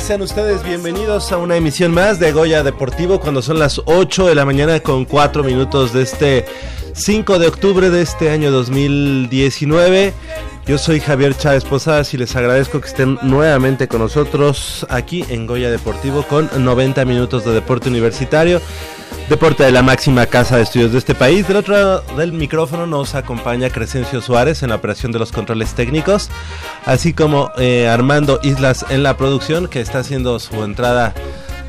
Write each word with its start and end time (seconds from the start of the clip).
Sean 0.00 0.22
ustedes 0.22 0.64
bienvenidos 0.64 1.30
a 1.30 1.38
una 1.38 1.56
emisión 1.56 1.92
más 1.92 2.18
de 2.18 2.32
Goya 2.32 2.64
Deportivo 2.64 3.20
cuando 3.20 3.42
son 3.42 3.60
las 3.60 3.80
8 3.84 4.26
de 4.26 4.34
la 4.34 4.44
mañana 4.44 4.80
con 4.80 5.04
4 5.04 5.44
minutos 5.44 5.92
de 5.92 6.02
este 6.02 6.44
5 6.94 7.38
de 7.38 7.46
octubre 7.46 7.88
de 7.88 8.02
este 8.02 8.30
año 8.30 8.50
2019. 8.50 10.12
Yo 10.66 10.78
soy 10.78 10.98
Javier 10.98 11.36
Chávez 11.36 11.64
Posadas 11.64 12.12
y 12.12 12.16
les 12.16 12.34
agradezco 12.34 12.80
que 12.80 12.88
estén 12.88 13.20
nuevamente 13.22 13.86
con 13.86 14.00
nosotros 14.00 14.84
aquí 14.90 15.24
en 15.28 15.46
Goya 15.46 15.70
Deportivo 15.70 16.24
con 16.24 16.50
90 16.64 17.04
minutos 17.04 17.44
de 17.44 17.52
deporte 17.52 17.88
universitario. 17.88 18.60
Deporte 19.28 19.64
de 19.64 19.72
la 19.72 19.82
máxima 19.82 20.26
casa 20.26 20.56
de 20.56 20.62
estudios 20.62 20.92
de 20.92 20.98
este 20.98 21.14
país. 21.14 21.48
Del 21.48 21.56
otro 21.56 21.74
lado 21.74 22.04
del 22.16 22.32
micrófono 22.32 22.86
nos 22.86 23.16
acompaña 23.16 23.70
Crescencio 23.70 24.20
Suárez 24.20 24.62
en 24.62 24.68
la 24.68 24.76
operación 24.76 25.10
de 25.10 25.18
los 25.18 25.32
controles 25.32 25.74
técnicos, 25.74 26.30
así 26.84 27.12
como 27.12 27.50
eh, 27.58 27.88
Armando 27.88 28.38
Islas 28.44 28.86
en 28.88 29.02
la 29.02 29.16
producción, 29.16 29.66
que 29.66 29.80
está 29.80 29.98
haciendo 29.98 30.38
su 30.38 30.62
entrada 30.62 31.12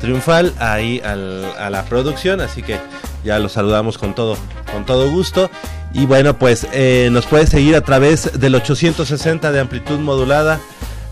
triunfal 0.00 0.54
ahí 0.60 1.00
a 1.00 1.68
la 1.70 1.84
producción, 1.86 2.40
así 2.40 2.62
que 2.62 2.78
ya 3.24 3.40
lo 3.40 3.48
saludamos 3.48 3.98
con 3.98 4.14
todo, 4.14 4.36
con 4.72 4.86
todo 4.86 5.10
gusto. 5.10 5.50
Y 5.92 6.06
bueno, 6.06 6.38
pues 6.38 6.66
eh, 6.72 7.08
nos 7.10 7.26
puede 7.26 7.48
seguir 7.48 7.74
a 7.74 7.80
través 7.80 8.38
del 8.38 8.54
860 8.54 9.50
de 9.50 9.58
amplitud 9.58 9.98
modulada 9.98 10.60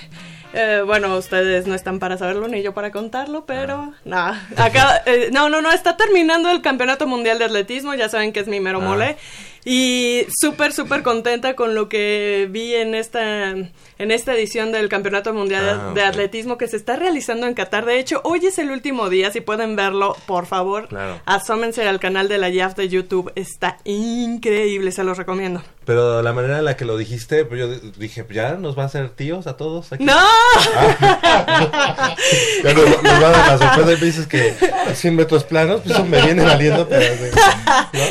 Eh, 0.55 0.83
bueno, 0.85 1.15
ustedes 1.19 1.67
no 1.67 1.75
están 1.75 1.99
para 1.99 2.17
saberlo 2.17 2.49
ni 2.49 2.63
yo 2.63 2.73
para 2.73 2.91
contarlo, 2.91 3.45
pero 3.45 3.93
nada. 4.07 4.49
Acá, 4.57 5.03
eh, 5.05 5.29
no, 5.31 5.51
no, 5.51 5.61
no, 5.61 5.71
está 5.73 5.99
terminando 5.99 6.51
el 6.51 6.63
Campeonato 6.63 7.07
Mundial 7.07 7.39
de 7.39 7.45
Atletismo, 7.45 7.95
ya 7.95 8.09
saben 8.09 8.33
que 8.33 8.41
es 8.41 8.49
mi 8.49 8.59
mero 8.59 8.81
Ah. 8.81 9.17
Y 9.65 10.25
súper, 10.41 10.73
súper 10.73 11.03
contenta 11.03 11.55
con 11.55 11.75
lo 11.75 11.89
que 11.89 12.49
vi 12.51 12.75
en 12.75 12.95
esta, 12.95 13.51
en 13.51 13.71
esta 13.99 14.35
edición 14.35 14.73
del 14.73 14.89
Campeonato 14.89 15.33
Mundial 15.35 15.69
Ah, 15.69 15.93
de. 15.95 16.03
Atletismo 16.03 16.57
que 16.59 16.69
se 16.69 16.77
está 16.77 16.97
realizando 16.97 17.47
en 17.47 17.55
Qatar. 17.55 17.85
De 17.85 17.99
hecho, 17.99 18.21
hoy 18.25 18.45
es 18.47 18.59
el 18.59 18.71
último 18.71 19.09
día, 19.11 19.31
si 19.31 19.41
pueden 19.41 19.77
verlo, 19.77 20.17
por 20.27 20.47
favor, 20.47 20.89
Claro. 20.89 21.21
asómense 21.27 21.87
al 21.87 22.01
canal 22.01 22.29
de 22.29 22.39
la 22.39 22.49
YAF 22.49 22.75
de 22.77 22.89
YouTube. 22.89 23.31
Está 23.35 23.79
increíble, 23.85 24.93
se 24.93 25.05
los 25.05 25.19
recomiendo. 25.19 25.63
Pero 25.89 26.21
la 26.21 26.35
manera 26.35 26.59
en 26.59 26.67
la 26.67 26.77
que 26.77 26.85
lo 26.85 26.99
dijiste, 26.99 27.47
pues 27.47 27.59
yo 27.59 27.67
dije, 27.97 28.23
ya 28.31 28.57
nos 28.57 28.79
va 28.79 28.83
a 28.83 28.87
hacer 28.87 29.09
tíos 29.09 29.47
a 29.47 29.57
todos 29.57 29.91
aquí. 29.91 30.05
¡No! 30.05 30.13
Ya 32.63 32.75
nos, 32.75 33.03
nos 33.03 33.23
va 33.23 33.29
a 33.29 33.31
dar 33.31 33.49
la 33.49 33.59
sorpresa 33.59 33.93
y 33.93 34.01
me 34.01 34.07
dices 34.07 34.27
que 34.27 34.55
100 34.93 35.17
metros 35.17 35.45
planos, 35.45 35.81
pues 35.81 35.95
eso 35.95 36.05
me 36.05 36.21
viene 36.21 36.45
valiendo, 36.45 36.87
pero... 36.87 37.07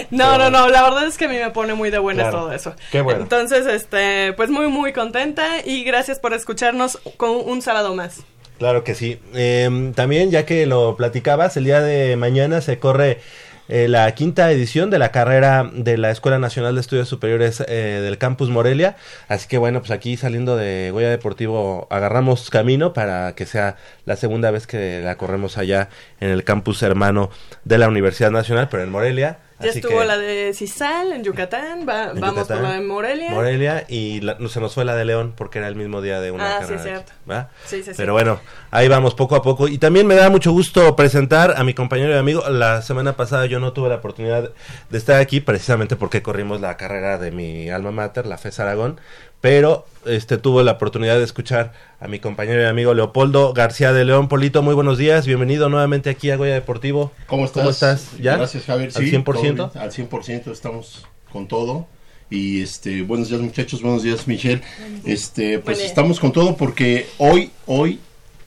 No, 0.10 0.40
no, 0.40 0.50
no, 0.50 0.70
la 0.70 0.82
verdad 0.82 1.06
es 1.06 1.18
que 1.18 1.26
a 1.26 1.30
mí 1.30 1.38
me 1.38 1.52
pone 1.52 1.76
muy 1.76 1.92
de 1.92 2.00
buenas 2.00 2.30
Claro. 2.30 2.46
todo 2.46 2.52
eso. 2.52 2.74
Qué 2.92 3.02
bueno. 3.02 3.22
Entonces, 3.22 3.68
este, 3.68 4.34
pues 4.34 4.50
muy, 4.50 4.70
muy 4.70 4.92
contenta 4.92 5.64
y 5.64 5.84
gracias 5.84 6.18
por 6.20 6.34
escucharnos 6.34 6.98
con 7.18 7.30
un 7.30 7.62
sábado 7.62 7.94
más. 7.94 8.22
Claro 8.58 8.84
que 8.84 8.96
sí. 8.96 9.20
Eh, 9.36 9.92
también, 9.96 10.32
ya 10.32 10.48
que 10.48 10.66
lo 10.66 10.96
platicabas, 10.96 11.58
el 11.58 11.66
día 11.66 11.82
de 11.82 12.16
mañana 12.16 12.62
se 12.62 12.80
corre 12.80 13.20
eh, 13.70 13.88
la 13.88 14.14
quinta 14.16 14.52
edición 14.52 14.90
de 14.90 15.00
la 15.00 15.12
carrera 15.12 15.70
de 15.74 15.98
la 15.98 16.12
Escuela 16.12 16.40
Nacional 16.40 16.76
de 16.76 16.82
Estudios 16.82 17.08
Superiores 17.08 17.64
eh, 17.68 18.02
del 18.04 18.18
Campus 18.18 18.50
Morelia. 18.50 18.96
Así 19.28 19.48
que 19.48 19.58
bueno, 19.58 19.80
pues 19.80 19.92
aquí 19.92 20.18
saliendo 20.18 20.56
de 20.56 20.92
Goya 20.92 21.10
Deportivo 21.10 21.88
agarramos 21.90 22.50
camino 22.50 22.94
para 22.94 23.34
que 23.36 23.46
sea 23.46 23.76
la 24.06 24.16
segunda 24.16 24.52
vez 24.52 24.68
que 24.68 25.02
la 25.02 25.16
corremos 25.18 25.58
allá 25.58 25.90
en 26.20 26.30
el 26.30 26.44
campus 26.44 26.82
hermano 26.84 27.30
de 27.66 27.78
la 27.78 27.88
Universidad 27.88 28.32
Nacional, 28.32 28.68
pero 28.70 28.84
en 28.84 28.92
Morelia. 28.92 29.40
Ya 29.60 29.72
Así 29.72 29.80
estuvo 29.80 30.02
que- 30.02 30.06
la 30.06 30.18
de 30.20 30.54
Cisal 30.54 31.14
en 31.14 31.24
Yucatán, 31.24 31.80
va- 31.90 32.12
en 32.12 32.20
vamos 32.20 32.44
Yucatán, 32.44 32.58
por 32.60 32.68
la 32.68 32.74
de 32.76 32.82
Morelia. 32.82 33.32
Morelia 33.32 33.86
y 33.88 34.22
la- 34.22 34.36
no, 34.40 34.50
se 34.50 34.60
nos 34.60 34.76
fue 34.76 34.86
la 34.86 34.96
de 34.96 35.04
León 35.04 35.34
porque 35.36 35.58
era 35.58 35.68
el 35.68 35.76
mismo 35.76 36.02
día 36.02 36.22
de 36.22 36.30
una 36.30 36.46
Ah, 36.58 36.60
sí, 36.62 36.68
carrera. 36.74 36.84
cierto. 36.84 37.12
¿va? 37.30 37.50
Sí, 37.66 37.78
sí, 37.78 37.86
sí. 37.86 37.94
Pero 37.98 38.14
bueno, 38.14 38.40
ahí 38.70 38.88
vamos 38.88 39.16
poco 39.16 39.36
a 39.36 39.42
poco. 39.42 39.68
Y 39.68 39.80
también 39.80 40.06
me 40.06 40.14
da 40.16 40.30
mucho 40.30 40.52
gusto 40.52 40.96
presentar 40.96 41.56
a 41.58 41.64
mi 41.64 41.74
compañero 41.74 42.14
y 42.14 42.18
amigo. 42.18 42.48
La 42.50 42.82
semana 42.84 43.14
pasada 43.18 43.48
yo 43.48 43.60
no 43.60 43.74
tuve 43.74 43.90
la 43.90 43.96
oportunidad 43.96 44.52
de 44.92 44.98
estar 44.98 45.20
aquí 45.20 45.42
precisamente 45.42 45.96
porque 45.96 46.22
corrimos 46.22 46.62
la 46.62 46.78
carrera 46.78 47.18
de 47.18 47.32
mi 47.32 47.70
alma 47.72 47.90
mater, 47.92 48.28
la 48.28 48.38
FES 48.38 48.60
Aragón. 48.60 49.00
Pero 49.42 49.86
este 50.06 50.38
tuve 50.38 50.64
la 50.64 50.74
oportunidad 50.74 51.18
de 51.18 51.24
escuchar 51.24 51.74
a 52.00 52.08
mi 52.08 52.20
compañero 52.20 52.62
y 52.62 52.66
amigo 52.66 52.94
Leopoldo 52.94 53.54
García 53.54 53.94
de 53.94 54.06
León. 54.06 54.28
Polito, 54.28 54.64
muy 54.64 54.74
buenos 54.74 54.98
días. 54.98 55.28
Bienvenido 55.28 55.70
nuevamente 55.70 56.10
aquí 56.10 56.32
a 56.32 56.38
Goya 56.38 56.54
Deportivo. 56.54 57.12
¿Cómo 57.28 57.46
estás? 57.46 57.62
¿Cómo 57.62 57.72
estás? 57.72 58.12
¿Ya? 58.20 58.38
Gracias, 58.38 58.66
Javier. 58.66 58.92
¿Al 58.96 59.04
Sí, 59.04 59.12
100%? 59.12 59.24
todo 59.24 59.42
bien, 59.42 59.84
Al 59.84 59.92
100% 59.92 60.52
estamos 60.52 61.06
con 61.32 61.48
todo. 61.48 61.88
Y 62.30 62.62
este, 62.62 63.04
buenos 63.04 63.30
días 63.30 63.42
muchachos, 63.42 63.82
buenos 63.82 64.04
días 64.04 64.28
Michelle. 64.28 64.62
Este, 65.06 65.60
pues 65.60 65.80
estamos 65.82 66.20
con 66.20 66.32
todo 66.34 66.58
porque 66.58 67.08
hoy, 67.18 67.52
hoy 67.68 68.00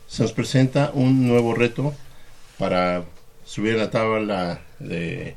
se 0.07 0.23
nos 0.23 0.33
presenta 0.33 0.91
un 0.93 1.27
nuevo 1.29 1.55
reto 1.55 1.95
para 2.59 3.05
subir 3.45 3.75
a 3.75 3.79
la 3.79 3.91
tabla 3.91 4.61
de, 4.81 5.37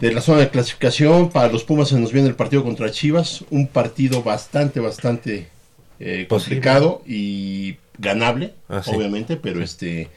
de 0.00 0.12
la 0.12 0.20
zona 0.20 0.40
de 0.40 0.48
clasificación. 0.50 1.30
Para 1.30 1.50
los 1.52 1.64
Pumas 1.64 1.88
se 1.88 1.98
nos 1.98 2.12
viene 2.12 2.28
el 2.28 2.34
partido 2.34 2.62
contra 2.64 2.90
Chivas, 2.90 3.44
un 3.50 3.66
partido 3.68 4.22
bastante, 4.22 4.80
bastante 4.80 5.48
eh, 6.00 6.26
complicado 6.28 7.02
y 7.06 7.76
ganable, 7.98 8.52
Ah, 8.68 8.82
sí. 8.84 8.90
obviamente, 8.94 9.36
pero 9.36 9.62
este 9.62 10.08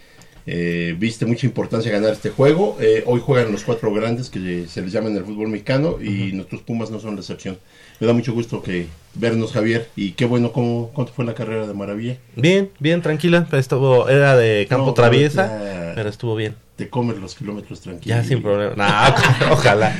eh, 0.45 0.95
viste 0.97 1.25
mucha 1.25 1.45
importancia 1.45 1.91
ganar 1.91 2.11
este 2.13 2.29
juego. 2.31 2.77
Eh, 2.81 3.03
hoy 3.05 3.21
juegan 3.23 3.51
los 3.51 3.63
cuatro 3.63 3.93
grandes 3.93 4.29
que 4.29 4.65
se 4.67 4.81
les 4.81 4.91
llama 4.91 5.09
en 5.09 5.15
el 5.17 5.23
fútbol 5.23 5.47
mexicano 5.47 5.97
y 6.01 6.31
nuestros 6.33 6.61
Pumas 6.61 6.89
no 6.91 6.99
son 6.99 7.15
la 7.15 7.21
excepción. 7.21 7.57
Me 7.99 8.07
da 8.07 8.13
mucho 8.13 8.33
gusto 8.33 8.61
que 8.63 8.87
vernos, 9.13 9.51
Javier, 9.51 9.89
y 9.95 10.11
qué 10.13 10.25
bueno 10.25 10.51
cómo 10.51 10.89
cuánto 10.93 11.13
fue 11.13 11.23
la 11.25 11.33
carrera 11.35 11.67
de 11.67 11.73
Maravilla. 11.73 12.17
Bien, 12.35 12.69
bien, 12.79 13.01
tranquila. 13.01 13.47
Estuvo, 13.51 14.09
era 14.09 14.35
de 14.37 14.65
campo 14.69 14.87
No, 14.87 14.93
traviesa, 14.93 15.93
pero 15.95 16.09
estuvo 16.09 16.35
bien. 16.35 16.55
Te 16.79 16.89
comes 16.89 17.17
los 17.17 17.35
kilómetros 17.35 17.81
tranquilos. 17.81 18.05
Ya 18.21 18.23
sin 18.27 18.41
problema. 18.41 18.73
Nah, 18.75 19.11
ojalá. 19.51 19.93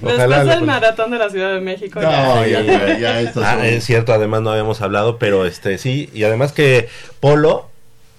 Después 0.00 0.14
Ojalá 0.14 0.44
le 0.44 0.50
del 0.50 0.62
maratón 0.64 1.10
de 1.10 1.18
la 1.18 1.30
Ciudad 1.30 1.54
de 1.54 1.60
México. 1.60 2.00
No, 2.00 2.44
ya. 2.46 2.60
ya, 2.60 2.62
ya, 2.62 2.98
ya 2.98 3.20
estas 3.22 3.42
Ah, 3.44 3.54
son- 3.54 3.64
es 3.64 3.82
cierto, 3.84 4.12
además 4.12 4.42
no 4.42 4.50
habíamos 4.50 4.82
hablado, 4.82 5.18
pero 5.18 5.46
este 5.46 5.78
sí, 5.78 6.10
y 6.12 6.24
además 6.24 6.52
que 6.52 6.88
Polo, 7.18 7.70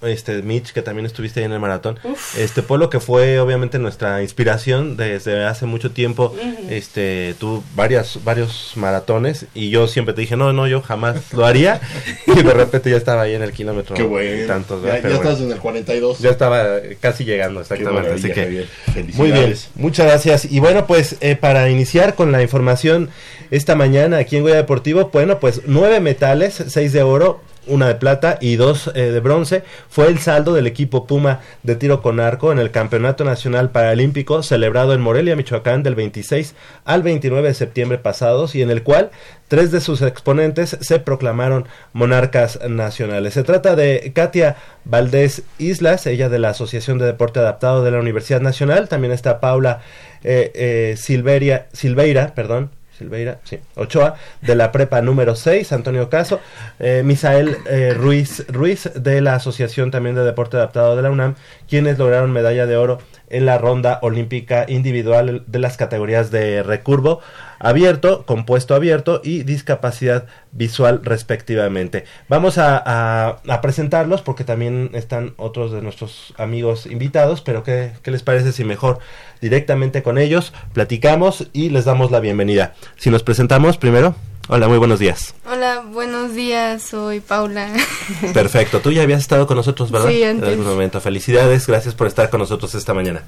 este 0.01 0.41
Mitch, 0.41 0.71
que 0.71 0.81
también 0.81 1.05
estuviste 1.05 1.39
ahí 1.39 1.45
en 1.45 1.51
el 1.51 1.59
maratón, 1.59 1.99
este 2.37 2.63
Polo 2.63 2.89
que 2.89 2.99
fue 2.99 3.39
obviamente 3.39 3.79
nuestra 3.79 4.21
inspiración 4.21 4.97
desde 4.97 5.45
hace 5.45 5.65
mucho 5.65 5.91
tiempo, 5.91 6.35
este 6.69 7.35
tú 7.39 7.63
varias 7.75 8.23
varios 8.23 8.73
maratones 8.75 9.45
y 9.53 9.69
yo 9.69 9.87
siempre 9.87 10.13
te 10.13 10.21
dije, 10.21 10.35
"No, 10.37 10.53
no, 10.53 10.67
yo 10.67 10.81
jamás 10.81 11.33
lo 11.33 11.45
haría." 11.45 11.81
y 12.27 12.41
de 12.41 12.53
repente 12.53 12.89
ya 12.89 12.97
estaba 12.97 13.23
ahí 13.23 13.33
en 13.33 13.43
el 13.43 13.51
kilómetro 13.51 13.95
Qué 13.95 14.03
bueno. 14.03 14.47
tantos, 14.47 14.83
ya 14.83 14.95
ya 14.95 15.01
bueno, 15.01 15.15
estás 15.15 15.41
en 15.41 15.51
el 15.51 15.59
42. 15.59 16.19
ya 16.19 16.29
estaba 16.29 16.65
casi 16.99 17.25
llegando 17.25 17.61
exactamente, 17.61 18.11
así 18.11 18.31
que 18.31 18.65
muy 19.13 19.31
bien, 19.31 19.55
muchas 19.75 20.05
gracias. 20.05 20.45
Y 20.45 20.59
bueno, 20.59 20.87
pues 20.87 21.17
eh, 21.21 21.35
para 21.35 21.69
iniciar 21.69 22.15
con 22.15 22.31
la 22.31 22.41
información 22.41 23.09
esta 23.51 23.75
mañana 23.75 24.17
aquí 24.17 24.37
en 24.37 24.43
Goya 24.43 24.55
Deportivo, 24.55 25.09
bueno, 25.11 25.39
pues 25.39 25.61
nueve 25.65 25.99
metales, 25.99 26.63
seis 26.67 26.93
de 26.93 27.01
oro, 27.01 27.41
una 27.69 27.87
de 27.87 27.95
plata 27.95 28.37
y 28.41 28.55
dos 28.55 28.91
eh, 28.95 29.11
de 29.11 29.19
bronce, 29.19 29.63
fue 29.89 30.07
el 30.07 30.19
saldo 30.19 30.53
del 30.53 30.67
equipo 30.67 31.05
Puma 31.07 31.39
de 31.63 31.75
tiro 31.75 32.01
con 32.01 32.19
arco 32.19 32.51
en 32.51 32.59
el 32.59 32.71
Campeonato 32.71 33.23
Nacional 33.23 33.71
Paralímpico 33.71 34.43
celebrado 34.43 34.93
en 34.93 35.01
Morelia, 35.01 35.35
Michoacán, 35.35 35.83
del 35.83 35.95
26 35.95 36.55
al 36.85 37.03
29 37.03 37.47
de 37.47 37.53
septiembre 37.53 37.97
pasados 37.97 38.55
y 38.55 38.61
en 38.61 38.71
el 38.71 38.83
cual 38.83 39.11
tres 39.47 39.71
de 39.71 39.81
sus 39.81 40.01
exponentes 40.01 40.77
se 40.79 40.99
proclamaron 40.99 41.65
monarcas 41.93 42.59
nacionales. 42.67 43.33
Se 43.33 43.43
trata 43.43 43.75
de 43.75 44.11
Katia 44.13 44.57
Valdés 44.85 45.43
Islas, 45.57 46.05
ella 46.07 46.29
de 46.29 46.39
la 46.39 46.49
Asociación 46.49 46.97
de 46.97 47.05
Deporte 47.05 47.39
Adaptado 47.39 47.83
de 47.83 47.91
la 47.91 47.99
Universidad 47.99 48.41
Nacional, 48.41 48.87
también 48.87 49.13
está 49.13 49.39
Paula 49.39 49.81
eh, 50.23 50.51
eh, 50.53 50.95
Silveria, 50.97 51.67
Silveira, 51.73 52.33
perdón, 52.35 52.71
Silveira, 52.99 53.39
sí, 53.45 53.59
Ochoa, 53.75 54.15
de 54.41 54.55
la 54.55 54.71
prepa 54.71 55.01
número 55.01 55.35
6, 55.35 55.71
Antonio 55.71 56.09
Caso, 56.09 56.39
eh, 56.79 57.01
Misael 57.03 57.57
eh, 57.67 57.93
Ruiz, 57.95 58.45
Ruiz, 58.49 58.91
de 58.93 59.21
la 59.21 59.35
Asociación 59.35 59.89
también 59.89 60.15
de 60.15 60.23
Deporte 60.23 60.57
Adaptado 60.57 60.95
de 60.95 61.01
la 61.01 61.09
UNAM, 61.09 61.35
quienes 61.67 61.97
lograron 61.97 62.31
medalla 62.31 62.65
de 62.65 62.75
oro 62.75 62.99
en 63.29 63.45
la 63.45 63.57
ronda 63.57 63.99
olímpica 64.01 64.65
individual 64.67 65.43
de 65.47 65.59
las 65.59 65.77
categorías 65.77 66.31
de 66.31 66.63
recurvo 66.63 67.21
abierto, 67.59 68.25
compuesto 68.25 68.73
abierto 68.73 69.21
y 69.23 69.43
discapacidad 69.43 70.25
visual 70.51 71.01
respectivamente. 71.03 72.05
Vamos 72.27 72.57
a, 72.57 73.41
presentarlos 73.61 74.21
porque 74.21 74.43
también 74.43 74.91
están 74.93 75.33
otros 75.37 75.71
de 75.71 75.81
nuestros 75.81 76.33
amigos 76.37 76.85
invitados, 76.85 77.41
pero 77.41 77.63
¿qué, 77.63 77.91
qué 78.01 78.11
les 78.11 78.23
parece 78.23 78.51
si 78.51 78.63
mejor 78.63 78.99
directamente 79.41 80.01
con 80.01 80.17
ellos 80.17 80.53
platicamos 80.73 81.47
y 81.53 81.69
les 81.69 81.85
damos 81.85 82.11
la 82.11 82.19
bienvenida? 82.19 82.73
Si 82.97 83.09
nos 83.09 83.23
presentamos 83.23 83.77
primero. 83.77 84.15
Hola, 84.51 84.67
muy 84.67 84.79
buenos 84.79 84.97
días. 84.97 85.35
Hola, 85.45 85.83
buenos 85.91 86.33
días, 86.33 86.81
soy 86.81 87.19
Paula. 87.19 87.69
Perfecto, 88.33 88.79
tú 88.79 88.91
ya 88.91 89.03
habías 89.03 89.19
estado 89.21 89.45
con 89.45 89.55
nosotros, 89.57 89.91
¿verdad? 89.91 90.09
Sí, 90.09 90.23
En 90.23 90.29
antes. 90.37 90.49
algún 90.49 90.65
momento. 90.65 90.99
Felicidades, 91.01 91.67
gracias 91.67 91.93
por 91.93 92.07
estar 92.07 92.31
con 92.31 92.39
nosotros 92.39 92.73
esta 92.73 92.95
mañana. 92.95 93.23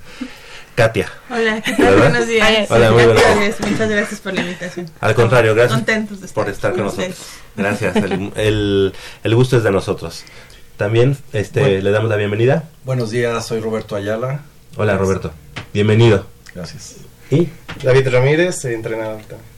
Katia. 0.74 1.12
Hola, 1.30 1.62
¿qué 1.62 1.76
¿Verdad? 1.78 1.90
tal? 2.00 2.10
Buenos 2.12 2.28
días. 2.28 2.72
Hola, 2.72 2.92
muy 2.92 3.04
buenos 3.06 3.24
días. 3.24 3.36
Gracias, 3.38 3.70
Muchas 3.72 3.90
gracias 3.90 4.20
por 4.22 4.34
la 4.34 4.42
invitación. 4.42 4.90
Al 5.00 5.14
contrario, 5.14 5.54
gracias 5.54 5.78
Contentos 5.78 6.22
de 6.22 6.26
estar, 6.26 6.44
por 6.44 6.52
estar 6.52 6.72
con 6.74 6.86
ustedes. 6.88 7.10
nosotros. 7.10 7.38
Gracias, 7.56 7.96
el, 7.98 8.32
el- 8.36 8.94
el 9.24 9.36
gusto 9.36 9.58
es 9.58 9.64
de 9.64 9.72
nosotros. 9.72 10.24
También 10.78 11.18
este, 11.34 11.60
Bueno. 11.60 11.84
le 11.84 11.92
damos 11.92 12.10
la 12.10 12.16
bienvenida. 12.16 12.64
Buenos 12.84 13.12
días, 13.12 13.46
soy 13.46 13.60
Roberto 13.60 13.96
Ayala. 13.96 14.42
Hola 14.76 14.98
Roberto, 14.98 15.32
bienvenido. 15.72 16.26
Gracias. 16.56 16.96
Y 17.30 17.48
David 17.84 18.08
Ramírez, 18.10 18.66
entrenador. 18.66 19.22
también. 19.22 19.51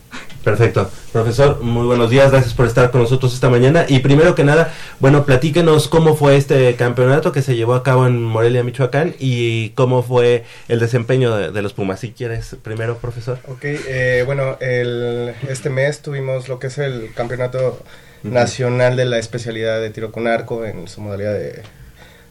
Perfecto. 0.43 0.89
Profesor, 1.13 1.61
muy 1.61 1.85
buenos 1.85 2.09
días, 2.09 2.29
gracias 2.29 2.53
por 2.53 2.65
estar 2.65 2.91
con 2.91 3.01
nosotros 3.01 3.33
esta 3.33 3.49
mañana. 3.49 3.85
Y 3.87 3.99
primero 3.99 4.35
que 4.35 4.43
nada, 4.43 4.73
bueno, 4.99 5.25
platíquenos 5.25 5.87
cómo 5.87 6.15
fue 6.17 6.35
este 6.35 6.75
campeonato 6.75 7.31
que 7.31 7.41
se 7.41 7.55
llevó 7.55 7.75
a 7.75 7.83
cabo 7.83 8.05
en 8.07 8.21
Morelia, 8.21 8.61
Michoacán, 8.61 9.15
y 9.19 9.69
cómo 9.69 10.03
fue 10.03 10.43
el 10.67 10.79
desempeño 10.79 11.33
de, 11.35 11.51
de 11.51 11.61
los 11.61 11.71
Pumas. 11.71 12.01
Si 12.01 12.11
quieres, 12.11 12.57
primero, 12.61 12.97
profesor. 12.97 13.39
Ok, 13.47 13.63
eh, 13.63 14.23
bueno, 14.25 14.57
el, 14.59 15.33
este 15.47 15.69
mes 15.69 16.01
tuvimos 16.01 16.49
lo 16.49 16.59
que 16.59 16.67
es 16.67 16.77
el 16.77 17.11
Campeonato 17.15 17.81
Nacional 18.23 18.97
de 18.97 19.05
la 19.05 19.19
especialidad 19.19 19.79
de 19.79 19.91
tiro 19.91 20.11
con 20.11 20.27
arco 20.27 20.65
en 20.65 20.89
su 20.89 20.99
modalidad 20.99 21.33
de, 21.33 21.61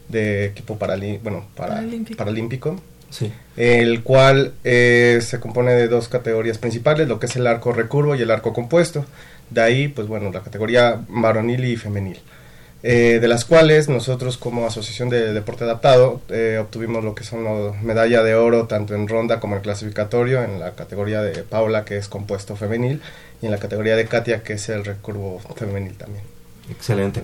de 0.09 0.45
equipo 0.45 0.77
paralí 0.77 1.19
bueno, 1.23 1.47
para, 1.55 1.75
Paralímpico. 1.75 2.17
paralímpico, 2.17 2.81
Sí. 3.13 3.31
el 3.57 4.01
cual 4.03 4.53
eh, 4.63 5.19
se 5.21 5.39
compone 5.39 5.73
de 5.73 5.87
dos 5.87 6.07
categorías 6.09 6.57
principales, 6.57 7.07
lo 7.07 7.19
que 7.19 7.27
es 7.27 7.35
el 7.35 7.45
arco 7.47 7.71
recurvo 7.73 8.15
y 8.15 8.21
el 8.23 8.31
arco 8.31 8.53
compuesto. 8.53 9.05
De 9.51 9.61
ahí, 9.61 9.87
pues 9.87 10.07
bueno, 10.07 10.31
la 10.31 10.41
categoría 10.41 11.01
varonil 11.09 11.63
y 11.65 11.77
femenil. 11.77 12.19
eh, 12.85 13.19
de 13.21 13.27
las 13.29 13.45
cuales 13.45 13.87
nosotros 13.87 14.37
como 14.37 14.65
Asociación 14.67 15.09
de 15.09 15.31
Deporte 15.33 15.63
Adaptado 15.63 16.21
eh, 16.29 16.57
obtuvimos 16.61 17.03
lo 17.03 17.15
que 17.15 17.23
son 17.23 17.43
la 17.45 17.71
medalla 17.81 18.23
de 18.23 18.35
oro 18.35 18.67
tanto 18.67 18.93
en 18.95 19.07
ronda 19.07 19.39
como 19.39 19.55
en 19.55 19.61
clasificatorio, 19.61 20.43
en 20.43 20.59
la 20.59 20.71
categoría 20.75 21.21
de 21.21 21.43
Paula 21.43 21.85
que 21.85 21.97
es 21.97 22.09
compuesto 22.09 22.55
femenil 22.57 23.01
y 23.41 23.45
en 23.45 23.51
la 23.51 23.59
categoría 23.59 23.95
de 23.95 24.05
Katia 24.07 24.43
que 24.43 24.53
es 24.53 24.67
el 24.69 24.83
recurvo 24.85 25.39
femenil 25.55 25.95
también. 25.97 26.25
Excelente. 26.69 27.23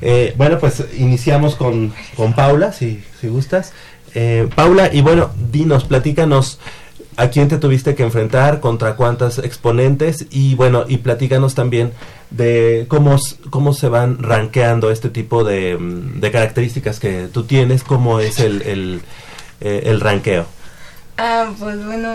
Eh, 0.00 0.34
bueno, 0.36 0.58
pues 0.58 0.84
iniciamos 0.98 1.56
con, 1.56 1.94
con 2.16 2.34
Paula, 2.34 2.72
si, 2.72 3.02
si 3.20 3.28
gustas. 3.28 3.72
Eh, 4.18 4.48
Paula, 4.54 4.88
y 4.90 5.02
bueno, 5.02 5.28
dinos, 5.52 5.84
platícanos 5.84 6.58
a 7.18 7.28
quién 7.28 7.48
te 7.48 7.58
tuviste 7.58 7.94
que 7.94 8.02
enfrentar, 8.02 8.60
contra 8.60 8.96
cuántas 8.96 9.36
exponentes 9.36 10.24
y 10.30 10.54
bueno, 10.54 10.86
y 10.88 10.96
platícanos 10.96 11.54
también 11.54 11.92
de 12.30 12.86
cómo, 12.88 13.18
cómo 13.50 13.74
se 13.74 13.90
van 13.90 14.22
rankeando 14.22 14.90
este 14.90 15.10
tipo 15.10 15.44
de, 15.44 15.76
mm, 15.76 16.20
de 16.20 16.30
características 16.30 16.98
que 16.98 17.28
tú 17.30 17.44
tienes, 17.44 17.82
cómo 17.82 18.18
es 18.18 18.40
el, 18.40 18.62
el, 18.62 19.02
eh, 19.60 19.82
el 19.84 20.00
ranqueo. 20.00 20.46
Ah, 21.18 21.50
pues 21.58 21.84
bueno. 21.84 22.14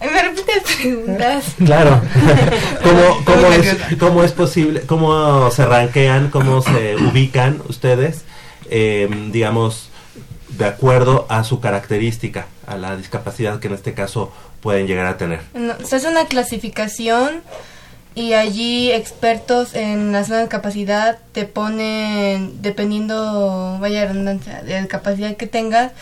¿Me 0.00 0.22
repites 0.22 0.62
preguntas? 0.76 1.44
Claro. 1.64 2.00
¿Cómo, 2.84 3.24
cómo, 3.24 3.46
es, 3.48 3.76
¿Cómo 3.98 4.22
es 4.22 4.30
posible, 4.30 4.82
cómo 4.82 5.50
se 5.50 5.66
ranquean, 5.66 6.30
cómo 6.30 6.62
se 6.62 6.94
ubican 6.94 7.60
ustedes, 7.68 8.22
eh, 8.70 9.08
digamos, 9.32 9.88
de 10.58 10.66
acuerdo 10.66 11.26
a 11.28 11.44
su 11.44 11.60
característica, 11.60 12.46
a 12.66 12.76
la 12.76 12.96
discapacidad 12.96 13.60
que 13.60 13.68
en 13.68 13.74
este 13.74 13.94
caso 13.94 14.32
pueden 14.60 14.86
llegar 14.86 15.06
a 15.06 15.16
tener? 15.16 15.40
No, 15.54 15.74
se 15.84 15.96
hace 15.96 16.08
una 16.08 16.26
clasificación 16.26 17.42
y 18.14 18.34
allí 18.34 18.92
expertos 18.92 19.74
en 19.74 20.12
la 20.12 20.24
zona 20.24 20.40
de 20.40 20.48
capacidad 20.48 21.18
te 21.32 21.44
ponen, 21.44 22.60
dependiendo, 22.60 23.78
vaya 23.80 24.06
redundancia, 24.06 24.62
de 24.62 24.80
la 24.80 24.86
capacidad 24.86 25.36
que 25.36 25.46
tengas, 25.46 25.92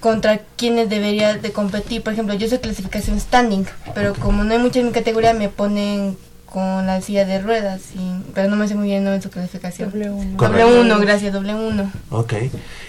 contra 0.00 0.40
quienes 0.56 0.90
deberías 0.90 1.40
de 1.40 1.52
competir. 1.52 2.02
Por 2.02 2.12
ejemplo, 2.12 2.34
yo 2.34 2.46
soy 2.48 2.58
clasificación 2.58 3.18
standing, 3.18 3.66
pero 3.94 4.14
como 4.14 4.44
no 4.44 4.52
hay 4.52 4.58
mucha 4.58 4.80
en 4.80 4.86
mi 4.86 4.92
categoría, 4.92 5.32
me 5.32 5.48
ponen 5.48 6.18
con 6.56 6.86
la 6.86 7.02
silla 7.02 7.26
de 7.26 7.38
ruedas, 7.38 7.82
y, 7.94 8.32
pero 8.32 8.48
no 8.48 8.56
me 8.56 8.66
sé 8.66 8.74
muy 8.74 8.86
bien 8.86 9.00
el 9.00 9.04
nombre 9.04 9.18
de 9.18 9.22
su 9.24 9.28
clasificación. 9.28 9.92
W1. 9.92 10.36
Correcto. 10.36 10.84
W1, 10.84 11.00
gracias, 11.02 11.34
W1. 11.34 11.90
Ok. 12.08 12.32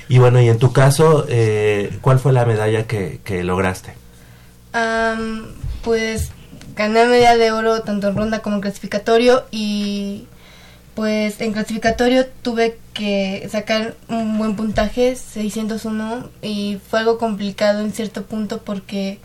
Y 0.07 0.19
bueno, 0.19 0.39
y 0.39 0.47
en 0.47 0.57
tu 0.57 0.71
caso, 0.71 1.25
eh, 1.27 1.97
¿cuál 1.99 2.17
fue 2.17 2.31
la 2.31 2.45
medalla 2.45 2.87
que, 2.87 3.19
que 3.25 3.43
lograste? 3.43 3.93
Am, 4.71 5.47
pues 5.83 6.31
gané 6.77 7.07
medalla 7.07 7.35
de 7.35 7.51
oro 7.51 7.81
tanto 7.81 8.07
en 8.07 8.15
ronda 8.15 8.39
como 8.39 8.55
en 8.55 8.61
clasificatorio 8.61 9.43
y 9.51 10.27
pues 10.95 11.41
en 11.41 11.51
clasificatorio 11.51 12.25
tuve 12.25 12.77
que 12.93 13.49
sacar 13.51 13.95
un 14.07 14.37
buen 14.37 14.55
puntaje, 14.55 15.17
601, 15.17 16.29
y 16.41 16.79
fue 16.89 16.99
algo 16.99 17.17
complicado 17.17 17.81
en 17.81 17.91
cierto 17.91 18.23
punto 18.23 18.59
porque 18.59 19.19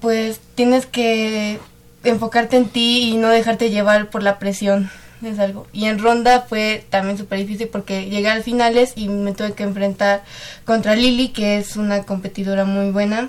pues 0.00 0.40
tienes 0.56 0.86
que 0.86 1.60
enfocarte 2.04 2.56
en 2.56 2.66
ti 2.68 3.10
y 3.10 3.16
no 3.16 3.28
dejarte 3.28 3.70
llevar 3.70 4.10
por 4.10 4.22
la 4.22 4.38
presión. 4.38 4.90
Es 5.24 5.38
algo. 5.38 5.66
Y 5.72 5.84
en 5.84 6.00
ronda 6.00 6.40
fue 6.48 6.84
también 6.90 7.16
súper 7.16 7.38
difícil 7.38 7.68
porque 7.68 8.06
llegué 8.10 8.28
a 8.28 8.42
finales 8.42 8.92
y 8.96 9.08
me 9.08 9.32
tuve 9.32 9.52
que 9.52 9.62
enfrentar 9.62 10.24
contra 10.64 10.96
Lili, 10.96 11.28
que 11.28 11.58
es 11.58 11.76
una 11.76 12.02
competidora 12.02 12.64
muy 12.64 12.90
buena. 12.90 13.28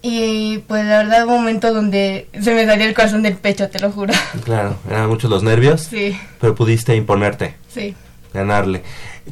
Y 0.00 0.58
pues 0.68 0.84
la 0.86 0.98
verdad 0.98 1.26
hubo 1.26 1.34
un 1.34 1.40
momento 1.40 1.74
donde 1.74 2.28
se 2.40 2.54
me 2.54 2.64
salió 2.64 2.86
el 2.86 2.94
corazón 2.94 3.22
del 3.22 3.36
pecho, 3.36 3.68
te 3.68 3.78
lo 3.80 3.90
juro. 3.90 4.14
Claro, 4.44 4.76
eran 4.88 5.08
muchos 5.08 5.28
los 5.28 5.42
nervios, 5.42 5.82
Sí, 5.82 6.16
pero 6.40 6.54
pudiste 6.54 6.94
imponerte. 6.96 7.56
sí. 7.68 7.94
ganarle. 8.32 8.82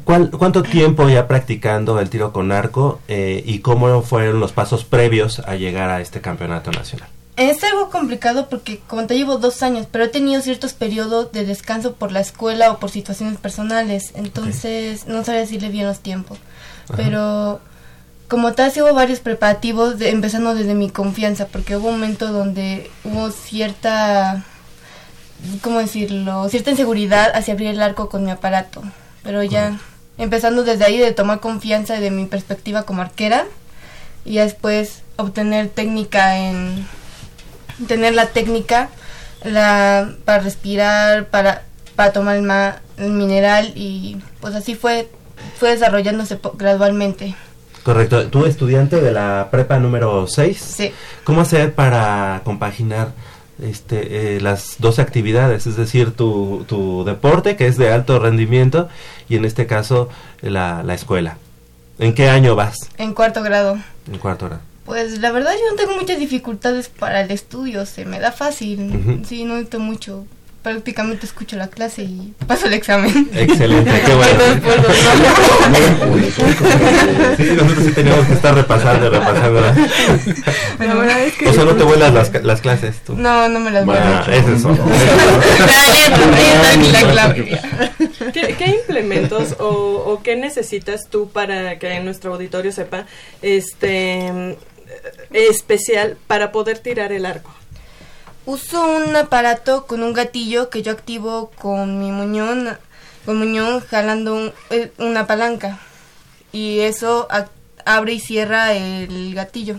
¿Cuál, 0.03 0.29
¿Cuánto 0.29 0.61
tiempo 0.61 1.09
ya 1.09 1.27
practicando 1.27 1.99
el 1.99 2.09
tiro 2.11 2.31
con 2.31 2.51
arco 2.51 2.99
eh, 3.07 3.41
y 3.45 3.59
cómo 3.59 4.03
fueron 4.03 4.39
los 4.39 4.51
pasos 4.51 4.83
previos 4.83 5.39
a 5.39 5.55
llegar 5.55 5.89
a 5.89 6.01
este 6.01 6.21
campeonato 6.21 6.69
nacional? 6.71 7.09
Es 7.37 7.63
algo 7.63 7.91
complicado 7.91 8.49
porque 8.49 8.79
como 8.87 9.05
te 9.05 9.15
llevo 9.15 9.37
dos 9.37 9.61
años, 9.61 9.87
pero 9.91 10.05
he 10.05 10.07
tenido 10.07 10.41
ciertos 10.41 10.73
periodos 10.73 11.31
de 11.31 11.45
descanso 11.45 11.93
por 11.93 12.11
la 12.11 12.19
escuela 12.19 12.71
o 12.71 12.79
por 12.79 12.89
situaciones 12.89 13.37
personales, 13.37 14.11
entonces 14.15 15.05
no 15.07 15.23
sabía 15.23 15.41
decirle 15.41 15.69
bien 15.69 15.85
los 15.85 15.99
tiempos. 15.99 16.39
Pero 16.95 17.59
como 18.27 18.53
tal, 18.53 18.71
sí 18.71 18.81
hubo 18.81 18.91
varios 18.95 19.19
preparativos, 19.19 19.99
de- 19.99 20.09
empezando 20.09 20.55
desde 20.55 20.73
mi 20.73 20.89
confianza, 20.89 21.45
porque 21.45 21.77
hubo 21.77 21.89
un 21.89 21.93
momento 21.99 22.31
donde 22.33 22.89
hubo 23.03 23.29
cierta, 23.29 24.43
¿cómo 25.61 25.77
decirlo? 25.77 26.49
Cierta 26.49 26.71
inseguridad 26.71 27.31
hacia 27.35 27.53
abrir 27.53 27.69
el 27.69 27.81
arco 27.83 28.09
con 28.09 28.25
mi 28.25 28.31
aparato. 28.31 28.81
Pero 29.21 29.43
ya, 29.43 29.77
empezando 30.17 30.63
desde 30.63 30.85
ahí, 30.85 30.97
de 30.97 31.11
tomar 31.11 31.39
confianza 31.39 31.99
de 31.99 32.09
mi 32.09 32.25
perspectiva 32.25 32.81
como 32.81 33.03
arquera, 33.03 33.45
y 34.25 34.37
después 34.37 35.03
obtener 35.17 35.69
técnica 35.69 36.37
en 36.39 36.87
tener 37.87 38.13
la 38.15 38.27
técnica 38.27 38.89
la 39.43 40.09
para 40.25 40.39
respirar 40.43 41.25
para 41.27 41.63
para 41.95 42.11
tomar 42.13 42.35
el, 42.37 42.43
ma- 42.43 42.77
el 42.97 43.11
mineral 43.11 43.71
y 43.75 44.17
pues 44.41 44.55
así 44.55 44.75
fue 44.75 45.09
fue 45.59 45.71
desarrollándose 45.71 46.39
gradualmente 46.55 47.35
Correcto. 47.83 48.27
Tú 48.27 48.45
estudiante 48.45 48.99
de 48.99 49.13
la 49.13 49.47
prepa 49.49 49.79
número 49.79 50.27
6. 50.27 50.57
sí 50.57 50.91
¿Cómo 51.23 51.39
hacer 51.39 51.73
para 51.73 52.41
compaginar 52.43 53.13
este, 53.63 54.35
eh, 54.35 54.41
las 54.41 54.75
dos 54.79 54.99
actividades? 54.99 55.67
Es 55.67 55.77
decir, 55.77 56.11
tu, 56.11 56.65
tu 56.67 57.05
deporte, 57.05 57.55
que 57.55 57.65
es 57.65 57.77
de 57.77 57.93
alto 57.93 58.19
rendimiento, 58.19 58.89
y 59.29 59.37
en 59.37 59.45
este 59.45 59.67
caso 59.67 60.09
la, 60.41 60.83
la 60.83 60.95
escuela. 60.95 61.37
¿En 61.97 62.13
qué 62.13 62.29
año 62.29 62.55
vas? 62.55 62.75
en 62.97 63.13
cuarto 63.13 63.41
grado 63.41 63.77
En 64.11 64.17
cuarto 64.17 64.47
grado. 64.47 64.61
Pues 64.87 65.19
la 65.19 65.31
verdad 65.31 65.51
yo 65.53 65.69
no 65.69 65.75
tengo 65.77 65.95
muchas 65.99 66.17
dificultades 66.17 66.89
para 66.89 67.21
el 67.21 67.29
estudio 67.29 67.85
se 67.85 68.05
me 68.05 68.19
da 68.19 68.31
fácil. 68.31 69.21
Sí 69.27 69.43
no 69.43 69.53
necesito 69.53 69.79
mucho. 69.79 70.25
Prácticamente 70.63 71.25
escucho 71.25 71.55
la 71.55 71.67
clase 71.69 72.01
y 72.03 72.33
paso 72.45 72.65
el 72.65 72.73
examen. 72.73 73.29
Excelente, 73.33 73.89
qué 74.05 74.13
bueno. 74.15 74.39
Sí, 77.37 77.43
nosotros 77.55 77.85
sí 77.85 77.91
teníamos 77.93 78.25
que 78.25 78.33
estar 78.33 78.53
repasando 78.55 79.05
y 79.05 79.09
repasando. 79.09 79.61
la- 79.61 79.73
La 80.85 80.93
verdad 80.95 81.21
es 81.21 81.33
que 81.35 81.47
O 81.47 81.53
sea, 81.53 81.63
no 81.63 81.75
te 81.75 81.83
vuelas 81.83 82.13
las, 82.13 82.43
las 82.43 82.59
clases 82.61 82.97
tú. 83.05 83.15
no 83.15 83.47
no 83.47 83.59
me 83.61 83.71
las 83.71 83.87
Ah, 83.87 84.25
a 84.27 84.35
es 84.35 84.45
eso. 84.47 84.69
¿Qué, 88.33 88.55
qué 88.57 88.65
implementos 88.81 89.55
o, 89.59 89.65
o 89.67 90.21
qué 90.23 90.35
necesitas 90.35 91.07
tú 91.09 91.29
para 91.29 91.79
que 91.79 91.99
nuestro 92.01 92.33
auditorio 92.33 92.71
sepa 92.71 93.05
este 93.41 94.57
especial 95.31 96.17
para 96.27 96.51
poder 96.51 96.79
tirar 96.79 97.11
el 97.11 97.25
arco? 97.25 97.53
Uso 98.45 98.85
un 98.87 99.15
aparato 99.15 99.85
con 99.87 100.03
un 100.03 100.13
gatillo 100.13 100.69
que 100.69 100.81
yo 100.81 100.91
activo 100.93 101.51
con 101.59 101.99
mi 101.99 102.11
muñón, 102.11 102.77
con 103.25 103.37
muñón 103.37 103.81
jalando 103.81 104.35
un- 104.35 104.53
eh, 104.69 104.91
una 104.99 105.27
palanca. 105.27 105.79
Y 106.53 106.79
eso 106.79 107.27
abre 107.85 108.13
y 108.13 108.19
cierra 108.21 108.73
el 108.73 109.33
gatillo. 109.35 109.75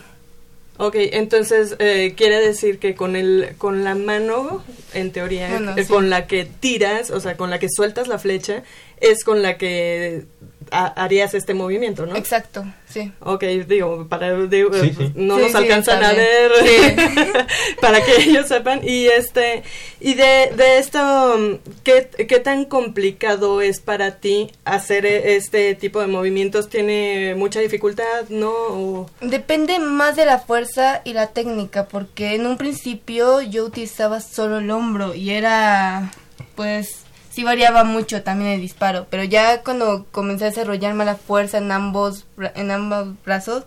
Ok, 0.80 0.94
entonces 0.96 1.75
eh, 1.80 2.14
quiere 2.16 2.38
decir 2.40 2.78
que 2.78 2.94
con 2.94 3.16
el 3.16 3.54
con 3.58 3.82
la 3.82 3.94
mano, 3.96 4.62
en 4.94 5.10
teoría, 5.12 5.48
Bueno, 5.48 5.75
eh, 5.76 5.82
sí. 5.82 5.88
con 5.92 6.08
la 6.08 6.26
que 6.28 6.44
tiras, 6.44 7.10
o 7.10 7.18
sea, 7.20 7.37
con 7.37 7.50
la 7.50 7.58
que 7.58 7.66
sueltas 7.75 8.06
la 8.06 8.18
flecha, 8.18 8.62
es 9.00 9.25
con 9.25 9.42
la 9.42 9.56
que 9.58 10.25
ha- 10.70 10.87
harías 11.02 11.34
este 11.34 11.52
movimiento, 11.54 12.06
¿no? 12.06 12.14
Exacto, 12.14 12.64
sí. 13.02 13.12
Ok, 13.20 13.42
digo, 13.66 14.06
para 14.08 14.32
digo, 14.46 14.70
Sí, 14.74 14.92
sí. 14.96 15.12
no 15.14 15.36
Sí, 15.36 15.42
nos 15.42 15.50
sí, 15.52 15.56
alcanzan 15.56 16.02
a 16.04 16.12
ver. 16.12 16.50
Para 17.80 18.04
que 18.04 18.16
ellos 18.22 18.46
sepan. 18.48 18.80
Y 18.82 19.06
este 19.06 19.62
y 20.00 20.14
de, 20.14 20.52
de 20.56 20.78
esto 20.78 21.60
¿qué, 21.84 22.08
qué 22.28 22.38
tan 22.40 22.64
complicado 22.64 23.60
es 23.62 23.80
para 23.80 24.16
ti 24.16 24.50
hacer 24.64 25.06
e- 25.06 25.36
este 25.36 25.74
tipo 25.74 26.00
de 26.00 26.06
movimientos 26.06 26.68
tiene 26.68 27.34
mucha 27.36 27.60
dificultad 27.60 28.28
no 28.28 28.50
O- 28.50 29.10
Depende 29.20 29.78
más 29.78 30.16
de 30.16 30.24
la 30.26 30.38
fuerza 30.38 31.00
y 31.04 31.12
la 31.14 31.28
técnica, 31.28 31.86
porque 31.88 32.34
en 32.34 32.46
un 32.46 32.56
principio 32.58 33.40
yo 33.42 33.64
utilizaba 33.64 34.20
solo 34.20 34.58
el 34.58 34.70
hombro 34.70 35.14
y 35.14 35.30
era, 35.30 36.12
pues, 36.54 36.97
sí 37.38 37.45
variaba 37.45 37.85
mucho 37.85 38.25
también 38.25 38.50
el 38.50 38.61
disparo, 38.61 39.07
pero 39.09 39.23
ya 39.23 39.62
cuando 39.62 40.07
comencé 40.11 40.47
a 40.47 40.49
desarrollar 40.49 40.95
más 40.95 41.07
la 41.07 41.14
fuerza 41.14 41.59
en 41.59 41.71
ambos, 41.71 42.26
en 42.57 42.73
ambos 42.73 43.14
brazos, 43.25 43.62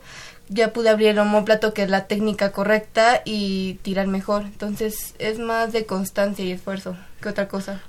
ya 0.49 0.73
pude 0.73 0.89
abrir 0.89 1.07
el 1.07 1.19
homóplato, 1.19 1.73
que 1.73 1.83
es 1.83 1.89
la 1.89 2.05
técnica 2.05 2.51
correcta, 2.51 3.21
y 3.23 3.75
tirar 3.75 4.07
mejor. 4.07 4.41
Entonces 4.41 5.15
es 5.19 5.39
más 5.39 5.71
de 5.71 5.85
constancia 5.85 6.43
y 6.43 6.51
esfuerzo 6.51 6.97
que 7.21 7.29
otra 7.29 7.47
cosa. 7.47 7.81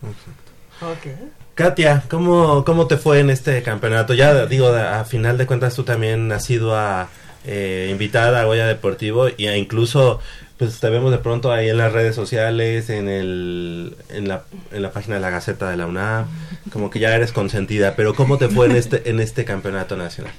Katia, 1.57 2.05
¿cómo, 2.09 2.65
¿cómo 2.65 2.87
te 2.87 2.97
fue 2.97 3.19
en 3.19 3.31
este 3.31 3.61
campeonato? 3.65 4.15
Ya 4.15 4.47
digo, 4.47 4.69
a 4.69 5.05
final 5.05 5.37
de 5.37 5.47
cuentas 5.47 5.75
tú 5.75 5.83
también 5.83 6.31
has 6.31 6.45
sido 6.45 6.77
a, 6.77 7.09
eh, 7.45 7.89
invitada 7.91 8.41
a 8.41 8.45
Goya 8.45 8.69
Deportivo 8.69 9.27
y 9.37 9.49
a 9.49 9.57
incluso 9.57 10.21
pues 10.63 10.79
te 10.79 10.91
vemos 10.91 11.11
de 11.11 11.19
pronto 11.19 11.51
ahí 11.51 11.69
en 11.69 11.77
las 11.77 11.93
redes 11.93 12.15
sociales, 12.15 12.89
en 12.89 13.09
el 13.09 13.97
en 14.11 14.29
la, 14.29 14.45
en 14.71 14.83
la 14.83 14.93
página 14.93 15.17
de 15.17 15.21
la 15.21 15.31
Gaceta 15.31 15.69
de 15.69 15.77
la 15.77 15.89
UNAM, 15.89 16.27
como 16.73 16.89
que 16.89 17.01
ya 17.01 17.17
eres 17.17 17.33
consentida, 17.33 17.97
pero 17.97 18.15
¿cómo 18.15 18.39
te 18.39 18.49
fue 18.49 18.67
en 18.67 18.77
este 18.77 19.11
en 19.11 19.19
este 19.19 19.45
campeonato 19.45 19.97
nacional? 19.97 20.33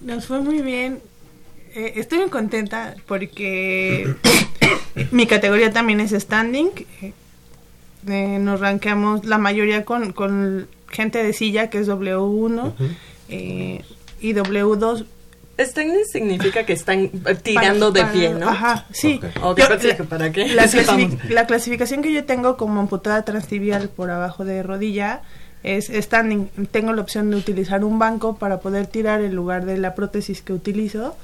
Nos 0.00 0.24
fue 0.26 0.40
muy 0.40 0.62
bien. 0.62 1.00
Eh, 1.74 1.92
estoy 1.96 2.20
muy 2.20 2.30
contenta 2.30 2.94
porque 3.06 4.14
mi 5.10 5.26
categoría 5.26 5.70
también 5.70 6.00
es 6.00 6.12
standing. 6.12 6.70
Eh, 7.02 7.12
eh, 8.08 8.38
nos 8.40 8.60
rankeamos 8.60 9.26
la 9.26 9.36
mayoría 9.36 9.84
con, 9.84 10.14
con 10.14 10.68
gente 10.88 11.22
de 11.22 11.34
silla, 11.34 11.68
que 11.68 11.80
es 11.80 11.88
W1, 11.88 12.72
eh, 13.28 13.84
y 14.22 14.32
W2 14.32 15.04
Standing 15.58 16.04
significa 16.10 16.64
que 16.66 16.72
están 16.74 17.08
tirando 17.42 17.92
para- 17.92 18.06
de 18.06 18.12
pie, 18.12 18.30
¿no? 18.34 18.48
Ajá, 18.48 18.84
sí. 18.92 19.20
Ok, 19.42 19.58
Yo- 19.58 19.68
pensé 19.68 19.88
la- 19.88 19.96
que 19.96 20.04
para 20.04 20.32
qué. 20.32 20.48
La, 20.48 20.68
Sí, 20.68 20.78
clasifi- 20.78 21.08
vamos. 21.10 21.30
la 21.30 21.46
clasificación 21.46 22.02
que 22.02 22.12
yo 22.12 22.24
tengo 22.24 22.56
como 22.56 22.80
amputada 22.80 23.24
transtibial 23.24 23.88
por 23.88 24.10
abajo 24.10 24.44
de 24.44 24.62
rodilla 24.62 25.22
es 25.62 25.86
standing. 25.92 26.48
Tengo 26.70 26.92
la 26.92 27.02
opción 27.02 27.30
de 27.30 27.36
utilizar 27.36 27.84
un 27.84 27.98
banco 27.98 28.36
para 28.36 28.60
poder 28.60 28.86
tirar 28.86 29.20
en 29.22 29.34
lugar 29.34 29.64
de 29.64 29.78
la 29.78 29.94
prótesis 29.94 30.42
que 30.42 30.52
utilizo, 30.52 31.16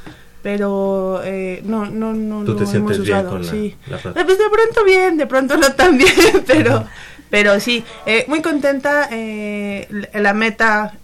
pero 0.42 1.20
eh, 1.24 1.62
no, 1.64 1.86
no, 1.86 2.12
no 2.12 2.44
¿Tú 2.44 2.52
lo 2.52 2.58
te 2.58 2.66
sientes 2.66 2.96
hemos 2.96 3.06
bien 3.06 3.18
usado. 3.18 3.30
con 3.30 3.44
la- 3.46 3.50
sí. 3.52 3.76
la 3.88 3.98
prótesis? 3.98 4.22
Eh, 4.22 4.24
Pues 4.26 4.38
de 4.38 4.50
pronto 4.50 4.84
bien, 4.84 5.16
de 5.16 5.26
pronto 5.26 5.56
no 5.56 5.72
tan 5.72 5.96
bien, 5.98 6.10
pero, 6.46 6.84
pero 7.30 7.60
sí, 7.60 7.84
eh, 8.06 8.24
muy 8.28 8.42
contenta. 8.42 9.08
eh, 9.12 9.86
la- 9.90 10.20
la 10.20 10.34
meta 10.34 10.94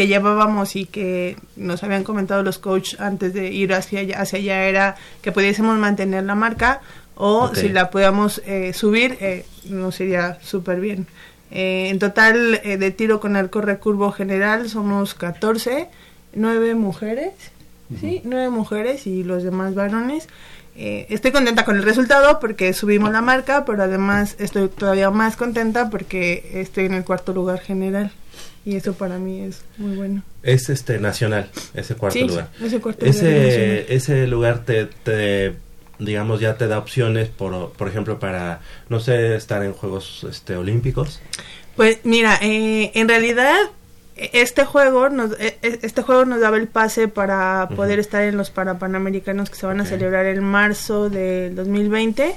que 0.00 0.06
llevábamos 0.06 0.76
y 0.76 0.86
que 0.86 1.36
nos 1.56 1.82
habían 1.82 2.04
comentado 2.04 2.42
los 2.42 2.58
coaches 2.58 2.98
antes 2.98 3.34
de 3.34 3.52
ir 3.52 3.74
hacia 3.74 4.00
allá, 4.00 4.18
hacia 4.22 4.38
allá 4.38 4.64
era 4.64 4.96
que 5.20 5.30
pudiésemos 5.30 5.78
mantener 5.78 6.24
la 6.24 6.34
marca 6.34 6.80
o 7.16 7.48
Ok. 7.48 7.56
si 7.56 7.68
la 7.68 7.90
podíamos 7.90 8.40
eh, 8.46 8.72
subir, 8.72 9.18
eh, 9.20 9.44
nos 9.66 10.00
iría 10.00 10.38
súper 10.40 10.80
bien. 10.80 11.06
Eh, 11.50 11.90
en 11.90 11.98
total 11.98 12.62
eh, 12.64 12.78
de 12.78 12.90
tiro 12.92 13.20
con 13.20 13.36
arco 13.36 13.60
recurvo 13.60 14.10
general 14.10 14.70
somos 14.70 15.12
14, 15.12 15.88
9 16.32 16.74
mujeres, 16.76 17.34
sí, 18.00 18.22
9 18.24 18.48
mujeres 18.48 19.06
y 19.06 19.22
los 19.22 19.42
demás 19.42 19.74
varones. 19.74 20.28
Eh, 20.76 21.08
estoy 21.10 21.30
contenta 21.30 21.66
con 21.66 21.76
el 21.76 21.82
resultado 21.82 22.40
porque 22.40 22.72
subimos 22.72 23.12
la 23.12 23.20
marca, 23.20 23.66
pero 23.66 23.82
además 23.82 24.34
estoy 24.38 24.70
todavía 24.70 25.10
más 25.10 25.36
contenta 25.36 25.90
porque 25.90 26.52
estoy 26.54 26.86
en 26.86 26.94
el 26.94 27.04
cuarto 27.04 27.34
lugar 27.34 27.58
general 27.60 28.12
y 28.64 28.76
eso 28.76 28.92
para 28.94 29.18
mí 29.18 29.40
es 29.40 29.62
muy 29.78 29.96
bueno. 29.96 30.22
Es 30.42 30.68
este 30.70 30.98
nacional, 30.98 31.50
ese 31.74 31.94
cuarto 31.94 32.18
Sí, 32.18 32.26
lugar. 32.26 32.48
ese 32.62 32.80
cuarto 32.80 33.04
lugar 33.06 33.14
nacional. 33.14 33.38
Ese 33.38 33.94
ese 33.94 34.26
lugar 34.26 34.64
te, 34.64 34.86
te 34.86 35.54
digamos 35.98 36.40
ya 36.40 36.56
te 36.56 36.66
da 36.66 36.78
opciones 36.78 37.28
por 37.28 37.72
por 37.72 37.88
ejemplo 37.88 38.18
para 38.18 38.60
no 38.88 39.00
sé 39.00 39.34
estar 39.36 39.62
en 39.64 39.72
juegos 39.72 40.26
este 40.28 40.56
olímpicos. 40.56 41.20
Pues 41.76 41.98
mira, 42.04 42.38
eh, 42.42 42.90
en 42.94 43.08
realidad 43.08 43.56
este 44.16 44.64
juego 44.66 45.08
nos 45.08 45.32
e- 45.40 45.56
e- 45.62 45.78
este 45.82 46.02
juego 46.02 46.26
nos 46.26 46.40
daba 46.40 46.58
el 46.58 46.68
pase 46.68 47.08
para 47.08 47.68
poder 47.74 47.98
estar 47.98 48.22
en 48.24 48.36
los 48.36 48.50
Parapanamericanos 48.50 49.48
que 49.48 49.56
se 49.56 49.64
van 49.66 49.80
Ok. 49.80 49.86
a 49.86 49.88
celebrar 49.88 50.26
en 50.26 50.44
marzo 50.44 51.08
del 51.08 51.54
2020. 51.54 52.34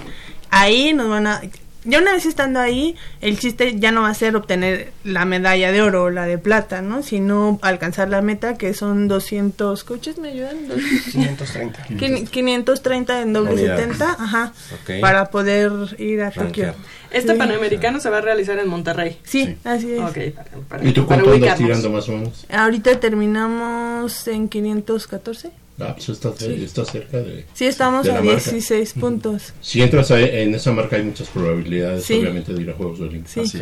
Ahí 0.49 0.93
nos 0.93 1.09
van 1.09 1.27
a 1.27 1.41
ya 1.85 1.99
una 1.99 2.13
vez 2.13 2.25
estando 2.25 2.59
ahí, 2.59 2.95
el 3.21 3.37
chiste 3.39 3.79
ya 3.79 3.91
no 3.91 4.01
va 4.03 4.09
a 4.09 4.13
ser 4.13 4.35
obtener 4.35 4.91
la 5.03 5.25
medalla 5.25 5.71
de 5.71 5.81
oro 5.81 6.03
o 6.05 6.09
la 6.09 6.25
de 6.25 6.37
plata, 6.37 6.81
¿no? 6.81 7.03
Sino 7.03 7.59
alcanzar 7.61 8.09
la 8.09 8.21
meta 8.21 8.57
que 8.57 8.73
son 8.73 9.07
200 9.07 9.83
coaches, 9.83 10.17
¿me 10.17 10.29
ayudan? 10.29 10.67
Dos- 10.67 10.79
530. 11.11 11.85
Quin- 11.89 12.27
530 12.27 13.21
en 13.21 13.33
doble 13.33 13.53
Unidades. 13.53 13.81
70, 13.97 14.11
ajá, 14.11 14.53
para 15.01 15.25
poder 15.29 15.71
ir 15.99 16.21
a. 16.23 16.31
Tokio. 16.31 16.73
Este 17.11 17.33
Sí. 17.33 17.37
panamericano 17.37 17.99
se 17.99 18.09
va 18.09 18.17
a 18.17 18.21
realizar 18.21 18.57
en 18.57 18.67
Monterrey. 18.67 19.19
Sí, 19.23 19.55
así 19.63 19.93
es. 19.93 19.99
Ok, 19.99 20.17
para, 20.35 20.49
para- 20.67 20.87
¿Y 20.87 20.93
tú 20.93 21.05
cuánto 21.05 21.31
andas 21.31 21.57
tirando 21.57 21.89
más 21.91 22.09
o 22.09 22.13
menos? 22.13 22.45
Ahorita 22.51 22.99
terminamos 22.99 24.27
en 24.27 24.49
514. 24.49 25.51
Ah, 25.79 25.93
pues 25.95 26.09
está, 26.09 26.29
está 26.29 26.85
cerca 26.85 27.17
de... 27.17 27.45
Sí, 27.53 27.65
estamos 27.65 28.03
De 28.05 28.11
a 28.11 28.15
la 28.15 28.21
marca. 28.21 28.51
16 28.51 28.93
puntos. 28.93 29.53
Si 29.61 29.81
entras 29.81 30.11
a- 30.11 30.19
en 30.19 30.53
esa 30.53 30.71
marca 30.71 30.97
hay 30.97 31.03
muchas 31.03 31.27
probabilidades, 31.29 32.03
Sí. 32.05 32.19
obviamente, 32.19 32.53
de 32.53 32.61
ir 32.61 32.69
a 32.69 32.73
Juegos 32.73 32.99
Olímpicos. 32.99 33.49
Sí. 33.49 33.59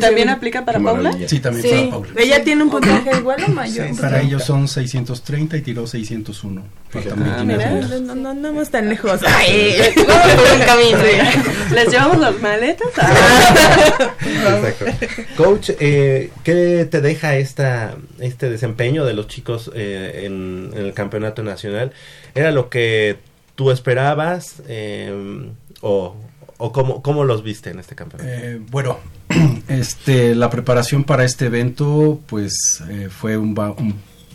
¿También 0.00 0.28
aplica 0.28 0.64
para 0.66 0.78
Paula? 0.78 1.16
Sí, 1.26 1.40
también 1.40 1.62
Sí, 1.66 1.70
para 1.70 1.90
Paula. 1.90 2.08
ella 2.18 2.44
tiene 2.44 2.62
un 2.62 2.70
puntaje 2.70 3.10
igual 3.18 3.42
o 3.42 3.48
mayor. 3.48 3.88
Sí, 3.88 3.94
para 4.00 4.20
ellos 4.20 4.44
son 4.44 4.68
630 4.68 5.56
y 5.56 5.62
tiró 5.62 5.86
601. 5.86 6.62
Falta 6.90 7.14
Ah, 7.14 7.42
1500 7.42 7.46
mira. 7.46 7.70
No, 8.00 8.00
no, 8.00 8.14
no 8.14 8.28
andamos 8.30 8.70
tan 8.70 8.88
lejos. 8.88 9.20
Ay, 9.26 9.76
Vamos 10.06 10.32
por 10.34 10.52
un 10.52 10.60
camino. 10.66 10.98
¿Les 11.74 11.90
llevamos 11.90 12.18
las 12.18 12.40
maletas? 12.40 12.88
Ah. 12.98 14.14
Exacto. 14.20 14.84
Coach, 15.36 15.70
eh, 15.80 16.30
¿qué 16.44 16.86
te 16.90 17.00
deja 17.00 17.36
esta 17.36 17.96
este 18.20 18.50
desempeño 18.50 19.04
de 19.04 19.14
los 19.14 19.26
chicos 19.26 19.70
eh, 19.74 20.22
en, 20.24 20.70
en 20.74 20.86
el 20.86 20.92
campeonato 21.16 21.42
nacional? 21.42 21.92
¿Era 22.34 22.50
lo 22.50 22.68
que 22.68 23.18
tú 23.54 23.70
esperabas 23.70 24.62
eh, 24.68 25.50
o, 25.80 26.16
cómo, 26.58 27.02
cómo 27.02 27.24
los 27.24 27.42
viste 27.42 27.70
en 27.70 27.78
este 27.78 27.94
campeonato? 27.94 28.28
Eh, 28.30 28.60
bueno, 28.70 28.98
este, 29.68 30.34
la 30.34 30.50
preparación 30.50 31.04
para 31.04 31.24
este 31.24 31.46
evento 31.46 32.20
pues 32.26 32.82
eh, 32.88 33.08
fue 33.10 33.38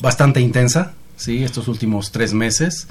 bastante 0.02 0.42
intensa, 0.42 0.94
sí, 1.16 1.44
estos 1.44 1.68
últimos 1.68 2.12
tres 2.12 2.34
meses. 2.34 2.88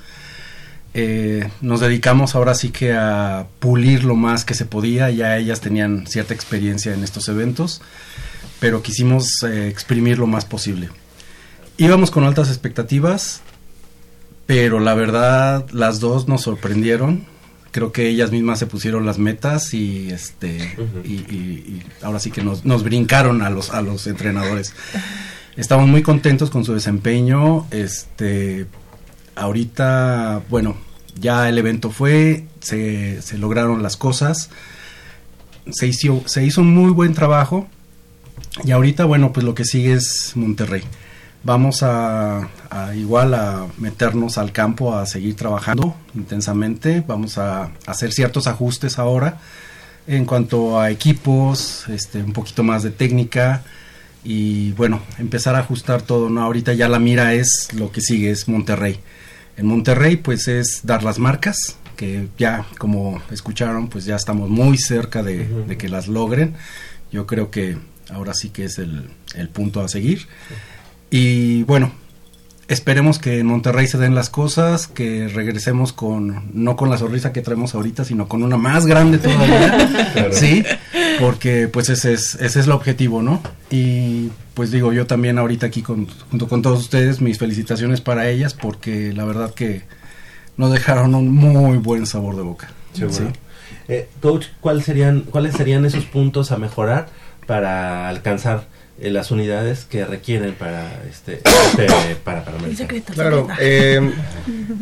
Nos 1.60 1.80
dedicamos 1.80 2.34
ahora 2.34 2.54
sí 2.54 2.70
que 2.70 2.92
a 2.92 3.46
pulir 3.60 4.02
lo 4.02 4.16
más 4.16 4.44
que 4.44 4.54
se 4.54 4.64
podía, 4.64 5.08
ya 5.10 5.36
ellas 5.36 5.60
tenían 5.60 6.08
cierta 6.08 6.34
experiencia 6.34 6.92
en 6.92 7.04
estos 7.04 7.28
eventos, 7.28 7.80
pero 8.58 8.82
quisimos 8.82 9.44
exprimir 9.44 10.18
lo 10.18 10.26
más 10.26 10.44
posible. 10.44 10.88
Íbamos 11.76 12.10
con 12.10 12.24
altas 12.24 12.48
expectativas, 12.48 13.40
pero 14.50 14.80
la 14.80 14.94
verdad 14.94 15.64
las 15.70 16.00
dos 16.00 16.26
nos 16.26 16.42
sorprendieron. 16.42 17.24
Creo 17.70 17.92
que 17.92 18.08
ellas 18.08 18.32
mismas 18.32 18.58
se 18.58 18.66
pusieron 18.66 19.06
las 19.06 19.16
metas 19.16 19.72
y 19.74 20.10
este 20.10 20.76
y, 21.04 21.12
y- 21.32 21.64
y 21.68 21.82
ahora 22.02 22.18
sí 22.18 22.32
que 22.32 22.42
nos, 22.42 22.64
nos 22.64 22.82
brincaron 22.82 23.42
a 23.42 23.50
los 23.50 23.70
a 23.70 23.80
los 23.80 24.08
entrenadores. 24.08 24.74
Estamos 25.56 25.86
muy 25.86 26.02
contentos 26.02 26.50
con 26.50 26.64
su 26.64 26.74
desempeño. 26.74 27.68
Este 27.70 28.66
ahorita, 29.36 30.42
bueno, 30.50 30.76
ya 31.20 31.48
el 31.48 31.58
evento 31.58 31.90
fue, 31.92 32.46
se, 32.58 33.22
se 33.22 33.38
lograron 33.38 33.84
las 33.84 33.96
cosas, 33.96 34.50
se 35.70 35.86
hizo, 35.86 36.24
se 36.26 36.44
hizo 36.44 36.60
un 36.62 36.74
muy 36.74 36.90
buen 36.90 37.14
trabajo 37.14 37.68
y 38.64 38.72
ahorita, 38.72 39.04
bueno, 39.04 39.32
pues 39.32 39.44
lo 39.46 39.54
que 39.54 39.64
sigue 39.64 39.92
es 39.92 40.32
Monterrey. 40.34 40.82
Vamos 41.42 41.82
a, 41.82 42.48
a 42.68 42.94
igual 42.94 43.32
a 43.32 43.66
meternos 43.78 44.36
al 44.36 44.52
campo 44.52 44.94
a 44.94 45.06
seguir 45.06 45.36
trabajando 45.36 45.96
intensamente. 46.14 47.02
Vamos 47.06 47.38
a 47.38 47.70
hacer 47.86 48.12
ciertos 48.12 48.46
ajustes 48.46 48.98
ahora 48.98 49.38
en 50.06 50.24
cuanto 50.24 50.78
a 50.80 50.90
equipos, 50.90 51.88
este, 51.88 52.22
un 52.22 52.32
poquito 52.32 52.62
más 52.62 52.82
de 52.82 52.90
técnica 52.90 53.62
y 54.22 54.72
bueno, 54.72 55.00
empezar 55.18 55.54
a 55.54 55.60
ajustar 55.60 56.02
todo. 56.02 56.28
No, 56.28 56.42
ahorita 56.42 56.74
ya 56.74 56.88
la 56.88 56.98
mira 56.98 57.32
es 57.32 57.68
lo 57.74 57.90
que 57.90 58.00
sigue 58.00 58.30
es 58.30 58.48
Monterrey. 58.48 59.00
En 59.56 59.66
Monterrey 59.66 60.16
pues 60.16 60.46
es 60.48 60.80
dar 60.82 61.02
las 61.02 61.18
marcas 61.18 61.76
que 61.96 62.28
ya 62.38 62.66
como 62.78 63.22
escucharon 63.30 63.88
pues 63.88 64.04
ya 64.04 64.16
estamos 64.16 64.48
muy 64.48 64.78
cerca 64.78 65.22
de, 65.22 65.46
de 65.46 65.78
que 65.78 65.88
las 65.88 66.06
logren. 66.06 66.54
Yo 67.10 67.26
creo 67.26 67.50
que 67.50 67.78
ahora 68.10 68.34
sí 68.34 68.50
que 68.50 68.64
es 68.64 68.78
el, 68.78 69.10
el 69.34 69.48
punto 69.48 69.80
a 69.80 69.88
seguir. 69.88 70.26
Y 71.10 71.64
bueno, 71.64 71.92
esperemos 72.68 73.18
que 73.18 73.40
en 73.40 73.46
Monterrey 73.46 73.88
se 73.88 73.98
den 73.98 74.14
las 74.14 74.30
cosas, 74.30 74.86
que 74.86 75.26
regresemos 75.28 75.92
con, 75.92 76.50
no 76.54 76.76
con 76.76 76.88
la 76.88 76.98
sonrisa 76.98 77.32
que 77.32 77.42
traemos 77.42 77.74
ahorita, 77.74 78.04
sino 78.04 78.28
con 78.28 78.44
una 78.44 78.56
más 78.56 78.86
grande 78.86 79.18
todavía. 79.18 79.88
Claro. 80.12 80.32
Sí, 80.32 80.64
porque 81.20 81.68
pues 81.68 81.88
ese 81.88 82.12
es, 82.12 82.34
ese 82.36 82.60
es 82.60 82.66
el 82.66 82.72
objetivo, 82.72 83.22
¿no? 83.22 83.40
Y 83.70 84.30
pues 84.54 84.72
digo, 84.72 84.92
yo 84.92 85.06
también 85.06 85.38
ahorita 85.38 85.66
aquí 85.66 85.82
con, 85.82 86.08
junto 86.30 86.48
con 86.48 86.62
todos 86.62 86.80
ustedes, 86.80 87.20
mis 87.20 87.38
felicitaciones 87.38 88.00
para 88.00 88.28
ellas, 88.28 88.54
porque 88.54 89.12
la 89.12 89.24
verdad 89.24 89.54
que 89.54 89.82
nos 90.56 90.72
dejaron 90.72 91.14
un 91.14 91.32
muy 91.32 91.78
buen 91.78 92.06
sabor 92.06 92.36
de 92.36 92.42
boca. 92.42 92.70
Seguro. 92.92 93.14
Sí. 93.14 93.24
Eh, 93.88 94.08
coach, 94.20 94.46
¿cuál 94.60 94.82
serían, 94.82 95.22
¿cuáles 95.22 95.54
serían 95.54 95.84
esos 95.84 96.04
puntos 96.04 96.52
a 96.52 96.56
mejorar 96.56 97.08
para 97.46 98.08
alcanzar 98.08 98.66
eh, 99.00 99.10
las 99.10 99.30
unidades 99.30 99.84
que 99.84 100.04
requieren 100.04 100.54
para 100.54 101.02
este, 101.10 101.34
este 101.78 102.16
para 102.24 102.44
secreto. 102.76 103.12
Claro, 103.12 103.48
eh, 103.58 104.00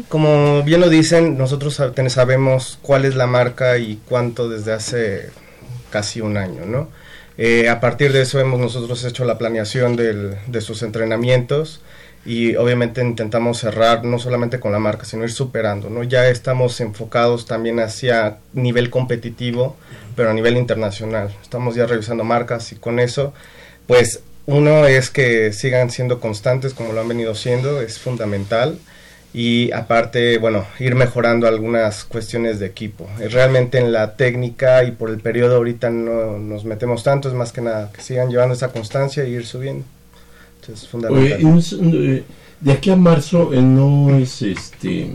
como 0.08 0.62
bien 0.62 0.80
lo 0.80 0.88
dicen, 0.88 1.36
nosotros 1.38 1.80
sabemos 2.08 2.78
cuál 2.82 3.04
es 3.04 3.14
la 3.14 3.26
marca 3.26 3.78
y 3.78 4.00
cuánto 4.08 4.48
desde 4.48 4.72
hace 4.72 5.30
casi 5.90 6.20
un 6.20 6.36
año, 6.36 6.66
¿no? 6.66 6.88
Eh, 7.36 7.68
a 7.68 7.80
partir 7.80 8.12
de 8.12 8.22
eso 8.22 8.40
hemos 8.40 8.58
nosotros 8.58 9.04
hecho 9.04 9.24
la 9.24 9.38
planeación 9.38 9.94
del- 9.96 10.34
de 10.48 10.60
sus 10.60 10.82
entrenamientos 10.82 11.80
y 12.26 12.56
obviamente 12.56 13.00
intentamos 13.00 13.58
cerrar 13.58 14.04
no 14.04 14.18
solamente 14.18 14.58
con 14.58 14.72
la 14.72 14.80
marca, 14.80 15.04
sino 15.04 15.22
ir 15.22 15.30
superando, 15.30 15.88
¿no? 15.88 16.02
Ya 16.02 16.28
estamos 16.28 16.80
enfocados 16.80 17.46
también 17.46 17.78
hacia 17.78 18.38
nivel 18.54 18.90
competitivo, 18.90 19.76
pero 20.16 20.30
a 20.30 20.34
nivel 20.34 20.56
internacional. 20.56 21.32
Estamos 21.40 21.76
ya 21.76 21.86
revisando 21.86 22.24
marcas 22.24 22.72
y 22.72 22.76
con 22.76 22.98
eso, 22.98 23.32
pues 23.88 24.20
uno 24.46 24.86
es 24.86 25.10
que 25.10 25.52
sigan 25.52 25.90
siendo 25.90 26.20
constantes 26.20 26.74
como 26.74 26.92
lo 26.92 27.00
han 27.00 27.08
venido 27.08 27.34
siendo, 27.34 27.80
es 27.80 27.98
fundamental. 27.98 28.78
Y 29.34 29.72
aparte, 29.72 30.38
bueno, 30.38 30.66
ir 30.78 30.94
mejorando 30.94 31.46
algunas 31.46 32.04
cuestiones 32.04 32.58
de 32.58 32.66
equipo. 32.66 33.08
Eh, 33.20 33.28
Realmente 33.28 33.78
en 33.78 33.92
la 33.92 34.14
técnica 34.16 34.84
y 34.84 34.92
por 34.92 35.10
el 35.10 35.18
periodo 35.18 35.56
ahorita 35.56 35.90
no 35.90 36.38
nos 36.38 36.64
metemos 36.64 37.02
tanto, 37.02 37.28
es 37.28 37.34
más 37.34 37.52
que 37.52 37.60
nada 37.60 37.90
que 37.92 38.00
sigan 38.00 38.30
llevando 38.30 38.54
esa 38.54 38.68
constancia 38.68 39.24
y 39.24 39.34
ir 39.34 39.46
subiendo. 39.46 39.84
Entonces, 40.60 40.84
es 40.84 40.88
fundamental. 40.88 41.44
Oye, 41.44 42.16
eh, 42.16 42.24
de 42.60 42.72
aquí 42.72 42.90
a 42.90 42.96
marzo 42.96 43.52
eh, 43.52 43.62
no 43.62 44.16
es 44.16 44.42
este 44.42 45.12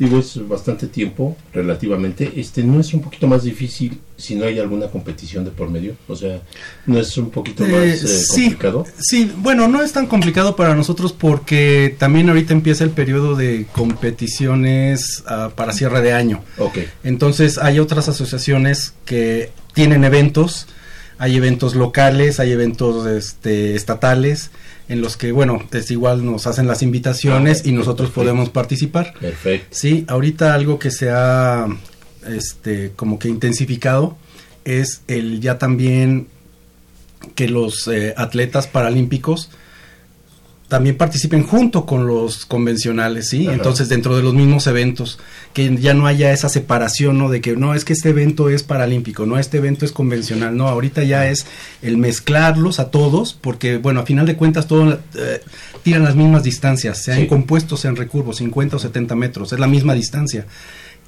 digo 0.00 0.18
es 0.18 0.48
bastante 0.48 0.86
tiempo 0.86 1.36
relativamente. 1.52 2.32
Este 2.36 2.64
no 2.64 2.80
es 2.80 2.92
un 2.94 3.02
poquito 3.02 3.28
más 3.28 3.44
difícil 3.44 4.00
si 4.16 4.34
no 4.34 4.46
hay 4.46 4.58
alguna 4.58 4.88
competición 4.88 5.44
de 5.44 5.50
por 5.50 5.70
medio 5.70 5.94
o 6.06 6.14
sea 6.14 6.42
no 6.86 6.98
es 6.98 7.16
un 7.16 7.30
poquito 7.30 7.62
más 7.64 7.72
Eh, 7.72 7.92
eh, 7.92 7.96
sí, 7.96 8.42
complicado 8.42 8.86
sí, 8.98 9.32
bueno, 9.38 9.68
no 9.68 9.82
es 9.82 9.92
tan 9.92 10.06
complicado 10.06 10.56
para 10.56 10.74
nosotros 10.74 11.12
porque 11.12 11.94
también 11.98 12.28
ahorita 12.28 12.52
empieza 12.52 12.84
el 12.84 12.90
periodo 12.90 13.36
de 13.36 13.66
competiciones 13.72 15.22
ah, 15.26 15.50
para 15.54 15.72
cierre 15.72 16.02
de 16.02 16.12
año. 16.12 16.42
ok. 16.58 16.78
Entonces 17.04 17.58
hay 17.58 17.78
otras 17.78 18.08
asociaciones 18.08 18.94
que 19.04 19.50
tienen 19.74 20.04
eventos, 20.04 20.66
hay 21.18 21.36
eventos 21.36 21.74
locales, 21.74 22.40
hay 22.40 22.52
eventos 22.52 23.06
este, 23.06 23.74
estatales, 23.74 24.50
en 24.90 25.00
los 25.00 25.16
que, 25.16 25.30
bueno, 25.30 25.62
es 25.70 25.88
igual 25.92 26.24
nos 26.26 26.48
hacen 26.48 26.66
las 26.66 26.82
invitaciones 26.82 27.62
Ah, 27.64 27.68
y 27.68 27.72
nosotros 27.72 28.10
podemos 28.10 28.50
participar. 28.50 29.14
perfecto 29.20 29.68
Sí, 29.70 30.04
ahorita 30.08 30.52
algo 30.52 30.80
que 30.80 30.90
se 30.90 31.10
ha 31.10 31.68
este, 32.26 32.90
como 32.96 33.20
que 33.20 33.28
intensificado 33.28 34.16
es 34.64 35.02
el 35.06 35.40
ya 35.40 35.58
también 35.58 36.26
que 37.36 37.48
los 37.48 37.86
eh, 37.86 38.14
atletas 38.16 38.66
paralímpicos 38.66 39.50
también 40.70 40.96
participen 40.96 41.42
junto 41.42 41.84
con 41.84 42.06
los 42.06 42.46
convencionales, 42.46 43.28
¿sí? 43.28 43.46
Ajá. 43.48 43.56
Entonces, 43.56 43.88
dentro 43.88 44.16
de 44.16 44.22
los 44.22 44.34
mismos 44.34 44.68
eventos, 44.68 45.18
que 45.52 45.76
ya 45.76 45.94
no 45.94 46.06
haya 46.06 46.32
esa 46.32 46.48
separación, 46.48 47.18
¿no? 47.18 47.28
De 47.28 47.40
que 47.40 47.56
no, 47.56 47.74
es 47.74 47.84
que 47.84 47.92
este 47.92 48.10
evento 48.10 48.48
es 48.48 48.62
paralímpico, 48.62 49.26
no, 49.26 49.36
este 49.36 49.58
evento 49.58 49.84
es 49.84 49.90
convencional, 49.90 50.56
no, 50.56 50.68
ahorita 50.68 51.02
ya 51.02 51.28
es 51.28 51.44
el 51.82 51.96
mezclarlos 51.96 52.78
a 52.78 52.92
todos, 52.92 53.34
porque, 53.34 53.78
bueno, 53.78 53.98
a 53.98 54.06
final 54.06 54.26
de 54.26 54.36
cuentas, 54.36 54.68
todos 54.68 54.96
eh, 55.16 55.40
tiran 55.82 56.04
las 56.04 56.14
mismas 56.14 56.44
distancias, 56.44 57.02
sean 57.02 57.18
Sí. 57.22 57.26
compuestos, 57.26 57.80
sean 57.80 57.96
recurvos, 57.96 58.36
50 58.36 58.76
o 58.76 58.78
70 58.78 59.16
metros, 59.16 59.52
es 59.52 59.58
la 59.58 59.66
misma 59.66 59.94
distancia. 59.94 60.46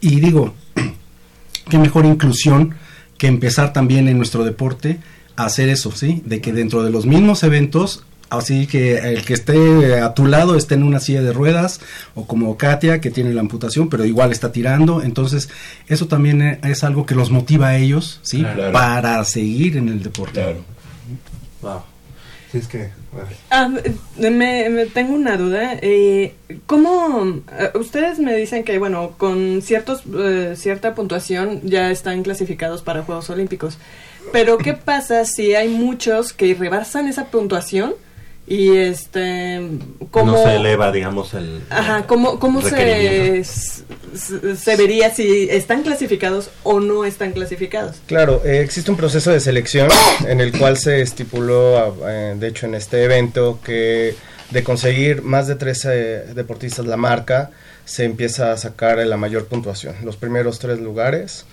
Y 0.01 0.19
digo, 0.19 0.55
qué 1.71 1.79
mejor 1.79 2.05
inclusión 2.05 2.75
que 3.17 3.29
empezar 3.29 3.73
también 3.73 4.09
en 4.09 4.17
nuestro 4.17 4.43
deporte 4.45 4.99
a 5.37 5.45
hacer 5.45 5.69
eso, 5.69 5.93
¿sí? 5.93 6.21
De 6.27 6.41
que 6.41 6.53
dentro 6.53 6.83
de 6.83 6.91
los 6.91 7.07
mismos 7.07 7.45
eventos, 7.45 8.03
así 8.39 8.67
que 8.67 8.99
el 8.99 9.25
que 9.25 9.35
esté 9.35 10.01
a 10.01 10.15
tu 10.15 10.27
lado 10.27 10.57
esté 10.57 10.75
en 10.75 10.83
una 10.83 11.01
silla 11.01 11.23
de 11.23 11.33
ruedas, 11.33 11.81
o 12.15 12.27
como 12.27 12.57
Katia, 12.57 13.01
que 13.01 13.11
tiene 13.11 13.33
la 13.33 13.41
amputación, 13.41 13.89
pero 13.89 14.05
igual 14.05 14.33
está 14.33 14.53
tirando, 14.53 15.03
entonces 15.03 15.49
eso 15.89 16.07
también 16.07 16.43
eh, 16.43 16.59
es 16.65 16.85
algo 16.85 17.07
que 17.07 17.15
los 17.15 17.31
motiva 17.31 17.69
a 17.69 17.77
ellos, 17.77 18.21
¿sí? 18.23 18.39
Claro. 18.41 18.73
Para 18.73 19.25
seguir 19.25 19.77
en 19.77 19.89
el 19.89 20.03
deporte. 20.03 20.41
claro 20.43 20.65
Wow. 21.63 21.83
Sí, 22.51 22.59
es 22.59 22.67
que. 22.67 22.91
Ah, 23.51 23.71
me, 24.19 24.69
me- 24.69 24.87
tengo 24.87 25.15
una 25.15 25.37
duda. 25.37 25.75
Eh, 25.81 26.35
¿Cómo 26.67 27.41
eh, 27.59 27.71
ustedes 27.79 28.19
me 28.19 28.35
dicen 28.37 28.63
que 28.65 28.79
bueno 28.79 29.13
con 29.17 29.63
ciertos 29.63 30.03
eh, 30.19 30.55
cierta 30.57 30.95
puntuación 30.95 31.61
ya 31.63 31.91
están 31.91 32.23
clasificados 32.23 32.83
para 32.83 33.03
Juegos 33.05 33.31
Olímpicos? 33.31 33.79
Pero 34.33 34.59
qué 34.59 34.75
pasa 34.75 35.25
si 35.25 35.55
hay 35.55 35.69
muchos 35.69 36.33
que 36.33 36.55
rebasan 36.55 37.09
esa 37.09 37.27
puntuación 37.27 37.95
y 38.53 38.77
este 38.77 39.63
cómo 40.11 40.33
No 40.33 40.45
se 40.45 40.57
eleva, 40.57 40.93
digamos, 40.93 41.33
el. 41.33 41.63
Ajá, 41.71 42.07
¿cómo, 42.07 42.39
cómo 42.39 42.61
se, 42.61 43.43
se, 43.45 44.57
se 44.57 44.77
vería 44.77 45.09
si 45.09 45.49
están 45.51 45.83
clasificados 45.83 46.51
o 46.63 46.79
no 46.79 47.07
están 47.07 47.33
clasificados? 47.33 47.97
Claro, 48.07 48.43
eh, 48.45 48.61
existe 48.61 48.91
un 48.91 48.99
proceso 48.99 49.31
de 49.31 49.41
selección 49.41 49.89
en 50.29 50.43
el 50.43 50.53
cual 50.53 50.77
se 50.77 51.01
estipuló, 51.01 51.97
eh, 52.07 52.35
de 52.37 52.47
hecho 52.47 52.67
en 52.67 52.75
este 52.75 53.03
evento, 53.05 53.59
que 53.65 54.17
de 54.51 54.63
conseguir 54.63 55.23
más 55.23 55.47
de 55.47 55.55
13 55.55 56.35
deportistas 56.35 56.85
la 56.85 56.99
marca, 56.99 57.53
se 57.87 58.05
empieza 58.05 58.53
a 58.53 58.59
sacar 58.59 58.99
la 58.99 59.17
mayor 59.17 59.47
puntuación, 59.47 59.95
los 60.05 60.19
primeros 60.19 60.59
tres 60.59 60.79
lugares, 60.79 61.47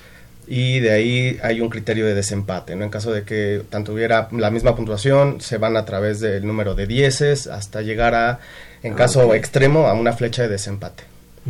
y 0.51 0.79
de 0.79 0.91
ahí 0.91 1.37
hay 1.43 1.61
un 1.61 1.69
criterio 1.69 2.05
de 2.07 2.15
desempate, 2.15 2.75
¿no? 2.75 2.83
En 2.83 2.89
caso 2.89 3.13
de 3.13 3.23
que 3.23 3.61
tanto 3.69 3.93
hubiera 3.93 4.27
la 4.31 4.49
misma 4.49 4.75
puntuación, 4.75 5.39
se 5.41 5.57
van 5.57 5.77
a 5.77 5.85
través 5.85 6.19
del 6.19 6.45
número 6.47 6.73
de 6.75 6.87
dieces 6.87 7.45
hasta 7.47 7.81
llegar 7.83 8.15
a, 8.15 8.39
en 8.83 8.95
caso 8.95 9.33
extremo, 9.35 9.87
a 9.87 9.93
una 9.93 10.13
flecha 10.13 10.41
de 10.41 10.47
desempate. 10.49 11.03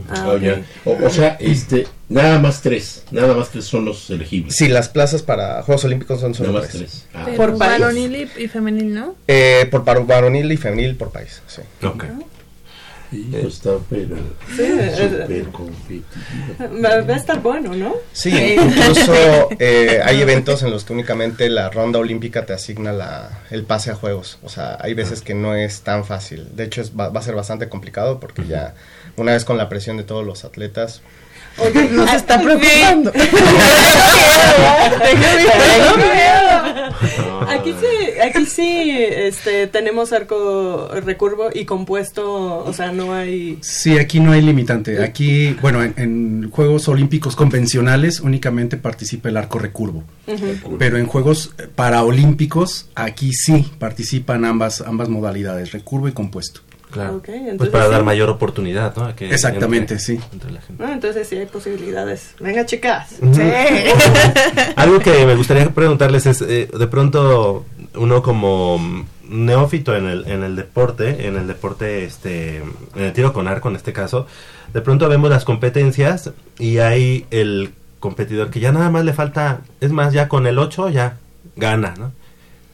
Ah, 0.10 0.30
ok. 0.38 0.64
o, 0.86 1.06
o 1.08 1.10
sea 1.10 1.36
este 1.40 1.88
nada 2.10 2.38
más 2.40 2.62
tres 2.62 3.04
nada 3.12 3.34
más 3.34 3.50
tres 3.50 3.66
son 3.66 3.86
los 3.86 4.10
elegibles 4.12 4.56
Sí, 4.56 4.68
las 4.68 4.88
plazas 4.88 5.24
para 5.24 5.64
Juegos 5.64 5.84
Olímpicos 5.84 6.22
son 6.22 6.32
nada 6.32 6.46
solo 6.46 6.54
más 6.60 6.70
tres. 6.70 6.82
tres 6.82 7.06
Ah, 7.14 7.26
Por 7.36 7.58
país. 7.58 7.80
varonil 7.82 8.30
y, 8.38 8.48
femenil, 8.48 8.94
¿no? 8.94 9.16
Eh, 9.28 9.68
por 9.72 9.84
paro- 9.84 10.06
varonil 10.06 10.50
y 10.52 10.58
femenil 10.58 10.96
por 10.96 11.12
país, 11.12 11.42
sí. 11.48 11.62
Ok. 11.86 12.06
Hijo, 13.12 13.48
está 13.48 13.72
pero 13.90 14.16
Sí, 14.56 14.62
es- 14.64 14.98
súper 14.98 15.44
competitivo 15.52 16.06
Va, 16.84 16.90
a 17.14 17.18
estar 17.18 17.42
bueno, 17.42 17.74
¿no? 17.76 17.94
Sí, 18.14 18.56
incluso 18.62 19.14
eh, 19.60 20.02
hay 20.04 20.22
eventos 20.22 20.64
en 20.64 20.72
los 20.72 20.84
que 20.84 20.94
únicamente 20.94 21.50
la 21.50 21.70
ronda 21.70 22.00
olímpica 22.00 22.46
te 22.46 22.54
asigna 22.54 22.92
la, 22.92 23.40
el 23.50 23.64
pase 23.64 23.92
a 23.92 23.96
juegos. 23.96 24.38
O 24.44 24.50
sea, 24.50 24.78
hay 24.80 24.94
veces 24.94 25.22
que 25.22 25.34
no 25.34 25.56
es 25.56 25.82
tan 25.82 26.06
fácil. 26.06 26.48
De 26.56 26.66
hecho, 26.66 26.82
es, 26.82 26.92
va, 26.98 27.10
va 27.10 27.20
a 27.20 27.24
ser 27.24 27.36
bastante 27.36 27.68
complicado 27.70 28.20
porque 28.20 28.46
ya 28.48 28.76
una 29.18 29.32
vez 29.34 29.46
con 29.46 29.58
la 29.58 29.70
presión 29.70 29.98
de 29.98 30.04
todos 30.04 30.26
los 30.26 30.46
atletas, 30.46 31.02
Nos 31.92 32.14
está 32.14 32.40
preocupando. 32.42 33.12
Aquí 37.48 37.74
sí, 37.80 38.20
aquí 38.20 38.46
sí 38.46 38.92
este, 38.92 39.68
tenemos 39.68 40.14
arco 40.14 40.90
recurvo 41.04 41.50
y 41.54 41.66
compuesto, 41.66 42.64
o 42.64 42.74
sea, 42.74 42.92
no 42.92 43.14
hay... 43.14 43.58
Sí, 43.62 43.98
aquí 43.98 44.20
no 44.20 44.32
hay 44.32 44.42
limitante. 44.42 45.04
Aquí, 45.04 45.54
bueno, 45.62 45.84
en, 45.84 45.94
en 45.98 46.50
Juegos 46.52 46.88
Olímpicos 46.88 47.36
convencionales 47.36 48.20
únicamente 48.20 48.78
participa 48.78 49.30
el 49.30 49.38
arco 49.38 49.60
recurvo. 49.60 50.04
Pero 50.78 50.98
en 50.98 51.06
Juegos 51.06 51.54
Paraolímpicos, 51.76 52.90
aquí 52.96 53.32
sí 53.34 53.66
participan 53.80 54.46
ambas, 54.46 54.82
ambas 54.82 55.10
modalidades, 55.10 55.72
recurvo 55.72 56.08
y 56.08 56.12
compuesto. 56.12 56.62
Claro. 56.92 57.22
Pues 57.58 57.70
para 57.70 57.88
dar 57.88 58.00
sí. 58.00 58.06
mayor 58.06 58.30
oportunidad, 58.30 58.96
¿no? 58.96 59.06
A 59.06 59.16
que 59.16 59.30
Exactamente, 59.30 59.94
entre- 59.94 60.00
sí. 60.00 60.20
entre 60.34 60.52
la 60.52 60.62
gente. 60.62 60.84
Ah, 60.84 60.92
entonces 60.94 61.28
sí 61.28 61.38
hay 61.38 61.46
posibilidades. 61.46 62.32
Venga, 62.40 62.66
chicas. 62.66 63.10
Algo 64.76 65.00
que 65.00 65.26
me 65.26 65.36
gustaría 65.36 65.70
preguntarles 65.70 66.26
es, 66.26 66.42
eh, 66.42 66.70
de 66.78 66.88
pronto, 66.88 67.66
uno 67.96 68.22
como 68.22 69.06
neófito 69.28 69.96
en 69.96 70.08
el, 70.08 70.28
en 70.28 70.44
el 70.44 70.56
deporte, 70.56 71.28
en 71.28 71.36
el 71.36 71.48
deporte, 71.48 72.04
este, 72.06 72.58
en 72.58 73.04
el 73.04 73.14
tiro 73.14 73.34
con 73.34 73.48
arco 73.48 73.70
en 73.70 73.76
este 73.76 73.94
caso, 73.94 74.26
de 74.74 74.82
pronto 74.82 75.08
vemos 75.10 75.30
las 75.30 75.46
competencias 75.46 76.32
y 76.58 76.80
hay 76.80 77.26
el 77.32 77.74
competidor 78.00 78.50
que 78.50 78.60
ya 78.60 78.72
nada 78.72 78.90
más 78.90 79.06
le 79.06 79.14
falta, 79.14 79.62
es 79.82 79.92
más, 79.92 80.14
ya 80.14 80.28
con 80.28 80.48
el 80.48 80.58
8 80.58 80.90
ya 80.90 81.18
gana, 81.56 81.94
¿no? 81.98 82.12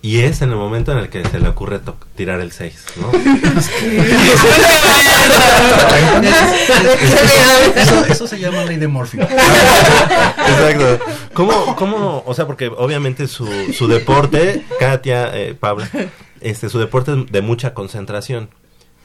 Y 0.05 0.19
es 0.19 0.43
en 0.43 0.51
el 0.51 0.55
momento 0.55 0.91
en 0.91 0.99
el 0.99 1.09
que 1.09 1.27
se 1.27 1.39
le 1.39 1.47
ocurre 1.47 1.81
tirar 2.15 2.39
el 2.39 2.51
6, 2.51 2.85
¿no? 2.97 3.11
Eso, 7.75 8.05
eso 8.05 8.27
se 8.27 8.39
llama 8.39 8.63
ley 8.65 8.77
de 8.77 8.87
Murphy. 8.87 9.17
Exacto. 9.19 10.99
¿Cómo, 11.33 11.75
cómo, 11.75 12.21
o 12.23 12.35
sea, 12.35 12.45
porque 12.45 12.67
obviamente 12.67 13.27
su, 13.27 13.47
su 13.73 13.87
deporte, 13.87 14.63
Katia, 14.79 15.35
eh, 15.35 15.55
Pablo, 15.55 15.85
este, 16.39 16.69
su 16.69 16.77
deporte 16.77 17.13
es 17.13 17.31
de 17.31 17.41
mucha 17.41 17.73
concentración, 17.73 18.51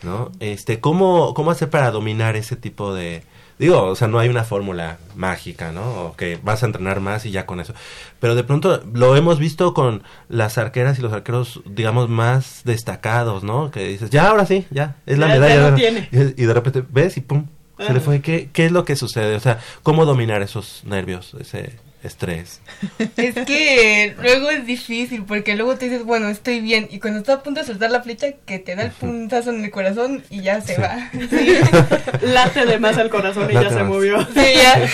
¿no? 0.02 0.30
Este, 0.38 0.80
¿cómo, 0.80 1.32
cómo 1.32 1.50
hacer 1.50 1.70
para 1.70 1.90
dominar 1.90 2.36
ese 2.36 2.56
tipo 2.56 2.92
de, 2.92 3.22
digo, 3.60 3.84
o 3.84 3.94
sea, 3.94 4.08
no 4.08 4.18
hay 4.18 4.28
una 4.28 4.42
fórmula 4.42 4.98
mágica, 5.14 5.70
¿no? 5.70 5.82
O 6.06 6.16
que 6.16 6.38
vas 6.42 6.62
a 6.62 6.66
entrenar 6.66 6.98
más 7.00 7.24
y 7.26 7.30
ya 7.30 7.46
con 7.46 7.60
eso. 7.60 7.74
Pero 8.18 8.34
de 8.34 8.42
pronto 8.42 8.82
lo 8.92 9.14
hemos 9.14 9.38
visto 9.38 9.72
con 9.74 10.02
las 10.28 10.58
arqueras 10.58 10.98
y 10.98 11.02
los 11.02 11.12
arqueros, 11.12 11.60
digamos, 11.66 12.08
más 12.08 12.62
destacados, 12.64 13.44
¿no? 13.44 13.70
Que 13.70 13.86
dices, 13.86 14.10
ya, 14.10 14.28
ahora 14.28 14.46
sí, 14.46 14.66
ya, 14.70 14.96
es 15.06 15.18
la 15.18 15.28
Ya- 15.28 15.34
ya 15.34 15.40
medalla. 15.40 15.62
lo 15.62 15.70
¿no? 15.70 15.76
tiene. 15.76 16.08
Y, 16.10 16.42
y 16.42 16.46
de 16.46 16.54
repente 16.54 16.82
ves 16.90 17.16
y 17.16 17.20
pum, 17.20 17.46
se 17.78 17.84
le 17.84 17.90
Ajá. 17.90 18.00
fue. 18.00 18.20
¿Qué, 18.20 18.50
¿Qué 18.52 18.66
es 18.66 18.72
lo 18.72 18.84
que 18.84 18.96
sucede? 18.96 19.36
O 19.36 19.40
sea, 19.40 19.60
¿cómo 19.82 20.04
dominar 20.06 20.42
esos 20.42 20.82
nervios? 20.84 21.34
Ese... 21.38 21.78
estrés. 22.02 22.60
Es 23.16 23.34
que 23.46 24.14
luego 24.22 24.50
es 24.50 24.66
difícil 24.66 25.24
porque 25.24 25.54
luego 25.56 25.76
te 25.76 25.86
dices, 25.88 26.04
bueno, 26.04 26.28
estoy 26.28 26.60
bien. 26.60 26.88
Y 26.90 26.98
cuando 26.98 27.20
estás 27.20 27.38
a 27.38 27.42
punto 27.42 27.60
de 27.60 27.66
soltar 27.66 27.90
la 27.90 28.02
flecha, 28.02 28.28
que 28.46 28.58
te 28.58 28.74
da 28.76 28.84
el 28.84 28.90
puntazo 28.90 29.50
en 29.50 29.64
el 29.64 29.70
corazón 29.70 30.22
y 30.30 30.42
ya 30.42 30.60
se 30.60 30.78
va. 30.78 31.10
Sí. 31.30 31.54
Late 32.22 32.66
de 32.66 32.78
más 32.78 32.96
al 32.98 33.10
corazón 33.10 33.48
y 33.50 33.54
Late 33.54 33.68
ya 33.70 33.76
se 33.78 33.82
movió. 33.84 34.20
Sí, 34.22 34.40
ya. 34.62 34.88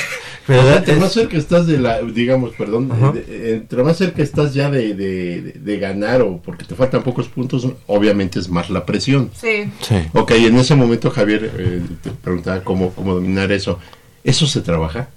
¿Verdad? 0.49 0.77
Entre 0.79 0.95
Es- 0.95 1.01
más 1.01 1.12
cerca 1.12 1.37
estás 1.37 1.66
de 1.66 1.79
la, 1.79 2.01
digamos, 2.03 2.55
perdón, 2.55 2.88
de- 3.14 3.55
entre 3.55 3.83
más 3.83 3.97
cerca 3.97 4.23
estás 4.23 4.55
ya 4.55 4.71
de, 4.71 4.95
de, 4.95 5.42
de- 5.42 5.53
de 5.59 5.79
ganar 5.79 6.23
o 6.23 6.40
porque 6.40 6.64
te 6.64 6.77
faltan 6.77 7.03
pocos 7.03 7.27
puntos, 7.29 7.66
obviamente 7.87 8.38
es 8.38 8.49
más 8.49 8.71
la 8.71 8.87
presión. 8.87 9.31
Sí. 9.35 9.71
Sí. 9.83 9.97
Ok, 10.12 10.31
en 10.33 10.57
ese 10.57 10.75
momento 10.77 11.11
Javier 11.11 11.51
eh, 11.59 11.81
te 12.03 12.11
preguntaba 12.11 12.62
cómo, 12.62 12.90
cómo 12.92 13.14
dominar 13.14 13.51
eso. 13.51 13.81
¿Eso 14.23 14.47
se 14.47 14.61
trabaja? 14.61 15.09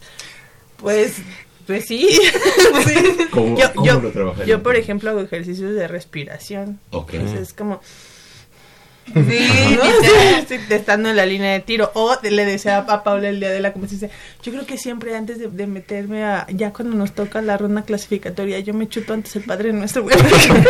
Pues, 0.78 1.18
pues 1.70 1.86
sí. 1.86 2.10
Sí. 2.88 3.28
¿Cómo, 3.30 3.56
Yo, 3.56 3.72
cómo 3.76 3.86
yo, 3.86 4.00
lo 4.02 4.10
trabajarías? 4.10 4.48
yo, 4.48 4.64
por 4.64 4.76
ejemplo, 4.76 5.12
hago 5.12 5.22
ejercicios 5.22 5.76
de 5.76 5.88
respiración. 5.88 6.80
Ok. 6.90 7.14
Entonces, 7.14 7.42
es 7.50 7.54
como... 7.54 7.80
Sí, 9.14 9.14
¿no? 9.78 10.76
estando 10.76 11.10
en 11.10 11.16
la 11.16 11.28
línea 11.28 11.54
de 11.54 11.60
tiro. 11.60 11.92
O 11.94 12.18
le 12.24 12.46
decía 12.46 12.80
a 12.80 13.04
Paula 13.04 13.30
el 13.30 13.40
día 13.40 13.52
de 13.52 13.60
la 13.60 13.72
competencia, 13.72 14.10
yo 14.42 14.52
creo 14.52 14.66
que 14.66 14.80
siempre 14.80 15.16
antes 15.16 15.38
de, 15.38 15.48
de 15.48 15.68
meterme 15.68 16.24
a, 16.24 16.48
ya 16.50 16.74
cuando 16.74 16.96
nos 16.98 17.14
toca 17.14 17.40
la 17.44 17.56
ronda 17.56 17.84
clasificatoria, 17.84 18.60
yo 18.60 18.74
me 18.74 18.90
chuto 18.90 19.14
antes 19.14 19.36
el 19.36 19.44
Padre 19.44 19.72
Nuestro. 19.72 20.04
güey. 20.04 20.16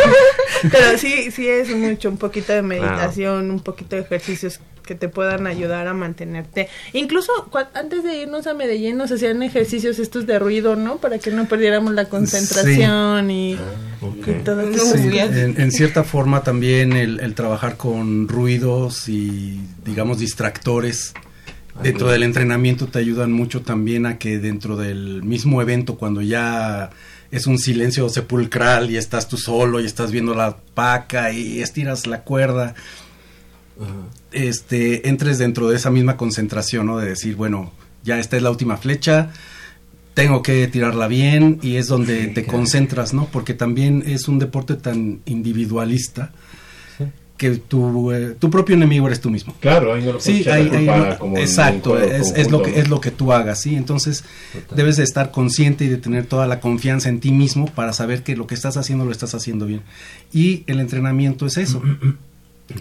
Pero 0.70 0.98
sí, 0.98 1.30
sí 1.30 1.48
es 1.48 1.74
mucho, 1.74 2.10
un 2.10 2.18
poquito 2.18 2.52
de 2.52 2.60
meditación, 2.60 3.50
un 3.50 3.60
poquito 3.60 3.96
de 3.96 4.02
ejercicios 4.02 4.60
que 4.90 4.96
te 4.96 5.08
puedan 5.08 5.46
ayudar 5.46 5.86
a 5.86 5.94
mantenerte. 5.94 6.68
Incluso 6.94 7.30
cua- 7.48 7.68
antes 7.74 8.02
de 8.02 8.22
irnos 8.22 8.48
a 8.48 8.54
Medellín 8.54 8.96
nos 8.96 9.12
hacían 9.12 9.40
ejercicios 9.44 10.00
estos 10.00 10.26
de 10.26 10.40
ruido, 10.40 10.74
¿no? 10.74 10.96
Para 10.96 11.20
que 11.20 11.30
no 11.30 11.46
perdiéramos 11.46 11.94
la 11.94 12.06
concentración 12.06 13.30
y, 13.30 13.54
Ok. 14.00 14.26
y 14.26 14.32
todo 14.44 14.62
eso. 14.62 14.84
Sí, 14.98 15.16
en, 15.16 15.60
en 15.60 15.70
cierta 15.70 16.02
forma 16.02 16.42
también 16.42 16.92
el, 16.94 17.20
el 17.20 17.34
trabajar 17.36 17.76
con 17.76 18.26
ruidos 18.26 19.08
y 19.08 19.60
digamos 19.84 20.18
distractores 20.18 21.14
dentro 21.84 22.08
del 22.08 22.24
entrenamiento 22.24 22.88
te 22.88 22.98
ayudan 22.98 23.30
mucho 23.30 23.62
también 23.62 24.06
a 24.06 24.18
que 24.18 24.40
dentro 24.40 24.76
del 24.76 25.22
mismo 25.22 25.62
evento 25.62 25.94
cuando 25.94 26.20
ya 26.20 26.90
es 27.30 27.46
un 27.46 27.58
silencio 27.60 28.08
sepulcral 28.08 28.90
y 28.90 28.96
estás 28.96 29.28
tú 29.28 29.36
solo 29.36 29.80
y 29.80 29.86
estás 29.86 30.10
viendo 30.10 30.34
la 30.34 30.56
paca 30.74 31.30
y 31.32 31.62
estiras 31.62 32.08
la 32.08 32.22
cuerda 32.22 32.74
este 34.32 35.08
entres 35.08 35.38
dentro 35.38 35.68
de 35.68 35.76
esa 35.76 35.90
misma 35.90 36.16
concentración 36.16 36.86
¿no? 36.86 36.98
de 36.98 37.08
decir 37.08 37.36
bueno 37.36 37.72
ya 38.04 38.18
esta 38.18 38.36
es 38.36 38.42
la 38.42 38.50
última 38.50 38.76
flecha 38.76 39.30
tengo 40.14 40.42
que 40.42 40.66
tirarla 40.66 41.06
bien 41.08 41.58
y 41.62 41.76
es 41.76 41.86
donde 41.86 42.26
te 42.26 42.44
concentras, 42.44 43.14
¿no? 43.14 43.26
Porque 43.30 43.54
también 43.54 44.02
es 44.04 44.26
un 44.26 44.38
deporte 44.40 44.74
tan 44.74 45.20
individualista 45.24 46.32
que 47.38 47.52
tu, 47.56 48.10
eh, 48.12 48.36
tu 48.38 48.50
propio 48.50 48.74
enemigo 48.74 49.06
eres 49.06 49.20
tú 49.20 49.30
mismo. 49.30 49.54
Claro, 49.60 49.94
ahí 49.94 50.04
no 50.04 50.14
lo 50.14 50.20
Sí, 50.20 50.46
ahí- 50.50 50.84
no- 50.84 51.18
como 51.18 51.38
exacto, 51.38 51.98
es, 51.98 52.32
es 52.36 52.50
lo 52.50 52.60
que, 52.60 52.80
es 52.80 52.88
lo 52.88 53.00
que 53.00 53.10
tú 53.12 53.32
hagas, 53.32 53.62
¿sí? 53.62 53.76
Entonces 53.76 54.24
debes 54.74 54.96
de 54.98 55.04
estar 55.04 55.30
consciente 55.30 55.84
y 55.84 55.88
de 55.88 55.96
tener 55.96 56.26
toda 56.26 56.46
la 56.46 56.60
confianza 56.60 57.08
en 57.08 57.20
ti 57.20 57.30
mismo 57.30 57.66
para 57.66 57.92
saber 57.94 58.22
que 58.24 58.36
lo 58.36 58.46
que 58.46 58.54
estás 58.56 58.76
haciendo 58.76 59.06
lo 59.06 59.12
estás 59.12 59.34
haciendo 59.34 59.64
bien. 59.64 59.80
Y 60.34 60.64
el 60.66 60.80
entrenamiento 60.80 61.46
es 61.46 61.56
eso, 61.56 61.80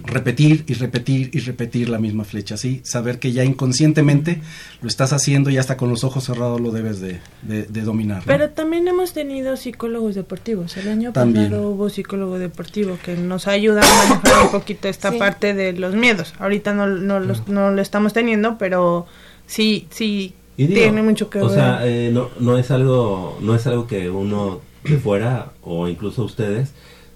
repetir 0.06 0.64
y 0.68 0.74
repetir 0.76 1.30
y 1.34 1.40
repetir 1.40 1.90
la 1.90 2.00
misma 2.00 2.24
flecha, 2.24 2.58
¿sí? 2.58 2.82
Saber 2.84 3.20
que 3.20 3.32
ya 3.32 3.44
inconscientemente 3.44 4.42
lo 4.82 4.88
estás 4.88 5.14
haciendo 5.14 5.50
y 5.50 5.58
hasta 5.58 5.78
con 5.78 5.90
los 5.90 6.04
ojos 6.04 6.24
cerrados 6.26 6.62
lo 6.62 6.72
debes 6.72 7.00
de, 7.00 7.20
de- 7.42 7.64
de 7.64 7.82
dominar. 7.82 8.20
¿no? 8.20 8.24
Pero 8.26 8.50
también 8.52 8.88
hemos 8.88 9.14
tenido 9.14 9.58
psicólogos 9.58 10.16
deportivos. 10.16 10.78
El 10.78 10.90
año 10.90 11.12
También. 11.14 11.46
pasado 11.50 11.70
hubo 11.70 11.90
psicólogo 11.90 12.40
deportivo 12.40 12.98
que 13.04 13.16
nos 13.16 13.48
ayuda 13.48 13.82
a 13.82 14.10
manejar 14.10 14.46
un 14.46 14.52
poquito 14.52 14.88
esta 14.88 15.12
Sí. 15.12 15.18
parte 15.18 15.54
de 15.54 15.74
los 15.74 15.96
miedos. 15.96 16.34
Ahorita 16.40 16.74
no, 16.74 16.88
no, 16.88 17.20
los- 17.20 17.48
no 17.48 17.72
lo 17.72 17.82
estamos 17.82 18.14
teniendo, 18.14 18.58
pero 18.58 19.08
sí, 19.48 19.88
sí 19.90 20.34
Y 20.58 20.68
digo, 20.68 20.82
tiene 20.82 21.02
mucho 21.02 21.30
que 21.30 21.40
o 21.42 21.48
ver. 21.48 21.56
sea, 21.56 21.80
eh, 21.88 22.12
no, 22.14 22.30
no 22.40 22.58
es 22.58 22.70
algo 22.72 23.38
no 23.42 23.56
es 23.56 23.66
algo 23.68 23.88
que 23.88 24.10
uno 24.10 24.62
de 24.84 24.98
fuera 24.98 25.52
o 25.62 25.88
incluso 25.88 26.24
ustedes 26.24 26.72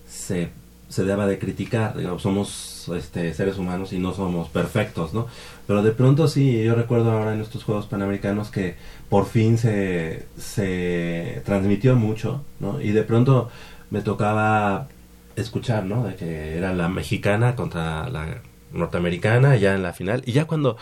se, 0.09 0.49
se 0.93 1.03
deba 1.03 1.25
de 1.25 1.39
criticar. 1.39 1.97
Digamos, 1.97 2.21
somos 2.21 2.88
este, 2.95 3.34
seres 3.34 3.58
humanos 3.58 3.93
y 3.93 3.99
no 3.99 4.13
somos 4.13 4.47
perfectos, 4.49 5.12
¿no? 5.12 5.27
Pero 5.65 5.82
de 5.82 5.91
pronto 5.91 6.27
sí, 6.27 6.63
yo 6.63 6.75
recuerdo 6.75 7.12
ahora 7.12 7.34
en 7.34 7.41
estos 7.41 7.63
Juegos 7.63 7.88
Panamericanos 7.88 8.51
que 8.51 8.75
por 9.10 9.25
fin 9.25 9.58
se, 9.58 10.27
se 10.38 11.41
transmitió 11.45 11.95
mucho, 11.95 12.43
¿no? 12.60 12.79
Y 12.79 12.91
de 12.91 13.01
pronto 13.01 13.49
me 13.89 14.01
tocaba 14.01 14.88
escuchar, 15.36 15.84
¿no? 15.86 16.03
De 16.03 16.15
que 16.15 16.58
era 16.58 16.73
la 16.73 16.89
mexicana 16.89 17.56
contra 17.56 18.08
la 18.10 18.41
norteamericana 18.71 19.56
ya 19.56 19.73
en 19.73 19.82
la 19.82 19.93
final. 19.93 20.21
Y 20.27 20.34
ya 20.34 20.45
cuando 20.45 20.77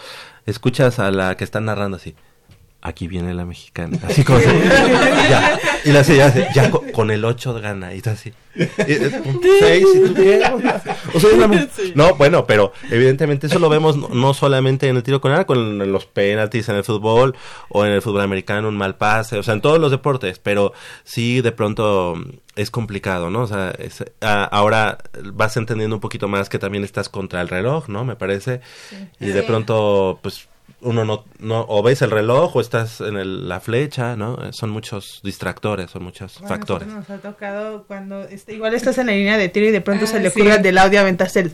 escuchas 0.46 1.00
a 1.00 1.10
la 1.12 1.38
que 1.38 1.46
está 1.46 1.62
narrando 1.62 1.96
así, 1.96 2.16
aquí 2.82 3.08
viene 3.08 3.34
la 3.34 3.46
mexicana. 3.46 3.98
Así 4.08 4.24
como 4.24 4.40
así, 4.40 4.48
ya. 5.30 5.60
Y 5.86 5.92
la 5.92 6.02
ya, 6.02 6.26
hace, 6.28 6.48
ya 6.54 6.70
co- 6.72 6.84
con, 6.92 7.12
el 7.12 7.24
8 7.26 7.54
gana. 7.62 7.94
Y 7.94 7.98
está 7.98 8.12
así. 8.12 8.34
Y, 8.56 8.62
un 8.62 9.42
seis, 9.60 9.86
¿y 9.96 10.00
tú 10.08 10.14
qué? 10.14 10.42
O 11.14 11.20
sea, 11.20 11.48
me- 11.48 11.68
No, 11.96 12.16
bueno, 12.16 12.46
pero 12.46 12.74
evidentemente 12.90 13.48
eso 13.48 13.60
lo 13.60 13.70
vemos 13.70 13.96
no, 13.98 14.10
no 14.10 14.34
solamente 14.34 14.88
en 14.90 14.98
el 14.98 15.04
tiro 15.04 15.22
con 15.22 15.32
arco, 15.32 15.56
en, 15.56 15.82
en 15.82 15.92
los 15.92 16.06
penaltis, 16.06 16.68
en 16.70 16.76
el 16.76 16.84
fútbol 16.84 17.36
o 17.70 17.86
en 17.86 17.94
el 17.94 18.02
fútbol 18.02 18.22
americano, 18.22 18.68
un 18.68 18.78
mal 18.78 18.96
pase, 18.96 19.38
o 19.38 19.44
sea, 19.44 19.54
en 19.54 19.62
todos 19.62 19.80
los 19.80 19.90
deportes, 19.92 20.40
pero 20.40 20.74
sí 21.04 21.42
de 21.42 21.52
pronto 21.54 22.16
es 22.56 22.70
complicado, 22.72 23.30
¿no? 23.30 23.42
O 23.44 23.48
sea, 23.48 23.72
es- 23.80 24.04
a- 24.22 24.44
ahora 24.44 24.98
vas 25.34 25.56
entendiendo 25.58 25.96
un 25.96 26.02
poquito 26.02 26.28
más 26.28 26.50
que 26.50 26.60
también 26.60 26.84
estás 26.84 27.10
contra 27.10 27.42
el 27.42 27.48
reloj, 27.48 27.88
¿no? 27.88 28.04
Me 28.06 28.16
parece. 28.16 28.62
Y 29.20 29.28
de 29.28 29.44
pronto, 29.44 30.20
pues 30.22 30.48
uno 30.82 31.06
no, 31.06 31.24
no 31.40 31.66
o 31.68 31.84
ves 31.84 32.02
el 32.02 32.12
reloj 32.12 32.56
o 32.56 32.62
estás 32.62 33.02
en 33.02 33.16
el- 33.18 33.48
la 33.48 33.60
flecha, 33.60 34.16
¿no? 34.16 34.38
Son 34.52 34.70
muchos 34.70 35.20
distractores, 35.24 35.92
son 35.92 36.04
muchos 36.04 36.34
Bueno, 36.40 36.48
factores. 36.48 36.88
Nos 36.88 37.10
ha 37.10 37.18
tocado 37.18 37.84
cuando 37.88 38.24
este, 38.24 38.54
igual 38.56 38.74
estás 38.74 38.98
en 38.98 39.08
la 39.08 39.14
línea 39.14 39.38
de 39.38 39.50
tiro 39.50 39.68
y 39.68 39.72
de 39.72 39.82
pronto 39.82 40.06
Ah, 40.06 40.08
se 40.08 40.20
le 40.20 40.30
sí. 40.32 40.42
ocurre 40.42 40.58
del 40.58 40.78
audio 40.78 41.00
aventarse 41.00 41.42
el, 41.42 41.54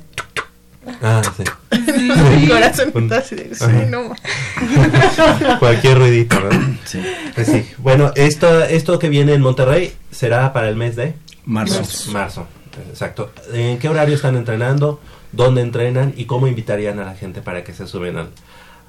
Ah, 1.02 1.22
sí. 1.36 1.44
el 1.72 2.50
corazón. 2.50 2.92
Un- 2.94 3.12
así 3.14 3.36
de, 3.36 3.54
sí, 3.54 3.66
no. 3.90 4.16
Cualquier 5.60 5.98
ruidito, 5.98 6.42
¿verdad? 6.42 6.62
Sí. 6.86 7.02
Pues 7.36 7.48
sí. 7.48 7.66
Bueno, 7.78 8.12
esto, 8.16 8.64
esto 8.64 8.98
que 9.00 9.10
viene 9.10 9.34
en 9.34 9.42
Monterrey 9.42 9.94
será 10.12 10.54
para 10.54 10.70
el 10.70 10.76
mes 10.76 10.96
de 10.96 11.14
Marzo. 11.46 11.82
marzo. 12.12 12.48
Exacto. 12.90 13.32
¿En 13.54 13.80
qué 13.80 13.90
horario 13.90 14.16
están 14.16 14.36
entrenando? 14.38 15.00
¿Dónde 15.32 15.62
entrenan? 15.62 16.14
¿Y 16.16 16.26
cómo 16.26 16.48
invitarían 16.48 17.00
a 17.00 17.06
la 17.06 17.16
gente 17.16 17.42
para 17.42 17.64
que 17.64 17.74
se 17.74 17.88
suben 17.88 18.18
al- 18.18 18.30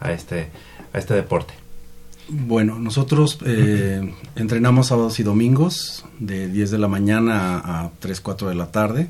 a, 0.00 0.12
este, 0.12 0.50
a 0.92 0.98
este 0.98 1.14
deporte? 1.14 1.54
Bueno, 2.30 2.78
nosotros 2.78 3.38
eh, 3.46 4.14
entrenamos 4.37 4.88
sábados 4.88 5.18
y 5.18 5.22
domingos 5.22 6.04
de 6.18 6.48
10 6.48 6.72
de 6.72 6.78
la 6.78 6.88
mañana 6.88 7.58
a, 7.58 7.84
a 7.84 7.90
3, 8.00 8.20
4 8.20 8.48
de 8.50 8.54
la 8.54 8.70
tarde. 8.70 9.08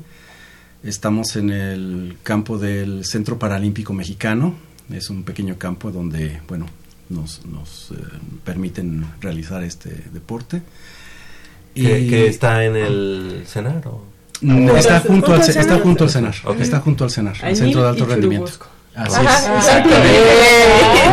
Estamos 0.83 1.35
en 1.35 1.49
el 1.49 2.17
campo 2.23 2.57
del 2.57 3.03
Centro 3.03 3.37
Paralímpico 3.37 3.93
Mexicano. 3.93 4.55
Es 4.89 5.09
un 5.09 5.23
pequeño 5.23 5.57
campo 5.57 5.91
donde, 5.91 6.39
bueno, 6.47 6.65
nos, 7.09 7.45
nos 7.45 7.91
eh, 7.91 7.95
permiten 8.45 9.05
realizar 9.19 9.63
este 9.63 9.89
deporte. 10.13 10.61
¿Que, 11.75 12.07
que 12.07 12.27
está 12.27 12.63
en 12.63 12.75
el 12.77 13.43
Cenar? 13.45 13.85
o? 13.87 14.03
No, 14.41 14.77
está 14.77 15.01
Junto 15.01 15.33
al 15.33 15.41
está 15.41 15.61
Cenar. 15.63 15.81
junto 15.81 16.03
al 16.05 16.09
cenar. 16.09 16.35
Está 16.59 16.79
junto 16.79 17.03
al 17.03 17.11
cenar, 17.11 17.35
el 17.43 17.55
centro 17.57 17.81
de 17.81 17.87
y 17.87 17.89
alto 17.91 18.05
rendimiento. 18.05 18.47
Churubusco. 18.47 18.78
Así 18.99 19.15
Ajá, 19.15 19.37
es. 19.37 19.65
exactamente. 19.65 20.19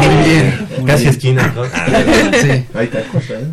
Muy 0.03 0.25
bien. 0.29 0.67
muy 0.79 0.87
Casi 0.87 1.03
bien. 1.05 1.15
esquina. 1.15 1.53
¿no? 1.55 1.65
Sí. 1.65 2.65
Hay 2.75 2.87
tacos, 2.89 3.25
¿eh? 3.31 3.47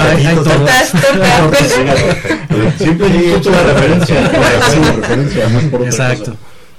Hay- 0.00 0.26
hay 0.26 0.34
tortas. 0.36 0.92
Tortas, 0.92 1.38
tortas. 1.40 2.76
Siempre 2.78 3.06
hay 3.06 3.42
una 3.46 3.62
referencia. 3.62 4.28
Referencia, 4.96 5.48
más 5.48 5.64
por 5.64 5.80
otra 5.80 5.90
Exacto. 5.90 6.24
cosa. 6.32 6.36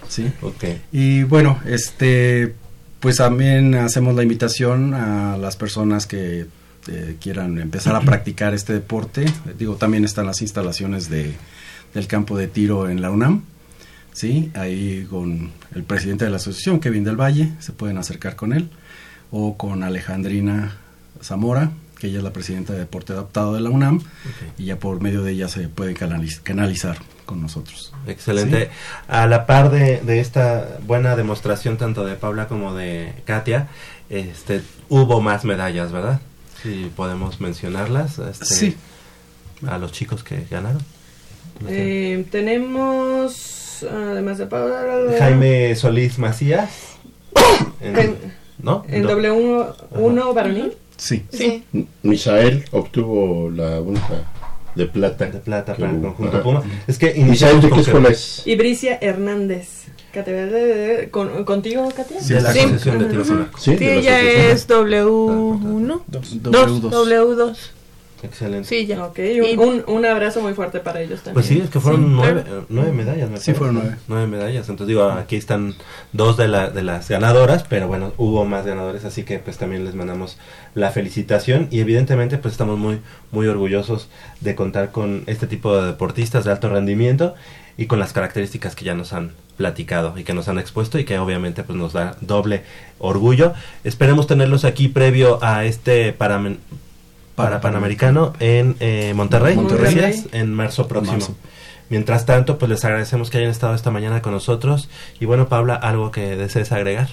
Sí. 0.09 0.31
Ok. 0.41 0.63
Y 0.91 1.23
bueno, 1.23 1.59
este, 1.65 2.53
pues 2.99 3.17
también 3.17 3.73
hacemos 3.75 4.13
la 4.15 4.21
invitación 4.23 4.93
a 4.93 5.37
las 5.37 5.55
personas 5.55 6.05
que 6.05 6.45
eh, 6.87 7.15
quieran 7.19 7.57
empezar 7.57 7.95
a 7.95 8.01
practicar 8.01 8.53
este 8.53 8.73
deporte. 8.73 9.25
Digo, 9.57 9.75
también 9.75 10.05
están 10.05 10.27
las 10.27 10.41
instalaciones 10.43 11.09
de, 11.09 11.33
del 11.95 12.07
campo 12.07 12.37
de 12.37 12.47
tiro 12.47 12.89
en 12.89 13.01
la 13.01 13.09
UNAM. 13.09 13.43
Sí, 14.13 14.51
ahí 14.53 15.05
con 15.09 15.51
el 15.75 15.83
presidente 15.83 16.25
de 16.25 16.31
la 16.31 16.37
asociación, 16.37 16.79
Kevin 16.79 17.03
del 17.03 17.15
Valle, 17.19 17.51
se 17.59 17.71
pueden 17.71 17.97
acercar 17.97 18.35
con 18.35 18.53
él, 18.53 18.69
o 19.31 19.57
con 19.57 19.83
Alejandrina 19.83 20.77
Zamora, 21.21 21.71
que 21.99 22.07
ella 22.07 22.17
es 22.19 22.23
la 22.23 22.33
presidenta 22.33 22.73
de 22.73 22.79
Deporte 22.79 23.13
Adaptado 23.13 23.53
de 23.55 23.61
la 23.61 23.69
UNAM, 23.69 24.01
y 24.57 24.65
ya 24.65 24.77
por 24.77 25.01
medio 25.01 25.23
de 25.23 25.31
ella 25.31 25.47
se 25.47 25.67
puede 25.67 25.95
canaliz- 25.95 26.41
canalizar 26.43 26.97
con 27.25 27.41
nosotros. 27.41 27.93
Excelente. 28.05 28.69
A 29.07 29.25
la 29.25 29.45
par 29.47 29.71
de, 29.71 30.01
de 30.01 30.19
esta 30.19 30.77
buena 30.85 31.15
demostración 31.15 31.77
tanto 31.77 32.05
de 32.05 32.15
Paula 32.15 32.47
como 32.47 32.75
de 32.75 33.13
Katia, 33.25 33.69
este, 34.09 34.61
hubo 34.89 35.21
más 35.21 35.43
medallas, 35.45 35.91
¿verdad? 35.91 36.19
si 36.61 36.89
podemos 36.95 37.41
mencionarlas. 37.41 38.19
Este, 38.19 38.45
Sí. 38.45 38.75
A 39.67 39.77
los 39.77 39.91
chicos 39.91 40.23
que 40.23 40.45
ganaron. 40.49 40.81
Eh, 41.67 42.25
tenemos, 42.31 43.52
además 43.83 44.37
de 44.37 44.45
Paula, 44.47 44.81
Jaime 45.19 45.75
Solís 45.75 46.17
Macías. 46.19 46.69
En- 47.81 47.97
En- 47.99 48.15
¿No? 48.59 48.83
en 48.87 49.03
Do- 49.03 49.17
W1 49.19 50.33
varonil. 50.33 50.73
Sí. 50.95 51.25
Sí. 51.31 51.63
Misael 52.03 52.63
obtuvo 52.71 53.49
la 53.49 53.81
única 53.81 54.23
de 54.75 54.85
plata. 54.85 55.25
De 55.25 55.39
plata 55.39 55.75
para 55.75 55.91
el 55.91 56.01
conjunto. 56.01 56.41
Puma. 56.43 56.63
Es 56.87 56.97
que 56.97 57.13
Misael, 57.15 57.59
¿de 57.61 57.69
qué 57.69 57.79
escuela 57.81 58.09
es? 58.09 58.41
Y 58.45 58.55
Bricia 58.55 58.97
Hernández. 59.01 59.83
Con, 61.11 61.43
¿Contigo, 61.43 61.89
Katia? 61.95 62.21
de 62.21 62.41
la 62.41 62.53
Sí. 62.53 62.59
De. 62.67 62.79
Sí, 62.79 63.41
Sí, 63.57 63.75
de 63.75 63.97
ella 63.97 64.21
es 64.21 64.67
W1. 64.69 66.01
Dos. 66.07 66.41
Dos, 66.43 66.81
W2. 66.83 66.91
W2. 66.91 67.57
Excelente. 68.23 68.67
Sí, 68.67 68.85
ya. 68.85 69.05
Ok, 69.05 69.19
un, 69.57 69.59
un, 69.59 69.83
un 69.87 70.05
abrazo 70.05 70.41
muy 70.41 70.53
fuerte 70.53 70.79
para 70.79 71.01
ellos 71.01 71.19
también. 71.21 71.33
Pues 71.33 71.45
sí, 71.45 71.59
es 71.63 71.69
que 71.69 71.79
fueron 71.79 72.01
Sí, 72.05 72.07
nueve, 72.11 72.41
claro. 72.43 72.65
nueve 72.69 72.91
medallas. 72.91 73.29
me 73.29 73.37
Sí, 73.37 73.51
parece, 73.51 73.53
fueron 73.55 73.75
nueve. 73.75 73.95
Nueve 74.07 74.27
medallas. 74.27 74.69
Entonces 74.69 74.87
digo, 74.87 75.03
aquí 75.03 75.35
están 75.35 75.75
dos 76.13 76.37
de, 76.37 76.47
la, 76.47 76.69
de 76.69 76.83
las 76.83 77.09
ganadoras, 77.09 77.63
pero 77.67 77.87
bueno, 77.87 78.13
hubo 78.17 78.45
más 78.45 78.65
ganadores, 78.65 79.03
así 79.05 79.23
que 79.23 79.39
pues 79.39 79.57
también 79.57 79.83
les 79.85 79.93
mandamos 79.95 80.37
la 80.73 80.91
felicitación 80.91 81.67
y 81.69 81.79
evidentemente 81.81 82.37
pues 82.37 82.53
estamos 82.53 82.79
muy, 82.79 82.99
muy 83.31 83.47
orgullosos 83.47 84.09
de 84.41 84.55
contar 84.55 84.91
con 84.91 85.23
este 85.27 85.45
tipo 85.47 85.75
de 85.77 85.87
deportistas 85.87 86.45
de 86.45 86.51
alto 86.51 86.69
rendimiento 86.69 87.35
y 87.77 87.87
con 87.87 87.99
las 87.99 88.13
características 88.13 88.75
que 88.75 88.85
ya 88.85 88.93
nos 88.93 89.13
han 89.13 89.31
platicado 89.57 90.17
y 90.17 90.23
que 90.23 90.33
nos 90.33 90.47
han 90.47 90.57
expuesto 90.59 90.97
y 90.97 91.05
que 91.05 91.17
obviamente 91.19 91.63
pues 91.63 91.77
nos 91.77 91.93
da 91.93 92.15
doble 92.21 92.63
orgullo. 92.99 93.53
Esperemos 93.83 94.27
tenerlos 94.27 94.63
aquí 94.65 94.87
previo 94.87 95.39
a 95.43 95.65
este 95.65 96.13
para 97.35 97.61
Panamericano 97.61 98.33
en 98.39 98.75
eh, 98.79 99.13
Monterrey, 99.15 99.55
Monterrey. 99.55 99.95
decías, 99.95 100.25
en 100.33 100.53
marzo 100.53 100.87
próximo. 100.87 101.17
marzo. 101.17 101.35
Mientras 101.89 102.25
tanto, 102.25 102.57
pues 102.57 102.69
les 102.69 102.83
agradecemos 102.85 103.29
que 103.29 103.37
hayan 103.37 103.51
estado 103.51 103.75
esta 103.75 103.91
mañana 103.91 104.21
con 104.21 104.31
nosotros. 104.33 104.89
Y 105.19 105.25
bueno, 105.25 105.47
Paula, 105.47 105.75
algo 105.75 106.11
que 106.11 106.35
desees 106.35 106.71
agregar. 106.71 107.09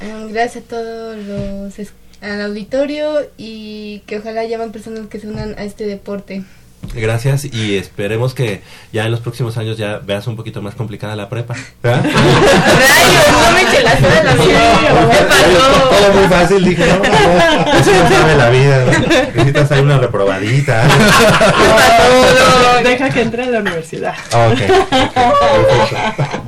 Um, 0.00 0.30
gracias 0.30 0.64
a 0.64 0.68
todos 0.68 1.16
los 1.16 1.78
al 2.20 2.40
auditorio 2.42 3.20
y 3.36 4.00
que 4.06 4.18
ojalá 4.18 4.44
llaman 4.44 4.72
personas 4.72 5.06
que 5.06 5.20
se 5.20 5.28
unan 5.28 5.54
a 5.56 5.64
este 5.64 5.86
deporte. 5.86 6.44
Gracias 6.94 7.44
y 7.44 7.76
esperemos 7.76 8.34
que 8.34 8.62
ya 8.92 9.04
en 9.04 9.10
los 9.10 9.20
próximos 9.20 9.56
años 9.58 9.76
ya 9.78 9.98
veas 9.98 10.26
un 10.26 10.36
poquito 10.36 10.62
más 10.62 10.74
complicada 10.74 11.16
la 11.16 11.28
prepa. 11.28 11.54
¿verdad? 11.82 12.04
Eche 13.72 13.82
la 13.82 13.96
soda 13.98 14.22
la 14.24 14.34
vida. 14.34 14.60
Todo 15.90 16.12
muy 16.14 16.28
fácil, 16.28 16.64
dije, 16.64 16.86
no, 16.86 16.96
no, 16.98 17.72
eso 17.78 17.92
no 17.92 18.08
sabe 18.08 18.36
la 18.36 18.50
vida. 18.50 18.84
Necesitas 19.34 19.72
ahí 19.72 19.80
una 19.80 19.98
reprobadita. 19.98 20.86
Deja 22.84 23.10
que 23.10 23.20
entre 23.22 23.42
a 23.44 23.46
la 23.46 23.58
universidad. 23.60 24.14
Ah, 24.32 24.48
Ok, 24.52 24.58
perfecto. 24.58 26.42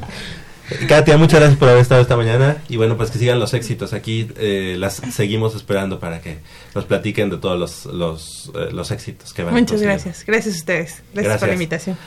Katia, 0.89 1.17
muchas 1.17 1.41
gracias 1.41 1.59
por 1.59 1.69
haber 1.69 1.83
estado 1.83 2.01
esta 2.01 2.17
mañana 2.17 2.59
y 2.69 2.77
bueno, 2.77 2.97
pues 2.97 3.11
que 3.11 3.19
sigan 3.19 3.41
los 3.41 3.55
éxitos. 3.55 3.93
Aquí 3.93 4.29
eh, 4.39 4.77
las 4.79 5.03
seguimos 5.13 5.57
esperando 5.57 5.99
para 5.99 6.21
que 6.21 6.39
nos 6.77 6.85
platiquen 6.85 7.29
de 7.29 7.39
todos 7.39 7.59
los, 7.59 7.87
los, 7.93 8.53
eh, 8.55 8.69
los 8.71 8.93
éxitos 8.93 9.35
que 9.35 9.43
van 9.43 9.53
Muchas 9.53 9.83
gracias. 9.83 10.25
Gracias 10.25 10.55
a 10.55 10.59
ustedes. 10.59 11.03
Gracias, 11.13 11.13
por 11.13 11.25
Gracias. 11.25 11.49
la 11.49 11.55
invitación. 11.55 11.99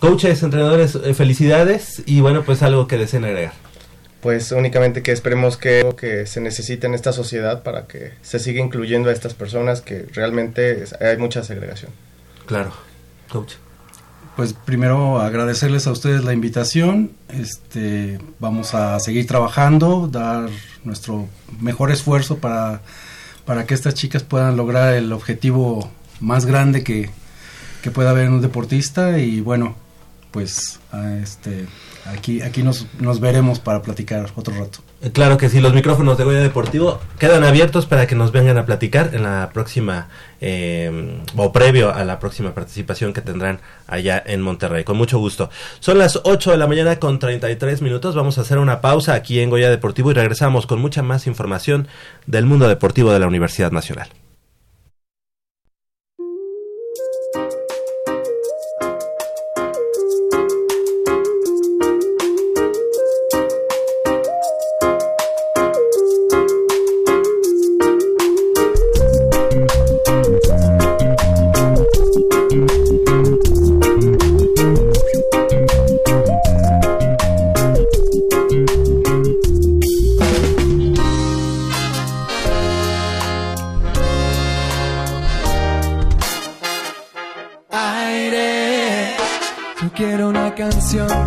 Coaches, 0.00 0.42
entrenadores, 0.42 0.94
eh, 0.94 1.12
felicidades 1.12 2.02
y 2.06 2.20
bueno, 2.20 2.44
pues 2.44 2.62
algo 2.62 2.86
que 2.86 2.96
deseen 2.96 3.24
agregar. 3.26 3.52
Pues 4.20 4.50
únicamente 4.50 5.02
que 5.02 5.12
esperemos 5.12 5.56
que, 5.56 5.88
que 5.96 6.26
se 6.26 6.40
necesite 6.40 6.86
en 6.88 6.94
esta 6.94 7.12
sociedad 7.12 7.62
para 7.62 7.86
que 7.86 8.12
se 8.22 8.38
siga 8.40 8.60
incluyendo 8.60 9.10
a 9.10 9.12
estas 9.12 9.32
personas 9.34 9.80
que 9.80 10.06
realmente 10.12 10.82
es- 10.82 10.92
hay 10.94 11.16
mucha 11.18 11.44
segregación. 11.44 11.92
Claro, 12.46 12.72
coach. 13.30 13.54
Pues 14.34 14.52
primero 14.54 15.20
agradecerles 15.20 15.86
a 15.86 15.92
ustedes 15.92 16.24
la 16.24 16.32
invitación. 16.32 17.12
Este, 17.28 18.18
vamos 18.40 18.74
a 18.74 18.98
seguir 19.00 19.26
trabajando, 19.26 20.08
dar 20.10 20.48
nuestro 20.84 21.28
mejor 21.60 21.90
esfuerzo 21.90 22.38
para, 22.38 22.80
para 23.44 23.66
que 23.66 23.74
estas 23.74 23.94
chicas 23.94 24.22
puedan 24.24 24.56
lograr 24.56 24.94
el 24.94 25.12
objetivo 25.12 25.90
más 26.20 26.46
grande 26.46 26.82
que, 26.84 27.10
que 27.82 27.90
pueda 27.92 28.10
haber 28.10 28.26
en 28.26 28.32
un 28.34 28.40
deportista 28.40 29.18
y 29.18 29.40
bueno, 29.40 29.76
pues 30.32 30.78
a 30.92 31.14
este 31.16 31.66
aquí 32.08 32.42
aquí 32.42 32.62
nos, 32.62 32.86
nos 33.00 33.20
veremos 33.20 33.58
para 33.58 33.82
platicar 33.82 34.26
otro 34.34 34.54
rato. 34.54 34.80
Eh, 35.02 35.10
Claro 35.10 35.36
que 35.36 35.48
sí, 35.48 35.60
los 35.60 35.74
micrófonos 35.74 36.18
de 36.18 36.24
Goya 36.24 36.40
Deportivo 36.40 37.00
quedan 37.18 37.44
abiertos 37.44 37.86
para 37.86 38.06
que 38.06 38.14
nos 38.14 38.32
vengan 38.32 38.58
a 38.58 38.66
platicar 38.66 39.10
en 39.14 39.22
la 39.22 39.50
próxima 39.52 40.08
eh, 40.40 41.20
o 41.36 41.52
previo 41.52 41.92
a 41.94 42.04
la 42.04 42.18
próxima 42.18 42.54
participación 42.54 43.12
que 43.12 43.20
tendrán 43.20 43.60
allá 43.86 44.22
en 44.24 44.40
Monterrey. 44.42 44.84
Con 44.84 44.96
mucho 44.96 45.18
gusto. 45.18 45.50
Son 45.80 45.98
las 45.98 46.20
8 46.24 46.52
de 46.52 46.56
la 46.56 46.66
mañana 46.66 46.98
con 46.98 47.18
33 47.18 47.82
minutos. 47.82 48.14
Vamos 48.14 48.38
a 48.38 48.42
hacer 48.42 48.58
una 48.58 48.80
pausa 48.80 49.14
aquí 49.14 49.40
en 49.40 49.50
Goya 49.50 49.70
Deportivo 49.70 50.10
y 50.10 50.14
regresamos 50.14 50.66
con 50.66 50.80
mucha 50.80 51.02
más 51.02 51.26
información 51.26 51.88
del 52.26 52.46
mundo 52.46 52.68
deportivo 52.68 53.12
de 53.12 53.18
la 53.18 53.26
Universidad 53.26 53.72
Nacional. 53.72 54.08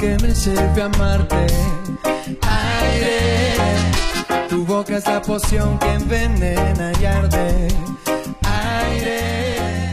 Que 0.02 0.18
me 0.18 0.34
a 0.82 0.86
amarte. 0.86 1.46
Aire, 2.42 3.54
tu 4.50 4.66
boca 4.66 4.98
es 4.98 5.06
la 5.06 5.22
poción 5.22 5.78
que 5.78 5.94
envenena 5.94 6.92
y 7.00 7.06
arde. 7.06 7.68
Aire, 8.42 9.92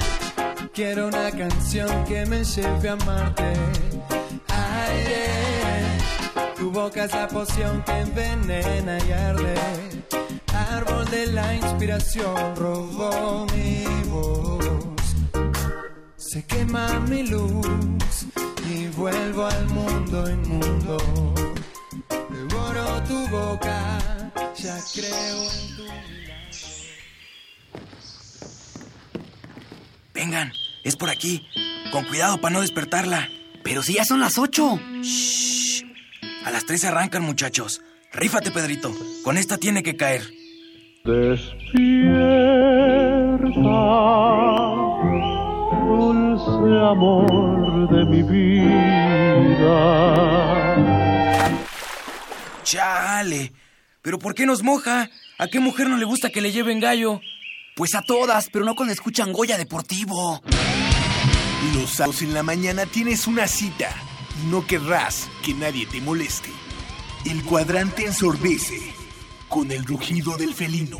quiero 0.73 1.09
una 1.09 1.31
canción 1.31 2.07
que 2.07 2.25
me 2.25 2.39
a 2.39 2.93
amarte. 2.93 3.53
Aire, 4.49 5.27
tu 6.57 6.71
boca 6.71 7.05
es 7.05 7.13
la 7.13 7.29
poción 7.29 7.83
que 7.83 8.01
envenena 8.01 8.99
y 9.07 9.13
arde. 9.13 9.55
Árbol 10.71 11.05
de 11.11 11.27
la 11.27 11.55
inspiración 11.55 12.57
robó 12.57 13.47
mi 13.55 13.85
voz. 14.09 14.65
Se 16.17 16.43
quema 16.47 16.99
mi 17.01 17.25
luz 17.25 17.67
y 18.71 18.87
vuelvo 18.89 19.47
al 19.47 19.67
mundo 19.69 20.31
inmundo. 20.31 20.99
Devoro 22.31 23.03
tu 23.05 23.29
boca, 23.29 23.99
ya 24.57 24.79
creo 24.95 25.43
en 25.43 25.77
tu 25.77 25.83
Vengan, 30.15 30.53
es 30.85 30.97
por 30.97 31.11
aquí. 31.11 31.47
Con 31.93 32.05
cuidado 32.05 32.41
para 32.41 32.55
no 32.55 32.61
despertarla. 32.61 33.29
Pero 33.63 33.83
si 33.83 33.95
ya 33.95 34.05
son 34.05 34.21
las 34.21 34.39
ocho. 34.39 34.79
Shh. 35.03 35.85
A 36.45 36.51
las 36.51 36.67
tres 36.67 36.85
arrancan, 36.85 37.23
muchachos. 37.23 37.83
Rífate, 38.13 38.51
Pedrito. 38.51 38.93
Con 39.23 39.39
esta 39.39 39.59
tiene 39.59 39.83
que 39.83 39.97
caer. 39.97 40.23
Dulce 46.59 46.79
amor 46.85 47.89
de 47.91 48.05
mi 48.05 48.23
vida. 48.23 49.69
Chale. 52.63 53.53
¿Pero 54.03 54.19
por 54.19 54.35
qué 54.35 54.47
nos 54.47 54.63
moja? 54.63 55.11
¿A 55.39 55.49
qué 55.49 55.61
mujer 55.61 55.89
no 55.89 55.97
le 55.97 56.05
gusta 56.05 56.31
que 56.31 56.41
le 56.41 56.53
lleven 56.53 56.81
gallo? 56.81 57.21
Pues 57.77 57.95
a 57.95 58.03
todas, 58.03 58.49
pero 58.51 58.65
no 58.65 58.75
cuando 58.75 58.93
escuchan 58.93 59.33
Goya 59.33 59.57
Deportivo. 59.57 60.43
Los 61.75 61.91
sábados 61.91 62.23
en 62.23 62.35
la 62.35 62.43
mañana 62.43 62.87
tienes 62.87 63.27
una 63.27 63.47
cita 63.47 63.89
y 64.43 64.51
no 64.51 64.67
querrás 64.67 65.29
que 65.45 65.55
nadie 65.55 65.87
te 65.87 66.01
moleste. 66.01 66.51
El 67.25 67.43
cuadrante 67.45 68.07
ensordece 68.07 68.81
con 69.49 69.71
el 69.71 69.85
rugido 69.85 70.37
del 70.37 70.55
felino. 70.55 70.99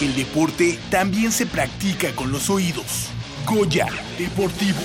El 0.00 0.14
deporte 0.14 0.78
también 0.90 1.32
se 1.32 1.44
practica 1.44 2.14
con 2.14 2.30
los 2.30 2.50
oídos. 2.50 3.08
Goya 3.44 3.86
Deportivo. 4.16 4.78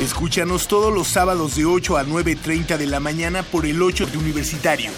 Escúchanos 0.00 0.68
todos 0.68 0.90
los 0.92 1.06
sábados 1.06 1.54
de 1.54 1.66
8 1.66 1.98
a 1.98 2.04
9.30 2.04 2.78
de 2.78 2.86
la 2.86 2.98
mañana 2.98 3.42
por 3.42 3.66
el 3.66 3.82
8 3.82 4.06
de 4.06 4.16
Universitario. 4.16 4.90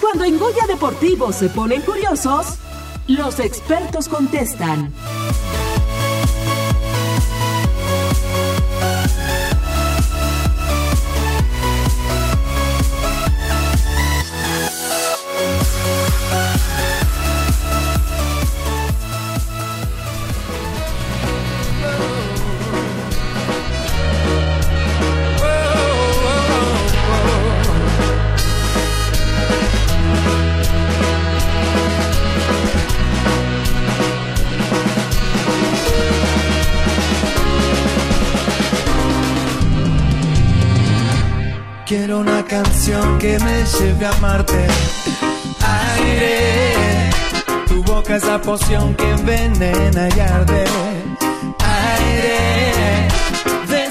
Cuando 0.00 0.22
en 0.22 0.38
Goya 0.38 0.64
Deportivo 0.68 1.32
se 1.32 1.48
ponen 1.48 1.82
curiosos, 1.82 2.58
los 3.08 3.40
expertos 3.40 4.08
contestan. 4.08 4.92
Quiero 41.88 42.18
una 42.18 42.44
canción 42.44 43.18
que 43.18 43.38
me 43.38 43.64
lleve 43.64 44.04
a 44.04 44.10
amarte. 44.10 44.66
Aire, 45.96 47.10
tu 47.66 47.82
boca 47.82 48.16
es 48.16 48.24
la 48.24 48.38
poción 48.42 48.94
que 48.94 49.10
envenena 49.10 50.10
y 50.14 50.20
arde. 50.20 50.64
Aire, 51.96 53.08
de 53.68 53.90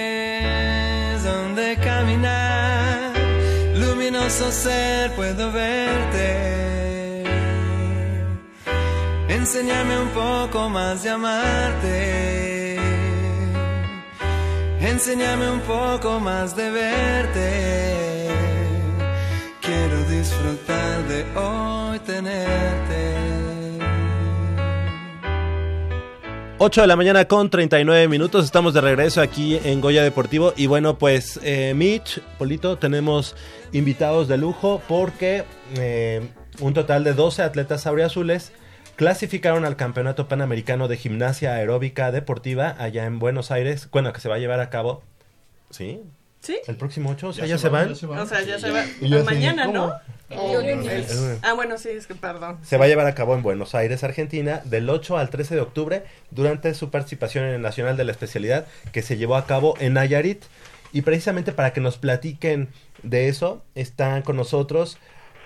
Luminoso 4.31 4.51
ser, 4.51 5.11
puedo 5.11 5.51
verte. 5.51 7.23
Enséñame 9.27 9.99
un 9.99 10.07
poco 10.09 10.69
más 10.69 11.03
de 11.03 11.09
amarte. 11.09 12.77
Enséñame 14.79 15.51
un 15.51 15.59
poco 15.61 16.21
más 16.21 16.55
de 16.55 16.71
verte. 16.71 18.29
Quiero 19.59 20.01
disfrutar 20.05 21.03
de 21.09 21.25
hoy 21.37 21.99
tenerte. 21.99 23.30
8 26.63 26.81
de 26.81 26.85
la 26.85 26.95
mañana 26.95 27.25
con 27.25 27.49
39 27.49 28.07
minutos. 28.07 28.45
Estamos 28.45 28.75
de 28.75 28.81
regreso 28.81 29.19
aquí 29.19 29.59
en 29.63 29.81
Goya 29.81 30.03
Deportivo. 30.03 30.53
Y 30.55 30.67
bueno, 30.67 30.99
pues 30.99 31.39
eh, 31.41 31.73
Mitch, 31.75 32.19
Polito, 32.37 32.77
tenemos 32.77 33.35
invitados 33.71 34.27
de 34.27 34.37
lujo 34.37 34.79
porque 34.87 35.43
eh, 35.75 36.21
un 36.59 36.75
total 36.75 37.03
de 37.03 37.15
12 37.15 37.41
atletas 37.41 37.87
azules 37.87 38.51
clasificaron 38.95 39.65
al 39.65 39.75
Campeonato 39.75 40.27
Panamericano 40.27 40.87
de 40.87 40.97
Gimnasia 40.97 41.55
Aeróbica 41.55 42.11
Deportiva 42.11 42.75
allá 42.77 43.05
en 43.07 43.17
Buenos 43.17 43.49
Aires. 43.49 43.89
Bueno, 43.91 44.13
que 44.13 44.21
se 44.21 44.29
va 44.29 44.35
a 44.35 44.37
llevar 44.37 44.59
a 44.59 44.69
cabo. 44.69 45.01
¿Sí? 45.71 46.03
¿Sí? 46.41 46.57
El 46.67 46.75
próximo 46.75 47.11
8, 47.11 47.27
o 47.27 47.33
sea, 47.33 47.45
Ya 47.45 47.51
ya, 47.51 47.57
se 47.57 47.61
se 47.63 47.69
van, 47.69 47.95
se. 47.95 48.05
O 48.07 48.25
sea, 48.25 48.41
ya 48.41 48.59
se 48.59 48.71
van. 48.71 48.83
Así, 48.83 49.23
Mañana, 49.23 49.65
¿cómo? 49.67 49.87
¿no? 49.87 49.93
El 50.29 50.75
lunes. 50.77 51.39
Ah, 51.43 51.53
bueno, 51.53 51.77
sí, 51.77 51.89
es 51.89 52.07
que 52.07 52.15
perdón. 52.15 52.57
Se 52.63 52.77
va 52.77 52.85
a 52.85 52.87
llevar 52.87 53.05
a 53.05 53.13
cabo 53.13 53.35
en 53.35 53.43
Buenos 53.43 53.75
Aires, 53.75 54.03
Argentina, 54.03 54.61
del 54.65 54.89
8 54.89 55.17
al 55.17 55.29
13 55.29 55.55
de 55.55 55.61
octubre, 55.61 56.03
durante 56.31 56.73
su 56.73 56.89
participación 56.89 57.45
en 57.45 57.53
el 57.55 57.61
Nacional 57.61 57.97
de 57.97 58.05
la 58.05 58.11
Especialidad, 58.11 58.65
que 58.91 59.01
se 59.01 59.17
llevó 59.17 59.35
a 59.35 59.45
cabo 59.45 59.75
en 59.79 59.93
Nayarit. 59.93 60.43
Y 60.93 61.03
precisamente 61.03 61.51
para 61.51 61.73
que 61.73 61.79
nos 61.79 61.97
platiquen 61.97 62.69
de 63.03 63.27
eso, 63.29 63.63
están 63.75 64.23
con 64.23 64.35
nosotros 64.35 64.97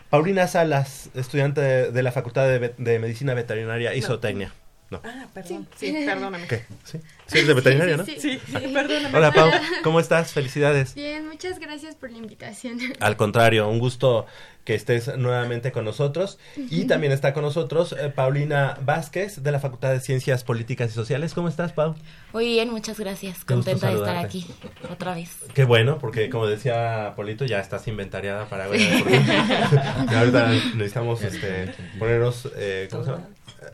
Paulina 0.10 0.48
Salas, 0.48 1.10
estudiante 1.14 1.62
de, 1.62 1.92
de 1.92 2.04
la 2.04 2.12
Facultad 2.12 2.48
de, 2.48 3.00
Medicina 3.00 3.34
Veterinaria 3.34 3.94
y 3.96 4.02
No. 4.02 4.08
Zootecnia. 4.08 4.54
No. 4.96 5.10
Ah, 5.10 5.28
perdón. 5.34 5.68
Sí, 5.76 5.92
perdóname. 5.92 6.48
¿Qué? 6.48 6.66
¿Sí? 6.84 7.00
¿Sí 7.28 7.38
eres 7.38 7.48
de 7.48 7.54
veterinaria, 7.54 7.98
no? 7.98 8.06
Sí, 8.06 8.16
sí, 8.20 8.40
sí, 8.46 8.52
perdóname. 8.52 9.18
Hola, 9.18 9.32
Pau. 9.32 9.52
¿Cómo 9.84 10.00
estás? 10.00 10.32
Felicidades. 10.32 10.96
Bien, 10.96 11.28
muchas 11.28 11.60
gracias 11.60 11.96
por 11.96 12.12
la 12.12 12.18
invitación. 12.18 12.80
Al 13.00 13.18
contrario, 13.18 13.68
un 13.68 13.80
gusto 13.80 14.26
que 14.66 14.74
estés 14.74 15.16
nuevamente 15.18 15.72
con 15.72 15.86
nosotros. 15.86 16.40
Y 16.58 16.86
también 16.86 17.14
está 17.14 17.34
con 17.34 17.44
nosotros 17.44 17.96
eh, 17.98 18.10
Paulina 18.10 18.78
Vázquez 18.82 19.44
de 19.44 19.52
la 19.52 19.60
Facultad 19.60 19.92
de 19.92 20.00
Ciencias 20.00 20.44
Políticas 20.44 20.92
y 20.92 20.94
Sociales. 20.94 21.34
¿Cómo 21.34 21.48
estás, 21.48 21.72
Pau? 21.72 21.96
Muy 22.34 22.48
bien, 22.48 22.72
muchas 22.72 23.00
gracias. 23.00 23.40
Qué 23.40 23.54
Contenta 23.54 23.90
de 23.90 23.96
estar 23.96 24.18
aquí 24.18 24.46
otra 24.90 25.14
vez. 25.14 25.38
Qué 25.54 25.66
bueno, 25.66 26.00
porque 26.00 26.30
como 26.30 26.48
decía 26.48 27.14
Polito, 27.16 27.46
ya 27.46 27.60
estás 27.60 27.88
inventariada 27.88 28.50
para 28.50 28.66
ahorita 30.18 30.50
necesitamos 30.76 31.22
este, 31.22 31.74
ponernos, 32.00 32.50
eh, 32.56 32.88
¿cómo 32.90 33.04
se 33.04 33.12
llama? 33.12 33.28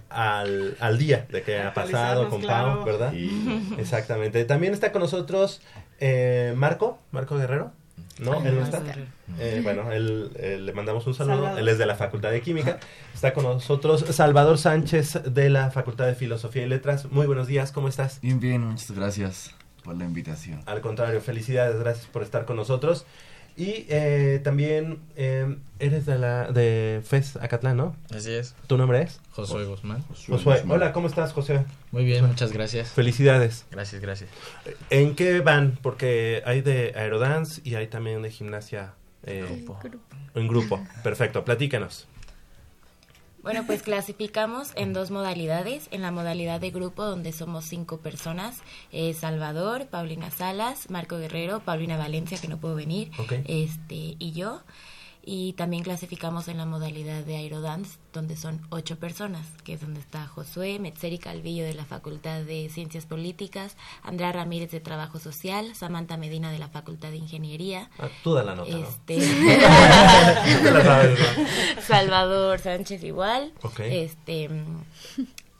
Al, 0.10 0.76
al 0.80 0.98
día 0.98 1.26
de 1.30 1.42
qué 1.42 1.60
ha 1.60 1.74
pasado 1.74 2.30
con 2.30 2.42
Actualizarnos, 2.42 2.76
Pau, 2.76 2.84
claro. 2.84 2.86
¿verdad? 2.86 3.12
Sí. 3.12 3.76
Exactamente. 3.78 4.44
También 4.46 4.74
está 4.74 4.92
con 4.92 5.02
nosotros 5.02 5.62
eh, 6.00 6.54
Marco, 6.56 7.00
Marco 7.12 7.38
Guerrero. 7.38 7.72
No, 8.20 8.44
él 8.46 8.56
no 8.56 8.64
está. 8.64 8.82
Eh, 9.40 9.62
bueno, 9.64 9.92
él, 9.92 10.32
le 10.66 10.74
mandamos 10.74 11.08
un 11.08 11.14
saludo. 11.14 11.36
Salvador. 11.38 11.60
Él 11.60 11.68
es 11.68 11.78
de 11.78 11.86
la 11.86 11.96
Facultad 11.96 12.32
de 12.32 12.42
Química. 12.42 12.80
Está 13.14 13.34
con 13.34 13.44
nosotros 13.44 14.06
Salvador 14.10 14.58
Sánchez 14.58 15.24
de 15.24 15.50
la 15.50 15.72
Facultad 15.72 16.06
de 16.06 16.16
Filosofía 16.16 16.64
y 16.64 16.68
Letras. 16.68 17.12
Muy 17.12 17.26
buenos 17.26 17.48
días, 17.48 17.72
¿cómo 17.72 17.88
estás? 17.88 18.20
Bien, 18.22 18.40
bien, 18.40 18.62
muchas 18.62 18.92
gracias 18.92 19.56
por 19.84 19.96
la 19.96 20.06
invitación. 20.06 20.62
Al 20.66 20.82
contrario, 20.82 21.22
felicidades, 21.22 21.80
gracias 21.80 22.06
por 22.08 22.22
estar 22.22 22.46
con 22.46 22.58
nosotros. 22.58 23.06
Y 23.58 23.86
eh, 23.90 24.40
también 24.44 25.00
eh, 25.16 25.58
eres 25.80 26.06
de 26.06 26.18
la 26.18 26.52
de 26.52 27.02
FES 27.04 27.36
Acatlán, 27.36 27.78
¿no? 27.78 27.96
Así 28.16 28.32
es. 28.32 28.56
¿Tu 28.68 28.78
nombre 28.78 29.02
es? 29.02 29.20
Josué 29.32 29.66
Guzmán. 29.66 30.04
Josué. 30.28 30.64
Hola, 30.70 30.94
¿cómo 30.94 31.08
estás, 31.08 31.34
José? 31.34 31.66
Muy 31.92 32.06
bien, 32.06 32.26
muchas 32.26 32.52
gracias. 32.54 32.90
Felicidades. 32.92 33.66
Gracias, 33.70 34.02
gracias. 34.02 34.30
¿En 34.90 35.16
qué 35.16 35.42
van? 35.42 35.78
Porque 35.82 36.42
hay 36.46 36.62
de 36.62 36.94
aerodance 36.96 37.62
y 37.64 37.76
hay 37.76 37.88
también 37.88 38.22
de 38.22 38.32
gimnasia. 38.32 38.94
eh, 39.24 39.46
Grupo. 39.48 39.80
En 40.34 40.48
grupo. 40.48 40.82
Perfecto, 41.04 41.44
platícanos. 41.44 42.08
Bueno, 43.42 43.64
pues 43.66 43.82
clasificamos 43.82 44.72
en 44.76 44.94
dos 44.94 45.10
modalidades. 45.10 45.88
En 45.90 46.04
la 46.04 46.12
modalidad 46.12 46.62
de 46.62 46.70
grupo, 46.70 47.04
donde 47.04 47.32
somos 47.32 47.66
cinco 47.66 47.98
personas, 47.98 48.60
eh, 48.92 49.14
Salvador, 49.16 49.88
Paulina 49.88 50.30
Salas, 50.30 50.92
Marco 50.92 51.18
Guerrero, 51.18 51.60
Paulina 51.62 51.98
Valencia, 51.98 52.38
que 52.40 52.48
no 52.48 52.60
puedo 52.60 52.76
venir, 52.76 53.12
este 53.48 54.16
y 54.20 54.32
yo. 54.34 54.62
Y 55.24 55.54
también 55.54 55.84
clasificamos 55.84 56.48
en 56.48 56.58
la 56.58 56.66
modalidad 56.66 57.24
de 57.24 57.36
Aerodance, 57.36 58.00
donde 58.12 58.36
son 58.36 58.60
ocho 58.70 58.98
personas, 58.98 59.46
que 59.64 59.74
es 59.74 59.82
donde 59.82 60.00
está 60.00 60.26
Josué, 60.26 60.80
Metzeri 60.80 61.20
Calvillo 61.20 61.64
de 61.64 61.76
la 61.76 61.86
Facultad 61.86 62.42
de 62.42 62.70
Ciencias 62.70 63.06
Políticas, 63.06 63.78
Andrea 64.02 64.32
Ramírez 64.32 64.72
de 64.72 64.80
Trabajo 64.80 65.20
Social, 65.20 65.76
Samantha 65.76 66.18
Medina 66.18 66.52
de 66.52 66.58
la 66.58 66.70
Facultad 66.70 67.12
de 67.12 67.18
Ingeniería. 67.18 67.92
Ah, 68.00 68.10
tú 68.24 68.34
da 68.34 68.44
la 68.44 68.56
nota, 68.56 68.72
¿no? 68.72 68.78
Este, 68.78 69.18
Tú 70.58 70.64
te 70.64 70.72
la 70.72 70.84
sabes, 70.84 71.20
¿no? 71.20 71.82
Salvador 71.82 72.60
Sánchez 72.60 73.04
igual. 73.04 73.54
Este 73.78 74.50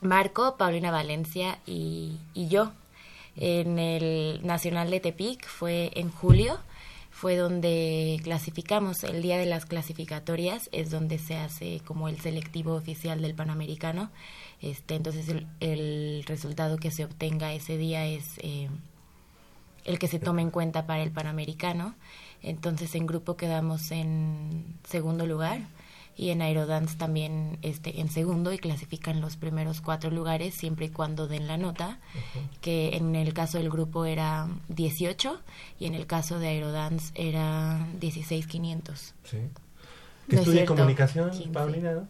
Marco, 0.00 0.56
Paulina 0.56 0.90
Valencia 0.90 1.58
y, 1.66 2.18
y 2.34 2.48
yo. 2.48 2.72
En 3.36 3.78
el 3.78 4.44
Nacional 4.44 4.90
de 4.90 5.00
Tepic 5.00 5.46
fue 5.46 5.90
en 5.94 6.10
julio, 6.10 6.58
fue 7.22 7.36
donde 7.36 8.18
clasificamos. 8.24 9.04
El 9.04 9.22
día 9.22 9.38
de 9.38 9.46
las 9.46 9.64
clasificatorias 9.64 10.68
es 10.72 10.90
donde 10.90 11.18
se 11.18 11.36
hace 11.36 11.80
como 11.84 12.08
el 12.08 12.18
selectivo 12.18 12.74
oficial 12.74 13.22
del 13.22 13.32
Panamericano. 13.32 14.10
Este, 14.60 14.96
entonces 14.96 15.28
el, 15.28 15.46
el 15.60 16.24
resultado 16.26 16.78
que 16.78 16.90
se 16.90 17.04
obtenga 17.04 17.52
ese 17.52 17.76
día 17.76 18.06
es 18.06 18.38
eh, 18.38 18.68
el 19.84 20.00
que 20.00 20.08
se 20.08 20.18
tome 20.18 20.42
en 20.42 20.50
cuenta 20.50 20.84
para 20.84 21.04
el 21.04 21.12
Panamericano. 21.12 21.94
Entonces 22.42 22.92
en 22.96 23.06
grupo 23.06 23.36
quedamos 23.36 23.92
en 23.92 24.74
segundo 24.82 25.24
lugar 25.24 25.60
y 26.16 26.30
en 26.30 26.42
Aerodance 26.42 26.96
también 26.96 27.58
este, 27.62 28.00
en 28.00 28.10
segundo 28.10 28.52
y 28.52 28.58
clasifican 28.58 29.20
los 29.20 29.36
primeros 29.36 29.80
cuatro 29.80 30.10
lugares 30.10 30.54
siempre 30.54 30.86
y 30.86 30.88
cuando 30.90 31.26
den 31.26 31.46
la 31.46 31.56
nota, 31.56 31.98
que 32.60 32.96
en 32.96 33.14
el 33.16 33.32
caso 33.32 33.58
del 33.58 33.70
grupo 33.70 34.04
era 34.04 34.48
18 34.68 35.40
y 35.80 35.86
en 35.86 35.94
el 35.94 36.06
caso 36.06 36.38
de 36.38 36.48
Aerodance 36.48 37.12
era 37.14 37.86
16,500. 38.00 39.14
Sí. 39.24 39.36
No 39.38 39.50
Que 40.28 40.36
es 40.36 40.40
estudie 40.42 40.64
comunicación, 40.64 41.30
15. 41.30 41.48
Paulina, 41.50 41.92
¿no? 41.92 42.08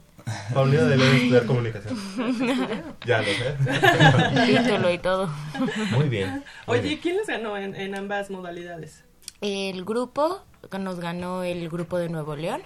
Paulina 0.52 0.84
debe 0.84 1.16
estudiar 1.16 1.46
comunicación. 1.46 1.96
ya 3.06 3.18
lo 3.18 3.24
sé. 3.24 3.56
Título 4.46 4.92
y 4.92 4.98
todo. 4.98 5.30
Muy 5.92 6.08
bien. 6.08 6.44
muy 6.66 6.78
Oye, 6.78 6.88
bien. 6.88 7.00
¿quién 7.00 7.16
les 7.16 7.26
ganó 7.26 7.56
en, 7.56 7.74
en 7.74 7.94
ambas 7.94 8.30
modalidades? 8.30 9.04
El 9.40 9.84
grupo 9.84 10.42
nos 10.78 11.00
ganó 11.00 11.42
el 11.42 11.68
grupo 11.68 11.98
de 11.98 12.08
Nuevo 12.08 12.36
León, 12.36 12.62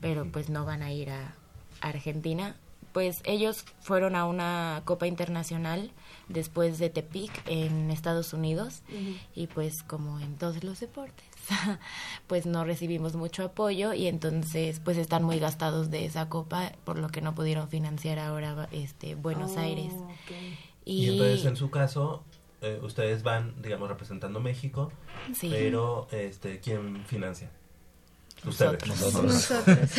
pero 0.00 0.24
pues 0.30 0.48
no 0.50 0.64
van 0.64 0.82
a 0.82 0.92
ir 0.92 1.10
a 1.10 1.34
Argentina. 1.80 2.56
Pues 2.92 3.20
ellos 3.24 3.64
fueron 3.82 4.16
a 4.16 4.24
una 4.24 4.82
Copa 4.84 5.06
Internacional 5.06 5.92
después 6.28 6.78
de 6.80 6.90
Tepic 6.90 7.30
en 7.46 7.88
Estados 7.88 8.32
Unidos 8.32 8.82
y 9.32 9.46
pues 9.46 9.84
como 9.84 10.18
en 10.18 10.34
todos 10.36 10.64
los 10.64 10.80
deportes, 10.80 11.24
pues 12.26 12.46
no 12.46 12.64
recibimos 12.64 13.14
mucho 13.14 13.44
apoyo 13.44 13.92
y 13.94 14.08
entonces 14.08 14.80
pues 14.80 14.96
están 14.96 15.22
muy 15.22 15.38
gastados 15.38 15.90
de 15.92 16.04
esa 16.04 16.28
copa 16.28 16.72
por 16.84 16.98
lo 16.98 17.08
que 17.10 17.20
no 17.20 17.32
pudieron 17.36 17.68
financiar 17.68 18.18
ahora 18.18 18.68
este 18.72 19.14
Buenos 19.14 19.52
Oh, 19.56 19.60
Aires. 19.60 19.92
Y 20.84 21.10
entonces 21.10 21.44
en 21.44 21.54
su 21.56 21.70
caso, 21.70 22.24
eh, 22.60 22.80
ustedes 22.82 23.22
van, 23.22 23.54
digamos, 23.62 23.88
representando 23.88 24.40
México, 24.40 24.90
Sí. 25.32 25.48
pero 25.48 26.08
este, 26.10 26.58
¿quién 26.58 27.04
financia? 27.06 27.50
Ustedes. 28.46 28.86
Nosotros. 28.86 29.24
Nosotros. 29.24 29.78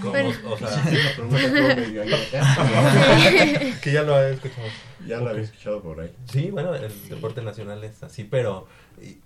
¿Cómo? 0.00 0.10
Bueno. 0.12 0.30
O 0.50 0.58
sea, 0.58 0.84
Sí. 0.84 0.96
que 3.82 3.92
ya 3.92 4.02
lo 4.02 4.20
he 4.22 4.34
escuchado. 4.34 4.66
Ya 5.06 5.18
lo 5.18 5.30
había 5.30 5.42
escuchado 5.44 5.80
por 5.82 6.00
ahí. 6.00 6.10
Sí, 6.30 6.50
bueno, 6.50 6.74
el 6.74 6.90
deporte 7.08 7.42
nacional 7.42 7.82
es 7.84 8.02
así, 8.02 8.24
pero 8.24 8.66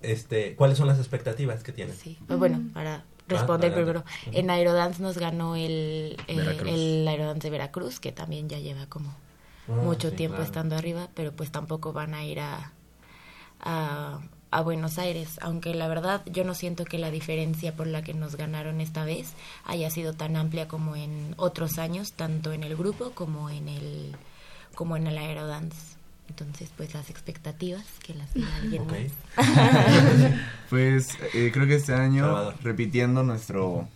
este, 0.02 0.54
¿cuáles 0.54 0.78
son 0.78 0.86
las 0.88 0.98
expectativas 0.98 1.62
que 1.62 1.72
tienen? 1.72 1.96
Pues 2.26 2.38
bueno, 2.38 2.60
para 2.74 3.04
responder 3.28 3.72
Ah, 3.72 3.76
primero, 3.76 4.04
en 4.32 4.50
Aerodance 4.50 5.02
nos 5.02 5.16
ganó 5.18 5.56
el, 5.56 6.16
eh, 6.28 6.58
el 6.66 7.06
Aerodance 7.08 7.46
de 7.46 7.50
Veracruz, 7.50 8.00
que 8.00 8.12
también 8.12 8.48
ya 8.48 8.58
lleva 8.58 8.86
como 8.86 9.14
Ah, 9.68 9.72
mucho 9.84 10.10
sí, 10.10 10.16
tiempo 10.16 10.36
claro. 10.36 10.46
estando 10.46 10.76
arriba, 10.76 11.08
pero 11.14 11.32
pues 11.32 11.50
tampoco 11.52 11.92
van 11.92 12.14
a 12.14 12.24
ir 12.24 12.40
a, 12.40 12.72
a, 13.60 14.20
a 14.50 14.62
Buenos 14.62 14.98
Aires, 14.98 15.38
aunque 15.42 15.74
la 15.74 15.86
verdad 15.88 16.22
yo 16.26 16.44
no 16.44 16.54
siento 16.54 16.84
que 16.84 16.98
la 16.98 17.10
diferencia 17.10 17.74
por 17.76 17.86
la 17.86 18.02
que 18.02 18.14
nos 18.14 18.36
ganaron 18.36 18.80
esta 18.80 19.04
vez 19.04 19.32
haya 19.64 19.90
sido 19.90 20.12
tan 20.14 20.36
amplia 20.36 20.66
como 20.68 20.96
en 20.96 21.34
otros 21.36 21.78
años, 21.78 22.12
tanto 22.14 22.52
en 22.52 22.64
el 22.64 22.76
grupo 22.76 23.12
como 23.12 23.48
en 23.50 23.68
el, 23.68 24.16
como 24.74 24.96
en 24.96 25.06
el 25.06 25.18
Aerodance. 25.18 25.96
Entonces, 26.28 26.70
pues 26.76 26.94
las 26.94 27.10
expectativas 27.10 27.84
que 28.04 28.14
las 28.14 28.32
diga 28.34 28.54
alguien 28.62 28.82
Ok. 28.82 28.92
más. 29.36 30.34
Pues 30.70 31.08
eh, 31.34 31.50
creo 31.52 31.66
que 31.66 31.74
este 31.76 31.94
año, 31.94 32.24
Salvador. 32.26 32.54
repitiendo 32.62 33.22
nuestro 33.22 33.88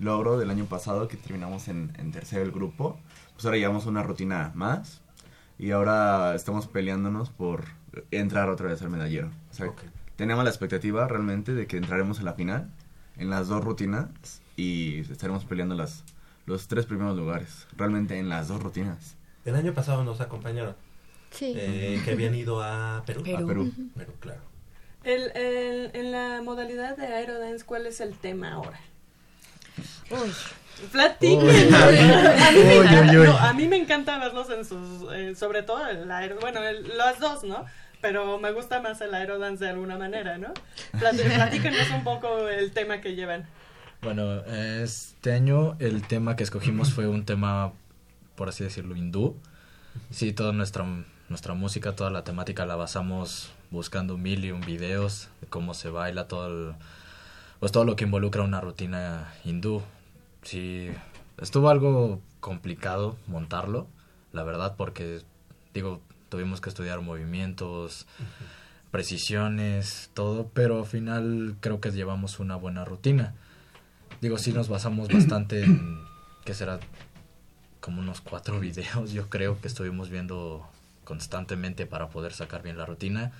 logro 0.00 0.38
del 0.38 0.50
año 0.50 0.66
pasado, 0.66 1.06
que 1.08 1.16
terminamos 1.16 1.68
en, 1.68 1.92
en 1.98 2.10
tercero 2.12 2.42
el 2.42 2.50
grupo, 2.50 2.98
pues 3.34 3.44
ahora 3.44 3.58
llevamos 3.58 3.86
una 3.86 4.02
rutina 4.02 4.50
más 4.54 5.00
y 5.58 5.70
ahora 5.70 6.34
estamos 6.34 6.66
peleándonos 6.66 7.30
por 7.30 7.64
entrar 8.10 8.48
otra 8.50 8.68
vez 8.68 8.82
al 8.82 8.90
medallero. 8.90 9.30
O 9.54 9.56
sea, 9.56 9.72
tenemos 10.16 10.44
la 10.44 10.50
expectativa 10.50 11.06
realmente 11.08 11.54
de 11.54 11.66
que 11.66 11.76
entraremos 11.76 12.18
en 12.18 12.24
la 12.26 12.34
final, 12.34 12.68
en 13.16 13.30
las 13.30 13.48
dos 13.48 13.64
rutinas, 13.64 14.08
y 14.56 15.00
estaremos 15.10 15.44
peleando 15.44 15.74
las, 15.74 16.04
los 16.46 16.68
tres 16.68 16.86
primeros 16.86 17.16
lugares, 17.16 17.66
realmente 17.76 18.18
en 18.18 18.28
las 18.28 18.48
dos 18.48 18.62
rutinas. 18.62 19.16
El 19.44 19.54
año 19.56 19.72
pasado 19.74 20.04
nos 20.04 20.20
acompañaron, 20.20 20.76
Sí. 21.30 21.52
eh, 21.56 22.00
que 22.04 22.12
habían 22.12 22.34
ido 22.34 22.62
a 22.62 23.02
Perú. 23.06 23.22
Perú. 23.24 23.44
A 23.44 23.46
Perú. 23.46 23.72
Perú, 23.96 24.12
claro. 24.20 24.40
El, 25.02 25.32
el- 25.36 25.90
en 25.94 26.12
la 26.12 26.40
modalidad 26.42 26.96
de 26.96 27.06
Aerodance, 27.06 27.64
¿cuál 27.64 27.86
es 27.86 28.00
el 28.00 28.14
tema 28.16 28.52
ahora? 28.52 28.80
Uy, 30.10 30.30
Platiquen. 30.92 31.74
A, 31.74 33.12
no, 33.12 33.38
a 33.38 33.52
mí 33.52 33.68
me 33.68 33.76
encanta 33.76 34.18
verlos 34.18 34.48
en 34.50 34.64
sus, 34.64 35.12
eh, 35.12 35.34
sobre 35.34 35.62
todo 35.62 35.86
el 35.88 36.06
bueno, 36.40 36.62
el- 36.62 36.96
las 36.96 37.18
dos, 37.20 37.44
¿no? 37.44 37.64
Pero 38.04 38.38
me 38.38 38.52
gusta 38.52 38.82
más 38.82 39.00
el 39.00 39.14
aerodance 39.14 39.64
de 39.64 39.70
alguna 39.70 39.96
manera, 39.96 40.36
¿no? 40.36 40.52
Platíquenos 40.98 41.90
un 41.90 42.04
poco 42.04 42.48
el 42.50 42.70
tema 42.72 43.00
que 43.00 43.14
llevan. 43.14 43.46
Bueno, 44.02 44.44
este 44.44 45.32
año 45.32 45.74
el 45.78 46.06
tema 46.06 46.36
que 46.36 46.42
escogimos 46.42 46.92
fue 46.92 47.08
un 47.08 47.24
tema, 47.24 47.72
por 48.34 48.50
así 48.50 48.62
decirlo, 48.62 48.94
hindú. 48.94 49.38
Sí, 50.10 50.34
toda 50.34 50.52
nuestra, 50.52 50.84
nuestra 51.30 51.54
música, 51.54 51.96
toda 51.96 52.10
la 52.10 52.24
temática 52.24 52.66
la 52.66 52.76
basamos 52.76 53.50
buscando 53.70 54.18
mil 54.18 54.44
y 54.44 54.50
un 54.52 54.60
videos 54.60 55.30
de 55.40 55.46
cómo 55.46 55.72
se 55.72 55.88
baila, 55.88 56.28
todo 56.28 56.48
el- 56.48 56.74
pues 57.58 57.72
todo 57.72 57.86
lo 57.86 57.96
que 57.96 58.04
involucra 58.04 58.42
una 58.42 58.60
rutina 58.60 59.32
hindú. 59.44 59.80
Sí, 60.42 60.90
estuvo 61.40 61.70
algo 61.70 62.20
complicado 62.40 63.16
montarlo, 63.28 63.86
la 64.34 64.42
verdad, 64.42 64.74
porque, 64.76 65.22
digo, 65.72 66.02
tuvimos 66.34 66.60
que 66.60 66.68
estudiar 66.68 67.00
movimientos, 67.00 68.08
precisiones, 68.90 70.10
todo, 70.14 70.50
pero 70.52 70.80
al 70.80 70.86
final 70.86 71.54
creo 71.60 71.80
que 71.80 71.92
llevamos 71.92 72.40
una 72.40 72.56
buena 72.56 72.84
rutina. 72.84 73.34
Digo, 74.20 74.36
sí 74.36 74.52
nos 74.52 74.68
basamos 74.68 75.06
bastante 75.06 75.62
en, 75.62 76.02
¿qué 76.44 76.52
será? 76.52 76.80
Como 77.78 78.00
unos 78.00 78.20
cuatro 78.20 78.58
videos, 78.68 79.12
yo 79.12 79.30
creo 79.30 79.60
que 79.60 79.68
estuvimos 79.68 80.10
viendo 80.10 80.68
constantemente 81.04 81.86
para 81.86 82.08
poder 82.08 82.32
sacar 82.32 82.64
bien 82.64 82.78
la 82.78 82.84
rutina. 82.84 83.30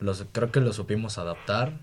Los, 0.00 0.24
creo 0.32 0.50
que 0.50 0.58
lo 0.58 0.72
supimos 0.72 1.18
adaptar 1.18 1.74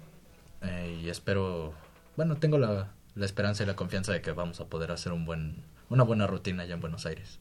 eh, 0.61 0.99
y 1.01 1.07
espero, 1.07 1.73
bueno, 2.17 2.35
tengo 2.35 2.57
la, 2.57 2.89
la 3.15 3.25
esperanza 3.25 3.63
y 3.63 3.65
la 3.65 3.77
confianza 3.77 4.11
de 4.11 4.21
que 4.21 4.33
vamos 4.33 4.59
a 4.59 4.65
poder 4.65 4.91
hacer 4.91 5.13
un 5.13 5.23
buen, 5.23 5.63
una 5.89 6.03
buena 6.03 6.27
rutina 6.27 6.63
allá 6.63 6.73
en 6.73 6.81
Buenos 6.81 7.05
Aires. 7.05 7.39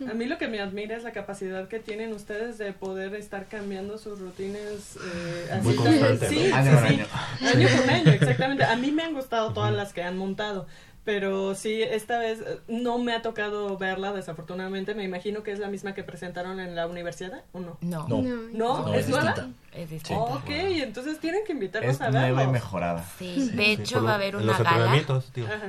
A 0.00 0.12
mí 0.14 0.26
lo 0.26 0.38
que 0.38 0.48
me 0.48 0.60
admira 0.60 0.96
es 0.96 1.04
la 1.04 1.12
capacidad 1.12 1.68
que 1.68 1.78
tienen 1.78 2.12
ustedes 2.12 2.58
de 2.58 2.72
poder 2.72 3.14
estar 3.14 3.46
cambiando 3.46 3.96
sus 3.96 4.18
rutinas 4.18 4.96
eh, 4.96 5.48
así 5.52 5.68
Muy 5.68 5.76
constante, 5.76 6.28
sí, 6.28 6.48
¿no? 6.50 6.56
Año 6.56 6.70
por 6.72 6.80
sí. 6.80 6.94
año. 6.94 7.06
Año 7.54 7.68
por 7.76 7.90
año, 7.90 8.10
exactamente. 8.10 8.64
A 8.64 8.76
mí 8.76 8.90
me 8.90 9.04
han 9.04 9.14
gustado 9.14 9.52
todas 9.52 9.72
las 9.72 9.92
que 9.92 10.02
han 10.02 10.18
montado, 10.18 10.66
pero 11.04 11.54
sí, 11.54 11.80
esta 11.82 12.18
vez 12.18 12.40
eh, 12.40 12.58
no 12.66 12.98
me 12.98 13.12
ha 13.12 13.22
tocado 13.22 13.76
verla, 13.78 14.12
desafortunadamente. 14.12 14.94
Me 14.94 15.04
imagino 15.04 15.42
que 15.42 15.52
es 15.52 15.60
la 15.60 15.68
misma 15.68 15.94
que 15.94 16.02
presentaron 16.02 16.58
en 16.58 16.74
la 16.74 16.86
universidad, 16.88 17.44
¿o 17.52 17.60
no? 17.60 17.78
no. 17.80 18.08
No. 18.08 18.22
No. 18.22 18.32
¿No? 18.52 18.86
No, 18.86 18.94
¿Es 18.94 19.02
es 19.02 19.08
nueva? 19.10 19.32
distinta. 19.32 19.58
Es 19.74 19.90
distinto. 19.90 20.22
Ok, 20.22 20.48
entonces 20.50 21.18
tienen 21.18 21.40
que 21.44 21.52
invitarnos 21.52 21.94
Es 21.96 22.00
a 22.00 22.10
nueva 22.10 22.28
y 22.28 22.32
verlos. 22.32 22.52
mejorada. 22.52 23.04
Sí, 23.18 23.50
de 23.50 23.72
hecho 23.72 23.96
por 23.96 24.06
va 24.06 24.12
a 24.12 24.14
haber 24.14 24.36
una 24.36 24.56
gala 24.56 25.02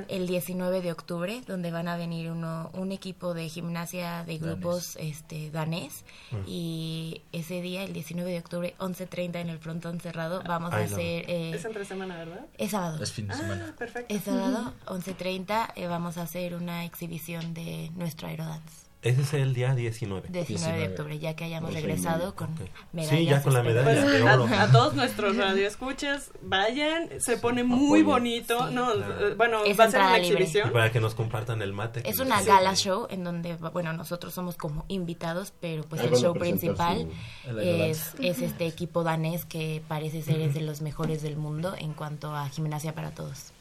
el 0.08 0.28
19 0.28 0.82
de 0.82 0.92
octubre 0.92 1.42
donde 1.48 1.72
van 1.72 1.88
a 1.88 1.98
venir 1.98 2.30
uno 2.30 2.70
un 2.74 2.92
equipo 2.92 3.34
de 3.34 3.50
gimnasia 3.50 4.24
de 4.24 4.38
grupos 4.38 4.96
este 4.98 5.50
danés 5.50 6.04
y 6.46 7.22
ese 7.32 7.62
día 7.62 7.84
el 7.84 7.94
19 7.94 8.30
de 8.32 8.40
octubre 8.40 8.76
11:30 8.80 9.36
en 9.42 9.50
el 9.50 9.58
frontón 9.60 10.00
cerrado 10.00 10.44
vamos 10.48 10.72
a 10.74 10.78
Ay, 10.78 10.88
no. 10.90 10.96
hacer 10.96 11.26
eh, 11.30 11.52
Es 11.56 11.66
entre 11.66 11.84
semana, 11.86 12.16
¿verdad? 12.18 12.46
es 12.58 12.72
sábado 12.72 13.02
Es 13.04 13.12
fin 13.12 13.28
de 13.28 13.34
Ah, 13.34 13.38
semana. 13.38 13.74
perfecto. 13.78 14.14
es 14.14 14.24
sábado 14.24 14.74
11:30 14.86 15.16
11.30 15.16 15.72
eh, 15.76 15.88
vamos 15.88 16.18
a 16.18 16.22
hacer 16.24 16.54
una 16.56 16.86
exhibición 16.86 17.54
de 17.54 17.92
nuestro 17.96 18.28
aerodance. 18.28 18.85
Ese 19.06 19.22
es 19.22 19.34
el 19.36 19.54
día 19.54 19.74
19. 19.76 20.28
19 20.30 20.78
de 20.80 20.88
octubre, 20.88 21.20
ya 21.20 21.36
que 21.36 21.44
hayamos 21.46 21.72
regresado 21.74 22.18
media, 22.18 22.36
con 22.36 22.48
ok. 22.54 22.60
medallas. 22.92 23.20
Sí, 23.20 23.26
ya 23.26 23.42
con 23.44 23.54
la 23.54 23.60
especiales. 23.60 23.86
medalla 23.96 24.02
Pues, 24.02 24.14
de 24.14 24.24
oro. 24.24 24.46
a, 24.56 24.62
a 24.64 24.72
todos 24.72 24.94
nuestros 24.96 25.38
radioescuchas, 25.38 26.32
vayan, 26.42 27.10
se 27.20 27.38
pone 27.38 27.64
muy 27.64 28.00
apoyen. 28.02 28.06
bonito. 28.08 28.72
No, 28.72 28.92
Claro. 28.94 29.28
eh, 29.30 29.34
bueno, 29.36 29.64
Es 29.64 29.80
va 29.80 29.84
a 29.86 29.92
ser 29.92 30.00
una 30.02 30.18
libre. 30.18 30.30
exhibición. 30.44 30.70
Y 30.70 30.72
para 30.72 30.92
que 30.92 31.00
nos 31.00 31.14
compartan 31.16 31.62
el 31.62 31.72
mate. 31.72 32.02
Es 32.10 32.20
una 32.20 32.42
gala 32.42 32.76
show 32.76 33.06
en 33.12 33.24
donde, 33.24 33.56
bueno, 33.56 33.94
nosotros 33.94 34.34
somos 34.34 34.58
como 34.58 34.86
invitados, 34.88 35.54
pero 35.62 35.84
pues 35.84 36.02
Ahí 36.02 36.08
el 36.08 36.16
show 36.16 36.34
principal 36.34 37.08
su- 37.48 37.60
es, 37.60 38.16
es 38.20 38.42
este 38.42 38.66
equipo 38.66 39.04
danés 39.04 39.46
que 39.46 39.84
parece 39.88 40.24
ser 40.24 40.40
es 40.42 40.56
de 40.56 40.62
los 40.62 40.82
mejores 40.82 41.22
del 41.22 41.38
mundo 41.38 41.76
en 41.78 41.94
cuanto 41.94 42.36
a 42.36 42.50
gimnasia 42.50 42.94
para 42.96 43.12
todos. 43.12 43.52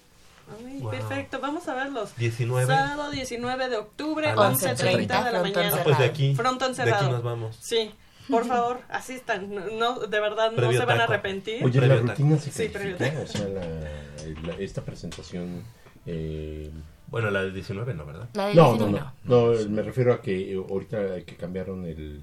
Ay, 0.58 0.78
Wow. 0.80 0.90
Perfecto, 0.90 1.40
vamos 1.40 1.66
a 1.68 1.74
verlos. 1.74 2.16
19. 2.16 2.66
Sábado 2.66 3.10
19 3.10 3.68
de 3.68 3.76
octubre, 3.76 4.28
A 4.28 4.34
las 4.36 4.62
11.30 4.62 5.24
de 5.24 5.32
la 5.32 5.40
mañana. 5.42 5.70
Ah, 5.76 5.80
pues 5.84 5.98
de 5.98 6.04
aquí. 6.04 6.34
Frontón 6.34 6.74
De 6.74 6.82
aquí 6.82 6.90
cerrado. 6.90 7.10
nos 7.12 7.22
vamos. 7.22 7.56
Sí, 7.60 7.90
por 8.28 8.44
favor, 8.46 8.80
asistan. 8.88 9.54
No, 9.54 9.64
no, 9.70 10.00
de 10.00 10.20
verdad, 10.20 10.52
no 10.52 10.72
se 10.72 10.84
van 10.84 11.00
a 11.00 11.04
arrepentir. 11.04 11.64
Oye, 11.64 11.80
la 11.86 11.96
rutina 11.96 12.38
se 12.38 12.70
califica, 12.70 13.20
o 13.22 13.26
sea, 13.26 13.48
la- 13.48 14.46
la- 14.46 14.54
esta 14.58 14.82
presentación... 14.82 15.62
eh, 16.06 16.70
Bueno, 17.08 17.30
la 17.30 17.42
del 17.42 17.54
19 17.54 17.94
no, 17.94 18.04
¿verdad? 18.06 18.28
La 18.34 18.46
del 18.48 18.56
no, 18.56 18.72
19 18.74 19.00
no, 19.24 19.52
no, 19.52 19.52
no, 19.54 19.68
me 19.70 19.82
refiero 19.82 20.12
a 20.12 20.20
que 20.20 20.52
eh, 20.52 20.56
ahorita 20.56 21.20
que 21.24 21.36
cambiaron 21.36 21.84
el, 21.84 22.22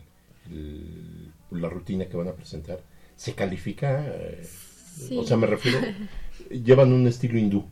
el- 0.49 1.31
la 1.51 1.69
rutina 1.69 2.05
que 2.05 2.17
van 2.17 2.27
a 2.27 2.33
presentar, 2.33 2.79
¿se 3.15 3.33
califica? 3.33 4.03
eh, 4.05 4.47
Sí. 4.91 5.17
O 5.17 5.23
sea, 5.23 5.37
me 5.37 5.47
refiero, 5.47 5.79
llevan 6.49 6.91
un 6.91 7.07
estilo 7.07 7.39
hindú, 7.39 7.65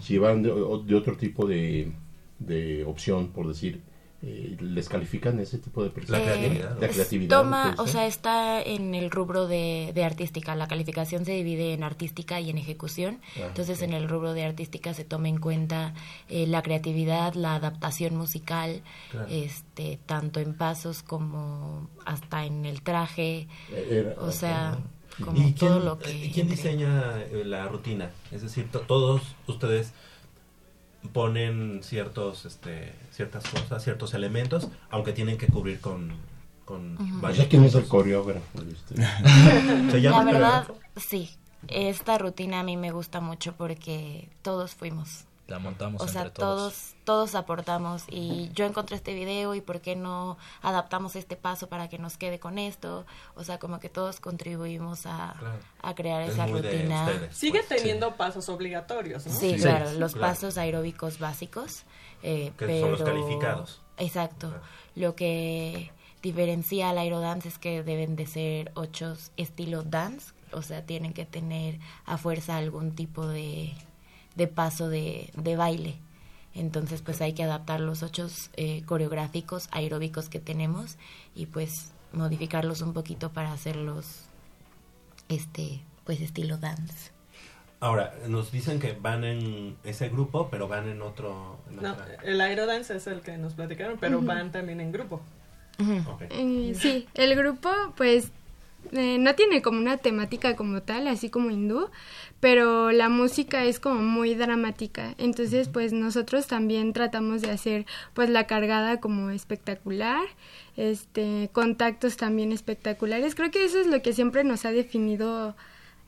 Si 0.00 0.14
llevan 0.14 0.42
de, 0.42 0.50
o- 0.50 0.78
de 0.78 0.94
otro 0.94 1.16
tipo 1.16 1.46
de, 1.46 1.92
de 2.38 2.84
opción, 2.84 3.28
por 3.28 3.48
decir, 3.48 3.80
eh, 4.22 4.56
¿les 4.60 4.88
califican 4.88 5.38
ese 5.40 5.58
tipo 5.58 5.84
de 5.84 5.90
presentación? 5.90 6.58
La 6.80 6.88
creatividad. 6.88 7.42
Toma, 7.42 7.74
todo 7.76 7.84
o 7.84 7.86
sea, 7.86 8.06
está 8.06 8.62
en 8.62 8.94
el 8.94 9.10
rubro 9.10 9.46
de, 9.46 9.92
de 9.94 10.04
artística. 10.04 10.54
La 10.56 10.66
calificación 10.68 11.26
se 11.26 11.32
divide 11.32 11.74
en 11.74 11.82
artística 11.84 12.40
y 12.40 12.48
en 12.48 12.56
ejecución. 12.56 13.20
Ah, 13.36 13.44
Entonces, 13.48 13.82
en 13.82 13.92
el 13.92 14.08
rubro 14.08 14.32
de 14.32 14.44
artística 14.44 14.94
se 14.94 15.04
toma 15.04 15.28
en 15.28 15.38
cuenta 15.38 15.92
eh, 16.30 16.46
la 16.46 16.62
creatividad, 16.62 17.34
la 17.34 17.56
adaptación 17.56 18.16
musical, 18.16 18.80
Claro. 19.10 19.26
este, 19.30 19.98
tanto 20.06 20.40
en 20.40 20.54
pasos 20.54 21.02
como 21.02 21.88
hasta 22.06 22.46
en 22.46 22.64
el 22.64 22.80
traje. 22.82 23.48
Eh, 23.70 23.88
era- 24.14 24.14
o 24.22 24.32
sea, 24.32 24.78
como 25.24 25.48
¿Y 25.48 25.52
todo 25.52 25.70
quién, 25.70 25.84
lo 25.84 25.98
que... 25.98 26.12
¿y 26.12 26.30
quién 26.30 26.48
diseña 26.48 27.20
eh, 27.22 27.44
la 27.44 27.66
rutina? 27.68 28.10
Es 28.30 28.42
decir, 28.42 28.70
to- 28.70 28.80
todos 28.80 29.22
ustedes 29.46 29.92
ponen 31.12 31.82
ciertos, 31.82 32.44
este, 32.44 32.92
ciertas 33.12 33.44
cosas, 33.48 33.82
ciertos 33.82 34.14
elementos, 34.14 34.68
aunque 34.90 35.12
tienen 35.12 35.38
que 35.38 35.46
cubrir 35.46 35.80
con, 35.80 36.12
con 36.64 36.96
varios 37.20 37.38
sea, 37.38 37.48
¿quién 37.48 37.64
es 37.64 37.74
el 37.74 37.86
coreógrafo? 37.86 38.60
La 40.10 40.24
verdad, 40.24 40.66
coreógrafo? 40.66 40.78
sí. 40.96 41.30
Esta 41.68 42.16
rutina 42.18 42.60
a 42.60 42.62
mí 42.62 42.76
me 42.76 42.92
gusta 42.92 43.20
mucho 43.20 43.56
porque 43.56 44.28
todos 44.42 44.74
fuimos. 44.74 45.25
La 45.48 45.60
montamos 45.60 46.02
O 46.02 46.08
sea, 46.08 46.22
entre 46.22 46.34
todos. 46.40 46.72
todos, 46.72 46.94
todos 47.04 47.34
aportamos 47.36 48.02
y 48.08 48.50
yo 48.52 48.64
encontré 48.64 48.96
este 48.96 49.14
video 49.14 49.54
y 49.54 49.60
por 49.60 49.80
qué 49.80 49.94
no 49.94 50.36
adaptamos 50.60 51.14
este 51.14 51.36
paso 51.36 51.68
para 51.68 51.88
que 51.88 51.98
nos 51.98 52.16
quede 52.18 52.40
con 52.40 52.58
esto. 52.58 53.06
O 53.36 53.44
sea, 53.44 53.58
como 53.58 53.78
que 53.78 53.88
todos 53.88 54.18
contribuimos 54.18 55.06
a, 55.06 55.36
Claro. 55.38 55.58
a 55.82 55.94
crear 55.94 56.22
Es 56.22 56.30
esa 56.34 56.46
rutina. 56.48 57.04
ustedes, 57.06 57.36
Sigue 57.36 57.62
pues, 57.64 57.80
teniendo 57.80 58.16
pasos 58.16 58.48
obligatorios, 58.48 59.24
¿no? 59.24 59.32
Sí, 59.32 59.54
Sí, 59.54 59.62
claro, 59.62 59.90
sí, 59.92 59.98
los 59.98 60.14
claro. 60.14 60.32
pasos 60.32 60.58
aeróbicos 60.58 61.18
básicos. 61.20 61.84
eh, 62.24 62.52
Que 62.58 62.66
pero... 62.66 62.80
son 62.80 62.90
los 62.92 63.02
calificados. 63.02 63.80
Exacto. 63.98 64.52
Lo 64.96 65.14
que 65.14 65.92
diferencia 66.22 66.90
al 66.90 66.98
aerodance 66.98 67.48
es 67.48 67.58
que 67.58 67.84
deben 67.84 68.16
de 68.16 68.26
ser 68.26 68.72
ocho 68.74 69.16
estilo 69.36 69.84
dance, 69.84 70.32
o 70.50 70.62
sea, 70.62 70.84
tienen 70.84 71.12
que 71.12 71.24
tener 71.24 71.78
a 72.04 72.18
fuerza 72.18 72.56
algún 72.56 72.96
tipo 72.96 73.26
de, 73.28 73.74
de 74.36 74.46
paso 74.46 74.88
de, 74.88 75.30
de 75.36 75.56
baile. 75.56 75.96
Entonces, 76.54 77.02
pues 77.02 77.20
hay 77.20 77.32
que 77.34 77.42
adaptar 77.42 77.80
los 77.80 78.02
ocho 78.02 78.28
eh, 78.56 78.82
coreográficos 78.86 79.68
aeróbicos 79.72 80.28
que 80.30 80.40
tenemos 80.40 80.96
y 81.34 81.46
pues 81.46 81.92
modificarlos 82.12 82.80
un 82.80 82.94
poquito 82.94 83.30
para 83.32 83.52
hacerlos, 83.52 84.22
este, 85.28 85.82
pues 86.04 86.20
estilo 86.20 86.56
dance. 86.58 87.10
Ahora, 87.80 88.14
nos 88.26 88.50
dicen 88.52 88.80
que 88.80 88.94
van 88.94 89.22
en 89.24 89.76
ese 89.84 90.08
grupo, 90.08 90.48
pero 90.50 90.66
van 90.66 90.88
en 90.88 91.02
otro... 91.02 91.58
en 91.68 91.82
No, 91.82 91.92
otra- 91.92 92.06
el 92.24 92.40
aerodance 92.40 92.96
es 92.96 93.06
el 93.06 93.20
que 93.20 93.36
nos 93.36 93.52
platicaron, 93.52 93.98
pero 94.00 94.22
van 94.22 94.50
también 94.50 94.80
en 94.80 94.92
grupo. 94.92 95.20
Eh, 96.30 96.74
sí, 96.74 97.06
el 97.12 97.36
grupo 97.36 97.68
pues 97.96 98.32
eh, 98.92 99.18
no 99.18 99.34
tiene 99.34 99.62
como 99.62 99.78
una 99.78 99.96
temática 99.96 100.56
como 100.56 100.82
tal, 100.82 101.08
así 101.08 101.30
como 101.30 101.50
hindú, 101.50 101.90
pero 102.40 102.92
la 102.92 103.08
música 103.08 103.64
es 103.64 103.80
como 103.80 104.00
muy 104.00 104.34
dramática. 104.34 105.14
Entonces 105.18 105.68
pues 105.68 105.92
nosotros 105.92 106.46
también 106.46 106.92
tratamos 106.92 107.42
de 107.42 107.50
hacer 107.50 107.86
pues 108.14 108.30
la 108.30 108.46
cargada 108.46 109.00
como 109.00 109.30
espectacular, 109.30 110.22
este 110.76 111.50
contactos 111.52 112.16
también 112.16 112.52
espectaculares. 112.52 113.34
Creo 113.34 113.50
que 113.50 113.64
eso 113.64 113.78
es 113.78 113.86
lo 113.86 114.02
que 114.02 114.12
siempre 114.12 114.44
nos 114.44 114.64
ha 114.64 114.72
definido 114.72 115.56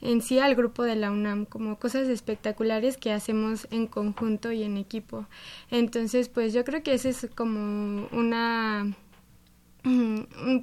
en 0.00 0.22
sí 0.22 0.38
al 0.38 0.54
grupo 0.54 0.84
de 0.84 0.96
la 0.96 1.10
UNAM, 1.10 1.44
como 1.44 1.78
cosas 1.78 2.08
espectaculares 2.08 2.96
que 2.96 3.12
hacemos 3.12 3.66
en 3.70 3.86
conjunto 3.86 4.52
y 4.52 4.62
en 4.62 4.76
equipo. 4.76 5.26
Entonces, 5.70 6.28
pues 6.28 6.52
yo 6.52 6.64
creo 6.64 6.82
que 6.82 6.94
ese 6.94 7.10
es 7.10 7.26
como 7.34 8.08
una, 8.12 8.94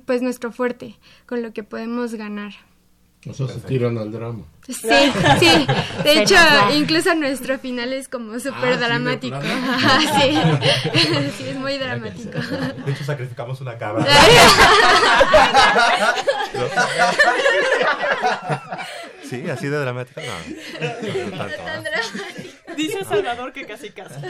pues 0.05 0.21
nuestro 0.21 0.51
fuerte, 0.51 0.97
con 1.26 1.41
lo 1.41 1.53
que 1.53 1.63
podemos 1.63 2.13
ganar. 2.15 2.53
O 3.28 3.34
sea, 3.34 3.47
se 3.47 3.59
tiran 3.61 3.97
al 3.97 4.11
drama. 4.11 4.43
Sí, 4.67 4.73
sí. 5.39 5.67
De 6.03 6.21
hecho, 6.21 6.36
incluso 6.76 7.15
nuestro 7.15 7.57
final 7.57 7.91
es 7.93 8.07
como 8.07 8.39
súper 8.39 8.78
de 8.78 8.86
dramático. 8.86 9.39
sí. 9.41 10.39
sí, 11.38 11.49
es 11.49 11.55
muy 11.55 11.78
dramático. 11.80 12.39
De 12.39 12.91
hecho, 12.91 13.03
sacrificamos 13.03 13.61
una 13.61 13.78
cabra. 13.80 14.05
sí, 19.28 19.49
así 19.49 19.67
de 19.67 19.78
dramático. 19.78 20.21
No, 20.21 21.32
no 21.32 21.38
tanto, 21.38 21.63
¿no? 21.65 22.76
Dice 22.76 23.03
Salvador 23.05 23.53
que 23.53 23.65
casi 23.65 23.89
casi. 23.89 24.21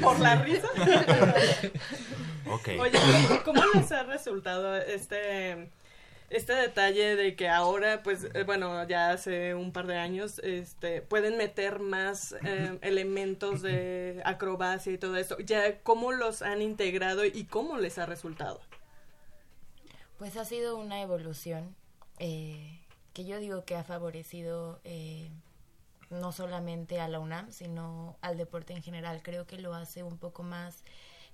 Por 0.00 0.18
la 0.20 0.36
risa. 0.36 0.68
Oye, 2.80 2.98
¿y 2.98 3.38
¿cómo 3.44 3.62
les 3.74 3.90
ha 3.92 4.04
resultado 4.04 4.76
este 4.76 5.70
este 6.28 6.54
detalle 6.54 7.14
de 7.14 7.36
que 7.36 7.48
ahora, 7.48 8.02
pues, 8.02 8.26
eh, 8.34 8.42
bueno, 8.42 8.86
ya 8.88 9.10
hace 9.10 9.54
un 9.54 9.72
par 9.72 9.86
de 9.86 9.96
años, 9.96 10.40
este, 10.40 11.00
pueden 11.00 11.36
meter 11.36 11.78
más 11.78 12.34
eh, 12.44 12.78
elementos 12.82 13.62
de 13.62 14.20
acrobacia 14.24 14.92
y 14.92 14.98
todo 14.98 15.16
eso? 15.16 15.38
Ya, 15.38 15.80
¿cómo 15.82 16.10
los 16.10 16.42
han 16.42 16.62
integrado 16.62 17.24
y 17.24 17.44
cómo 17.44 17.78
les 17.78 17.98
ha 17.98 18.06
resultado? 18.06 18.60
Pues 20.18 20.36
ha 20.36 20.44
sido 20.44 20.76
una 20.76 21.00
evolución 21.00 21.76
eh, 22.18 22.80
que 23.12 23.24
yo 23.24 23.38
digo 23.38 23.64
que 23.64 23.76
ha 23.76 23.84
favorecido 23.84 24.80
eh, 24.84 25.30
no 26.10 26.32
solamente 26.32 27.00
a 27.00 27.08
la 27.08 27.18
UNAM, 27.18 27.52
sino 27.52 28.16
al 28.20 28.36
deporte 28.36 28.72
en 28.72 28.82
general. 28.82 29.22
Creo 29.22 29.46
que 29.46 29.58
lo 29.58 29.74
hace 29.74 30.02
un 30.02 30.18
poco 30.18 30.42
más 30.42 30.82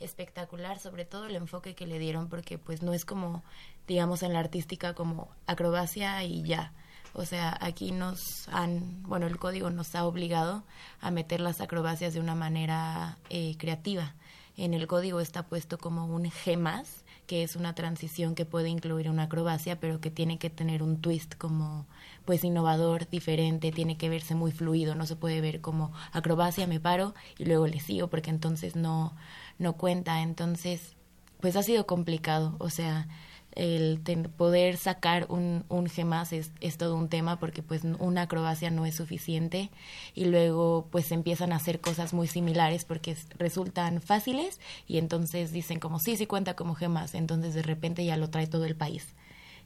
espectacular, 0.03 0.79
sobre 0.79 1.05
todo 1.05 1.27
el 1.27 1.37
enfoque 1.37 1.75
que 1.75 1.87
le 1.87 1.99
dieron, 1.99 2.29
porque 2.29 2.59
pues 2.59 2.83
no 2.83 2.93
es 2.93 3.05
como, 3.05 3.43
digamos, 3.87 4.23
en 4.23 4.33
la 4.33 4.41
artística 4.41 4.95
como 4.95 5.29
acrobacia 5.47 6.23
y 6.25 6.43
ya. 6.43 6.73
O 7.15 7.27
sea, 7.27 7.57
aquí 7.61 7.93
nos 7.93 8.49
han, 8.49 9.03
bueno, 9.03 9.27
el 9.27 9.39
código 9.39 9.71
nos 9.71 9.95
ha 9.95 10.07
obligado 10.07 10.65
a 11.01 11.11
meter 11.11 11.41
las 11.41 11.61
acrobacias 11.61 12.15
de 12.15 12.21
una 12.21 12.35
manera 12.35 13.19
eh, 13.29 13.57
creativa. 13.59 14.15
En 14.57 14.75
el 14.75 14.87
código 14.87 15.21
está 15.21 15.47
puesto 15.47 15.79
como 15.79 16.07
un 16.07 16.25
G 16.25 16.57
más, 16.57 17.05
que 17.27 17.43
es 17.43 17.57
una 17.57 17.75
transición 17.75 18.35
que 18.35 18.45
puede 18.45 18.69
incluir 18.69 19.09
una 19.09 19.25
acrobacia, 19.25 19.79
pero 19.79 20.01
que 20.01 20.11
tiene 20.11 20.39
que 20.39 20.51
tener 20.51 20.83
un 20.83 21.01
twist 21.01 21.35
como 21.37 21.87
pues 22.25 22.45
innovador, 22.45 23.09
diferente, 23.09 23.73
tiene 23.73 23.97
que 23.97 24.09
verse 24.09 24.35
muy 24.35 24.53
fluido, 24.53 24.95
no 24.95 25.07
se 25.07 25.17
puede 25.17 25.41
ver 25.41 25.61
como 25.61 25.93
acrobacia, 26.13 26.67
me 26.67 26.81
paro 26.81 27.15
y 27.39 27.45
luego 27.45 27.67
le 27.67 27.81
sigo 27.81 28.09
porque 28.09 28.31
entonces 28.31 28.77
no 28.77 29.15
no 29.63 29.75
cuenta, 29.75 30.23
entonces 30.23 30.97
pues 31.41 31.57
ha 31.57 31.63
sido 31.63 31.87
complicado, 31.87 32.55
o 32.61 32.71
sea, 32.71 33.09
el 33.55 34.01
ten- 34.03 34.31
poder 34.31 34.77
sacar 34.79 35.27
un, 35.29 35.65
un 35.69 35.87
G 35.87 36.05
más 36.05 36.33
es, 36.33 36.53
es 36.61 36.79
todo 36.79 36.97
un 36.97 37.09
tema 37.09 37.39
porque 37.39 37.63
pues 37.63 37.83
una 37.99 38.23
acrobacia 38.23 38.71
no 38.71 38.87
es 38.87 38.95
suficiente. 38.95 39.71
Y 40.15 40.25
luego 40.27 40.87
pues 40.91 41.13
empiezan 41.13 41.53
a 41.53 41.57
hacer 41.57 41.81
cosas 41.81 42.15
muy 42.15 42.29
similares 42.29 42.85
porque 42.87 43.11
es- 43.11 43.27
resultan 43.39 44.01
fáciles 44.01 44.59
y 44.89 44.99
entonces 44.99 45.53
dicen 45.53 45.81
como 45.81 45.99
sí, 45.99 46.17
sí 46.17 46.27
cuenta 46.27 46.55
como 46.55 46.77
G 46.77 46.89
más, 46.89 47.15
entonces 47.15 47.53
de 47.55 47.63
repente 47.63 48.05
ya 48.05 48.17
lo 48.17 48.31
trae 48.31 48.47
todo 48.47 48.65
el 48.65 48.77
país. 48.77 49.07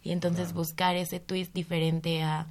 Y 0.02 0.10
entonces 0.12 0.52
buscar 0.52 0.96
ese 0.96 1.20
twist 1.20 1.52
diferente 1.54 2.22
a, 2.22 2.46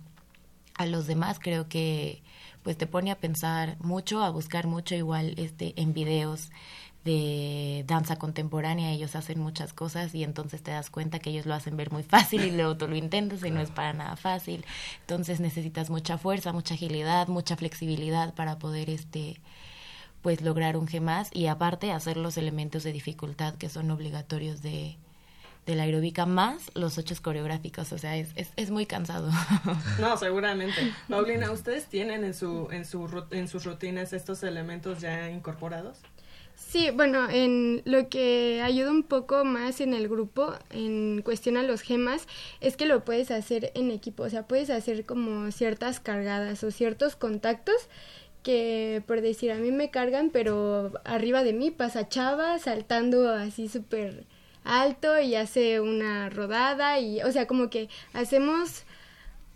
a 0.77 0.85
los 0.85 1.07
demás, 1.07 1.39
creo 1.39 1.67
que 1.69 2.21
pues 2.63 2.77
te 2.77 2.87
pone 2.87 3.11
a 3.11 3.17
pensar 3.19 3.77
mucho, 3.79 4.23
a 4.23 4.29
buscar 4.29 4.67
mucho 4.67 4.95
igual 4.95 5.35
este 5.37 5.73
en 5.79 5.93
videos 5.93 6.49
de 7.05 7.83
danza 7.87 8.17
contemporánea, 8.17 8.91
ellos 8.91 9.15
hacen 9.15 9.39
muchas 9.39 9.73
cosas 9.73 10.13
y 10.15 10.23
entonces 10.23 10.63
te 10.63 10.71
das 10.71 10.89
cuenta 10.89 11.19
que 11.19 11.29
ellos 11.29 11.45
lo 11.45 11.53
hacen 11.53 11.77
ver 11.77 11.91
muy 11.91 12.03
fácil 12.15 12.43
y 12.43 12.51
luego 12.51 12.75
tú 12.75 12.87
lo 12.87 12.95
intentas 12.95 13.43
y 13.45 13.51
no 13.51 13.61
es 13.61 13.69
para 13.69 13.93
nada 13.93 14.17
fácil. 14.17 14.65
Entonces 15.01 15.39
necesitas 15.39 15.89
mucha 15.89 16.17
fuerza, 16.17 16.51
mucha 16.51 16.73
agilidad, 16.73 17.27
mucha 17.27 17.55
flexibilidad 17.55 18.33
para 18.33 18.57
poder 18.57 18.89
este 18.89 19.39
pues 20.23 20.41
lograr 20.41 20.75
un 20.75 20.87
G 20.87 20.99
más 21.01 21.29
y 21.31 21.45
aparte 21.45 21.91
hacer 21.91 22.17
los 22.17 22.37
elementos 22.37 22.81
de 22.81 22.91
dificultad 22.91 23.53
que 23.53 23.69
son 23.69 23.91
obligatorios 23.91 24.63
de, 24.63 24.97
de 25.67 25.75
la 25.75 25.83
aeróbica 25.83 26.25
más 26.25 26.71
los 26.73 26.97
ocho 26.97 27.13
coreográficos, 27.21 27.91
o 27.91 27.99
sea, 27.99 28.17
es, 28.17 28.29
es, 28.35 28.49
es 28.55 28.71
muy 28.71 28.87
cansado. 28.87 29.29
No, 29.99 30.17
seguramente. 30.17 30.91
Paulina, 31.07 31.51
¿ustedes 31.51 31.85
tienen 31.85 32.23
en 32.23 32.33
su 32.33 32.67
en 32.71 32.85
su 32.85 33.25
en 33.29 33.47
sus 33.47 33.65
rutinas 33.65 34.13
estos 34.13 34.41
elementos 34.41 34.99
ya 35.01 35.29
incorporados? 35.29 35.99
Sí, 36.55 36.89
bueno, 36.91 37.29
en 37.29 37.81
lo 37.85 38.09
que 38.09 38.61
ayuda 38.61 38.91
un 38.91 39.03
poco 39.03 39.43
más 39.45 39.81
en 39.81 39.93
el 39.93 40.07
grupo 40.07 40.53
en 40.71 41.21
cuestión 41.21 41.57
a 41.57 41.63
los 41.63 41.81
gemas 41.81 42.27
es 42.61 42.77
que 42.77 42.85
lo 42.85 43.03
puedes 43.05 43.29
hacer 43.31 43.71
en 43.75 43.91
equipo, 43.91 44.23
o 44.23 44.29
sea, 44.29 44.47
puedes 44.47 44.69
hacer 44.69 45.05
como 45.05 45.51
ciertas 45.51 45.99
cargadas 45.99 46.63
o 46.63 46.71
ciertos 46.71 47.15
contactos 47.15 47.75
que 48.43 49.03
por 49.07 49.21
decir 49.21 49.51
a 49.51 49.55
mí 49.55 49.71
me 49.71 49.89
cargan, 49.89 50.29
pero 50.29 50.93
arriba 51.03 51.43
de 51.43 51.53
mí 51.53 51.71
pasa 51.71 52.09
Chava 52.09 52.59
saltando 52.59 53.29
así 53.29 53.67
súper 53.67 54.25
alto 54.63 55.19
y 55.19 55.35
hace 55.35 55.79
una 55.81 56.29
rodada 56.29 56.99
y 56.99 57.21
o 57.21 57.31
sea, 57.31 57.47
como 57.47 57.69
que 57.69 57.89
hacemos 58.13 58.83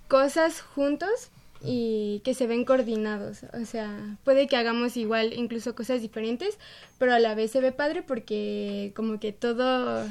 cosas 0.07 0.61
juntos 0.61 1.31
y 1.61 2.21
que 2.23 2.33
se 2.33 2.47
ven 2.47 2.65
coordinados. 2.65 3.43
O 3.53 3.65
sea, 3.65 4.17
puede 4.23 4.47
que 4.47 4.57
hagamos 4.57 4.97
igual 4.97 5.33
incluso 5.33 5.75
cosas 5.75 6.01
diferentes, 6.01 6.57
pero 6.97 7.13
a 7.13 7.19
la 7.19 7.35
vez 7.35 7.51
se 7.51 7.61
ve 7.61 7.71
padre 7.71 8.01
porque 8.01 8.91
como 8.95 9.19
que 9.19 9.31
todo 9.31 10.05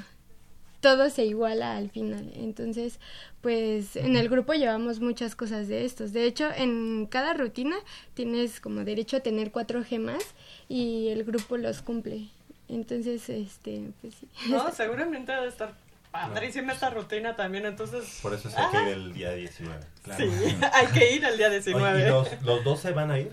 todo 0.80 1.10
se 1.10 1.24
iguala 1.24 1.76
al 1.76 1.90
final. 1.90 2.30
Entonces, 2.36 3.00
pues 3.40 3.96
en 3.96 4.16
el 4.16 4.28
grupo 4.28 4.54
llevamos 4.54 5.00
muchas 5.00 5.34
cosas 5.34 5.68
de 5.68 5.84
estos. 5.84 6.12
De 6.12 6.24
hecho, 6.24 6.48
en 6.56 7.06
cada 7.06 7.34
rutina 7.34 7.76
tienes 8.14 8.60
como 8.60 8.84
derecho 8.84 9.16
a 9.16 9.20
tener 9.20 9.50
cuatro 9.50 9.82
gemas 9.82 10.22
y 10.68 11.08
el 11.08 11.24
grupo 11.24 11.56
los 11.56 11.82
cumple. 11.82 12.28
Entonces, 12.68 13.28
este, 13.28 13.90
pues 14.00 14.14
sí. 14.14 14.28
No, 14.48 14.70
seguramente 14.72 15.32
ha 15.32 15.40
de 15.40 15.48
estar 15.48 15.74
padrísima 16.10 16.72
esta 16.72 16.90
rutina 16.90 17.36
también, 17.36 17.66
entonces... 17.66 18.18
Por 18.22 18.34
eso 18.34 18.48
es 18.48 18.56
hay 18.58 18.70
que 18.70 18.82
ir 18.82 18.88
el 18.88 19.12
día 19.12 19.32
19. 19.32 19.80
Claro. 20.02 20.24
Sí, 20.24 20.56
hay 20.72 20.86
que 20.88 21.12
ir 21.14 21.24
el 21.24 21.36
día 21.36 21.50
19. 21.50 21.92
Oye, 21.92 22.06
¿y 22.06 22.08
los, 22.08 22.42
¿Los 22.42 22.64
12 22.64 22.92
van 22.92 23.10
a 23.10 23.18
ir? 23.18 23.32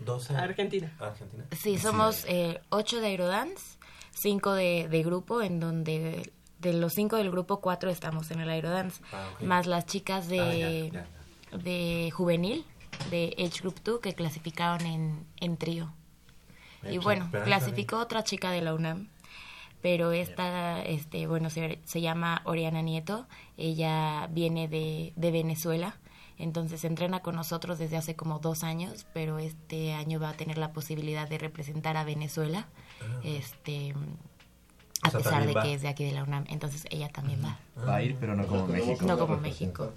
12. 0.00 0.34
Argentina. 0.36 0.90
Argentina. 0.98 1.44
Sí, 1.52 1.78
somos 1.78 2.24
eh, 2.26 2.60
ocho 2.70 3.00
de 3.00 3.08
Aerodance, 3.08 3.76
cinco 4.12 4.54
de, 4.54 4.88
de 4.90 5.02
grupo, 5.02 5.42
en 5.42 5.60
donde 5.60 6.32
de 6.58 6.72
los 6.74 6.94
cinco 6.94 7.16
del 7.16 7.30
grupo, 7.30 7.60
cuatro 7.60 7.90
estamos 7.90 8.30
en 8.30 8.40
el 8.40 8.48
Aerodance, 8.50 9.02
Ah, 9.12 9.28
ok. 9.34 9.42
más 9.42 9.66
las 9.66 9.86
chicas 9.86 10.28
de, 10.28 10.90
Ah, 10.94 11.06
ya, 11.52 11.58
de 11.58 12.10
juvenil, 12.12 12.64
de 13.10 13.34
Age 13.38 13.60
Group 13.60 13.80
2, 13.84 14.00
que 14.00 14.14
clasificaron 14.14 14.86
en, 14.86 15.26
en 15.40 15.56
trío. 15.56 15.92
Y 16.82 16.96
bueno, 16.98 17.30
clasificó 17.44 17.98
otra 17.98 18.24
chica 18.24 18.50
de 18.52 18.62
la 18.62 18.72
UNAM, 18.74 19.08
pero 19.82 20.12
esta, 20.12 20.82
este, 20.82 21.26
bueno, 21.26 21.50
se, 21.50 21.80
se 21.84 22.00
llama 22.00 22.42
Oriana 22.44 22.82
Nieto, 22.82 23.26
ella 23.56 24.28
viene 24.30 24.68
de, 24.68 25.12
de 25.16 25.30
Venezuela, 25.30 25.98
entonces 26.38 26.84
entrena 26.84 27.20
con 27.20 27.36
nosotros 27.36 27.78
desde 27.78 27.96
hace 27.96 28.16
como 28.16 28.38
dos 28.38 28.64
años, 28.64 29.06
pero 29.12 29.38
este 29.38 29.92
año 29.92 30.18
va 30.20 30.30
a 30.30 30.36
tener 30.36 30.58
la 30.58 30.72
posibilidad 30.72 31.28
de 31.28 31.38
representar 31.38 31.96
a 31.96 32.04
Venezuela, 32.04 32.68
este, 33.24 33.94
O 35.02 35.06
a 35.06 35.10
sea, 35.10 35.20
pesar 35.20 35.46
de 35.46 35.54
va. 35.54 35.62
que 35.62 35.72
es 35.74 35.80
de 35.82 35.88
aquí 35.88 36.04
de 36.04 36.12
la 36.12 36.24
UNAM, 36.24 36.44
entonces 36.48 36.84
ella 36.90 37.08
también 37.08 37.42
va. 37.42 37.58
Va 37.88 37.96
a 37.96 38.02
ir, 38.02 38.16
pero 38.20 38.34
no 38.36 38.46
como 38.46 38.66
México. 38.66 39.04
No 39.06 39.18
como 39.18 39.38
México. 39.38 39.90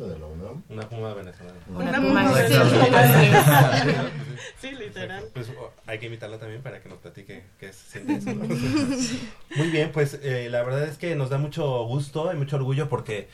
Una 0.70 0.88
puma 0.88 1.14
venezolana. 1.14 1.60
Una 1.68 2.02
puma 2.02 2.32
venezolana. 2.32 4.12
Sí, 4.60 4.72
literal. 4.72 5.26
Pues 5.34 5.52
hay 5.86 6.00
que 6.00 6.06
invitarla 6.06 6.38
también 6.40 6.62
para 6.62 6.82
que 6.82 6.88
nos 6.90 7.00
platique 7.00 7.44
qué 7.60 7.74
siente. 7.74 8.34
¿no? 8.34 8.46
Muy 9.58 9.70
bien, 9.72 9.92
pues 9.92 10.20
eh, 10.24 10.48
la 10.50 10.64
verdad 10.64 10.84
es 10.86 10.98
que 10.98 11.16
nos 11.16 11.30
da 11.30 11.38
mucho 11.38 11.84
gusto 11.86 12.32
y 12.32 12.38
mucho 12.38 12.56
orgullo 12.56 12.88
porque 12.90 13.28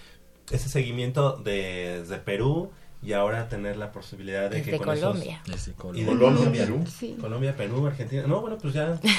ese 0.51 0.69
seguimiento 0.69 1.37
de- 1.37 1.99
desde 2.01 2.17
Perú 2.17 2.71
y 3.01 3.13
ahora 3.13 3.47
tener 3.47 3.77
la 3.77 3.91
posibilidad 3.93 4.49
de 4.49 4.61
que 4.61 4.71
Desde 4.71 4.77
con 4.85 4.95
esos- 4.97 5.07
Colombia. 5.07 5.41
Desde 5.45 5.71
y 5.71 5.73
de 5.73 5.77
Colombia. 5.77 6.05
Colombia, 6.19 6.61
Perú. 6.65 6.83
Sí. 6.99 7.15
Colombia, 7.19 7.55
Perú, 7.55 7.87
Argentina. 7.87 8.23
No, 8.27 8.41
bueno, 8.41 8.57
pues 8.57 8.73
ya. 8.73 8.99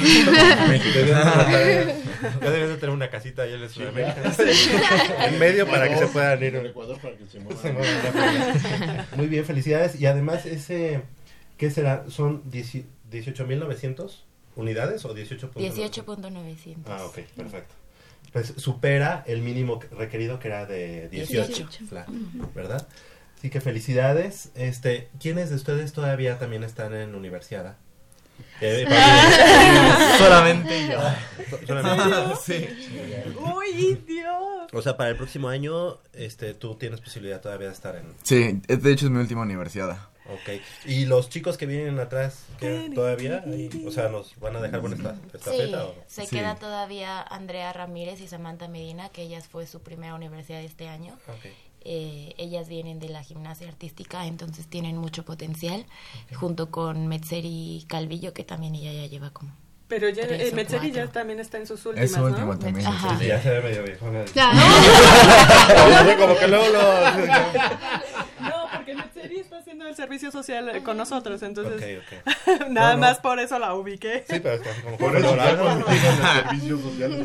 Ya 2.40 2.50
debes 2.50 2.68
de 2.68 2.76
tener 2.76 2.90
una 2.94 3.10
casita 3.10 3.42
ahí 3.42 3.54
en 3.54 3.68
Sudamérica. 3.68 4.22
en 5.26 5.38
medio 5.38 5.66
para 5.66 5.88
que 5.88 5.96
se 5.96 6.06
puedan 6.08 6.42
ir. 6.42 6.56
Ecuador 6.56 6.98
para 7.00 7.16
que 7.16 7.26
se 7.26 7.40
muevan. 7.40 7.62
Se 7.62 7.72
muevan 7.72 8.02
rápido. 8.04 9.04
Muy 9.16 9.26
bien, 9.28 9.44
felicidades. 9.44 10.00
Y 10.00 10.06
además, 10.06 10.46
ese. 10.46 11.02
¿Qué 11.56 11.70
será? 11.70 12.04
¿Son 12.08 12.42
10 12.50 12.84
18.900 13.10 14.12
unidades 14.56 15.04
o 15.04 15.14
18.900? 15.14 15.52
18.900. 15.54 16.76
Ah, 16.86 17.04
ok, 17.06 17.18
perfecto. 17.36 17.74
Pues 18.32 18.54
supera 18.56 19.24
el 19.26 19.42
mínimo 19.42 19.80
que- 19.80 19.88
requerido 19.88 20.38
que 20.38 20.46
era 20.48 20.64
de 20.64 21.08
18, 21.08 21.46
18. 21.48 21.84
claro, 21.88 22.12
Ujú. 22.12 22.48
¿verdad? 22.54 22.86
Así 23.40 23.48
que 23.48 23.62
felicidades. 23.62 24.50
Este, 24.54 25.08
¿quiénes 25.18 25.48
de 25.48 25.56
ustedes 25.56 25.94
todavía 25.94 26.38
también 26.38 26.62
están 26.62 26.94
en 26.94 27.14
universidad? 27.14 27.78
Eh, 28.60 28.84
para- 28.88 30.18
Solamente 30.18 30.88
yo. 30.88 30.98
Solamente 31.66 32.36
Sí. 32.44 32.68
Uy, 33.38 33.94
Dios. 34.06 34.68
O 34.74 34.82
sea, 34.82 34.98
para 34.98 35.08
el 35.08 35.16
próximo 35.16 35.48
año, 35.48 35.96
este, 36.12 36.52
tú 36.52 36.74
tienes 36.74 37.00
posibilidad 37.00 37.40
todavía 37.40 37.68
de 37.68 37.72
estar 37.72 37.96
en. 37.96 38.14
Sí, 38.24 38.60
de 38.68 38.92
hecho 38.92 39.06
es 39.06 39.10
mi 39.10 39.20
última 39.20 39.40
universidad. 39.40 39.96
Ok. 40.26 40.60
¿Y 40.84 41.06
los 41.06 41.30
chicos 41.30 41.56
que 41.56 41.64
vienen 41.64 41.98
atrás, 41.98 42.44
qué, 42.58 42.90
todavía? 42.94 43.42
Ahí, 43.46 43.84
o 43.86 43.90
sea, 43.90 44.10
¿nos 44.10 44.38
van 44.38 44.54
a 44.56 44.60
dejar 44.60 44.80
buena 44.80 44.96
esta, 44.96 45.14
Sí, 45.14 45.26
estafeta? 45.56 45.86
o? 45.86 45.94
se 46.06 46.26
queda 46.28 46.56
todavía 46.56 47.22
Andrea 47.22 47.72
Ramírez 47.72 48.20
y 48.20 48.28
Samantha 48.28 48.68
Medina, 48.68 49.08
que 49.08 49.22
ellas 49.22 49.48
fue 49.48 49.66
su 49.66 49.80
primera 49.80 50.14
universidad 50.14 50.60
este 50.62 50.88
año. 50.88 51.14
Ok. 51.26 51.46
Eh, 51.92 52.34
ellas 52.38 52.68
vienen 52.68 53.00
de 53.00 53.08
la 53.08 53.20
gimnasia 53.20 53.66
artística, 53.66 54.24
entonces 54.24 54.68
tienen 54.68 54.96
mucho 54.96 55.24
potencial, 55.24 55.86
junto 56.36 56.70
con 56.70 57.08
Metzeri 57.08 57.84
Calvillo, 57.88 58.32
que 58.32 58.44
también 58.44 58.76
ella 58.76 58.92
ya 58.92 59.06
lleva 59.08 59.30
como... 59.30 59.50
Pero 59.88 60.08
ya, 60.08 60.22
eh, 60.22 60.52
Metzeri 60.54 60.92
ya 60.92 61.08
también 61.08 61.40
está 61.40 61.58
en 61.58 61.66
sus 61.66 61.84
últimas, 61.86 62.12
su 62.12 62.22
última 62.22 62.54
¿no? 62.54 62.58
también, 62.60 62.86
Ajá. 62.86 63.18
Sí, 63.18 63.26
ya 63.26 63.42
se 63.42 63.50
ve 63.50 63.62
medio 63.62 63.82
viejona. 63.82 64.24
Ya. 64.26 64.52
No, 64.52 66.18
como 66.20 66.36
que 66.36 66.46
luego 66.46 66.64
lo... 66.68 66.80
No, 68.48 68.59
haciendo 69.80 69.88
el 69.88 69.96
servicio 69.96 70.30
social 70.30 70.68
eh, 70.76 70.82
con 70.82 70.96
nosotros, 70.96 71.42
entonces 71.42 72.02
nada 72.68 72.92
No, 72.92 72.94
no. 72.94 72.98
más 72.98 73.18
por 73.18 73.38
eso 73.38 73.58
la 73.58 73.74
ubiqué. 73.74 74.24
Sí, 74.28 74.38
pero 74.40 74.62
casi 74.62 74.82
como 74.82 74.98
Por 74.98 75.16
eso 75.16 75.36
servicio 76.44 76.78
social, 76.78 77.24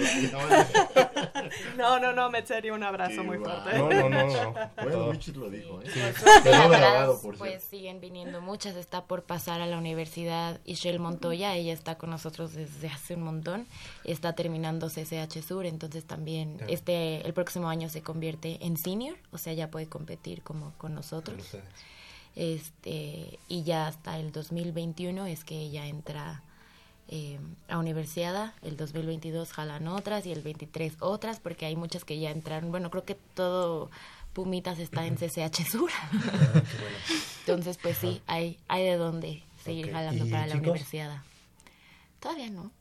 No, 1.78 1.99
no, 1.99 2.14
no, 2.14 2.30
Metzeri, 2.30 2.70
un 2.70 2.84
abrazo 2.84 3.24
muy 3.24 3.38
fuerte. 3.38 3.78
No, 3.78 3.89
no, 3.89 4.10
no, 4.10 4.28
no. 4.28 4.56
Bueno. 4.86 5.12
Michis 5.12 5.36
lo 5.36 5.49
dijo, 5.49 5.82
¿eh? 5.82 6.14
Atrás, 6.18 6.70
grabado, 6.70 7.22
por 7.22 7.38
pues 7.38 7.49
cierto. 7.51 7.68
siguen 7.70 7.99
viniendo 7.99 8.41
muchas. 8.41 8.76
Está 8.76 9.06
por 9.06 9.24
pasar 9.24 9.62
a 9.62 9.66
la 9.66 9.78
universidad 9.78 10.60
Ishel 10.66 10.99
Montoya. 10.99 11.56
Ella 11.56 11.74
está 11.74 11.97
con 11.97 12.10
nosotros 12.10 12.53
desde 12.53 12.88
hace 12.88 13.16
un 13.16 13.24
montón. 13.24 13.66
Está 14.03 14.34
terminando 14.34 14.88
CCH 14.89 15.41
Sur, 15.45 15.66
entonces 15.66 16.06
también 16.06 16.58
este 16.68 17.26
el 17.26 17.34
próximo 17.34 17.70
año 17.70 17.89
se 17.89 18.01
convierte 18.01 18.60
en 18.62 18.78
senior, 18.78 19.18
o 19.32 19.38
sea, 19.38 19.53
ya 19.53 19.70
puede 19.70 19.88
competir 19.88 20.41
como 20.41 20.74
con 20.78 20.93
nosotros. 20.93 21.58
Este 22.36 23.40
y 23.48 23.64
ya 23.64 23.88
hasta 23.88 24.20
el 24.20 24.32
2021 24.32 25.26
es 25.26 25.44
que 25.44 25.58
ella 25.58 25.88
entra 25.88 26.44
eh, 27.08 27.40
a 27.68 27.78
universidad. 27.78 28.54
El 28.62 28.78
2022 28.78 29.52
jalan 29.54 29.88
otras 29.88 30.26
y 30.26 30.32
el 30.32 30.42
23 30.42 30.98
otras, 31.00 31.40
porque 31.40 31.66
hay 31.66 31.76
muchas 31.76 32.04
que 32.04 32.20
ya 32.20 32.32
entraron. 32.32 32.72
Bueno, 32.72 32.90
creo 32.90 33.06
que 33.06 33.16
todo 33.36 33.90
Pumitas 34.34 34.80
está 34.80 35.06
en 35.06 35.16
CCH 35.16 35.66
Sur. 35.70 35.92
Entonces, 37.42 37.78
pues 37.82 37.98
sí, 37.98 38.22
hay, 38.28 38.58
hay 38.68 38.84
de 38.84 38.98
dónde 38.98 39.44
seguir 39.64 39.92
jalando 39.92 40.26
¿Y 40.26 40.30
para 40.30 40.48
la 40.48 40.54
chicos? 40.56 40.68
universidad. 40.68 41.22
Todavía 42.26 42.50
no. 42.50 42.72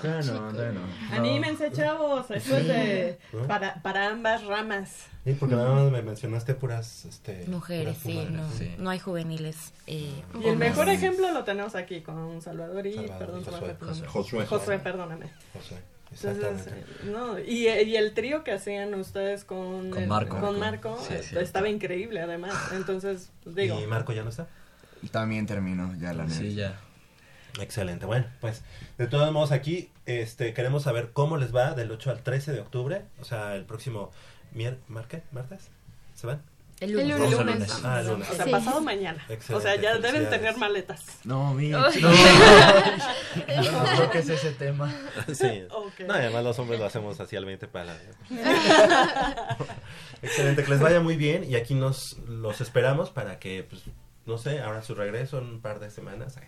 Todavía 0.00 0.32
no, 0.32 0.50
todavía 0.52 0.80
no. 0.80 1.14
Anímense, 1.14 1.70
chavos, 1.70 2.30
eso 2.30 2.56
es 2.56 2.66
de, 2.66 3.18
¿No? 3.34 3.46
para, 3.46 3.74
para 3.82 4.08
ambas 4.08 4.42
ramas. 4.46 5.04
Sí, 5.22 5.36
porque 5.38 5.54
nada 5.54 5.74
más 5.74 5.92
me 5.92 6.00
mencionaste 6.00 6.54
puras 6.54 7.04
este, 7.04 7.44
Mujeres, 7.46 7.98
puras 7.98 8.16
sí, 8.24 8.28
no, 8.30 8.50
Sí. 8.52 8.74
no 8.78 8.88
hay 8.88 8.98
juveniles. 8.98 9.74
eh, 9.86 10.22
Y 10.42 10.46
el 10.48 10.56
mejor 10.56 10.88
ejemplo 10.88 11.30
lo 11.30 11.44
tenemos 11.44 11.74
aquí 11.74 12.00
con 12.00 12.40
Salvador 12.40 12.86
y, 12.86 12.94
Salvador 12.94 13.18
perdón, 13.18 13.44
Josué. 13.44 13.76
nombre. 13.90 14.08
Josué. 14.08 14.46
Josué, 14.46 14.78
perdóname. 14.78 15.26
Josué. 15.52 15.76
Entonces, 16.10 16.38
Exactamente. 16.42 16.80
eh, 16.80 17.10
no, 17.12 17.38
y, 17.38 17.68
y 17.68 17.96
el 17.96 18.14
trío 18.14 18.42
que 18.44 18.52
hacían 18.52 18.94
ustedes 18.94 19.44
con, 19.44 19.90
Con 19.90 20.02
el- 20.04 20.08
Marco. 20.08 20.40
con 20.40 20.58
Marco, 20.58 20.98
Sí, 21.06 21.12
eh, 21.14 21.22
sí. 21.22 21.36
estaba 21.38 21.68
increíble 21.68 22.22
además. 22.22 22.54
Entonces, 22.72 23.30
digo, 23.44 23.78
¿Y 23.78 23.86
Marco 23.86 24.14
ya 24.14 24.22
no 24.22 24.30
está? 24.30 24.46
También 25.10 25.46
terminó 25.46 25.94
ya 26.00 26.14
la 26.14 26.28
Sí, 26.30 26.54
ya. 26.54 26.80
Excelente. 27.58 28.06
Bueno, 28.06 28.26
pues 28.40 28.62
de 28.98 29.06
todos 29.06 29.32
modos 29.32 29.50
aquí 29.52 29.90
este 30.06 30.54
queremos 30.54 30.82
saber 30.84 31.10
cómo 31.12 31.36
les 31.36 31.54
va 31.54 31.72
del 31.74 31.90
8 31.90 32.10
al 32.10 32.22
13 32.22 32.52
de 32.52 32.60
octubre, 32.60 33.02
o 33.20 33.24
sea, 33.24 33.54
el 33.56 33.64
próximo 33.64 34.10
mier 34.52 34.78
¿marque? 34.88 35.22
¿Martes? 35.32 35.68
¿Se 36.14 36.26
van? 36.26 36.42
El 36.80 36.92
lunes. 36.92 37.08
Vamos 37.18 37.20
El 37.20 37.32
el 37.32 37.38
lunes. 37.46 37.54
lunes. 37.68 37.80
Ah, 37.84 38.00
el 38.00 38.06
lunes. 38.06 38.30
o 38.30 38.34
sea, 38.34 38.44
Sí. 38.46 38.50
pasado 38.50 38.80
mañana. 38.80 39.22
Excelente, 39.28 39.54
o 39.54 39.60
sea, 39.60 39.76
ya 39.80 39.98
deben 39.98 40.30
tener 40.30 40.56
maletas. 40.56 41.04
No. 41.24 41.54
Ay. 41.58 41.70
No, 43.62 43.70
no 43.70 43.96
creo 43.96 44.10
que 44.10 44.18
es 44.20 44.28
ese 44.30 44.52
tema. 44.52 44.92
Sí. 45.32 45.64
Ok. 45.70 46.00
No, 46.06 46.14
además 46.14 46.42
los 46.42 46.58
hombres 46.58 46.80
lo 46.80 46.86
hacemos 46.86 47.20
así 47.20 47.36
al 47.36 47.44
20 47.44 47.68
para 47.68 47.96
Excelente, 50.22 50.64
que 50.64 50.70
les 50.70 50.80
vaya 50.80 51.00
muy 51.00 51.16
bien 51.16 51.44
y 51.44 51.54
aquí 51.56 51.74
nos 51.74 52.18
los 52.28 52.60
esperamos 52.60 53.10
para 53.10 53.38
que, 53.38 53.64
pues, 53.68 53.82
no 54.26 54.38
sé, 54.38 54.60
ahora 54.60 54.82
su 54.82 54.94
regreso 54.94 55.38
en 55.38 55.44
un 55.46 55.60
par 55.60 55.80
de 55.80 55.90
semanas. 55.90 56.38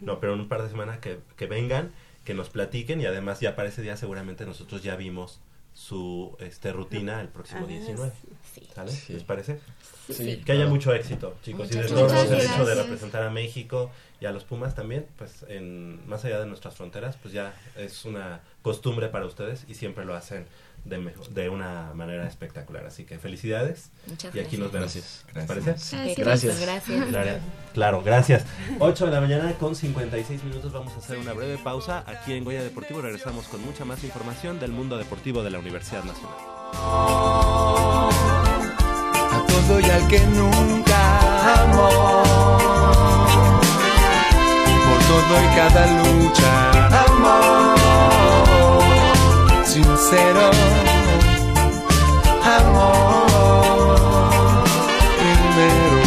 No, 0.00 0.20
pero 0.20 0.34
en 0.34 0.40
un 0.40 0.48
par 0.48 0.62
de 0.62 0.68
semanas 0.70 0.98
que, 0.98 1.18
que 1.36 1.46
vengan, 1.46 1.92
que 2.24 2.34
nos 2.34 2.48
platiquen 2.50 3.00
y 3.00 3.06
además 3.06 3.40
ya 3.40 3.56
para 3.56 3.68
ese 3.68 3.82
día 3.82 3.96
seguramente 3.96 4.44
nosotros 4.46 4.82
ya 4.82 4.96
vimos 4.96 5.40
su 5.72 6.36
este 6.40 6.72
rutina 6.72 7.20
el 7.20 7.28
próximo 7.28 7.60
Ah, 7.64 7.68
19. 7.68 8.12
sí. 8.54 8.68
¿Sale? 8.74 8.90
Sí. 8.90 9.12
¿Les 9.14 9.22
parece? 9.22 9.60
Sí. 10.10 10.42
Que 10.44 10.52
haya 10.52 10.66
mucho 10.66 10.92
éxito, 10.92 11.36
chicos. 11.42 11.68
Muchas 11.68 11.76
y 11.86 11.88
de 11.88 11.94
todos 11.94 12.12
el 12.30 12.40
hecho 12.40 12.64
de 12.66 12.74
representar 12.74 13.22
a 13.22 13.30
México 13.30 13.90
y 14.20 14.26
a 14.26 14.32
los 14.32 14.44
Pumas 14.44 14.74
también, 14.74 15.06
pues 15.16 15.44
en 15.48 16.06
más 16.08 16.24
allá 16.24 16.40
de 16.40 16.46
nuestras 16.46 16.74
fronteras, 16.74 17.16
pues 17.22 17.32
ya 17.32 17.54
es 17.76 18.04
una 18.04 18.40
costumbre 18.62 19.08
para 19.08 19.26
ustedes 19.26 19.64
y 19.68 19.74
siempre 19.74 20.04
lo 20.04 20.14
hacen 20.14 20.46
de, 20.84 21.12
de 21.30 21.48
una 21.48 21.92
manera 21.94 22.26
espectacular. 22.26 22.86
Así 22.86 23.04
que 23.04 23.18
felicidades. 23.18 23.90
Muchas 24.06 24.34
y 24.34 24.40
aquí 24.40 24.56
nos 24.56 24.72
vemos. 24.72 24.94
Gracias. 24.94 25.24
¿Les 25.34 25.44
parece? 25.44 25.70
Gracias. 26.16 26.60
Gracias. 26.60 26.60
Gracias. 26.60 27.08
Claro, 27.10 27.40
claro, 27.72 28.02
gracias. 28.02 28.44
8 28.78 29.06
de 29.06 29.12
la 29.12 29.20
mañana 29.20 29.52
con 29.54 29.74
56 29.74 30.44
minutos. 30.44 30.72
Vamos 30.72 30.92
a 30.94 30.98
hacer 30.98 31.18
una 31.18 31.32
breve 31.32 31.58
pausa 31.58 32.04
aquí 32.06 32.32
en 32.34 32.44
Goya 32.44 32.62
Deportivo. 32.62 33.00
Regresamos 33.00 33.46
con 33.46 33.64
mucha 33.64 33.84
más 33.84 34.02
información 34.04 34.58
del 34.60 34.72
mundo 34.72 34.98
deportivo 34.98 35.42
de 35.42 35.50
la 35.50 35.58
Universidad 35.58 36.04
Nacional. 36.04 36.36
a 39.32 39.46
todo 39.46 39.80
y 39.80 39.84
al 39.84 40.08
que 40.08 40.20
nunca 40.20 41.62
amó. 41.62 42.22
Por 44.86 44.98
todo 45.06 45.42
y 45.42 45.46
cada 45.56 46.02
lucha, 46.02 47.04
amor 47.04 47.69
sincero, 49.70 50.50
amor 52.42 53.30
primero. 55.16 56.02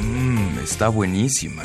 Mmm, 0.00 0.58
está 0.64 0.88
buenísima. 0.88 1.64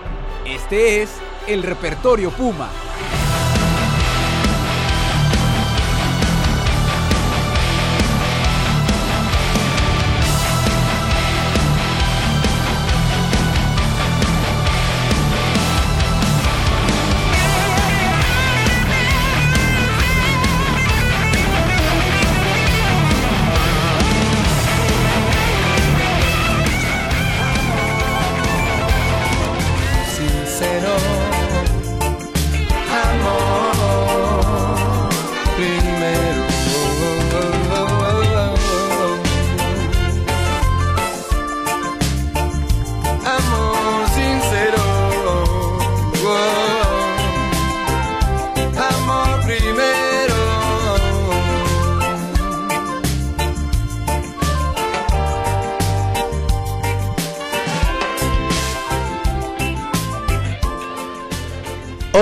...este 0.45 1.01
es 1.03 1.11
el 1.47 1.63
Repertorio 1.63 2.31
Puma... 2.31 2.69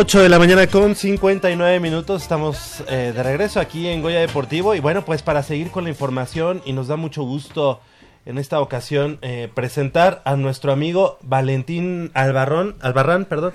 8 0.10 0.24
de 0.24 0.30
la 0.30 0.40
mañana 0.40 0.66
con 0.66 0.96
59 0.96 1.80
minutos. 1.80 2.24
Estamos 2.24 2.84
eh, 2.88 3.14
de 3.16 3.22
regreso 3.22 3.60
aquí 3.60 3.88
en 3.88 4.02
Goya 4.02 4.20
Deportivo. 4.20 4.74
Y 4.74 4.80
bueno, 4.80 5.06
pues 5.06 5.22
para 5.22 5.44
seguir 5.44 5.70
con 5.70 5.84
la 5.84 5.92
información, 5.92 6.64
y 6.66 6.74
nos 6.74 6.88
da 6.88 6.96
mucho 6.96 7.22
gusto 7.22 7.80
en 8.26 8.40
esta 8.40 8.60
ocasión 8.60 9.20
eh, 9.22 9.52
presentar 9.54 10.24
a 10.26 10.36
nuestro 10.36 10.72
amigo 10.72 11.20
Valentín 11.22 12.10
Albarrón, 12.16 12.76
Albarrán, 12.82 13.26
perdón. 13.26 13.54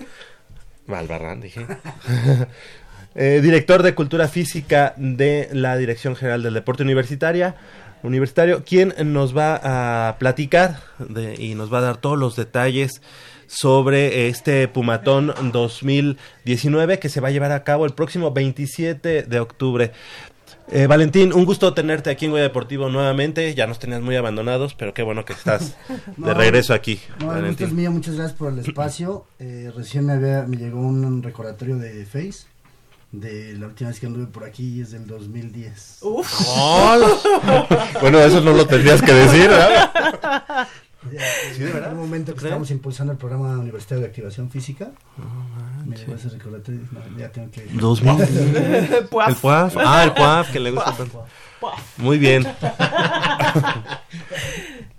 Albarrán, 0.86 1.40
dije. 1.40 1.66
Eh, 3.16 3.40
director 3.40 3.84
de 3.84 3.94
Cultura 3.94 4.26
Física 4.26 4.92
de 4.96 5.48
la 5.52 5.76
Dirección 5.76 6.16
General 6.16 6.42
del 6.42 6.54
Deporte 6.54 6.82
Universitaria 6.82 7.54
universitario, 8.02 8.64
quien 8.64 8.92
nos 9.04 9.36
va 9.36 10.08
a 10.08 10.18
platicar 10.18 10.80
y 11.38 11.54
nos 11.54 11.72
va 11.72 11.78
a 11.78 11.82
dar 11.82 11.96
todos 11.96 12.18
los 12.18 12.34
detalles 12.34 13.02
sobre 13.46 14.28
este 14.28 14.66
Pumatón 14.68 15.32
2019 15.52 16.98
que 16.98 17.08
se 17.08 17.20
va 17.20 17.28
a 17.28 17.30
llevar 17.30 17.52
a 17.52 17.64
cabo 17.64 17.86
el 17.86 17.92
próximo 17.92 18.32
27 18.32 19.22
de 19.24 19.40
octubre. 19.40 19.92
Eh, 20.70 20.86
Valentín, 20.86 21.34
un 21.34 21.44
gusto 21.44 21.74
tenerte 21.74 22.08
aquí 22.08 22.24
en 22.24 22.30
Goya 22.30 22.44
Deportivo 22.44 22.88
nuevamente. 22.88 23.54
Ya 23.54 23.66
nos 23.66 23.78
tenías 23.78 24.00
muy 24.00 24.16
abandonados, 24.16 24.74
pero 24.74 24.94
qué 24.94 25.02
bueno 25.02 25.24
que 25.26 25.34
estás 25.34 25.76
No, 26.16 26.26
de 26.28 26.34
regreso 26.34 26.72
aquí, 26.72 26.98
No, 27.08 27.14
el 27.14 27.20
gusto 27.20 27.26
Valentín. 27.42 27.66
es 27.66 27.72
mío, 27.74 27.90
muchas 27.90 28.14
gracias 28.16 28.38
por 28.38 28.50
el 28.52 28.58
espacio. 28.60 29.26
Eh, 29.38 29.70
recién 29.76 30.06
me, 30.06 30.14
había- 30.14 30.44
me 30.46 30.56
llegó 30.56 30.80
un 30.80 31.22
recordatorio 31.22 31.76
de 31.76 32.06
Face. 32.06 32.46
De 33.12 33.52
la 33.56 33.66
última 33.66 33.90
vez 33.90 34.00
que 34.00 34.06
anduve 34.06 34.26
por 34.26 34.42
aquí 34.42 34.80
es 34.80 34.90
del 34.90 35.06
2010. 35.06 35.98
bueno, 38.00 38.18
eso 38.18 38.40
no 38.40 38.52
lo 38.52 38.66
tendrías 38.66 39.00
que 39.02 39.12
decir, 39.12 39.48
¿verdad? 39.50 40.66
Sí, 41.54 41.62
de 41.62 41.72
verdad. 41.72 41.92
En 41.92 41.98
un 41.98 42.04
momento 42.04 42.34
que 42.34 42.44
estamos 42.44 42.70
impulsando 42.70 43.12
el 43.12 43.18
programa 43.18 43.58
universitario 43.58 44.02
de 44.02 44.08
activación 44.08 44.50
física. 44.50 44.90
Me 45.86 45.96
llegó 45.96 46.14
ese 46.14 46.28
recordatorio. 46.30 46.80
No, 46.90 47.18
ya 47.18 47.30
tengo 47.30 47.50
que. 47.50 47.64
2000. 47.72 49.06
Puaf. 49.10 49.28
El 49.28 49.36
Puaf. 49.36 49.76
Ah, 49.78 50.04
el 50.04 50.12
Puaf, 50.12 50.50
que 50.50 50.60
le 50.60 50.70
gusta 50.70 50.86
Puaf. 50.86 50.98
tanto. 50.98 51.26
Puaf. 51.60 51.98
Muy 51.98 52.18
bien. 52.18 52.44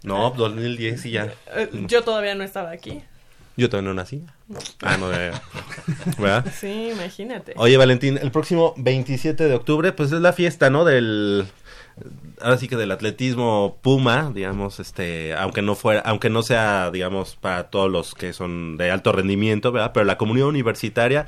no, 0.04 0.32
2010 0.32 1.06
y 1.06 1.12
ya. 1.12 1.34
Eh, 1.56 1.70
Yo 1.88 2.04
todavía 2.04 2.36
no 2.36 2.44
estaba 2.44 2.72
aquí. 2.72 3.02
Yo 3.58 3.70
todavía 3.70 3.90
no 3.90 3.94
nací. 3.94 4.26
Ah, 4.82 4.98
no, 4.98 5.12
ya. 5.12 5.42
¿verdad? 6.18 6.46
Sí, 6.60 6.90
imagínate. 6.92 7.54
Oye, 7.56 7.78
Valentín, 7.78 8.20
el 8.22 8.32
próximo 8.32 8.74
27 8.78 9.48
de 9.48 9.56
octubre, 9.56 9.94
pues 9.94 10.12
es 10.12 10.20
la 10.20 10.34
fiesta, 10.34 10.70
¿no? 10.70 10.84
Del 10.84 11.48
ahora 12.42 12.58
sí 12.58 12.68
que 12.68 12.76
del 12.76 12.92
atletismo 12.92 13.78
Puma, 13.82 14.32
digamos, 14.34 14.80
este, 14.80 15.34
aunque 15.36 15.62
no 15.62 15.76
fuera, 15.76 16.02
aunque 16.02 16.30
no 16.30 16.44
sea, 16.44 16.92
digamos, 16.92 17.36
para 17.36 17.70
todos 17.70 17.92
los 17.92 18.14
que 18.14 18.34
son 18.34 18.78
de 18.78 18.92
alto 18.92 19.12
rendimiento, 19.12 19.72
¿verdad? 19.72 19.92
Pero 19.94 20.06
la 20.06 20.18
comunidad 20.18 20.48
universitaria 20.48 21.28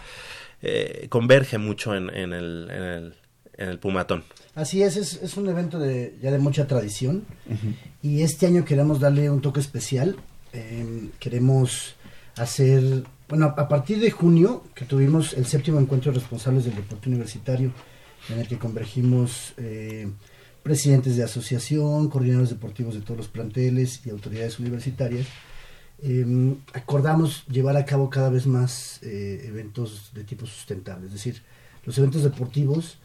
eh, 0.61 1.07
converge 1.09 1.57
mucho 1.57 1.95
en, 1.95 2.09
en 2.09 2.33
el, 2.33 2.67
en 2.71 2.83
el 2.83 3.15
en 3.57 3.69
el 3.69 3.79
Pumatón. 3.79 4.23
Así 4.55 4.83
es, 4.83 4.97
es, 4.97 5.21
es 5.21 5.35
un 5.37 5.49
evento 5.49 5.79
de, 5.79 6.15
ya 6.21 6.31
de 6.31 6.39
mucha 6.39 6.67
tradición 6.67 7.25
y 8.01 8.21
este 8.21 8.45
año 8.45 8.65
queremos 8.65 8.99
darle 8.99 9.29
un 9.29 9.41
toque 9.41 9.59
especial. 9.59 10.15
Eh, 10.53 11.09
queremos 11.19 11.95
hacer, 12.37 13.03
bueno, 13.27 13.53
a 13.57 13.67
partir 13.67 13.99
de 13.99 14.11
junio, 14.11 14.63
que 14.73 14.85
tuvimos 14.85 15.33
el 15.33 15.45
séptimo 15.45 15.79
encuentro 15.79 16.11
de 16.11 16.19
responsables 16.19 16.65
del 16.65 16.75
deporte 16.75 17.09
universitario, 17.09 17.71
en 18.29 18.39
el 18.39 18.47
que 18.47 18.57
convergimos 18.57 19.53
eh, 19.57 20.07
presidentes 20.67 21.15
de 21.15 21.23
asociación, 21.23 22.09
coordinadores 22.09 22.49
deportivos 22.49 22.93
de 22.93 22.99
todos 22.99 23.17
los 23.17 23.27
planteles 23.29 24.05
y 24.05 24.09
autoridades 24.09 24.59
universitarias, 24.59 25.25
eh, 26.03 26.25
acordamos 26.73 27.45
llevar 27.47 27.77
a 27.77 27.85
cabo 27.85 28.09
cada 28.09 28.29
vez 28.29 28.45
más 28.45 28.99
eh, 29.01 29.45
eventos 29.47 30.11
de 30.13 30.25
tipo 30.25 30.45
sustentable. 30.45 31.05
Es 31.05 31.13
decir, 31.13 31.41
los 31.85 31.97
eventos 31.97 32.21
deportivos 32.23 32.97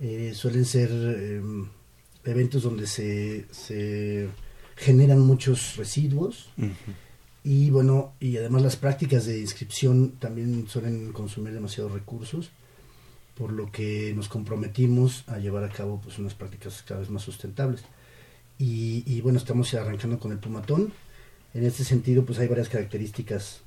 eh, 0.00 0.32
suelen 0.34 0.64
ser 0.64 0.88
eh, 0.90 1.42
eventos 2.24 2.62
donde 2.62 2.86
se, 2.86 3.44
se 3.50 4.28
generan 4.74 5.20
muchos 5.20 5.76
residuos. 5.76 6.48
Y 7.44 7.68
bueno, 7.68 8.14
y 8.20 8.38
además 8.38 8.62
las 8.62 8.76
prácticas 8.76 9.26
de 9.26 9.38
inscripción 9.38 10.12
también 10.12 10.66
suelen 10.66 11.12
consumir 11.12 11.52
demasiados 11.52 11.92
recursos, 11.92 12.52
por 13.34 13.52
lo 13.52 13.70
que 13.70 14.12
nos 14.14 14.28
comprometimos 14.28 15.24
a 15.26 15.38
llevar 15.38 15.64
a 15.64 15.68
cabo 15.68 16.00
pues 16.02 16.18
unas 16.18 16.34
prácticas 16.34 16.82
cada 16.86 17.00
vez 17.00 17.10
más 17.10 17.22
sustentables. 17.22 17.82
Y, 18.58 19.02
y 19.06 19.20
bueno, 19.20 19.38
estamos 19.38 19.72
arrancando 19.74 20.18
con 20.18 20.32
el 20.32 20.38
Pumatón. 20.38 20.92
En 21.54 21.64
este 21.64 21.84
sentido, 21.84 22.24
pues 22.24 22.38
hay 22.38 22.48
varias 22.48 22.68
características. 22.68 23.60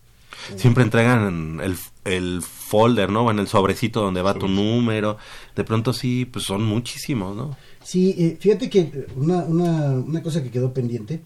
Siempre 0.56 0.84
entregan 0.84 1.60
el, 1.62 1.78
el 2.04 2.42
folder, 2.42 3.10
¿no? 3.10 3.30
En 3.32 3.40
el 3.40 3.48
sobrecito 3.48 4.02
donde 4.02 4.22
va 4.22 4.34
tu 4.34 4.48
número. 4.48 5.18
De 5.56 5.64
pronto 5.64 5.94
sí, 5.94 6.26
pues 6.26 6.46
son 6.46 6.64
muchísimos, 6.64 7.36
¿no? 7.36 7.58
Sí, 7.84 8.16
eh, 8.18 8.38
fíjate 8.40 8.70
que 8.70 9.08
una, 9.16 9.40
una, 9.44 9.92
una 9.92 10.22
cosa 10.22 10.44
que 10.44 10.52
quedó 10.52 10.74
pendiente 10.74 11.22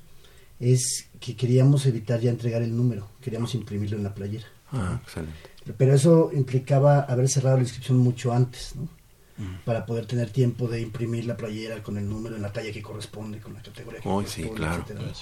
es 0.59 1.07
que 1.19 1.35
queríamos 1.35 1.85
evitar 1.85 2.19
ya 2.19 2.29
entregar 2.29 2.61
el 2.61 2.75
número, 2.75 3.07
queríamos 3.21 3.55
imprimirlo 3.55 3.97
en 3.97 4.03
la 4.03 4.13
playera. 4.13 4.45
Ah, 4.71 4.99
excelente. 5.03 5.48
Pero 5.77 5.93
eso 5.93 6.31
implicaba 6.33 7.01
haber 7.01 7.29
cerrado 7.29 7.57
la 7.57 7.63
inscripción 7.63 7.97
mucho 7.97 8.33
antes, 8.33 8.75
¿no? 8.75 8.87
Para 9.63 9.85
poder 9.85 10.05
tener 10.05 10.31
tiempo 10.31 10.67
de 10.67 10.81
imprimir 10.81 11.25
la 11.25 11.37
playera 11.37 11.81
con 11.81 11.97
el 11.97 12.09
número 12.09 12.35
en 12.35 12.41
la 12.41 12.51
talla 12.51 12.73
que 12.73 12.81
corresponde, 12.81 13.39
con 13.39 13.53
la 13.53 13.61
categoría 13.61 14.01
que 14.01 14.09
sí, 14.27 14.43
corresponde, 14.43 14.53
claro. 14.55 14.83
etcétera. 14.83 15.13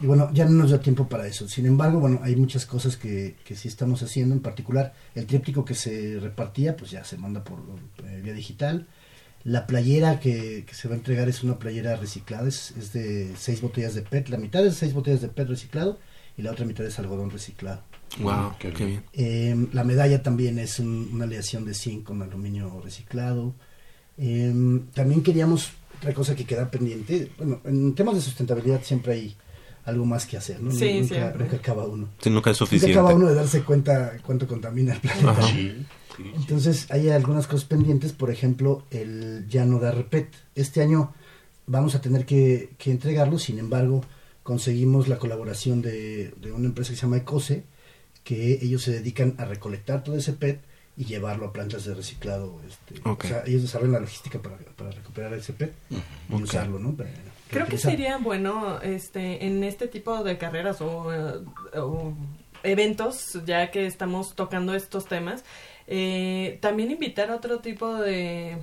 Y 0.00 0.06
bueno, 0.06 0.30
ya 0.32 0.46
no 0.46 0.52
nos 0.52 0.70
da 0.70 0.80
tiempo 0.80 1.08
para 1.08 1.26
eso. 1.26 1.46
Sin 1.46 1.66
embargo, 1.66 2.00
bueno, 2.00 2.20
hay 2.22 2.36
muchas 2.36 2.64
cosas 2.64 2.96
que, 2.96 3.36
que 3.44 3.54
sí 3.54 3.68
estamos 3.68 4.02
haciendo. 4.02 4.34
En 4.34 4.40
particular, 4.40 4.94
el 5.14 5.26
tríptico 5.26 5.62
que 5.62 5.74
se 5.74 6.18
repartía, 6.20 6.74
pues 6.74 6.90
ya 6.90 7.04
se 7.04 7.18
manda 7.18 7.44
por 7.44 7.58
eh, 8.06 8.20
vía 8.22 8.32
digital. 8.32 8.86
La 9.44 9.66
playera 9.66 10.20
que, 10.20 10.64
que 10.66 10.74
se 10.74 10.88
va 10.88 10.94
a 10.94 10.98
entregar 10.98 11.28
es 11.28 11.42
una 11.42 11.58
playera 11.58 11.96
reciclada, 11.96 12.48
es, 12.48 12.70
es 12.78 12.94
de 12.94 13.34
seis 13.36 13.60
botellas 13.60 13.94
de 13.94 14.00
PET. 14.00 14.30
La 14.30 14.38
mitad 14.38 14.64
es 14.64 14.76
seis 14.76 14.94
botellas 14.94 15.20
de 15.20 15.28
PET 15.28 15.48
reciclado 15.48 15.98
y 16.38 16.42
la 16.42 16.52
otra 16.52 16.64
mitad 16.64 16.86
es 16.86 16.98
algodón 16.98 17.30
reciclado. 17.30 17.82
Wow, 18.18 18.52
qué 18.58 18.70
bien. 18.70 19.02
Eh, 19.12 19.68
la 19.72 19.84
medalla 19.84 20.22
también 20.22 20.58
es 20.58 20.78
un- 20.78 21.10
una 21.12 21.24
aleación 21.24 21.64
de 21.64 21.74
zinc 21.74 22.04
con 22.04 22.20
aluminio 22.22 22.80
reciclado. 22.82 23.54
Eh, 24.18 24.52
también 24.94 25.22
queríamos 25.22 25.70
otra 25.98 26.12
cosa 26.12 26.34
que 26.34 26.44
queda 26.44 26.70
pendiente. 26.70 27.30
Bueno, 27.38 27.60
en 27.64 27.94
temas 27.94 28.14
de 28.16 28.20
sustentabilidad 28.20 28.82
siempre 28.82 29.12
hay 29.14 29.36
algo 29.84 30.04
más 30.04 30.26
que 30.26 30.36
hacer, 30.36 30.60
¿no? 30.60 30.70
Sí, 30.72 31.00
nunca, 31.00 31.34
nunca 31.38 31.56
acaba 31.56 31.86
uno. 31.86 32.08
Sí, 32.20 32.30
nunca 32.30 32.50
es 32.50 32.56
suficiente. 32.56 32.88
Nunca 32.94 33.00
acaba 33.00 33.14
uno 33.16 33.28
de 33.28 33.34
darse 33.34 33.62
cuenta 33.62 34.16
cuánto 34.24 34.46
contamina 34.46 34.94
el 34.94 35.00
planeta. 35.00 35.42
Sí, 35.42 35.86
Entonces 36.34 36.86
hay 36.90 37.08
algunas 37.08 37.46
cosas 37.46 37.64
pendientes, 37.64 38.12
por 38.12 38.30
ejemplo, 38.30 38.84
el 38.90 39.46
ya 39.48 39.64
no 39.64 39.78
dar 39.78 39.94
repet. 39.96 40.28
Este 40.54 40.82
año 40.82 41.14
vamos 41.66 41.94
a 41.94 42.00
tener 42.02 42.26
que, 42.26 42.70
que 42.76 42.90
entregarlo, 42.90 43.38
sin 43.38 43.58
embargo, 43.58 44.04
conseguimos 44.42 45.08
la 45.08 45.18
colaboración 45.18 45.80
de, 45.80 46.34
de 46.40 46.52
una 46.52 46.66
empresa 46.66 46.90
que 46.90 46.96
se 46.96 47.02
llama 47.02 47.16
Ecose, 47.18 47.62
que 48.24 48.58
ellos 48.62 48.82
se 48.82 48.92
dedican 48.92 49.34
a 49.38 49.44
recolectar 49.44 50.02
todo 50.04 50.16
ese 50.16 50.32
PET 50.32 50.60
y 50.96 51.04
llevarlo 51.04 51.46
a 51.46 51.52
plantas 51.52 51.84
de 51.84 51.94
reciclado. 51.94 52.60
Este. 52.68 53.00
O 53.08 53.16
sea, 53.20 53.42
ellos 53.46 53.62
desarrollan 53.62 53.92
la 53.94 54.00
logística 54.00 54.38
para, 54.40 54.56
para 54.76 54.90
recuperar 54.90 55.32
ese 55.34 55.52
PET 55.52 55.72
y 55.90 56.34
usarlo, 56.42 56.78
¿no? 56.78 56.92
Para- 56.92 57.10
Creo 57.48 57.66
que 57.66 57.78
sería 57.78 58.16
bueno 58.18 58.80
este 58.80 59.44
en 59.44 59.64
este 59.64 59.88
tipo 59.88 60.22
de 60.22 60.38
carreras 60.38 60.80
o, 60.80 61.12
eh, 61.12 61.40
o 61.76 62.12
eventos, 62.62 63.40
ya 63.44 63.70
que 63.72 63.86
estamos 63.86 64.36
tocando 64.36 64.72
estos 64.74 65.06
temas, 65.06 65.42
eh, 65.88 66.58
también 66.60 66.92
invitar 66.92 67.30
a 67.30 67.36
otro 67.36 67.58
tipo 67.60 67.94
de 67.96 68.58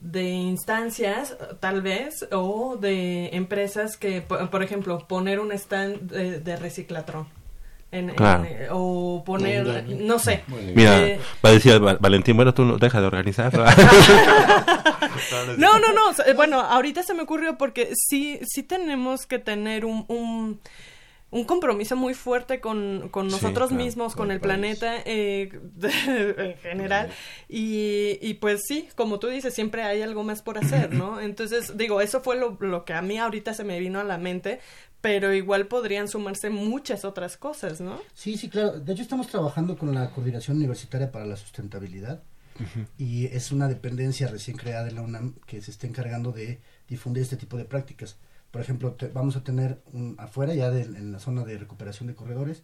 de 0.00 0.30
instancias 0.30 1.36
tal 1.60 1.80
vez 1.82 2.26
o 2.32 2.76
de 2.76 3.28
empresas 3.36 3.96
que 3.96 4.20
por, 4.20 4.50
por 4.50 4.62
ejemplo 4.62 5.06
poner 5.08 5.38
un 5.40 5.52
stand 5.52 6.10
de, 6.10 6.40
de 6.40 6.56
reciclatrón 6.56 7.26
en- 7.92 8.10
en- 8.10 8.16
Claro. 8.16 8.44
eh, 8.44 8.68
o 8.70 9.22
poner 9.24 9.84
bien. 9.84 10.06
no 10.06 10.18
sé 10.18 10.42
Mira, 10.74 11.00
eh, 11.06 11.20
va 11.44 11.50
a 11.50 11.52
decir 11.52 11.78
Val- 11.78 11.98
Valentín, 12.00 12.34
bueno, 12.36 12.52
tú 12.52 12.64
no- 12.64 12.78
deja 12.78 13.00
de 13.00 13.06
organizar. 13.06 13.52
No, 15.58 15.78
no, 15.78 15.92
no. 15.92 16.14
se- 16.14 16.32
Bueno, 16.34 16.60
ahorita 16.60 17.02
se 17.02 17.14
me 17.14 17.22
ocurrió 17.22 17.56
porque 17.58 17.92
sí, 17.94 18.40
sí 18.46 18.62
tenemos 18.62 19.26
que 19.26 19.38
tener 19.38 19.84
un, 19.84 20.04
un, 20.08 20.60
un 21.32 21.44
compromiso 21.44 21.96
muy 21.96 22.14
fuerte 22.14 22.60
con, 22.60 23.08
con 23.10 23.26
Sí, 23.26 23.32
nosotros 23.32 23.70
claro, 23.70 23.84
mismos, 23.84 24.12
con 24.14 24.26
con 24.26 24.30
el 24.30 24.38
país. 24.38 24.48
planeta 24.48 24.94
eh, 25.04 25.50
en 26.38 26.56
general. 26.58 27.10
Y, 27.48 28.18
y 28.22 28.34
pues 28.34 28.62
sí, 28.68 28.88
como 28.94 29.18
tú 29.18 29.26
dices, 29.28 29.52
siempre 29.52 29.82
hay 29.82 30.02
algo 30.02 30.22
más 30.22 30.42
por 30.42 30.58
hacer, 30.58 30.94
¿no? 30.94 31.20
Entonces, 31.20 31.76
digo, 31.76 32.00
eso 32.00 32.20
fue 32.22 32.36
lo, 32.36 32.56
lo 32.60 32.84
que 32.84 32.92
a 32.94 33.02
mí 33.02 33.18
ahorita 33.18 33.54
se 33.54 33.64
me 33.64 33.80
vino 33.80 33.98
a 33.98 34.04
la 34.04 34.18
mente, 34.18 34.60
pero 35.00 35.34
igual 35.34 35.66
podrían 35.66 36.06
sumarse 36.06 36.48
muchas 36.50 37.04
otras 37.04 37.36
cosas, 37.36 37.80
¿no? 37.80 38.00
Sí, 38.14 38.36
sí, 38.36 38.48
claro. 38.48 38.78
De 38.78 38.92
hecho, 38.92 39.02
estamos 39.02 39.26
trabajando 39.26 39.76
con 39.76 39.92
la 39.94 40.10
Coordinación 40.10 40.58
Universitaria 40.58 41.10
para 41.10 41.26
la 41.26 41.36
Sustentabilidad 41.36 42.22
y 42.98 43.26
es 43.26 43.50
una 43.50 43.66
dependencia 43.66 44.28
recién 44.28 44.56
creada 44.56 44.84
de 44.84 44.92
la 44.92 45.00
UNAM 45.02 45.34
que 45.46 45.60
se 45.62 45.70
está 45.70 45.86
encargando 45.86 46.30
de 46.32 46.60
difundir 46.88 47.22
este 47.22 47.36
tipo 47.36 47.56
de 47.56 47.64
prácticas. 47.64 48.18
Por 48.52 48.60
ejemplo, 48.60 48.92
te- 48.92 49.08
vamos 49.08 49.34
a 49.36 49.42
tener 49.42 49.82
un, 49.92 50.14
afuera, 50.18 50.54
ya 50.54 50.70
de- 50.70 50.82
en 50.82 51.10
la 51.10 51.18
zona 51.18 51.42
de 51.44 51.58
recuperación 51.58 52.06
de 52.06 52.14
corredores, 52.14 52.62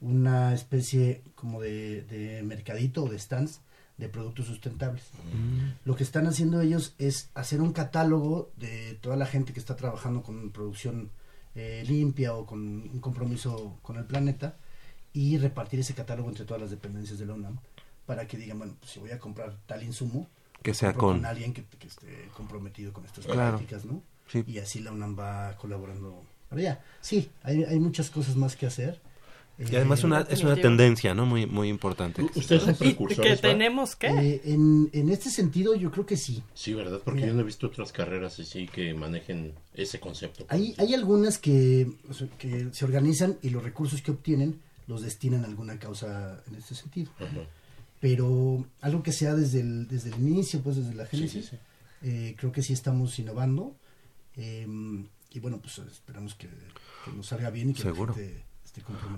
una 0.00 0.52
especie 0.54 1.22
como 1.36 1.60
de, 1.60 2.02
de 2.02 2.42
mercadito 2.42 3.04
o 3.04 3.08
de 3.08 3.18
stands 3.18 3.60
de 3.98 4.08
productos 4.08 4.46
sustentables. 4.46 5.04
Lo 5.84 5.94
que 5.96 6.02
están 6.02 6.26
haciendo 6.26 6.60
ellos 6.60 6.94
es 6.98 7.30
hacer 7.34 7.60
un 7.62 7.72
catálogo 7.72 8.50
de 8.56 8.98
toda 9.00 9.16
la 9.16 9.24
gente 9.26 9.52
que 9.54 9.60
está 9.60 9.76
trabajando 9.76 10.22
con 10.22 10.50
producción 10.50 11.10
eh, 11.54 11.82
limpia 11.86 12.34
o 12.34 12.44
con 12.44 12.60
un 12.60 13.00
compromiso 13.00 13.78
con 13.82 13.96
el 13.96 14.04
planeta 14.04 14.56
y 15.14 15.38
repartir 15.38 15.80
ese 15.80 15.94
catálogo 15.94 16.28
entre 16.28 16.44
todas 16.44 16.60
las 16.60 16.70
dependencias 16.70 17.18
de 17.18 17.24
la 17.24 17.32
UNAM 17.32 17.56
para 18.04 18.26
que 18.26 18.36
digan, 18.36 18.58
bueno, 18.58 18.74
pues 18.78 18.92
si 18.92 19.00
voy 19.00 19.10
a 19.12 19.18
comprar 19.18 19.56
tal 19.66 19.82
insumo, 19.82 20.28
Que 20.62 20.74
sea 20.74 20.92
con- 20.92 21.24
alguien 21.24 21.54
que, 21.54 21.64
que 21.64 21.86
esté 21.88 22.28
comprometido 22.36 22.92
con 22.92 23.04
estas 23.06 23.24
Claro. 23.24 23.56
prácticas, 23.56 23.86
¿no? 23.86 24.02
Sí. 24.28 24.42
Y 24.46 24.58
así 24.58 24.80
la 24.80 24.92
UNAM 24.92 25.18
va 25.18 25.56
colaborando 25.56 26.22
para 26.48 26.60
allá. 26.60 26.84
Sí, 27.00 27.28
hay, 27.42 27.64
hay 27.64 27.78
muchas 27.78 28.10
cosas 28.10 28.36
más 28.36 28.56
que 28.56 28.66
hacer. 28.66 29.00
Y 29.58 29.74
además 29.74 30.04
una, 30.04 30.20
es 30.20 30.42
una 30.42 30.54
tendencia, 30.56 31.14
¿no? 31.14 31.24
Muy, 31.24 31.46
muy 31.46 31.70
importante. 31.70 32.22
¿Ustedes 32.34 32.62
son 32.64 32.74
precursores? 32.74 33.40
que 33.40 33.48
tenemos 33.48 33.96
que... 33.96 34.06
Eh, 34.08 34.40
en, 34.44 34.90
en 34.92 35.08
este 35.08 35.30
sentido, 35.30 35.74
yo 35.74 35.90
creo 35.90 36.04
que 36.04 36.18
sí. 36.18 36.42
Sí, 36.52 36.74
¿verdad? 36.74 37.00
Porque 37.02 37.20
Mira. 37.20 37.28
yo 37.28 37.34
no 37.34 37.40
he 37.40 37.44
visto 37.44 37.66
otras 37.68 37.90
carreras 37.90 38.38
así 38.38 38.66
que 38.68 38.92
manejen 38.92 39.54
ese 39.72 39.98
concepto. 39.98 40.44
Hay, 40.50 40.74
hay 40.76 40.92
algunas 40.92 41.38
que, 41.38 41.90
o 42.10 42.12
sea, 42.12 42.28
que 42.38 42.68
se 42.72 42.84
organizan 42.84 43.38
y 43.40 43.48
los 43.48 43.62
recursos 43.62 44.02
que 44.02 44.10
obtienen 44.10 44.60
los 44.88 45.00
destinan 45.00 45.42
a 45.44 45.46
alguna 45.46 45.78
causa 45.78 46.42
en 46.48 46.56
este 46.56 46.74
sentido. 46.74 47.10
Pero 47.98 48.66
algo 48.82 49.02
que 49.02 49.12
sea 49.12 49.34
desde 49.34 49.60
el, 49.60 49.88
desde 49.88 50.10
el 50.10 50.20
inicio, 50.20 50.60
pues 50.60 50.76
desde 50.76 50.94
la 50.94 51.04
Sí, 51.06 51.16
génesis, 51.16 51.46
sí, 51.46 51.56
sí. 51.56 51.56
eh, 52.02 52.34
creo 52.36 52.52
que 52.52 52.62
sí 52.62 52.72
estamos 52.74 53.18
innovando. 53.18 53.74
Eh, 54.36 54.66
y 55.30 55.40
bueno, 55.40 55.58
pues 55.60 55.78
esperamos 55.78 56.34
que, 56.34 56.48
que 56.48 57.10
nos 57.14 57.26
salga 57.26 57.50
bien 57.50 57.70
y 57.70 57.74
que 57.74 57.82
Seguro. 57.82 58.12
la 58.12 58.18
gente. 58.22 58.46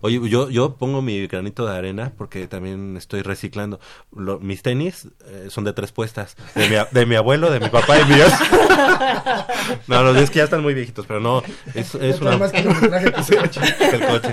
Oye, 0.02 0.20
yo, 0.28 0.48
yo 0.50 0.76
pongo 0.76 1.02
mi 1.02 1.26
granito 1.26 1.66
de 1.66 1.76
arena 1.76 2.12
porque 2.16 2.46
también 2.46 2.96
estoy 2.96 3.22
reciclando. 3.22 3.80
Lo- 4.14 4.38
mis 4.38 4.62
tenis 4.62 5.08
eh, 5.26 5.48
son 5.50 5.64
de 5.64 5.72
tres 5.72 5.90
puestas. 5.90 6.36
De 6.54 6.68
mi, 6.68 6.76
de 6.92 7.06
mi 7.06 7.16
abuelo, 7.16 7.50
de 7.50 7.58
mi 7.58 7.68
papá 7.68 7.98
y 7.98 8.04
míos. 8.04 8.30
no, 9.88 10.02
los 10.04 10.16
es 10.16 10.30
que 10.30 10.36
ya 10.38 10.44
están 10.44 10.62
muy 10.62 10.74
viejitos, 10.74 11.06
pero 11.06 11.18
no. 11.18 11.42
Es, 11.74 11.92
es 11.96 12.20
una... 12.20 12.36
Más 12.38 12.52
que. 12.52 12.58
El 12.60 14.06
coche. 14.06 14.30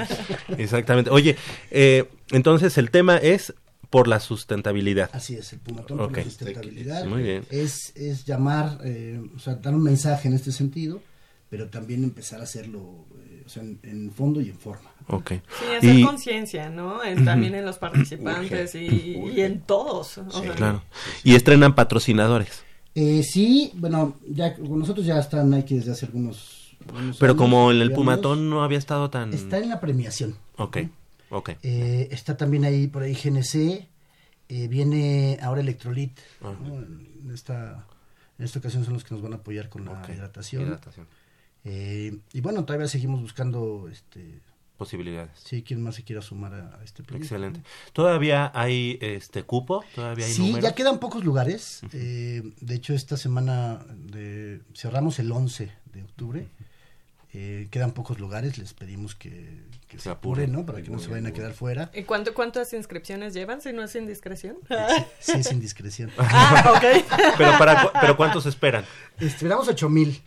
Exactamente. 0.60 1.10
Oye, 1.10 1.36
eh, 1.72 2.08
entonces 2.32 2.78
el 2.78 2.92
tema 2.92 3.18
es 3.18 3.54
por 3.96 4.08
la 4.10 4.20
sustentabilidad. 4.20 5.10
Así 5.14 5.36
es, 5.36 5.54
el 5.54 5.60
Pumatón 5.60 5.98
por 5.98 6.12
la 6.18 6.24
sustentabilidad. 6.24 7.06
Muy 7.06 7.24
bien. 7.24 7.44
Es, 7.50 7.96
es 7.96 8.26
llamar, 8.26 8.80
eh, 8.84 9.22
o 9.36 9.40
sea, 9.40 9.56
dar 9.56 9.74
un 9.74 9.84
mensaje 9.84 10.28
en 10.28 10.34
este 10.34 10.52
sentido, 10.52 11.02
pero 11.50 11.70
también 11.70 12.04
empezar 12.04 12.42
a 12.42 12.44
hacerlo, 12.44 13.06
eh, 13.26 13.44
o 13.46 13.50
sea, 13.50 13.64
en, 13.64 13.80
en 13.84 14.12
fondo 14.12 14.42
y 14.42 14.50
en 14.50 14.58
forma. 14.60 14.90
Ok. 15.08 15.32
Sí, 15.32 15.66
hacer 15.78 15.96
Y- 16.00 16.04
conciencia, 16.04 16.70
¿no? 16.70 17.04
En- 17.04 17.24
también 17.24 17.56
en 17.56 17.64
los 17.66 17.78
participantes 17.78 18.76
y, 18.76 19.18
y 19.36 19.42
en 19.42 19.62
todos. 19.62 20.18
o 20.18 20.30
sea, 20.30 20.54
Claro. 20.56 20.84
Y 21.24 21.36
estrenan 21.36 21.74
patrocinadores. 21.76 22.64
Eh, 22.96 23.24
sí, 23.24 23.72
bueno, 23.76 24.18
ya 24.28 24.56
con 24.56 24.80
nosotros 24.80 25.06
ya 25.06 25.20
están 25.20 25.50
Nike 25.52 25.76
desde 25.76 25.92
hace 25.92 26.06
algunos, 26.06 26.76
algunos 26.88 27.18
Pero 27.18 27.32
años, 27.34 27.42
como 27.42 27.72
en 27.72 27.78
el 27.82 27.88
digamos. 27.90 27.96
Pumatón 28.04 28.50
no 28.50 28.64
había 28.64 28.78
estado 28.78 29.10
tan... 29.10 29.34
Está 29.34 29.58
en 29.60 29.70
la 29.70 29.80
premiación. 29.80 30.36
Ok, 30.58 30.78
ok. 31.30 31.52
Eh, 31.64 32.08
está 32.12 32.38
también 32.38 32.66
ahí 32.66 32.88
por 32.88 33.04
ahí 33.04 33.14
GNC, 33.14 33.88
eh, 34.50 34.68
viene 34.68 35.38
ahora 35.42 35.62
Electrolit. 35.62 36.18
¿no? 36.42 36.52
En, 36.80 37.32
esta, 37.34 37.86
en 38.38 38.46
esta 38.46 38.60
ocasión 38.60 38.84
son 38.86 38.94
los 38.94 39.04
que 39.04 39.14
nos 39.16 39.22
van 39.24 39.34
a 39.34 39.38
apoyar 39.38 39.70
con 39.70 39.86
la 39.86 40.02
hidratación. 40.14 40.64
Hidratación. 40.64 41.08
Eh, 41.64 42.18
y 42.34 42.42
bueno, 42.42 42.64
todavía 42.66 42.88
seguimos 42.88 43.22
buscando, 43.22 43.90
este, 43.92 44.40
Posibilidades. 44.78 45.32
sí, 45.42 45.64
quién 45.64 45.82
más 45.82 45.96
se 45.96 46.04
quiera 46.04 46.22
sumar 46.22 46.54
a, 46.54 46.78
a 46.80 46.84
este 46.84 47.02
proyecto. 47.02 47.26
Excelente. 47.34 47.62
¿Todavía 47.94 48.52
hay 48.54 49.00
este 49.02 49.44
cupo? 49.44 49.84
¿Todavía 49.96 50.26
hay 50.26 50.32
Sí, 50.34 50.42
números? 50.48 50.64
ya 50.64 50.76
quedan 50.76 51.00
pocos 51.00 51.24
lugares. 51.24 51.82
eh, 51.94 52.44
de 52.60 52.76
hecho, 52.76 52.94
esta 52.94 53.16
semana 53.18 53.84
de, 53.96 54.62
cerramos 54.76 55.18
el 55.20 55.32
11 55.32 55.72
de 55.94 56.04
octubre. 56.04 56.48
Eh, 57.38 57.68
quedan 57.70 57.92
pocos 57.92 58.18
lugares, 58.18 58.58
les 58.58 58.74
pedimos 58.74 59.14
que, 59.14 59.62
que 59.90 60.00
se 60.00 60.10
apuren, 60.10 60.54
¿no? 60.54 60.66
Para 60.66 60.82
que 60.82 60.90
no 60.90 61.00
se 61.00 61.10
vayan 61.10 61.26
a 61.28 61.34
quedar 61.34 61.52
fuera. 61.52 61.92
¿Y 61.94 62.04
cuánto, 62.04 62.34
cuántas 62.34 62.72
inscripciones 62.74 63.34
llevan 63.34 63.60
si 63.62 63.74
no 63.74 63.84
es 63.84 63.94
indiscreción? 63.96 64.56
Sí, 65.20 65.34
es 65.34 65.52
indiscreción. 65.52 66.12
Ah, 66.18 66.74
ok. 66.78 67.04
pero, 67.38 67.58
para, 67.58 67.82
cu- 67.84 67.90
pero 68.00 68.16
¿cuántos 68.16 68.46
esperan? 68.46 68.86
Esperamos 69.20 69.68
8000. 69.68 70.22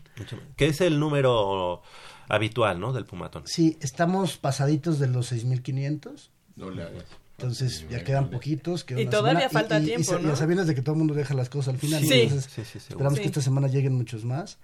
Que 0.57 0.67
es 0.67 0.81
el 0.83 1.01
número 1.01 1.81
habitual, 2.29 2.79
¿no? 2.79 2.93
Del 2.93 3.07
Pumatón. 3.07 3.45
Sí, 3.47 3.79
estamos 3.81 4.37
pasaditos 4.37 4.99
de 4.99 5.07
los 5.09 5.29
6500. 5.29 6.31
No 6.57 6.71
le 6.71 6.83
hagas. 6.83 7.05
Entonces 7.39 7.87
ya 7.89 8.03
quedan 8.05 8.29
poquitos. 8.31 8.83
queda 8.85 9.01
Y 9.01 9.05
una 9.05 9.11
todavía 9.13 9.49
semana, 9.49 9.69
falta 9.69 9.81
tiempo, 9.81 10.19
¿no? 10.19 10.29
Y 10.29 10.33
a 10.33 10.37
sabiendas 10.37 10.67
de 10.67 10.75
que 10.75 10.83
todo 10.83 10.95
el 10.95 10.99
mundo 10.99 11.15
deja 11.15 11.33
las 11.35 11.49
cosas 11.49 11.75
al 11.75 11.81
final. 11.81 12.03
Sí. 12.05 12.23
Entonces, 12.23 12.53
Sí, 12.53 12.79
esperamos 12.79 13.15
Sí. 13.15 13.21
que 13.23 13.27
esta 13.29 13.41
semana 13.41 13.69
lleguen 13.69 13.95
muchos 13.95 14.25
más. 14.25 14.59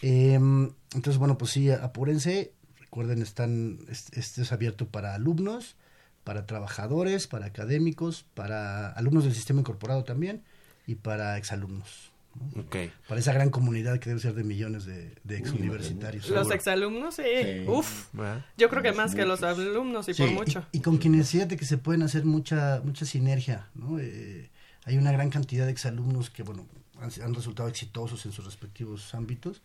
Eh, 0.00 0.34
entonces, 0.34 1.18
bueno, 1.18 1.36
pues 1.38 1.50
sí, 1.50 1.70
apúrense. 1.70 2.52
Recuerden, 2.80 3.22
están, 3.22 3.78
es- 3.88 4.12
este 4.12 4.42
es 4.42 4.52
abierto 4.52 4.86
para 4.88 5.14
alumnos, 5.14 5.76
para 6.24 6.46
trabajadores, 6.46 7.26
para 7.26 7.46
académicos, 7.46 8.24
para 8.34 8.88
alumnos 8.92 9.24
del 9.24 9.34
sistema 9.34 9.60
incorporado 9.60 10.04
también 10.04 10.42
y 10.86 10.94
para 10.96 11.36
exalumnos. 11.38 12.10
¿no? 12.54 12.62
Ok. 12.62 12.76
Para 13.08 13.20
esa 13.20 13.32
gran 13.34 13.50
comunidad 13.50 13.98
que 13.98 14.08
debe 14.08 14.20
ser 14.20 14.34
de 14.34 14.42
millones 14.44 14.84
de, 14.86 15.14
de 15.24 15.36
exuniversitarios. 15.36 16.28
Los 16.30 16.50
exalumnos, 16.50 17.16
sí. 17.16 17.22
Sí. 17.42 17.64
Uf. 17.68 18.08
¿Verdad? 18.14 18.44
Yo 18.56 18.70
creo 18.70 18.82
que 18.82 18.92
más 18.92 19.14
que 19.14 19.26
los 19.26 19.42
alumnos 19.42 20.08
y 20.08 20.14
Sí, 20.14 20.22
por 20.22 20.32
mucho. 20.32 20.64
Y, 20.72 20.78
y 20.78 20.80
con 20.80 20.96
quienes 20.98 21.30
fíjate 21.30 21.56
que 21.56 21.64
se 21.66 21.76
pueden 21.78 22.02
hacer 22.02 22.24
mucha 22.24 22.80
mucha 22.84 23.04
sinergia, 23.04 23.68
¿no? 23.74 23.98
Eh, 24.00 24.50
hay 24.84 24.96
una 24.96 25.12
gran 25.12 25.28
cantidad 25.30 25.66
de 25.66 25.72
exalumnos 25.72 26.30
que, 26.30 26.42
bueno, 26.42 26.66
han, 27.02 27.10
han 27.22 27.34
resultado 27.34 27.68
exitosos 27.68 28.24
en 28.26 28.32
sus 28.32 28.44
respectivos 28.44 29.14
ámbitos 29.14 29.62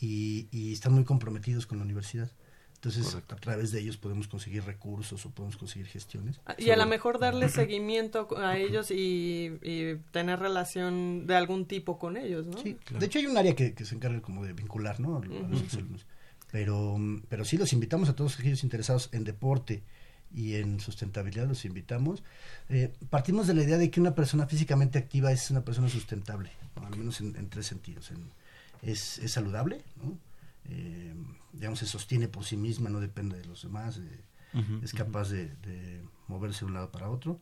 y, 0.00 0.46
y 0.50 0.72
están 0.72 0.92
muy 0.92 1.04
comprometidos 1.04 1.66
con 1.66 1.78
la 1.78 1.84
universidad. 1.84 2.30
Entonces, 2.74 3.16
a 3.16 3.36
través 3.36 3.72
de 3.72 3.80
ellos 3.80 3.96
podemos 3.96 4.28
conseguir 4.28 4.62
recursos 4.62 5.26
o 5.26 5.30
podemos 5.30 5.56
conseguir 5.56 5.88
gestiones. 5.88 6.40
Ah, 6.46 6.54
Y 6.56 6.70
a 6.70 6.76
lo 6.76 6.86
mejor 6.86 7.18
darle 7.18 7.48
seguimiento 7.48 8.28
a 8.38 8.56
ellos 8.56 8.92
y, 8.92 9.58
y 9.64 9.96
tener 10.12 10.38
relación 10.38 11.26
de 11.26 11.34
algún 11.34 11.66
tipo 11.66 11.98
con 11.98 12.16
ellos, 12.16 12.46
¿no? 12.46 12.56
Sí, 12.58 12.76
de 12.96 13.06
hecho 13.06 13.18
hay 13.18 13.26
un 13.26 13.36
área 13.36 13.56
que, 13.56 13.74
que 13.74 13.84
se 13.84 13.96
encarga 13.96 14.20
como 14.22 14.44
de 14.44 14.52
vincular, 14.52 15.00
¿no? 15.00 15.16
A 15.16 15.24
los 15.24 15.62
exalumnos. 15.62 16.06
Pero, 16.52 16.96
pero 17.28 17.44
sí 17.44 17.56
los 17.56 17.72
invitamos 17.72 18.08
a 18.10 18.14
todos 18.14 18.38
aquellos 18.38 18.62
interesados 18.62 19.08
en 19.10 19.24
deporte 19.24 19.82
y 20.32 20.54
en 20.54 20.78
sustentabilidad, 20.78 21.48
los 21.48 21.64
invitamos. 21.64 22.22
Eh, 22.68 22.92
partimos 23.10 23.48
de 23.48 23.54
la 23.54 23.64
idea 23.64 23.78
de 23.78 23.90
que 23.90 24.00
una 24.00 24.14
persona 24.14 24.46
físicamente 24.46 24.98
activa 24.98 25.32
es 25.32 25.50
una 25.50 25.64
persona 25.64 25.88
sustentable. 25.88 26.52
Al 26.86 26.96
menos 26.96 27.20
en, 27.20 27.36
en 27.36 27.48
tres 27.50 27.66
sentidos. 27.66 28.10
En- 28.10 28.30
es, 28.82 29.18
es 29.18 29.32
saludable, 29.32 29.84
¿no? 29.96 30.16
Eh, 30.70 31.14
digamos, 31.52 31.80
se 31.80 31.86
sostiene 31.86 32.28
por 32.28 32.44
sí 32.44 32.56
misma, 32.56 32.90
no 32.90 33.00
depende 33.00 33.36
de 33.38 33.44
los 33.46 33.62
demás, 33.62 33.98
eh, 33.98 34.20
es 34.82 34.92
capaz 34.92 35.28
de, 35.30 35.48
de 35.56 36.02
moverse 36.28 36.60
de 36.60 36.66
un 36.66 36.74
lado 36.74 36.90
para 36.90 37.10
otro. 37.10 37.40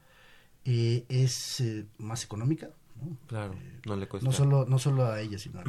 Eh, 0.65 1.05
es 1.09 1.61
eh, 1.61 1.87
más 1.99 2.25
económica, 2.25 2.71
¿no? 3.01 3.17
Claro, 3.27 3.55
no 3.85 3.97
le 3.97 4.09
cuesta. 4.09 4.29
No 4.29 4.33
solo, 4.33 4.65
no 4.67 4.79
solo 4.79 5.07
a 5.07 5.21
ella, 5.21 5.39
sino 5.39 5.61
a, 5.61 5.65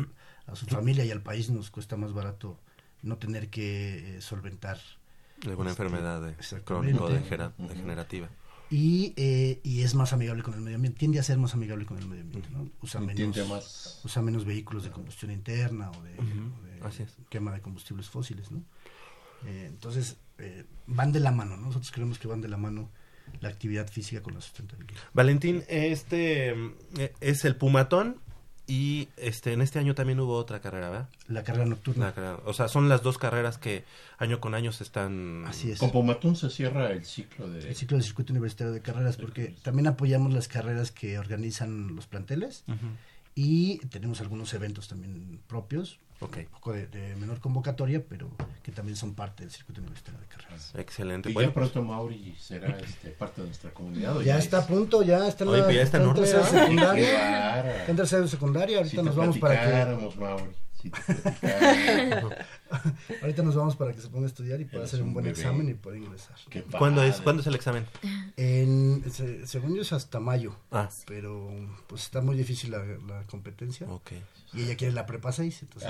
a 0.52 0.56
su 0.56 0.66
familia 0.66 1.04
y 1.06 1.12
al 1.12 1.22
país 1.22 1.50
nos 1.50 1.70
cuesta 1.70 1.98
más 1.98 2.14
barato 2.14 2.58
no 3.04 3.18
tener 3.18 3.50
que 3.50 4.18
eh, 4.18 4.22
solventar 4.22 4.80
Alguna 5.46 5.70
este, 5.72 5.84
enfermedad 5.84 6.22
de 6.22 6.36
crónico 6.64 7.10
degenerativa. 7.10 8.30
Y, 8.70 9.14
eh, 9.16 9.60
y 9.64 9.82
es 9.82 9.96
más 9.96 10.12
amigable 10.14 10.44
con 10.44 10.54
el 10.54 10.62
medio 10.62 10.76
ambiente, 10.76 11.00
tiende 11.00 11.20
a 11.20 11.24
ser 11.24 11.38
más 11.38 11.54
amigable 11.54 11.86
con 11.86 11.98
el 11.98 12.06
medio 12.06 12.24
ambiente, 12.24 12.50
¿no? 12.52 12.70
Usa 12.82 13.00
menos, 13.02 13.38
más- 13.50 14.02
usa 14.04 14.22
menos 14.22 14.46
vehículos 14.46 14.84
de 14.84 14.92
combustión 14.92 15.32
interna 15.32 15.90
o 15.92 16.04
de, 16.04 16.14
Ujú, 16.14 16.52
o 16.60 16.64
de 16.82 16.88
así 16.88 17.04
es. 17.04 17.16
quema 17.30 17.54
de 17.54 17.62
combustibles 17.62 18.10
fósiles, 18.10 18.52
¿no? 18.52 18.62
Eh, 19.46 19.66
entonces, 19.70 20.18
eh, 20.40 20.66
van 20.88 21.12
de 21.12 21.20
la 21.20 21.32
mano, 21.32 21.56
¿no? 21.58 21.68
Nosotros 21.68 21.92
creemos 21.92 22.20
que 22.20 22.28
van 22.28 22.42
de 22.42 22.48
la 22.50 22.58
mano 22.58 22.90
la 23.42 23.50
actividad 23.50 23.88
física 23.90 24.22
con 24.22 24.34
la 24.34 24.42
sustentabilidad. 24.42 25.00
Valentín, 25.14 25.64
este 25.68 26.56
es 27.20 27.44
el 27.46 27.56
Pumatón 27.58 28.22
y 28.68 29.08
este 29.16 29.54
en 29.54 29.62
este 29.62 29.80
año 29.80 29.96
también 29.96 30.20
hubo 30.20 30.36
otra 30.36 30.60
carrera, 30.60 30.90
¿verdad? 30.90 31.10
La 31.30 31.44
carrera 31.44 31.66
nocturna. 31.66 32.08
La 32.08 32.14
carrera- 32.14 32.40
o 32.46 32.54
sea, 32.54 32.68
son 32.68 32.90
las 32.90 33.02
dos 33.02 33.18
carreras 33.18 33.58
que 33.58 33.86
año 34.18 34.40
con 34.42 34.54
año 34.54 34.72
se 34.74 34.84
están... 34.84 35.46
Así 35.48 35.72
es. 35.72 35.80
Con 35.80 35.92
Pumatón 35.92 36.36
se 36.36 36.50
cierra 36.50 36.92
el 36.92 37.06
ciclo 37.06 37.50
de... 37.50 37.68
el 37.70 37.76
ciclo 37.76 37.96
del 37.98 38.04
circuito 38.04 38.34
universitario 38.34 38.74
de 38.74 38.82
carreras, 38.82 39.16
porque 39.18 39.56
también 39.64 39.88
apoyamos 39.88 40.34
las 40.34 40.48
carreras 40.48 40.92
que 40.92 41.18
organizan 41.18 41.96
los 41.96 42.08
planteles 42.08 42.66
y 43.36 43.78
tenemos 43.88 44.20
algunos 44.22 44.54
eventos 44.54 44.88
también 44.88 45.40
propios, 45.48 46.00
Ok. 46.20 46.38
un 46.38 46.46
poco 46.46 46.74
de, 46.74 46.88
de 46.88 47.16
menor 47.16 47.40
convocatoria, 47.40 48.04
pero 48.08 48.30
que 48.64 48.72
también 48.72 48.96
son 48.96 49.14
parte 49.14 49.44
del 49.44 49.52
circuito 49.52 49.82
universitario 49.82 50.20
de 50.20 50.26
carreras. 50.28 50.74
Excelente. 50.76 51.30
Y 51.30 51.34
Bueno, 51.34 51.50
ya 51.50 51.54
pronto 51.54 51.82
Mauri 51.84 52.36
será 52.40 52.76
este, 52.80 53.10
parte 53.12 53.42
de 53.42 53.48
nuestra 53.48 53.72
comunidad. 53.72 54.18
¿o 54.18 54.22
Ya 54.22 54.38
está 54.38 54.60
a 54.60 54.68
punto, 54.68 55.04
ya 55.04 55.28
está 55.28 55.44
en 55.44 55.50
Oye, 55.52 55.60
la- 55.60 55.64
pues 55.66 55.76
ya 55.76 55.82
está 55.84 55.98
en 55.98 56.04
enorme, 56.04 56.22
tercero 56.22 56.44
secundaria. 56.46 57.86
En 57.88 57.96
tercero 57.96 58.28
secundaria, 58.28 58.78
ahorita 58.78 58.96
Si 59.02 59.04
nos 59.06 59.16
vamos 59.16 59.38
para 59.38 59.62
que 59.62 60.18
Mauri, 60.20 60.52
si 60.82 60.90
te. 60.90 61.00
ahorita 63.22 63.44
nos 63.44 63.56
vamos 63.56 63.76
para 63.76 63.94
que 63.94 64.02
se 64.02 64.08
ponga 64.10 64.26
a 64.26 64.30
estudiar 64.30 64.60
y 64.62 64.66
pueda 64.66 64.80
Eres 64.80 64.90
hacer 64.94 65.02
un 65.02 65.10
un 65.10 65.14
buen 65.16 65.26
bebé. 65.26 65.38
examen 65.40 65.70
y 65.70 65.74
pueda 65.74 65.98
ingresar. 65.98 66.36
Qué 66.50 66.64
¿cuándo 66.64 67.04
es. 67.04 67.22
¿cuándo 67.22 67.42
es 67.42 67.48
el 67.48 67.56
examen? 67.56 67.86
En, 68.36 69.04
se- 69.12 69.46
según 69.48 69.76
yo 69.76 69.82
es 69.82 69.94
hasta 69.94 70.20
mayo, 70.20 70.56
Ah. 70.72 70.90
pero 71.06 71.50
pues 71.88 72.04
está 72.04 72.22
muy 72.22 72.36
difícil 72.38 72.72
la, 72.72 72.80
la 72.84 73.24
competencia. 73.28 73.88
Ok. 73.90 74.12
Y 74.54 74.64
ella 74.64 74.76
quiere 74.78 74.94
la 74.94 75.06
prepa 75.06 75.32
6, 75.32 75.64
entonces... 75.64 75.90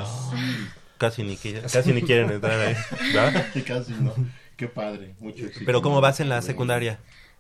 Casi 0.98 1.22
ni, 1.24 1.38
qui- 1.38 1.62
casi 1.72 1.94
ni 1.94 2.02
quieren 2.02 2.32
entrar 2.32 2.60
ahí, 2.60 2.76
¿verdad? 3.14 3.46
Casi 3.68 3.94
no. 3.94 4.14
Qué 4.56 4.68
padre, 4.68 5.14
mucho 5.20 5.46
éxito. 5.46 5.64
Pero 5.64 5.84
¿cómo 5.84 6.02
vas 6.02 6.20
en 6.20 6.30
la 6.30 6.42
secundaria? 6.42 7.00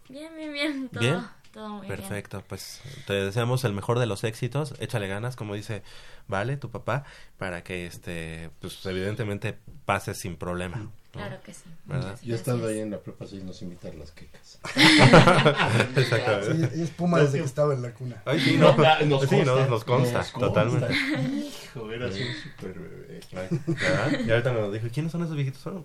Bien, 0.10 0.32
bien, 0.38 0.54
bien. 0.54 0.90
Todo, 0.90 1.00
¿Bien? 1.02 1.20
todo 1.52 1.70
muy 1.70 1.88
bien. 1.88 1.96
Perfecto, 2.00 2.44
pues 2.48 2.82
te 3.08 3.14
deseamos 3.14 3.64
el 3.64 3.74
mejor 3.74 3.98
de 3.98 4.06
los 4.06 4.24
éxitos, 4.24 4.76
échale 4.80 5.08
ganas, 5.08 5.36
como 5.36 5.56
dice 5.56 5.82
Vale, 6.28 6.58
tu 6.58 6.70
papá, 6.70 7.06
para 7.38 7.64
que 7.64 7.86
este, 7.86 8.50
pues 8.60 8.86
evidentemente 8.86 9.58
pases 9.86 10.20
sin 10.20 10.36
problema. 10.36 10.78
¿no? 10.78 10.92
Claro 11.12 11.38
que 11.42 11.54
sí. 11.54 11.64
¿Verdad? 11.86 12.20
Yo 12.22 12.36
estando 12.36 12.68
ahí 12.68 12.80
en 12.80 12.92
la 12.92 13.00
prepa 13.00 13.26
6 13.26 13.44
nos 13.44 13.62
invitan 13.62 13.98
las 13.98 14.12
quecas. 14.12 14.60
Exactamente. 15.96 16.76
Sí, 16.76 16.82
es 16.84 16.90
Puma 16.92 17.20
desde 17.20 17.40
que 17.40 17.46
estaba 17.46 17.74
en 17.74 17.82
la 17.82 17.92
cuna. 17.92 18.22
Ay, 18.26 18.40
sí, 18.40 18.58
no, 18.58 18.76
nos 18.76 19.22
sí, 19.22 19.28
consta, 19.28 19.46
no, 19.46 19.68
nos 19.68 19.84
consta, 19.84 20.18
nos 20.20 20.32
totalmente. 20.34 20.94
Hijo, 20.94 21.92
eras 21.92 22.14
un 22.14 22.52
super 22.52 22.80
bebé. 22.80 23.22
¿Verdad? 23.32 24.20
Y 24.26 24.32
ahorita 24.32 24.54
nos 24.54 24.74
dijo, 24.74 24.88
¿quiénes 24.94 25.12
son 25.12 25.24
esos 25.24 25.36
viejitos? 25.36 25.62
Son- 25.62 25.84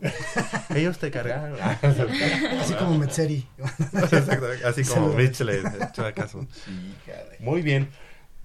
Ellos 0.74 0.98
te 0.98 1.10
cargaron. 1.10 1.58
Así 2.60 2.74
como 2.74 2.98
Metzeri. 2.98 3.46
Exacto, 3.92 4.46
así 4.64 4.82
como 4.82 4.94
Saludos. 4.94 5.16
Mitch 5.16 5.40
le 5.40 5.58
echó 5.60 6.14
caso. 6.14 6.46
Sí. 6.64 6.94
Muy 7.40 7.62
bien. 7.62 7.88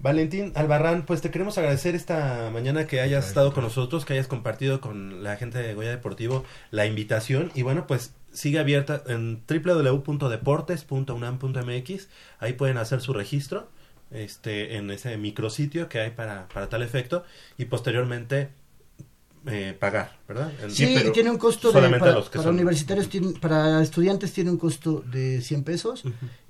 Valentín 0.00 0.52
Albarrán, 0.54 1.04
pues 1.04 1.20
te 1.22 1.30
queremos 1.32 1.58
agradecer 1.58 1.96
esta 1.96 2.50
mañana 2.52 2.86
que 2.86 3.00
hayas 3.00 3.26
estado 3.26 3.52
con 3.52 3.64
nosotros, 3.64 4.04
que 4.04 4.12
hayas 4.12 4.28
compartido 4.28 4.80
con 4.80 5.24
la 5.24 5.34
gente 5.36 5.58
de 5.58 5.74
Goya 5.74 5.90
Deportivo 5.90 6.44
la 6.70 6.86
invitación. 6.86 7.50
Y 7.54 7.62
bueno, 7.62 7.88
pues 7.88 8.12
sigue 8.32 8.60
abierta 8.60 9.02
en 9.08 9.42
www.deportes.unam.mx, 9.48 12.08
ahí 12.38 12.52
pueden 12.52 12.76
hacer 12.78 13.00
su 13.00 13.12
registro 13.12 13.68
este 14.10 14.76
en 14.76 14.90
ese 14.90 15.16
micrositio 15.18 15.88
que 15.88 16.00
hay 16.00 16.10
para, 16.10 16.48
para 16.48 16.68
tal 16.68 16.82
efecto. 16.82 17.24
Y 17.58 17.66
posteriormente 17.66 18.48
eh, 19.46 19.76
pagar, 19.78 20.16
¿verdad? 20.28 20.50
En- 20.62 20.70
Sí, 20.70 20.96
tiene 21.12 21.30
un 21.30 21.38
costo 21.38 21.68
de, 21.68 21.74
solamente 21.74 22.00
para, 22.00 22.12
los 22.12 22.26
que 22.30 22.38
para 22.38 22.44
son- 22.44 22.54
universitarios, 22.54 23.08
tiene- 23.08 23.32
para 23.40 23.82
estudiantes 23.82 24.32
tiene 24.32 24.50
un 24.50 24.58
costo 24.58 25.02
de 25.10 25.40
100 25.42 25.64
pesos, 25.64 26.04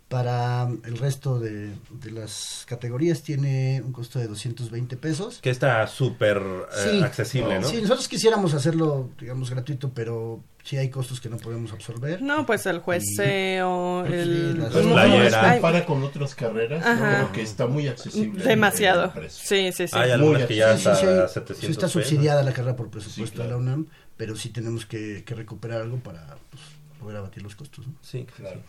para 0.08 0.66
el 0.84 0.96
resto 0.96 1.38
de, 1.38 1.70
de 1.90 2.10
las 2.10 2.64
categorías 2.66 3.22
tiene 3.22 3.82
un 3.84 3.92
costo 3.92 4.18
de 4.18 4.26
220 4.26 4.96
pesos. 4.96 5.38
que 5.42 5.50
está 5.50 5.86
súper 5.86 6.38
eh, 6.38 6.88
Sí, 6.90 7.02
accesible, 7.02 7.60
¿no? 7.60 7.68
Sí, 7.68 7.82
nosotros 7.82 8.08
quisiéramos 8.08 8.54
hacerlo, 8.54 9.10
digamos, 9.20 9.50
gratuito, 9.50 9.90
pero 9.92 10.42
sí 10.64 10.78
hay 10.78 10.88
costos 10.88 11.20
que 11.20 11.28
no 11.28 11.36
podemos 11.36 11.72
absorber. 11.72 12.22
No, 12.22 12.46
pues 12.46 12.64
el 12.64 12.78
jueceo, 12.78 14.04
Sí, 14.06 14.12
el... 14.14 14.58
las 14.58 14.72
Pues 14.72 14.86
no, 14.86 14.92
no, 14.94 14.98
ay, 14.98 15.26
es 15.26 15.34
compara 15.36 15.84
con 15.84 16.02
otras 16.02 16.34
carreras, 16.34 16.82
yo 16.84 16.90
Ajá. 16.90 17.14
creo 17.16 17.32
que 17.32 17.42
está 17.42 17.66
muy 17.66 17.86
accesible. 17.86 18.42
Demasiado. 18.44 19.12
Sí, 19.28 19.72
sí, 19.72 19.88
sí. 19.88 19.96
Hay 19.96 20.10
algunas 20.10 20.46
que 20.46 20.56
ya 20.56 20.76
Sí, 20.78 20.84
sí, 20.84 20.90
sí, 21.00 21.06
700 21.34 21.58
sí 21.58 21.66
está 21.66 21.80
pesos. 21.82 21.92
subsidiada 21.92 22.42
la 22.42 22.52
carrera 22.52 22.76
por 22.76 22.88
presupuesto 22.88 23.42
de 23.42 23.48
la 23.50 23.58
UNAM, 23.58 23.86
pero 24.16 24.36
sí 24.36 24.48
tenemos 24.48 24.86
que, 24.86 25.22
que 25.24 25.34
recuperar 25.34 25.82
algo 25.82 25.98
para 25.98 26.36
pues, 26.50 26.62
poder 26.98 27.18
abatir 27.18 27.42
los 27.42 27.54
costos. 27.54 27.86
¿no? 27.86 27.92
Sí, 28.00 28.26
Claro. 28.36 28.60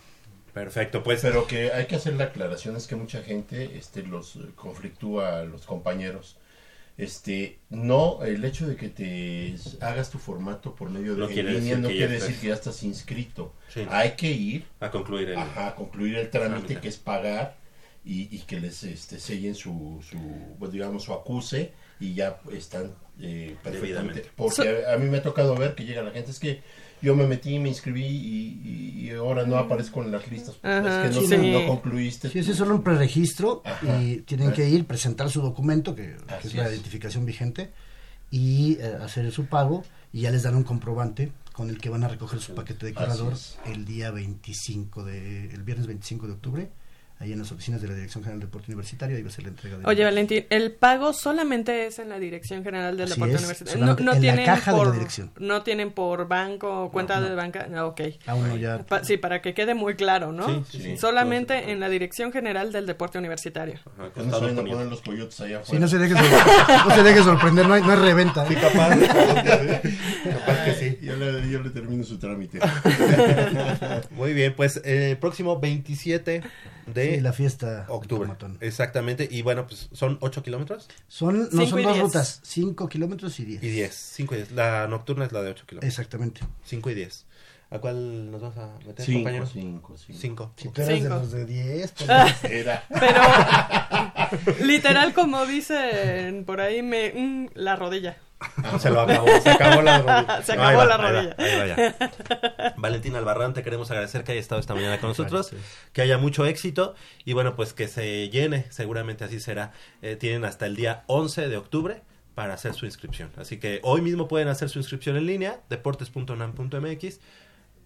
Perfecto, 0.54 1.04
pues. 1.04 1.22
Pero 1.22 1.48
que 1.48 1.72
hay 1.72 1.86
que 1.86 1.96
hacer 1.96 2.14
la 2.16 2.26
aclaración 2.26 2.76
es 2.76 2.88
que 2.88 2.96
mucha 2.96 3.22
gente 3.24 3.78
este, 3.78 4.04
los 4.04 4.38
conflictúa 4.56 5.40
a 5.40 5.44
los 5.46 5.66
compañeros. 5.66 6.38
Este, 6.98 7.60
no, 7.70 8.24
el 8.26 8.44
hecho 8.44 8.68
de 8.68 8.76
que 8.76 8.90
te 8.90 9.56
hagas 9.80 10.10
tu 10.10 10.18
formato 10.18 10.76
por 10.76 10.90
medio 10.90 11.14
de 11.16 11.22
No 11.22 11.28
quiere 11.30 11.54
línea 11.54 11.78
decir 11.78 11.80
no 11.80 11.88
quiere 11.88 12.18
estés- 12.18 12.22
decir 12.28 12.40
que 12.42 12.48
ya 12.48 12.54
estás 12.56 12.84
inscrito. 12.84 13.54
Sí. 13.74 13.86
Hay 13.90 14.12
que 14.18 14.30
ir 14.32 14.66
a 14.82 14.92
concluir 14.92 15.30
el, 15.30 15.38
ajá, 15.38 15.68
a 15.70 15.76
concluir 15.76 16.16
el 16.18 16.30
trámite 16.30 16.60
trámite. 16.62 16.82
que 16.82 16.88
es 16.90 16.98
pagar 16.98 17.56
y, 18.04 18.36
y 18.36 18.40
que 18.40 18.60
les 18.60 18.84
este, 18.84 19.18
sellen 19.18 19.56
su, 19.56 20.02
su 20.10 20.18
pues, 20.60 20.74
digamos, 20.74 21.04
su 21.04 21.14
acuse 21.14 21.72
y 22.02 22.16
ya 22.16 22.42
están 22.52 22.94
eh, 23.22 23.56
perfectamente. 23.64 24.26
Porque 24.36 24.84
a, 24.86 24.96
a 24.96 24.98
mí 24.98 25.10
me 25.10 25.20
ha 25.20 25.24
tocado 25.24 25.56
ver 25.56 25.76
que 25.76 25.86
llega 25.86 26.02
la 26.02 26.12
gente, 26.12 26.32
es 26.32 26.40
que 26.40 26.62
yo 27.02 27.16
me 27.16 27.28
metí, 27.28 27.60
me 27.60 27.70
inscribí 27.70 28.06
y, 28.06 29.10
ahora 29.12 29.46
no 29.46 29.58
aparezco 29.58 30.04
en 30.04 30.12
las 30.12 30.30
listas. 30.30 30.56
Ajá, 30.62 31.06
es 31.06 31.16
que 31.16 31.22
no, 31.22 31.44
sí. 31.44 31.52
no 31.52 31.68
concluiste. 31.68 32.30
Sí, 32.30 32.40
ese 32.40 32.52
es 32.52 32.58
solo 32.58 32.76
un 32.76 32.84
preregistro 32.84 33.62
Ajá. 33.66 34.02
y 34.02 34.18
tienen 34.22 34.54
que 34.54 34.70
ir, 34.70 34.86
presentar 34.86 35.30
su 35.30 35.42
documento, 35.42 35.96
que, 35.96 36.16
es 36.44 36.54
la 36.54 36.66
es. 36.66 36.74
identificación 36.74 37.26
vigente, 37.26 37.72
y 38.32 38.78
eh, 38.80 38.98
hacer 39.02 39.32
su 39.32 39.48
pago, 39.48 39.84
y 40.14 40.22
ya 40.22 40.32
les 40.32 40.44
dan 40.44 40.56
un 40.56 40.64
comprobante 40.64 41.32
con 41.54 41.70
el 41.70 41.78
que 41.78 41.90
van 41.90 42.04
a 42.04 42.08
recoger 42.08 42.40
su 42.40 42.56
paquete 42.56 42.86
de 42.86 42.96
es. 43.34 43.58
el 43.66 43.84
día 43.84 44.12
25 44.12 45.04
de, 45.04 45.50
el 45.52 45.64
viernes 45.64 45.88
25 45.88 46.28
de 46.28 46.34
octubre, 46.34 46.70
ahí 47.22 47.34
en 47.34 47.40
las 47.40 47.52
oficinas 47.52 47.82
de 47.82 47.88
la 47.90 47.94
Dirección 47.96 48.24
General 48.24 48.40
del 48.40 48.48
Deporte 48.48 48.68
Universitario, 48.72 49.18
ahí 49.18 49.24
va 49.24 49.28
a 49.30 49.32
ser 49.34 49.44
la 49.44 49.50
entrega 49.50 49.78
de 49.78 49.86
Oye, 49.86 50.04
Valentín, 50.06 50.46
el 50.50 50.72
pago 50.72 51.12
solamente 51.12 51.86
es 51.88 52.00
en 52.00 52.08
la 52.08 52.18
Dirección 52.18 52.64
General 52.64 52.96
del 52.96 53.06
Así 53.12 53.16
Deporte 53.16 53.36
es, 53.36 53.42
Universitario. 53.42 53.74
solamente 53.80 54.02
en 54.04 54.06
la 54.08 54.20
tienen 54.20 54.46
caja 54.46 54.72
de 54.72 54.78
la 54.78 54.84
por, 54.86 54.94
dirección. 54.94 55.32
No 55.38 55.62
tienen 55.64 55.92
por 55.92 56.28
banco 56.30 56.84
o 56.86 56.92
cuenta 56.92 57.20
no. 57.20 57.28
de 57.28 57.36
banca. 57.36 57.68
No, 57.70 57.88
ok. 57.88 58.02
Aún 58.26 58.48
no 58.48 58.56
ya- 58.56 58.86
Pa- 58.86 59.04
sí, 59.04 59.18
para 59.18 59.42
que 59.42 59.54
quede 59.54 59.74
muy 59.74 59.96
claro, 59.96 60.32
¿no? 60.32 60.48
Sí, 60.48 60.78
sí, 60.78 60.82
sí. 60.82 60.98
Solamente 60.98 61.72
en 61.72 61.82
la 61.82 61.90
Dirección 61.90 62.32
General 62.32 62.72
del 62.72 62.86
Deporte 62.86 63.18
Universitario. 63.18 63.80
Que 64.16 64.22
no 64.24 64.34
se 64.40 64.46
vayan 64.46 64.60
a 64.60 64.64
poner 64.64 64.88
los 64.88 65.02
coyotes 65.02 65.42
allá 65.42 65.58
Sí, 65.58 65.76
afuera. 65.76 65.80
no 65.82 65.88
se 65.90 65.98
deje, 65.98 66.14
no 66.88 66.96
se 66.96 67.04
deje 67.04 67.24
sorprender, 67.24 67.68
no 67.68 67.74
hay, 67.74 67.82
no 67.82 67.92
hay 67.92 67.98
reventa. 68.00 68.48
Sí, 68.48 68.56
capaz, 68.56 68.98
capaz 68.98 70.64
que 70.66 70.74
sí. 70.80 71.00
Yo 71.02 71.16
le, 71.18 71.50
yo 71.50 71.62
le 71.62 71.70
termino 71.72 72.04
su 72.06 72.18
trámite. 72.18 72.60
Muy 74.12 74.34
bien, 74.34 74.54
pues 74.56 74.82
eh, 74.86 75.18
próximo 75.20 75.60
27 75.60 76.44
de 76.94 77.16
Sí, 77.16 77.22
la 77.22 77.34
fiesta 77.34 77.86
octubre. 77.90 78.32
Exactamente, 78.62 79.28
y 79.30 79.42
bueno, 79.42 79.68
pues 79.68 79.90
son 79.92 80.18
8 80.22 80.44
kilómetros. 80.44 80.88
Son, 81.08 81.40
no, 81.40 81.50
Cinco 81.50 81.66
son 81.68 81.84
dos 81.84 81.94
diez. 81.94 82.04
rutas, 82.06 82.40
5 82.44 82.90
kilómetros 82.90 83.40
y 83.40 83.46
10. 83.46 83.64
Y 83.64 83.70
10, 83.70 83.94
5 83.96 84.34
y 84.34 84.38
10. 84.38 84.52
La 84.52 84.88
nocturna 84.88 85.26
es 85.26 85.32
la 85.32 85.42
de 85.42 85.52
8 85.52 85.66
kilómetros. 85.68 85.90
Exactamente. 85.90 86.42
5 86.66 86.90
y 86.90 86.94
10. 86.96 87.26
¿A 87.72 87.78
cuál 87.78 88.32
nos 88.32 88.42
vas 88.42 88.58
a 88.58 88.80
meter, 88.88 89.06
Cinco, 89.06 89.20
compañero? 89.20 89.46
cinco, 89.46 89.96
cinco. 89.98 90.20
5. 90.20 90.54
Si 90.58 90.70
tú 90.70 90.82
eres 90.82 91.04
de 91.04 91.10
los 91.10 91.32
de 91.32 91.46
10, 91.46 91.92
pues... 91.92 92.10
Era. 92.52 92.84
Pero, 92.90 93.22
literal, 94.66 95.14
como 95.14 95.46
dicen 95.46 96.46
por 96.46 96.62
ahí, 96.62 96.82
me, 96.82 97.12
mm, 97.14 97.50
la 97.56 97.76
rodilla. 97.76 98.18
Se 98.80 98.90
lo 98.90 99.02
acabó, 99.02 99.28
se 99.42 99.50
acabó 99.50 99.82
la 99.82 99.98
rodilla. 100.00 100.42
Se 100.44 100.56
No, 100.56 100.64
acabó 100.64 100.82
ahí 100.82 100.88
va, 100.88 100.88
la 100.88 100.96
ahí 100.96 101.02
va, 101.02 101.22
rodilla. 101.22 101.36
ahí 101.38 101.58
va 101.60 101.68
ya. 101.68 102.74
Valentín 102.78 103.16
Albarrán, 103.16 103.54
te 103.54 103.64
queremos 103.64 103.92
agradecer 103.92 104.24
que 104.24 104.32
haya 104.32 104.42
estado 104.42 104.62
esta 104.62 104.74
mañana 104.76 105.00
con 105.00 105.10
nosotros, 105.10 105.52
que 105.94 106.02
haya 106.02 106.18
mucho 106.18 106.46
éxito 106.46 106.96
y 107.26 107.34
bueno, 107.34 107.56
pues 107.56 107.74
que 107.74 107.88
se 107.88 108.30
llene, 108.30 108.66
seguramente 108.70 109.24
así 109.26 109.40
será. 109.40 109.74
Eh, 110.02 110.16
tienen 110.16 110.46
hasta 110.46 110.66
el 110.66 110.76
día 110.76 111.04
11 111.08 111.50
de 111.50 111.58
octubre 111.58 112.02
para 112.36 112.54
hacer 112.54 112.74
su 112.74 112.86
inscripción. 112.86 113.32
Así 113.38 113.58
que 113.60 113.82
hoy 113.84 114.02
mismo 114.02 114.28
pueden 114.30 114.48
hacer 114.48 114.70
su 114.70 114.80
inscripción 114.80 115.18
en 115.18 115.26
línea, 115.26 115.60
deportes.unam.mx. 115.70 117.20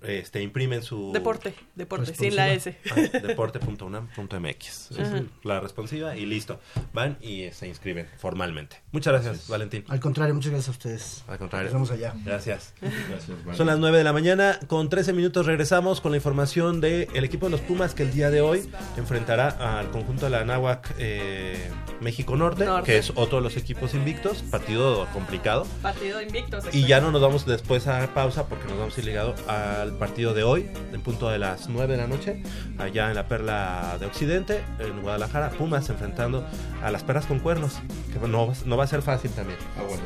Este, 0.03 0.41
imprimen 0.41 0.83
su 0.83 1.11
Deporte, 1.13 1.53
deporte, 1.75 2.13
sin 2.13 2.35
la 2.35 2.51
S. 2.51 2.77
Ah, 2.91 2.95
deporte.unam.mx. 3.19 4.91
Es 4.91 4.99
Ajá. 4.99 5.23
la 5.43 5.59
responsiva 5.59 6.15
y 6.17 6.25
listo. 6.25 6.59
Van 6.93 7.17
y 7.21 7.49
se 7.51 7.67
inscriben 7.67 8.07
formalmente. 8.17 8.81
Muchas 8.91 9.13
gracias, 9.13 9.47
Valentín. 9.47 9.83
Al 9.87 9.99
contrario, 9.99 10.35
muchas 10.35 10.51
gracias 10.51 10.67
a 10.67 10.71
ustedes. 10.71 11.23
Al 11.27 11.37
contrario. 11.37 11.65
Nos 11.65 11.73
vemos 11.73 11.91
allá. 11.91 12.13
Gracias. 12.23 12.73
Son 13.55 13.67
las 13.67 13.79
9 13.79 13.97
de 13.97 14.03
la 14.03 14.13
mañana. 14.13 14.59
Con 14.67 14.89
13 14.89 15.13
minutos 15.13 15.45
regresamos 15.45 16.01
con 16.01 16.11
la 16.11 16.17
información 16.17 16.81
del 16.81 17.23
equipo 17.23 17.45
de 17.47 17.51
los 17.51 17.61
Pumas 17.61 17.93
que 17.95 18.03
el 18.03 18.11
día 18.11 18.29
de 18.29 18.41
hoy 18.41 18.69
enfrentará 18.97 19.79
al 19.79 19.89
conjunto 19.91 20.25
de 20.25 20.31
la 20.31 20.41
Anáhuac 20.41 20.93
eh, 20.97 21.69
México 22.01 22.35
Norte, 22.35 22.65
Norte. 22.65 22.91
que 22.91 22.97
es 22.97 23.11
otro 23.15 23.37
de 23.37 23.43
los 23.43 23.57
equipos 23.57 23.93
invictos. 23.93 24.43
Partido 24.51 25.07
complicado. 25.13 25.65
Partido 25.81 26.21
invicto. 26.21 26.59
Y 26.71 26.85
ya 26.85 26.99
no 26.99 27.11
nos 27.11 27.21
vamos 27.21 27.45
después 27.45 27.87
a 27.87 28.13
pausa 28.13 28.47
porque 28.47 28.67
nos 28.67 28.77
vamos 28.77 28.97
a 28.97 28.99
ir 28.99 29.05
ligado 29.05 29.33
al 29.47 29.92
partido 29.97 30.33
de 30.33 30.43
hoy, 30.43 30.69
en 30.91 31.01
punto 31.01 31.29
de 31.29 31.39
las 31.39 31.69
9 31.69 31.93
de 31.95 32.01
la 32.01 32.07
noche, 32.07 32.41
allá 32.77 33.09
en 33.09 33.15
la 33.15 33.27
Perla 33.27 33.97
de 33.99 34.05
Occidente, 34.05 34.61
en 34.79 35.01
Guadalajara. 35.01 35.49
Pumas 35.51 35.89
enfrentando 35.89 36.45
a 36.83 36.91
las 36.91 37.03
perras 37.03 37.25
con 37.25 37.39
cuernos, 37.39 37.79
que 38.11 38.19
no, 38.27 38.47
va- 38.47 38.53
no 38.65 38.77
va 38.77 38.83
a 38.83 38.87
ser 38.87 39.01
fácil 39.01 39.31
también. 39.31 39.57
Ah, 39.77 39.83
bueno. 39.87 40.03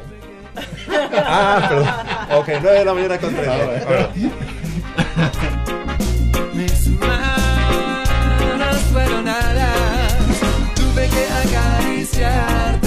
Ah, 1.30 1.66
perdón. 1.70 1.88
Ok, 2.40 2.48
9 2.62 2.80
de 2.80 2.86
la 2.86 2.94
mañana 2.94 3.18
con 3.20 3.34
3. 3.36 3.48
Ah. 3.48 4.10
Mis 6.54 6.88
manos 7.00 8.78
fueron 8.92 9.28
alas, 9.28 10.14
tuve 10.76 11.08
que 11.10 11.28
acariciarte, 11.48 12.87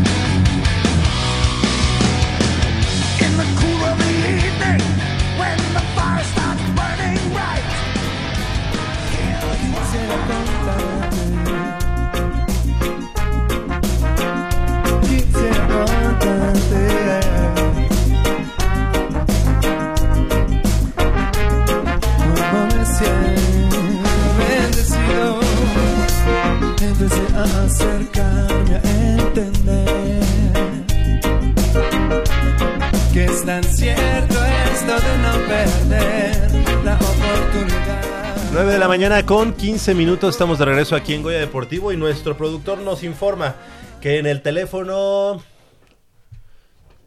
Mañana 38.91 39.25
con 39.25 39.53
15 39.53 39.95
minutos 39.95 40.35
estamos 40.35 40.59
de 40.59 40.65
regreso 40.65 40.97
aquí 40.97 41.13
en 41.13 41.23
Goya 41.23 41.39
Deportivo 41.39 41.93
y 41.93 41.97
nuestro 41.97 42.35
productor 42.35 42.79
nos 42.79 43.03
informa 43.03 43.55
que 44.01 44.17
en 44.17 44.25
el 44.25 44.41
teléfono 44.41 45.41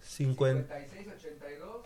50 0.01 0.75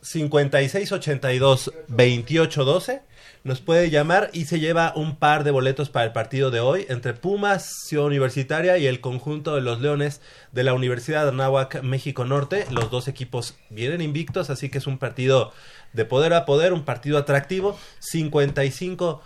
5682 0.00 1.72
2812 1.88 3.02
nos 3.42 3.60
puede 3.60 3.90
llamar 3.90 4.30
y 4.32 4.44
se 4.44 4.60
lleva 4.60 4.92
un 4.94 5.16
par 5.16 5.42
de 5.42 5.50
boletos 5.50 5.90
para 5.90 6.06
el 6.06 6.12
partido 6.12 6.52
de 6.52 6.60
hoy 6.60 6.86
entre 6.88 7.12
Pumas 7.12 7.68
Ciudad 7.84 8.06
Universitaria 8.06 8.78
y 8.78 8.86
el 8.86 9.00
conjunto 9.00 9.56
de 9.56 9.62
los 9.62 9.80
Leones 9.80 10.20
de 10.52 10.62
la 10.62 10.74
Universidad 10.74 11.24
de 11.24 11.30
Anáhuac 11.30 11.82
México 11.82 12.24
Norte. 12.24 12.66
Los 12.70 12.92
dos 12.92 13.08
equipos 13.08 13.56
vienen 13.68 14.00
invictos, 14.00 14.48
así 14.48 14.68
que 14.68 14.78
es 14.78 14.86
un 14.86 14.98
partido 14.98 15.52
de 15.92 16.04
poder 16.04 16.34
a 16.34 16.44
poder, 16.44 16.72
un 16.72 16.84
partido 16.84 17.18
atractivo. 17.18 17.76
55 17.98 19.22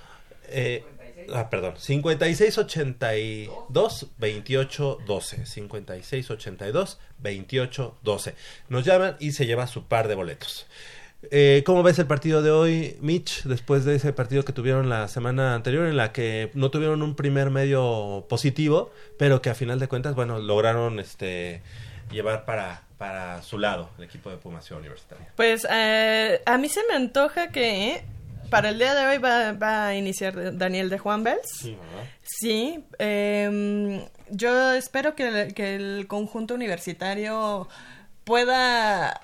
eh, 0.53 0.85
ah, 1.33 1.51
perdón, 1.51 1.75
5682 1.79 4.07
2812 4.19 5.47
5682 5.47 6.99
2812 7.19 8.35
Nos 8.69 8.85
llaman 8.85 9.17
y 9.21 9.33
se 9.33 9.47
lleva 9.47 9.67
su 9.67 9.87
par 9.87 10.09
de 10.09 10.15
boletos. 10.15 10.67
Eh, 11.31 11.63
¿Cómo 11.65 11.85
ves 11.85 11.99
el 12.01 12.07
partido 12.07 12.43
de 12.43 12.51
hoy, 12.51 12.97
Mitch, 13.01 13.45
después 13.45 13.85
de 13.85 13.95
ese 13.95 14.13
partido 14.13 14.45
que 14.45 14.53
tuvieron 14.53 14.89
la 14.89 15.07
semana 15.07 15.55
anterior 15.55 15.87
en 15.87 15.97
la 15.97 16.13
que 16.13 16.51
no 16.55 16.71
tuvieron 16.71 17.03
un 17.03 17.15
primer 17.15 17.51
medio 17.51 18.27
positivo, 18.29 18.91
pero 19.19 19.41
que 19.41 19.51
a 19.51 19.55
final 19.55 19.79
de 19.79 19.87
cuentas, 19.87 20.17
bueno, 20.17 20.41
lograron 20.41 20.99
este 20.99 21.63
llevar 22.11 22.45
para, 22.45 22.83
para 22.99 23.41
su 23.43 23.59
lado 23.59 23.91
el 23.99 24.05
equipo 24.05 24.31
de 24.31 24.37
Pumación 24.37 24.81
Universitaria? 24.81 25.29
Pues 25.37 25.67
eh, 25.71 26.43
a 26.45 26.59
mí 26.59 26.69
se 26.69 26.81
me 26.89 26.95
antoja 26.95 27.51
que 27.51 28.03
para 28.53 28.69
el 28.69 28.79
día 28.79 28.95
de 28.95 29.07
hoy 29.07 29.19
va, 29.19 29.53
va 29.53 29.87
a 29.89 29.95
iniciar 29.97 30.57
Daniel 30.57 30.89
de 30.91 30.99
Juan 30.99 31.25
Bells. 31.25 31.49
Sí, 31.51 31.75
¿verdad? 31.75 32.09
Sí, 32.23 32.85
em, 32.99 34.01
yo 34.31 34.73
espero 34.75 35.15
que, 35.17 35.27
el- 35.29 35.55
que 35.55 35.75
el 35.75 36.07
conjunto 36.07 36.55
universitario 36.55 37.69
pueda 38.25 39.21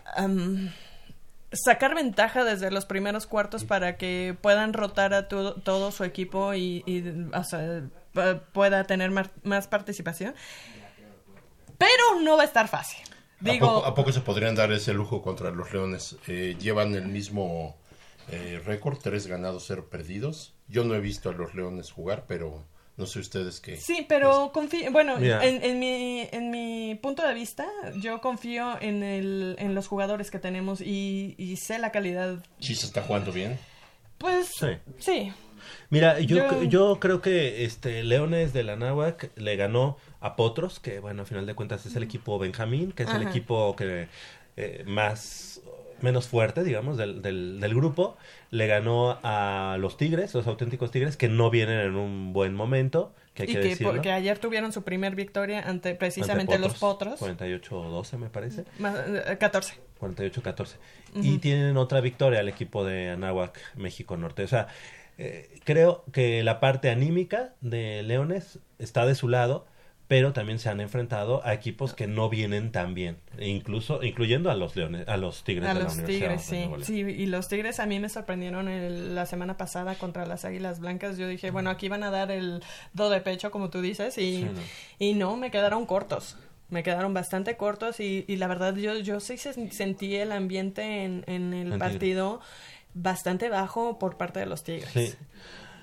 sacar 1.52 1.94
ventaja 1.94 2.44
desde 2.44 2.70
los 2.70 2.84
primeros 2.86 3.26
cuartos 3.26 3.64
para 3.64 3.96
que 3.96 4.36
puedan 4.40 4.72
rotar 4.72 5.14
a 5.14 5.28
to- 5.28 5.54
todo 5.54 5.92
su 5.92 6.04
equipo 6.04 6.54
y, 6.54 6.82
y, 6.86 7.04
o 7.34 7.44
sea, 7.44 7.82
pu- 8.14 8.40
pueda 8.52 8.84
tener 8.84 9.10
más 9.10 9.66
participación. 9.68 10.34
Pero 11.78 12.20
no 12.22 12.36
va 12.36 12.42
a 12.42 12.46
estar 12.46 12.66
fácil. 12.68 13.00
¿A, 13.40 13.44
Digo, 13.52 13.66
poco, 13.76 13.86
a 13.86 13.94
poco 13.94 14.12
se 14.12 14.20
podrían 14.20 14.56
dar 14.56 14.72
ese 14.72 14.92
lujo 14.92 15.22
contra 15.22 15.50
los 15.52 15.72
Leones? 15.72 16.16
Eh, 16.26 16.56
llevan 16.58 16.94
el 16.96 17.06
mismo 17.06 17.76
eh, 18.30 18.60
récord, 18.64 18.98
tres 19.02 19.26
ganados, 19.26 19.64
cero 19.66 19.88
perdidos. 19.90 20.54
Yo 20.68 20.84
no 20.84 20.94
he 20.94 21.00
visto 21.00 21.30
a 21.30 21.32
los 21.32 21.54
Leones 21.54 21.90
jugar, 21.92 22.24
pero 22.28 22.64
no 22.96 23.06
sé 23.06 23.20
ustedes 23.20 23.60
qué. 23.60 23.76
Sí, 23.76 24.04
pero 24.08 24.50
confío, 24.52 24.90
bueno, 24.92 25.16
en, 25.18 25.62
en 25.62 25.78
mi, 25.78 26.28
en 26.32 26.50
mi 26.50 26.94
punto 27.00 27.26
de 27.26 27.32
vista, 27.34 27.66
yo 28.00 28.20
confío 28.20 28.76
en, 28.80 29.02
el, 29.02 29.56
en 29.58 29.74
los 29.74 29.86
jugadores 29.86 30.30
que 30.30 30.38
tenemos 30.38 30.80
y, 30.80 31.34
y 31.38 31.56
sé 31.56 31.78
la 31.78 31.92
calidad. 31.92 32.44
Sí 32.58 32.74
se 32.74 32.86
está 32.86 33.02
jugando 33.02 33.32
bien. 33.32 33.58
Pues 34.18 34.48
Sí. 34.58 34.66
sí. 34.98 35.32
Mira, 35.90 36.18
yo, 36.20 36.36
Yo- 36.36 36.62
yo 36.64 37.00
creo 37.00 37.20
que 37.22 37.64
este 37.64 38.02
Leones 38.02 38.52
de 38.52 38.62
la 38.64 38.76
Náhuac 38.76 39.30
le 39.36 39.56
ganó 39.56 39.96
a 40.20 40.34
Potros, 40.34 40.80
que 40.80 40.98
bueno, 40.98 41.22
a 41.22 41.24
final 41.24 41.46
de 41.46 41.54
cuentas 41.54 41.86
es 41.86 41.94
el 41.96 42.02
equipo 42.02 42.38
Benjamín, 42.38 42.92
que 42.92 43.04
es 43.04 43.10
el 43.10 43.22
equipo 43.22 43.74
que 43.76 44.08
eh, 44.56 44.82
más 44.86 45.47
menos 46.00 46.28
fuerte, 46.28 46.64
digamos, 46.64 46.96
del, 46.96 47.22
del, 47.22 47.60
del 47.60 47.74
grupo. 47.74 48.16
Le 48.50 48.66
ganó 48.66 49.18
a 49.22 49.76
los 49.78 49.96
Tigres, 49.96 50.34
los 50.34 50.46
auténticos 50.46 50.90
Tigres, 50.90 51.16
que 51.16 51.28
no 51.28 51.50
vienen 51.50 51.80
en 51.80 51.96
un 51.96 52.32
buen 52.32 52.54
momento, 52.54 53.14
que 53.34 53.44
hay 53.44 53.50
y 53.50 53.52
que, 53.54 53.60
que, 53.60 53.68
decirlo. 53.68 53.92
porque 53.92 54.12
ayer 54.12 54.38
tuvieron 54.38 54.72
su 54.72 54.82
primer 54.82 55.14
victoria 55.14 55.62
ante 55.62 55.94
precisamente 55.94 56.54
Ante 56.54 56.66
los 56.66 56.78
Potros. 56.78 57.20
48-12 57.20 58.18
me 58.18 58.28
parece. 58.28 58.64
Más, 58.78 58.96
eh, 59.06 59.36
14. 59.38 59.74
48-14. 60.00 60.76
Ujú. 61.14 61.20
Y 61.22 61.38
tienen 61.38 61.76
otra 61.76 62.00
victoria 62.00 62.40
al 62.40 62.48
equipo 62.48 62.84
de 62.84 63.10
Anáhuac, 63.10 63.58
México 63.76 64.16
Norte. 64.16 64.44
O 64.44 64.48
sea, 64.48 64.68
eh, 65.18 65.58
creo 65.64 66.04
que 66.12 66.42
la 66.44 66.60
parte 66.60 66.90
anímica 66.90 67.54
de 67.60 68.02
Leones 68.04 68.60
está 68.78 69.04
de 69.04 69.16
su 69.16 69.28
lado, 69.28 69.66
pero 70.08 70.32
también 70.32 70.58
se 70.58 70.70
han 70.70 70.80
enfrentado 70.80 71.44
a 71.46 71.52
equipos 71.52 71.92
que 71.94 72.06
no 72.06 72.28
vienen 72.30 72.72
tan 72.72 72.94
bien, 72.94 73.18
incluso 73.38 74.02
incluyendo 74.02 74.50
a 74.50 74.54
los 74.54 74.74
Leones, 74.74 75.06
a 75.06 75.16
los 75.18 75.44
Tigres 75.44 75.68
A 75.68 75.74
de 75.74 75.78
la 75.80 75.84
los 75.84 75.94
Universidad 75.96 76.28
Tigres, 76.40 76.86
sí. 76.86 76.94
Y 76.94 77.26
los 77.26 77.48
Tigres 77.48 77.78
a 77.78 77.84
mí 77.86 78.00
me 78.00 78.08
sorprendieron 78.08 78.68
el- 78.68 79.14
la 79.14 79.26
semana 79.26 79.56
pasada 79.58 79.94
contra 79.96 80.24
las 80.24 80.44
Águilas 80.46 80.80
Blancas. 80.80 81.18
Yo 81.18 81.28
dije, 81.28 81.50
bueno, 81.50 81.68
aquí 81.70 81.88
van 81.90 82.02
a 82.04 82.10
dar 82.10 82.30
el 82.30 82.62
do 82.94 83.10
de 83.10 83.20
pecho, 83.20 83.50
como 83.50 83.68
tú 83.68 83.82
dices, 83.82 84.16
y, 84.16 84.38
Sí, 84.38 84.44
no. 84.44 84.60
y 84.98 85.12
no, 85.14 85.36
me 85.36 85.50
quedaron 85.50 85.84
cortos. 85.84 86.36
Me 86.70 86.82
quedaron 86.82 87.12
bastante 87.14 87.56
cortos 87.56 88.00
y, 88.00 88.24
y 88.28 88.36
la 88.36 88.46
verdad 88.46 88.74
yo, 88.76 88.94
yo 88.98 89.20
sí 89.20 89.36
se- 89.38 89.70
sentí 89.70 90.16
el 90.16 90.32
ambiente 90.32 91.04
en, 91.04 91.24
en 91.26 91.52
el 91.54 91.78
partido 91.78 92.40
bastante 92.94 93.48
bajo 93.50 93.98
por 93.98 94.16
parte 94.16 94.40
de 94.40 94.46
los 94.46 94.64
Tigres. 94.64 94.90
Sí. 94.92 95.14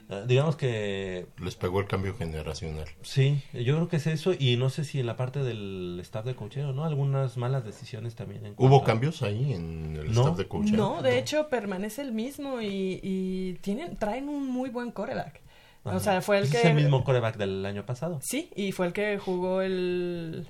Eh, 0.10 0.24
digamos 0.28 0.56
que 0.56 1.26
Les 1.42 1.56
pegó 1.56 1.80
el 1.80 1.88
cambio 1.88 2.16
generacional. 2.16 2.86
Sí, 3.02 3.42
yo 3.54 3.76
creo 3.76 3.88
que 3.88 3.96
es 3.96 4.06
eso 4.08 4.34
y 4.38 4.56
no 4.56 4.70
sé 4.70 4.84
si 4.84 5.00
en 5.00 5.08
la 5.08 5.16
parte 5.18 5.42
del 5.44 5.98
staff 6.02 6.26
de 6.26 6.36
coacheo, 6.36 6.74
¿no? 6.74 6.86
Algunas 6.86 7.38
malas 7.38 7.66
decisiones 7.66 8.14
también. 8.16 8.46
en 8.46 8.54
¿Hubo 8.58 8.82
a- 8.82 8.84
cambios 8.84 9.24
ahí 9.24 9.54
en 9.54 9.96
el 9.96 10.14
No. 10.14 10.22
staff 10.22 10.38
de 10.38 10.48
coaching? 10.48 10.74
No, 10.74 11.02
de 11.02 11.18
hecho 11.18 11.50
permanece 11.50 12.04
el 12.04 12.12
mismo 12.12 12.62
y, 12.62 13.00
y 13.02 13.54
tienen, 13.62 13.96
traen 13.98 14.30
un 14.30 14.48
muy 14.48 14.70
buen 14.70 14.92
coreback. 14.92 15.42
Ajá. 15.84 15.98
O 15.98 16.00
sea, 16.00 16.22
fue 16.22 16.38
el 16.38 16.44
Ese 16.44 16.52
que... 16.54 16.58
Es 16.60 16.66
el 16.66 16.74
mismo 16.76 17.04
coreback 17.04 17.38
del 17.38 17.66
año 17.66 17.86
pasado. 17.86 18.20
Sí, 18.22 18.50
y 18.56 18.72
fue 18.72 18.88
el 18.88 18.94
que 18.94 19.18
jugó 19.18 19.62
el, 19.62 20.48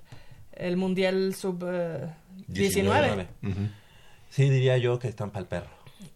el 0.53 0.77
Mundial 0.77 1.33
Sub-19. 1.33 2.13
19. 2.47 3.27
Sí, 4.29 4.49
diría 4.49 4.77
yo 4.77 4.99
que 4.99 5.07
están 5.07 5.29
para 5.31 5.41
el 5.41 5.47
perro. 5.47 5.69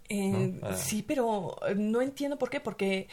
Eh, 0.09 0.57
¿no? 0.61 0.67
Ah. 0.67 0.75
Sí, 0.75 1.03
pero 1.07 1.55
eh, 1.67 1.75
no 1.75 2.01
entiendo 2.01 2.37
por 2.37 2.49
qué, 2.49 2.59
porque 2.59 3.07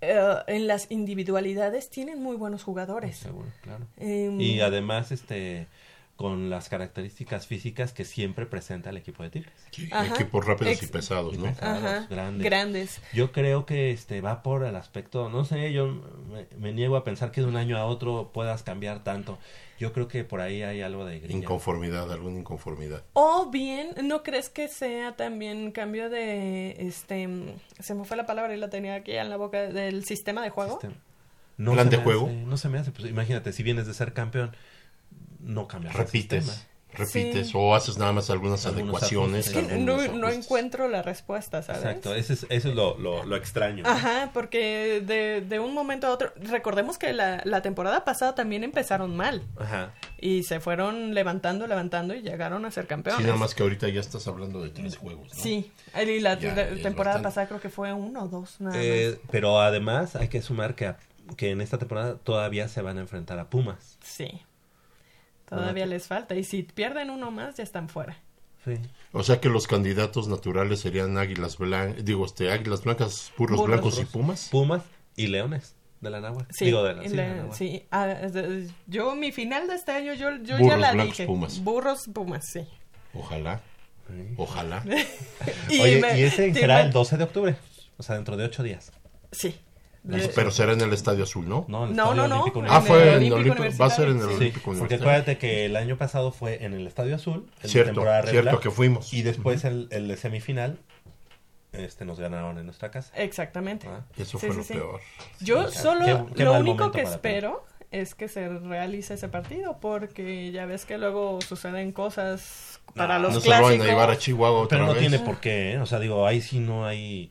eh, 0.00 0.34
en 0.46 0.66
las 0.66 0.90
individualidades 0.90 1.90
tienen 1.90 2.22
muy 2.22 2.36
buenos 2.36 2.62
jugadores. 2.62 3.16
Seguro, 3.16 3.48
claro. 3.62 3.86
Em, 3.98 4.40
Y 4.40 4.60
además, 4.60 5.12
este, 5.12 5.66
con 6.20 6.50
las 6.50 6.68
características 6.68 7.46
físicas 7.46 7.94
que 7.94 8.04
siempre 8.04 8.44
presenta 8.44 8.90
el 8.90 8.98
equipo 8.98 9.22
de 9.22 9.30
Tigres. 9.30 9.54
Ajá. 9.90 10.16
Equipos 10.16 10.44
rápidos 10.44 10.82
y 10.82 10.86
pesados, 10.86 11.38
¿no? 11.38 11.46
Pesados, 11.46 11.78
Ajá, 11.82 12.06
grandes. 12.10 12.44
grandes. 12.44 13.00
Yo 13.14 13.32
creo 13.32 13.64
que 13.64 13.90
este 13.90 14.20
va 14.20 14.42
por 14.42 14.62
el 14.64 14.76
aspecto, 14.76 15.30
no 15.30 15.46
sé, 15.46 15.72
yo 15.72 15.86
me, 16.30 16.46
me 16.58 16.74
niego 16.74 16.96
a 16.96 17.04
pensar 17.04 17.32
que 17.32 17.40
de 17.40 17.46
un 17.46 17.56
año 17.56 17.78
a 17.78 17.86
otro 17.86 18.32
puedas 18.34 18.62
cambiar 18.62 19.02
tanto. 19.02 19.38
Yo 19.78 19.94
creo 19.94 20.08
que 20.08 20.22
por 20.24 20.42
ahí 20.42 20.60
hay 20.62 20.82
algo 20.82 21.06
de 21.06 21.20
grilla. 21.20 21.38
Inconformidad, 21.38 22.12
alguna 22.12 22.38
inconformidad. 22.38 23.02
O 23.14 23.48
bien, 23.50 23.94
¿no 24.02 24.22
crees 24.22 24.50
que 24.50 24.68
sea 24.68 25.16
también 25.16 25.72
cambio 25.72 26.10
de, 26.10 26.72
este, 26.86 27.30
se 27.78 27.94
me 27.94 28.04
fue 28.04 28.18
la 28.18 28.26
palabra 28.26 28.54
y 28.54 28.58
la 28.58 28.68
tenía 28.68 28.96
aquí 28.96 29.12
en 29.12 29.30
la 29.30 29.38
boca, 29.38 29.58
del 29.62 30.04
sistema 30.04 30.42
de 30.42 30.50
juego? 30.50 30.80
No 31.56 31.72
¿Plan 31.72 31.88
de 31.88 31.96
juego? 31.96 32.26
hace- 32.26 32.36
no 32.36 32.56
se 32.58 32.68
me 32.68 32.76
hace, 32.78 32.90
pues 32.90 33.08
imagínate, 33.08 33.54
si 33.54 33.62
vienes 33.62 33.86
de 33.86 33.94
ser 33.94 34.12
campeón, 34.12 34.54
no 35.40 35.66
cambias 35.68 35.94
Repites, 35.94 36.66
repites 36.92 37.46
Sí. 37.48 37.52
o 37.54 37.74
haces 37.76 37.98
nada 37.98 38.12
más 38.12 38.30
algunas 38.30 38.66
Algunos 38.66 38.84
adecuaciones. 39.00 39.48
ajustes. 39.48 39.68
Que 39.68 39.78
no, 39.78 40.28
encuentro 40.28 40.88
la 40.88 41.02
respuesta, 41.02 41.62
¿sabes? 41.62 41.82
Exacto, 41.82 42.14
eso 42.16 42.32
es, 42.32 42.46
eso 42.50 42.68
es 42.68 42.74
lo, 42.74 42.98
lo, 42.98 43.24
lo 43.24 43.36
extraño. 43.36 43.84
¿no? 43.84 43.88
Ajá, 43.88 44.30
porque 44.34 45.00
de, 45.06 45.40
de 45.40 45.58
un 45.60 45.72
momento 45.72 46.08
a 46.08 46.10
otro, 46.10 46.32
recordemos 46.36 46.98
que 46.98 47.12
la, 47.12 47.42
la 47.44 47.62
temporada 47.62 48.04
pasada 48.04 48.34
también 48.34 48.64
empezaron 48.64 49.16
mal 49.16 49.42
Ajá. 49.56 49.94
y 50.20 50.42
se 50.42 50.58
fueron 50.58 51.14
levantando, 51.14 51.68
levantando 51.68 52.12
y 52.14 52.22
llegaron 52.22 52.64
a 52.64 52.72
ser 52.72 52.88
campeones. 52.88 53.20
Sí, 53.20 53.26
nada 53.26 53.38
más 53.38 53.54
que 53.54 53.62
ahorita 53.62 53.88
ya 53.88 54.00
estás 54.00 54.26
hablando 54.26 54.60
de 54.60 54.70
tres 54.70 54.96
juegos, 54.96 55.28
¿no? 55.32 55.40
Sí, 55.42 55.70
y 55.94 56.18
la, 56.20 56.36
Ya, 56.40 56.54
temporada 56.82 57.18
bastante. 57.18 57.22
pasada 57.22 57.46
creo 57.46 57.60
que 57.60 57.70
fue 57.70 57.92
uno 57.92 58.24
o 58.24 58.28
dos, 58.28 58.60
nada 58.60 58.76
Eh, 58.82 59.10
más. 59.12 59.20
pero 59.30 59.60
además 59.60 60.16
hay 60.16 60.26
que 60.26 60.42
sumar 60.42 60.74
que, 60.74 60.92
que 61.36 61.50
en 61.50 61.60
esta 61.60 61.78
temporada 61.78 62.16
todavía 62.16 62.66
se 62.66 62.82
van 62.82 62.98
a 62.98 63.00
enfrentar 63.00 63.38
a 63.38 63.48
Pumas. 63.48 63.96
Sí, 64.02 64.42
todavía 65.50 65.86
les 65.86 66.06
falta 66.06 66.34
y 66.36 66.44
si 66.44 66.62
pierden 66.62 67.10
uno 67.10 67.30
más 67.30 67.56
ya 67.56 67.62
están 67.64 67.88
fuera. 67.88 68.16
Sí. 68.64 68.74
O 69.12 69.22
sea 69.22 69.40
que 69.40 69.48
los 69.48 69.66
candidatos 69.66 70.28
naturales 70.28 70.80
serían 70.80 71.16
águilas 71.18 71.56
blancas, 71.58 72.04
digo, 72.04 72.24
este, 72.26 72.50
águilas 72.52 72.84
blancas, 72.84 73.32
burros 73.38 73.58
Burros. 73.58 73.80
blancos 73.80 74.00
y 74.00 74.04
pumas. 74.04 74.48
Pumas 74.50 74.82
y 75.16 75.26
Leones 75.28 75.74
de 76.00 76.10
la 76.10 76.20
Náhuatl. 76.20 76.52
Sí, 76.54 76.66
Digo, 76.66 76.82
de 76.84 76.94
la, 76.94 77.02
sí, 77.02 77.08
la- 77.16 77.22
de 77.22 77.28
la 77.28 77.34
Náhuatl. 77.36 77.56
sí. 77.56 77.86
Ah, 77.90 78.16
yo 78.86 79.14
mi 79.14 79.32
final 79.32 79.66
de 79.66 79.74
este 79.74 79.92
año 79.92 80.12
yo, 80.14 80.36
yo 80.42 80.58
ya 80.58 80.76
la 80.76 80.92
blancos, 80.92 81.16
dije. 81.16 81.26
Pumas. 81.26 81.60
Burros 81.64 82.02
Pumas, 82.12 82.46
sí. 82.50 82.66
Ojalá. 83.14 83.60
Ojalá. 84.36 84.82
Y 85.70 85.80
Oye, 85.80 86.00
me- 86.00 86.18
y 86.18 86.22
ese 86.24 86.52
será 86.52 86.76
me- 86.78 86.82
el 86.82 86.92
12 86.92 87.16
de 87.16 87.24
octubre, 87.24 87.56
o 87.96 88.02
sea, 88.02 88.16
dentro 88.16 88.36
de 88.36 88.44
ocho 88.44 88.62
días. 88.62 88.92
Sí. 89.32 89.54
Pero 90.34 90.50
será 90.50 90.72
en 90.72 90.80
el 90.80 90.92
Estadio 90.94 91.24
Azul, 91.24 91.46
¿no? 91.48 91.66
No, 91.68 91.84
en 91.84 91.90
el 91.90 91.96
No, 91.96 92.04
Estadio 92.04 92.22
no, 92.22 92.28
no, 92.28 92.34
Olímpico 92.42 92.58
en 92.60 92.70
Ah, 92.70 92.76
el 92.78 92.82
fue 92.82 93.02
en 93.02 93.16
Olímpico 93.32 93.34
Olímpico, 93.62 93.82
va 93.82 93.86
a 93.86 93.90
ser 93.90 94.08
en 94.08 94.16
el 94.20 94.28
Sí, 94.28 94.34
Olímpico 94.34 94.64
porque 94.64 94.70
Universitario. 94.70 95.04
acuérdate 95.04 95.38
que 95.38 95.64
el 95.66 95.76
año 95.76 95.96
pasado 95.98 96.32
fue 96.32 96.64
en 96.64 96.72
el 96.74 96.86
Estadio 96.86 97.14
Azul, 97.16 97.50
en 97.62 97.68
Cierto, 97.68 97.90
temporada 97.92 98.22
cierto 98.22 98.36
regular, 98.38 98.60
que 98.60 98.70
fuimos. 98.70 99.12
Y 99.12 99.22
después 99.22 99.64
el, 99.64 99.88
el 99.90 100.08
de 100.08 100.16
semifinal, 100.16 100.78
este, 101.72 102.04
nos 102.04 102.18
ganaron 102.18 102.58
en 102.58 102.64
nuestra 102.64 102.90
casa. 102.90 103.12
Exactamente. 103.14 103.86
Ah, 103.88 104.04
Eso 104.16 104.38
Sí, 104.38 104.46
fue 104.46 104.54
sí, 104.54 104.56
lo 104.58 104.64
sí. 104.64 104.72
peor. 104.74 105.00
Yo 105.40 105.68
Sí, 105.68 105.78
solo, 105.78 106.04
qué- 106.28 106.34
qué 106.34 106.44
lo 106.44 106.54
único 106.54 106.90
que 106.90 107.02
espero 107.02 107.64
es 107.92 108.14
que 108.14 108.28
se 108.28 108.48
realice 108.48 109.14
ese 109.14 109.28
partido, 109.28 109.78
porque 109.80 110.50
ya 110.52 110.64
ves 110.64 110.84
que 110.86 110.96
luego 110.96 111.40
suceden 111.42 111.92
cosas 111.92 112.80
para 112.94 113.18
los 113.18 113.34
no 113.34 113.40
se 113.40 113.46
clásicos. 113.46 113.72
lo 113.72 113.78
van 113.78 113.86
a 113.86 113.90
llevar 113.90 114.10
a 114.10 114.16
Chihuahua 114.18 114.60
otra 114.60 114.78
Pero 114.78 114.86
no 114.86 114.92
vez. 114.94 115.00
tiene 115.00 115.18
por 115.20 115.40
qué, 115.40 115.72
¿eh? 115.74 115.78
o 115.78 115.86
sea, 115.86 115.98
digo, 116.00 116.26
ahí 116.26 116.40
sí 116.40 116.58
no 116.60 116.86
hay, 116.86 117.30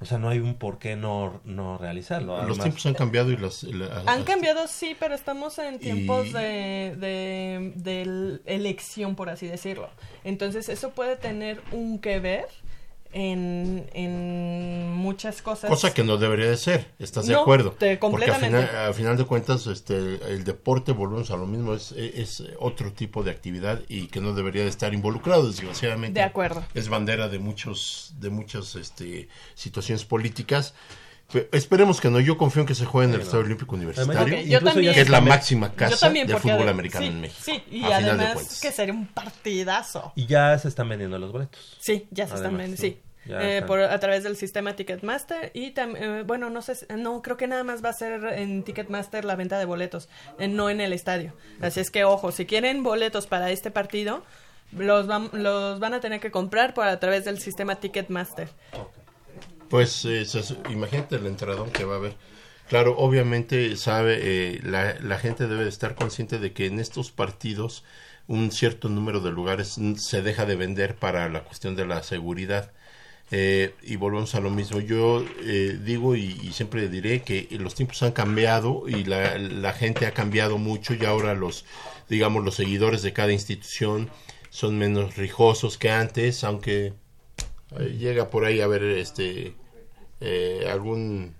o 0.00 0.04
sea, 0.04 0.18
no 0.18 0.28
hay 0.28 0.38
un 0.38 0.54
por 0.54 0.78
qué 0.78 0.96
no, 0.96 1.40
no 1.44 1.78
realizarlo. 1.78 2.42
Los 2.44 2.58
tiempos 2.58 2.84
han 2.86 2.94
cambiado 2.94 3.30
y 3.30 3.36
las... 3.36 3.62
la- 3.64 4.02
Han 4.06 4.24
cambiado, 4.24 4.66
sí, 4.66 4.96
pero 4.98 5.14
estamos 5.14 5.58
en 5.58 5.78
tiempos 5.78 6.28
Y- 6.28 6.32
de, 6.32 7.74
de, 7.76 8.40
elección, 8.46 9.14
por 9.14 9.28
así 9.30 9.46
decirlo. 9.46 9.88
Entonces, 10.24 10.68
eso 10.68 10.90
puede 10.90 11.16
tener 11.16 11.60
un 11.72 11.98
que 11.98 12.18
ver 12.18 12.46
en, 13.12 13.88
en 13.92 14.92
muchas 14.92 15.42
cosas. 15.42 15.68
Cosa 15.70 15.92
que 15.92 16.04
no 16.04 16.16
debería 16.16 16.48
de 16.48 16.56
ser, 16.56 16.86
¿estás 16.98 17.26
de 17.26 17.32
No, 17.34 17.40
acuerdo? 17.40 17.70
te- 17.72 17.76
Porque 17.76 17.92
al 17.92 17.98
completamente. 17.98 18.66
final, 18.66 18.76
al 18.86 18.94
final 18.94 19.16
de 19.16 19.24
cuentas, 19.24 19.66
este, 19.66 19.94
el 20.32 20.44
deporte, 20.44 20.92
volvemos 20.92 21.30
a 21.30 21.36
lo 21.36 21.46
mismo, 21.46 21.74
es, 21.74 21.92
es 21.92 22.42
otro 22.58 22.92
tipo 22.92 23.22
de 23.22 23.30
actividad 23.30 23.80
y 23.88 24.06
que 24.08 24.20
no 24.20 24.32
debería 24.34 24.62
de 24.62 24.68
estar 24.68 24.94
involucrado, 24.94 25.46
desgraciadamente. 25.48 26.20
De 26.20 26.24
acuerdo. 26.24 26.64
Es 26.74 26.88
bandera 26.88 27.28
de 27.28 27.38
muchos, 27.38 28.14
de 28.20 28.30
muchas 28.30 28.76
este, 28.76 29.28
situaciones 29.54 30.04
políticas. 30.04 30.74
Pe- 31.32 31.48
Esperemos 31.52 32.00
que 32.00 32.10
no, 32.10 32.18
yo 32.20 32.36
confío 32.36 32.62
en 32.62 32.66
que 32.66 32.74
se 32.74 32.84
juegue 32.84 33.08
en 33.08 33.14
el. 33.14 33.20
Estadio 33.22 33.44
Olímpico 33.44 33.74
Universitario, 33.76 34.36
Ok, 34.38 34.42
yo 34.46 34.60
también. 34.60 34.94
que 34.94 35.00
es 35.00 35.08
la 35.08 35.20
máxima 35.20 35.72
casa 35.74 35.96
también, 36.06 36.26
del 36.26 36.38
fútbol 36.38 36.62
ade- 36.62 36.70
americano 36.70 37.04
sí, 37.06 37.12
en 37.12 37.20
México. 37.20 37.40
Sí, 37.44 37.62
y 37.70 37.82
a 37.82 37.86
final 37.86 38.02
de 38.04 38.10
además 38.10 38.34
cuentas. 38.34 38.60
que 38.60 38.72
sería 38.72 38.94
un 38.94 39.06
partidazo. 39.06 40.12
Y 40.16 40.26
ya 40.26 40.58
se 40.58 40.68
están 40.68 40.88
vendiendo 40.88 41.18
los 41.18 41.32
boletos. 41.32 41.76
Sí, 41.80 42.06
ya 42.10 42.26
se 42.26 42.34
están 42.34 42.56
vendiendo, 42.56 42.76
sí. 42.80 43.00
Eh, 43.28 43.62
por, 43.66 43.80
a 43.80 44.00
través 44.00 44.24
del 44.24 44.34
sistema 44.34 44.74
Ticketmaster 44.74 45.50
y 45.54 45.72
también, 45.72 46.26
bueno, 46.26 46.48
no 46.50 46.62
sé, 46.62 46.74
no, 46.96 47.20
creo 47.22 47.36
que 47.36 47.46
nada 47.46 47.62
más 47.64 47.84
va 47.84 47.90
a 47.90 47.92
ser 47.92 48.24
en 48.38 48.62
Ticketmaster 48.64 49.24
la 49.26 49.36
venta 49.36 49.58
de 49.58 49.66
boletos, 49.66 50.08
eh, 50.38 50.48
no 50.48 50.70
en 50.70 50.80
el 50.80 50.92
estadio. 50.94 51.34
Así 51.60 51.80
es 51.80 51.90
que, 51.90 52.02
ojo, 52.04 52.32
si 52.32 52.46
quieren 52.46 52.82
boletos 52.82 53.26
para 53.26 53.50
este 53.50 53.70
partido, 53.70 54.24
los, 54.72 55.06
vam- 55.06 55.30
los 55.32 55.78
van 55.80 55.94
a 55.94 56.00
tener 56.00 56.18
que 56.18 56.30
comprar 56.30 56.72
por 56.74 56.86
a 56.88 56.98
través 56.98 57.24
del 57.26 57.38
sistema 57.40 57.76
Ticketmaster. 57.76 58.48
Pues 59.70 60.04
eh, 60.04 60.26
imagínate 60.68 61.16
el 61.16 61.26
entradón 61.26 61.70
que 61.70 61.84
va 61.84 61.94
a 61.94 61.98
haber. 61.98 62.16
Claro, 62.68 62.96
obviamente 62.98 63.76
sabe, 63.76 64.18
eh, 64.20 64.60
la, 64.62 64.96
la 65.00 65.18
gente 65.18 65.46
debe 65.46 65.64
de 65.64 65.70
estar 65.70 65.94
consciente 65.94 66.38
de 66.38 66.52
que 66.52 66.66
en 66.66 66.78
estos 66.78 67.10
partidos 67.10 67.84
un 68.28 68.52
cierto 68.52 68.88
número 68.88 69.20
de 69.20 69.32
lugares 69.32 69.76
se 69.96 70.22
deja 70.22 70.46
de 70.46 70.54
vender 70.54 70.94
para 70.94 71.28
la 71.28 71.42
cuestión 71.42 71.74
de 71.74 71.86
la 71.86 72.02
seguridad. 72.02 72.72
Eh, 73.32 73.74
y 73.82 73.96
volvemos 73.96 74.34
a 74.34 74.40
lo 74.40 74.50
mismo. 74.50 74.80
Yo 74.80 75.24
eh, 75.42 75.78
digo 75.84 76.16
y, 76.16 76.52
siempre 76.52 76.88
diré 76.88 77.22
que 77.22 77.48
los 77.52 77.74
tiempos 77.74 78.02
han 78.02 78.12
cambiado 78.12 78.84
y 78.88 79.04
la, 79.04 79.38
la 79.38 79.72
gente 79.72 80.06
ha 80.06 80.12
cambiado 80.12 80.58
mucho 80.58 80.94
y 80.94 81.04
ahora 81.04 81.34
los, 81.34 81.64
digamos, 82.08 82.44
los 82.44 82.56
seguidores 82.56 83.02
de 83.02 83.12
cada 83.12 83.32
institución 83.32 84.10
son 84.50 84.78
menos 84.78 85.16
rijosos 85.16 85.78
que 85.78 85.90
antes, 85.90 86.44
aunque 86.44 86.92
llega 87.78 88.28
por 88.30 88.44
ahí 88.44 88.60
a 88.60 88.66
ver 88.66 88.82
este 88.82 89.54
eh, 90.20 90.66
algún 90.70 91.34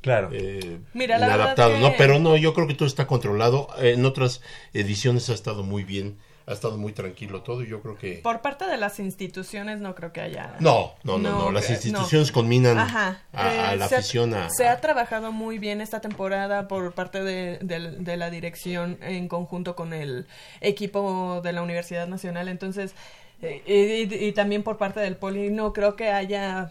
claro 0.00 0.30
eh, 0.32 0.78
Mira, 0.94 1.18
la 1.18 1.54
que- 1.54 1.78
no 1.78 1.94
pero 1.98 2.18
no 2.18 2.36
yo 2.36 2.54
creo 2.54 2.66
que 2.66 2.74
todo 2.74 2.86
está 2.88 3.06
controlado 3.06 3.68
en 3.78 4.04
otras 4.04 4.40
ediciones 4.72 5.28
ha 5.30 5.34
estado 5.34 5.62
muy 5.62 5.84
bien 5.84 6.18
ha 6.48 6.52
estado 6.52 6.78
muy 6.78 6.92
tranquilo 6.92 7.42
todo 7.42 7.64
y 7.64 7.68
yo 7.68 7.82
creo 7.82 7.98
que 7.98 8.18
Por 8.22 8.40
parte 8.40 8.66
de 8.66 8.76
las 8.76 9.00
instituciones 9.00 9.80
no 9.80 9.96
creo 9.96 10.12
que 10.12 10.20
haya... 10.20 10.54
no 10.60 10.92
no 11.02 11.18
no 11.18 11.38
no, 11.46 11.50
las 11.52 11.68
instituciones 11.70 12.30
conminan 12.30 12.78
Ajá. 12.78 13.20
a, 13.32 13.48
a 13.48 13.74
Eh, 13.74 13.76
la 13.76 13.88
se 13.88 13.96
ha- 13.96 13.98
afición 13.98 14.32
a, 14.32 14.48
Se 14.50 14.68
ha 14.68 14.80
trabajado 14.80 15.32
muy 15.32 15.58
bien 15.58 15.80
esta 15.80 16.00
temporada 16.00 16.68
por 16.68 16.92
parte 16.92 17.24
de, 17.24 17.58
de- 17.62 17.90
de 17.98 18.16
la 18.16 18.30
dirección 18.30 18.96
en 19.02 19.26
conjunto 19.26 19.74
con 19.74 19.92
el 19.92 20.26
equipo 20.60 21.40
de 21.42 21.52
la 21.52 21.62
Universidad 21.62 22.06
Nacional. 22.06 22.46
Entonces, 22.48 22.92
eh, 22.92 22.96
y, 23.42 23.72
y- 23.72 24.24
y 24.28 24.32
también 24.32 24.62
por 24.62 24.76
parte 24.78 25.00
del 25.00 25.16
Poli, 25.16 25.50
no 25.50 25.72
creo 25.72 25.96
que 25.96 26.08
haya. 26.08 26.70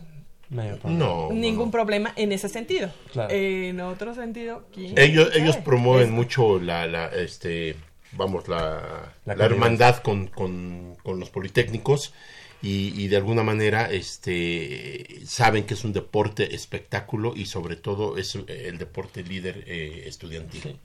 No, 0.50 1.30
ningún 1.32 1.72
problema 1.72 2.14
en 2.16 2.32
ese 2.32 2.50
sentido. 2.50 2.92
Claro. 3.12 3.34
En 3.34 3.80
otro 3.82 4.14
sentido, 4.14 4.64
¿quién 4.74 4.98
ellos 4.98 5.28
sabe? 5.30 5.42
ellos 5.42 5.58
promueven 5.58 6.08
Es- 6.10 6.14
mucho 6.14 6.60
la, 6.60 6.86
la 6.88 7.08
este 7.08 7.76
vamos 8.12 8.48
la, 8.48 9.12
La 9.26 9.36
la 9.36 9.46
hermandad 9.46 9.98
con, 9.98 10.28
con, 10.28 10.96
con 11.04 11.20
los 11.20 11.30
politécnicos 11.32 12.14
y, 12.66 12.94
y 13.00 13.08
de 13.10 13.18
alguna 13.18 13.44
manera 13.44 13.92
este 13.92 15.22
saben 15.26 15.66
que 15.66 15.74
es 15.74 15.84
un 15.84 15.94
deporte 15.94 16.56
espectáculo 16.56 17.34
y 17.36 17.46
sobre 17.46 17.76
todo 17.76 18.18
es 18.18 18.36
el 18.36 18.78
deporte 18.78 19.24
líder 19.24 19.64
eh, 19.68 20.04
estudiantil 20.08 20.78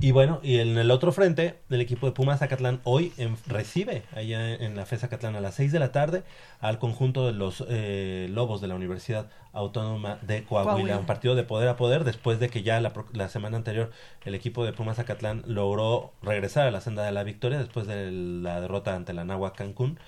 Y 0.00 0.12
bueno, 0.12 0.38
y 0.44 0.58
en 0.60 0.78
el 0.78 0.90
otro 0.92 1.10
frente, 1.10 1.56
el 1.70 1.80
equipo 1.80 2.06
de 2.06 2.12
Pumas 2.12 2.38
Zacatlán 2.38 2.80
hoy 2.84 3.12
en- 3.18 3.36
recibe 3.48 4.04
allá 4.14 4.54
en 4.54 4.76
la 4.76 4.86
FE 4.86 4.96
Zacatlán 4.96 5.34
a 5.34 5.40
las 5.40 5.54
6 5.56 5.72
de 5.72 5.78
la 5.80 5.90
tarde 5.90 6.22
al 6.60 6.78
conjunto 6.78 7.26
de 7.26 7.32
los 7.32 7.64
eh, 7.68 8.28
Lobos 8.30 8.60
de 8.60 8.68
la 8.68 8.76
Universidad 8.76 9.28
Autónoma 9.52 10.18
de 10.22 10.44
Coahuila. 10.44 10.72
Coahuila. 10.72 10.98
Un 10.98 11.06
partido 11.06 11.34
de 11.34 11.42
poder 11.42 11.68
a 11.68 11.76
poder 11.76 12.04
después 12.04 12.38
de 12.38 12.48
que 12.48 12.62
ya 12.62 12.80
la, 12.80 12.92
pro- 12.92 13.06
la 13.12 13.28
semana 13.28 13.56
anterior 13.56 13.90
el 14.24 14.34
equipo 14.36 14.64
de 14.64 14.72
Pumas 14.72 14.96
Zacatlán 14.98 15.42
logró 15.46 16.12
regresar 16.22 16.68
a 16.68 16.70
la 16.70 16.80
senda 16.80 17.04
de 17.04 17.10
la 17.12 17.24
victoria 17.24 17.58
después 17.58 17.86
de 17.88 18.10
la 18.12 18.60
derrota 18.60 18.94
ante 18.94 19.12
la 19.12 19.24
Nahua 19.24 19.52
Cancún 19.54 19.98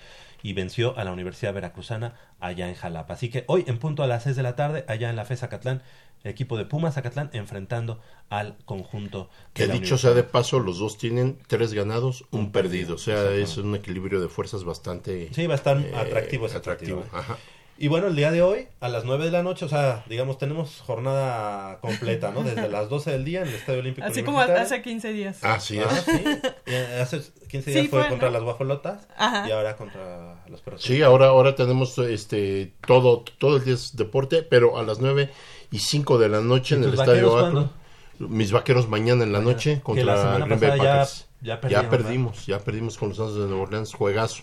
y 0.43 0.53
venció 0.53 0.97
a 0.99 1.05
la 1.05 1.13
Universidad 1.13 1.55
Veracruzana 1.55 2.15
allá 2.39 2.69
en 2.69 2.75
Jalapa. 2.75 3.15
Así 3.15 3.29
que 3.31 3.45
hoy 3.47 3.65
en 3.67 3.79
punto 3.79 4.03
a 4.03 4.07
las 4.07 4.25
6 4.25 4.37
de 4.37 4.43
la 4.43 4.57
tarde, 4.57 4.85
allá 4.89 5.11
en 5.11 5.17
la 5.17 5.25
FE 5.25 5.37
Zacatlán, 5.37 5.83
el 6.23 6.31
equipo 6.31 6.57
de 6.57 6.67
Pumas 6.67 6.95
Zacatlán 6.95 7.31
enfrentando 7.33 8.01
al 8.29 8.57
conjunto 8.65 9.31
que 9.55 9.63
de 9.63 9.69
la 9.69 9.75
dicho 9.75 9.97
sea 9.97 10.13
de 10.13 10.23
paso 10.23 10.61
los 10.61 10.79
dos 10.79 10.99
tienen 10.99 11.39
tres 11.47 11.73
ganados 11.73 12.25
un 12.31 12.53
perdido 12.53 12.97
o 12.97 12.99
sea 12.99 13.33
es 13.33 13.57
un 13.57 13.75
equilibrio 13.75 14.21
de 14.21 14.29
fuerzas 14.29 14.65
bastante 14.65 15.31
Sí, 15.33 15.45
estar 15.51 15.79
eh, 15.79 15.93
atractivo 15.97 16.47
ese 16.47 16.59
atractivo 16.59 17.01
partido, 17.01 17.19
¿eh? 17.19 17.23
ajá. 17.23 17.39
Y 17.83 17.89
bueno, 17.89 18.09
el 18.09 18.15
día 18.15 18.31
de 18.31 18.43
hoy, 18.43 18.69
a 18.81 18.91
las 18.91 19.07
9 19.07 19.25
de 19.25 19.31
la 19.31 19.43
noche, 19.43 19.65
o 19.65 19.69
sea, 19.69 20.05
digamos, 20.07 20.37
tenemos 20.37 20.83
jornada 20.87 21.79
completa, 21.81 22.31
¿no? 22.31 22.43
Desde 22.43 22.69
las 22.69 22.91
12 22.91 23.11
del 23.11 23.25
día 23.25 23.41
en 23.41 23.49
el 23.49 23.55
Estadio 23.55 23.79
Olímpico 23.81 24.07
Así 24.07 24.23
como 24.23 24.39
hace 24.39 24.83
15 24.83 25.13
días. 25.15 25.43
Así 25.43 25.79
es. 25.79 25.87
Ah, 25.89 26.03
sí. 26.05 26.25
Y 26.67 26.75
hace 27.01 27.23
15 27.49 27.71
días 27.71 27.83
Sí, 27.85 27.89
fue, 27.89 28.01
fue, 28.01 28.09
contra 28.11 28.29
¿no? 28.29 28.35
las 28.35 28.43
guajolotas 28.43 29.09
Ajá. 29.17 29.49
y 29.49 29.53
ahora 29.53 29.77
contra 29.77 30.45
los 30.49 30.61
perros. 30.61 30.83
Sí, 30.83 31.01
ahora, 31.01 31.29
ahora 31.29 31.55
tenemos 31.55 31.97
este 31.97 32.75
todo, 32.87 33.25
todo 33.39 33.57
el 33.57 33.65
día 33.65 33.73
es 33.73 33.97
deporte, 33.97 34.43
pero 34.43 34.77
a 34.77 34.83
las 34.83 34.99
9 34.99 35.31
y 35.71 35.79
5 35.79 36.19
de 36.19 36.29
la 36.29 36.43
noche 36.43 36.75
¿Y 36.75 36.79
en 36.79 36.85
el 36.85 36.93
estadio 36.93 37.39
Akron. 37.39 37.73
Mis 38.19 38.53
vaqueros 38.53 38.91
mañana 38.91 39.25
en 39.25 39.33
la 39.33 39.41
noche 39.41 39.81
contra 39.83 40.05
la 40.05 40.39
Green 40.45 40.61
Bay 40.61 40.79
ya- 40.79 40.85
Packers. 40.85 41.29
ya 41.41 41.61
perdieron, 41.63 41.89
perdimos, 41.89 42.45
ya 42.47 42.59
perdimos 42.59 42.99
con 42.99 43.09
los 43.09 43.17
Santos 43.17 43.37
de 43.37 43.47
Nueva 43.47 43.63
Orleans, 43.63 43.95
juegazo. 43.95 44.43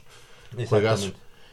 Juegazo. 0.68 1.12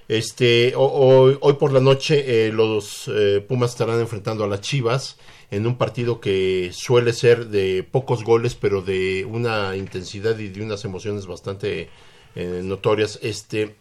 Este, 0.09 0.75
ho- 0.77 0.85
hoy, 0.93 1.39
hoy 1.41 1.55
por 1.55 1.73
la 1.73 1.81
noche 1.81 2.47
eh, 2.47 2.53
los 2.53 3.09
eh, 3.09 3.45
Pumas 3.47 3.71
estarán 3.71 4.01
enfrentando 4.01 4.45
a 4.45 4.49
las 4.49 4.61
Chivas 4.61 5.17
en 5.51 5.67
un 5.67 5.77
partido 5.79 6.21
que 6.21 6.71
suele 6.75 7.13
ser 7.13 7.47
de 7.49 7.83
pocos 7.91 8.23
goles, 8.25 8.55
pero 8.55 8.83
de 8.83 9.25
una 9.25 9.77
intensidad 9.77 10.39
y 10.39 10.49
de 10.49 10.63
unas 10.63 10.85
emociones 10.85 11.27
bastante 11.27 11.89
eh, 12.35 12.61
notorias. 12.65 13.19
Este, 13.23 13.77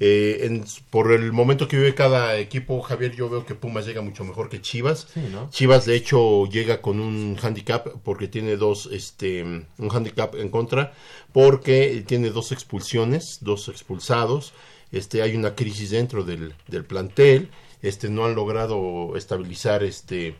eh, 0.00 0.38
en- 0.44 0.64
por 0.90 1.12
el 1.12 1.32
momento 1.32 1.66
que 1.68 1.76
vive 1.76 1.94
cada 1.94 2.38
equipo, 2.38 2.80
Javier, 2.82 3.14
yo 3.16 3.28
veo 3.28 3.44
que 3.44 3.54
Pumas 3.56 3.84
llega 3.84 4.00
mucho 4.00 4.24
mejor 4.24 4.48
que 4.48 4.62
Chivas. 4.62 5.08
Sí, 5.12 5.20
¿no? 5.32 5.50
Chivas, 5.50 5.84
de 5.86 5.96
hecho, 5.96 6.46
llega 6.46 6.80
con 6.80 7.00
un 7.00 7.36
handicap 7.42 7.88
porque 8.04 8.28
tiene 8.28 8.56
dos, 8.56 8.88
este, 8.92 9.42
un 9.42 9.66
handicap 9.92 10.34
en 10.36 10.48
contra, 10.50 10.94
porque 11.32 12.04
tiene 12.06 12.30
dos 12.30 12.52
expulsiones, 12.52 13.38
dos 13.42 13.68
expulsados. 13.68 14.54
Este, 14.92 15.22
hay 15.22 15.36
una 15.36 15.54
crisis 15.54 15.90
dentro 15.90 16.24
del, 16.24 16.54
del 16.66 16.84
plantel. 16.84 17.50
Este, 17.82 18.08
no 18.08 18.24
han 18.24 18.34
logrado 18.34 19.16
estabilizar, 19.16 19.82
este, 19.82 20.34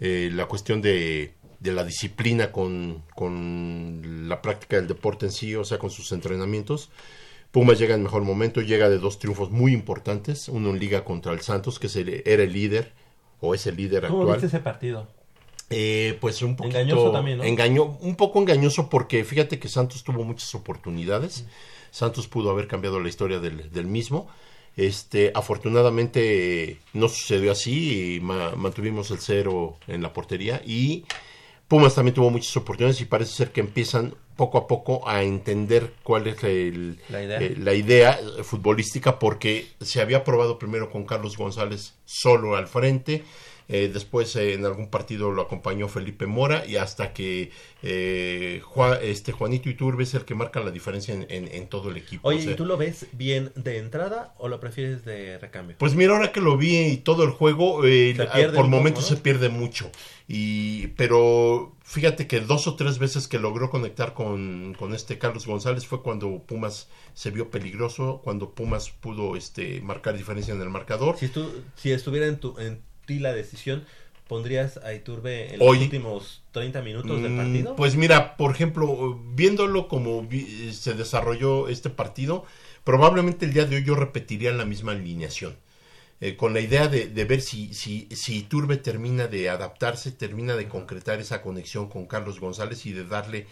eh, 0.00 0.30
la 0.32 0.46
cuestión 0.46 0.82
de, 0.82 1.32
de 1.60 1.72
la 1.72 1.84
disciplina 1.84 2.50
con, 2.52 3.02
con 3.14 4.28
la 4.28 4.42
práctica 4.42 4.76
del 4.76 4.88
deporte 4.88 5.26
en 5.26 5.32
sí, 5.32 5.54
o 5.54 5.64
sea, 5.64 5.78
con 5.78 5.90
sus 5.90 6.12
entrenamientos. 6.12 6.90
Pumas 7.50 7.78
llega 7.78 7.94
en 7.94 8.02
mejor 8.02 8.22
momento, 8.24 8.60
llega 8.62 8.88
de 8.88 8.98
dos 8.98 9.18
triunfos 9.18 9.50
muy 9.50 9.72
importantes, 9.72 10.48
uno 10.48 10.70
en 10.70 10.78
liga 10.78 11.04
contra 11.04 11.32
el 11.32 11.40
Santos, 11.42 11.78
que 11.78 11.86
es 11.86 11.96
el- 11.96 12.22
era 12.26 12.42
el 12.42 12.52
líder, 12.52 12.92
o 13.40 13.54
es 13.54 13.66
el 13.66 13.76
líder 13.76 14.06
¿Cómo 14.08 14.22
actual. 14.22 14.40
viste 14.40 14.46
ese 14.56 14.60
partido? 14.64 15.06
Eh, 15.70 16.18
pues 16.20 16.42
un 16.42 16.54
poquito 16.56 16.78
Engañoso 16.78 17.12
también, 17.12 17.38
¿no? 17.38 17.44
engañó- 17.44 17.98
un 18.00 18.14
poco 18.16 18.38
engañoso 18.40 18.90
porque 18.90 19.24
fíjate 19.24 19.58
que 19.58 19.68
Santos 19.68 20.04
tuvo 20.04 20.22
muchas 20.24 20.54
oportunidades. 20.54 21.46
Santos 21.92 22.26
pudo 22.26 22.50
haber 22.50 22.66
cambiado 22.66 22.98
la 22.98 23.08
historia 23.08 23.38
del, 23.38 23.70
del 23.70 23.86
mismo. 23.86 24.28
Este, 24.76 25.30
afortunadamente 25.34 26.78
no 26.94 27.08
sucedió 27.08 27.52
así 27.52 28.16
y 28.16 28.20
ma- 28.20 28.52
mantuvimos 28.56 29.10
el 29.10 29.18
cero 29.18 29.76
en 29.86 30.02
la 30.02 30.12
portería 30.12 30.62
y 30.66 31.04
Pumas 31.68 31.94
también 31.94 32.14
tuvo 32.14 32.28
muchas 32.30 32.54
oportunidades 32.56 33.00
y 33.00 33.06
parece 33.06 33.32
ser 33.32 33.50
que 33.52 33.60
empiezan 33.60 34.14
poco 34.36 34.58
a 34.58 34.66
poco 34.66 35.08
a 35.08 35.22
entender 35.22 35.92
cuál 36.02 36.26
es 36.26 36.42
el- 36.44 36.98
La 37.08 37.22
idea. 37.22 37.38
eh, 37.40 37.54
la 37.58 37.74
idea 37.74 38.18
futbolística 38.42 39.18
porque 39.18 39.68
se 39.80 40.00
había 40.02 40.22
probado 40.24 40.58
primero 40.58 40.90
con 40.90 41.04
Carlos 41.06 41.36
González 41.36 41.94
solo 42.04 42.56
al 42.56 42.66
frente. 42.66 43.24
Eh, 43.72 43.90
después 43.92 44.36
eh, 44.36 44.52
en 44.54 44.64
algún 44.66 44.88
partido 44.90 45.30
lo 45.32 45.42
acompañó 45.42 45.88
Felipe 45.88 46.26
Mora 46.26 46.64
y 46.66 46.76
hasta 46.76 47.12
que 47.12 47.50
eh, 47.82 48.60
Juan- 48.64 48.98
este 49.02 49.32
Juanito 49.32 49.68
Iturbe 49.70 50.04
es 50.04 50.14
el 50.14 50.24
que 50.24 50.34
marca 50.34 50.60
la 50.60 50.70
diferencia 50.70 51.14
en, 51.14 51.26
en- 51.28 51.48
en 51.48 51.66
todo 51.68 51.90
el 51.90 51.96
equipo. 51.96 52.28
Oye, 52.28 52.38
O 52.38 52.42
sea, 52.42 52.52
¿y 52.52 52.54
tú 52.54 52.64
lo 52.66 52.76
ves 52.76 53.06
bien 53.12 53.50
de 53.56 53.78
entrada 53.78 54.34
o 54.38 54.48
lo 54.48 54.60
prefieres 54.60 55.04
de 55.04 55.38
recambio? 55.38 55.76
Pues 55.78 55.94
mira, 55.94 56.12
ahora 56.14 56.30
que 56.32 56.40
lo 56.40 56.56
vi 56.56 56.76
y 56.78 56.96
todo 56.98 57.24
el 57.24 57.30
juego, 57.30 57.84
eh, 57.86 58.14
por 58.16 58.52
poco, 58.54 58.68
momentos 58.68 59.10
¿no? 59.10 59.16
se 59.16 59.22
pierde 59.22 59.48
mucho. 59.48 59.90
Y, 60.28 60.88
pero 60.88 61.74
fíjate 61.82 62.26
que 62.26 62.40
dos 62.40 62.66
o 62.66 62.76
tres 62.76 62.98
veces 62.98 63.26
que 63.28 63.38
logró 63.38 63.70
conectar 63.70 64.14
con, 64.14 64.74
con 64.78 64.94
este 64.94 65.18
Carlos 65.18 65.46
González 65.46 65.86
fue 65.86 66.02
cuando 66.02 66.42
Pumas 66.46 66.88
se 67.14 67.30
vio 67.30 67.50
peligroso, 67.50 68.20
cuando 68.24 68.50
Pumas 68.54 68.90
pudo 68.90 69.36
este, 69.36 69.80
marcar 69.80 70.16
diferencia 70.16 70.54
en 70.54 70.60
el 70.62 70.68
marcador. 70.70 71.16
Si, 71.18 71.28
tú, 71.28 71.50
si 71.76 71.90
estuviera 71.92 72.26
en, 72.26 72.38
tu, 72.38 72.58
en 72.58 72.80
ti 73.06 73.18
la 73.18 73.32
decisión, 73.32 73.84
¿pondrías 74.28 74.78
a 74.78 74.94
Iturbe 74.94 75.54
en 75.54 75.60
Hoy- 75.60 75.76
los 75.78 75.84
últimos 75.84 76.42
30 76.52 76.82
minutos 76.82 77.22
del 77.22 77.32
Mm, 77.32 77.36
partido? 77.36 77.76
Pues 77.76 77.96
mira, 77.96 78.36
por 78.36 78.50
ejemplo, 78.52 79.20
viéndolo 79.34 79.88
como 79.88 80.22
vi- 80.22 80.72
se 80.72 80.94
desarrolló 80.94 81.68
este 81.68 81.90
partido, 81.90 82.44
probablemente 82.84 83.44
el 83.46 83.52
día 83.52 83.64
de 83.66 83.76
hoy 83.76 83.84
yo 83.84 83.94
repetiría 83.94 84.52
la 84.52 84.64
misma 84.64 84.92
alineación. 84.92 85.56
eh, 86.24 86.36
con 86.36 86.54
la 86.54 86.60
idea 86.60 86.86
de, 86.86 87.08
de 87.08 87.24
ver 87.24 87.40
si, 87.40 87.74
si, 87.74 88.06
si 88.12 88.36
Iturbe 88.38 88.76
termina 88.76 89.26
de 89.26 89.48
adaptarse, 89.50 90.12
termina 90.12 90.54
de 90.54 90.68
concretar 90.68 91.18
esa 91.18 91.42
conexión 91.42 91.88
con 91.88 92.06
Carlos 92.06 92.38
González 92.38 92.86
y 92.86 92.92
de 92.92 93.04
darle, 93.04 93.38
eh, 93.38 93.46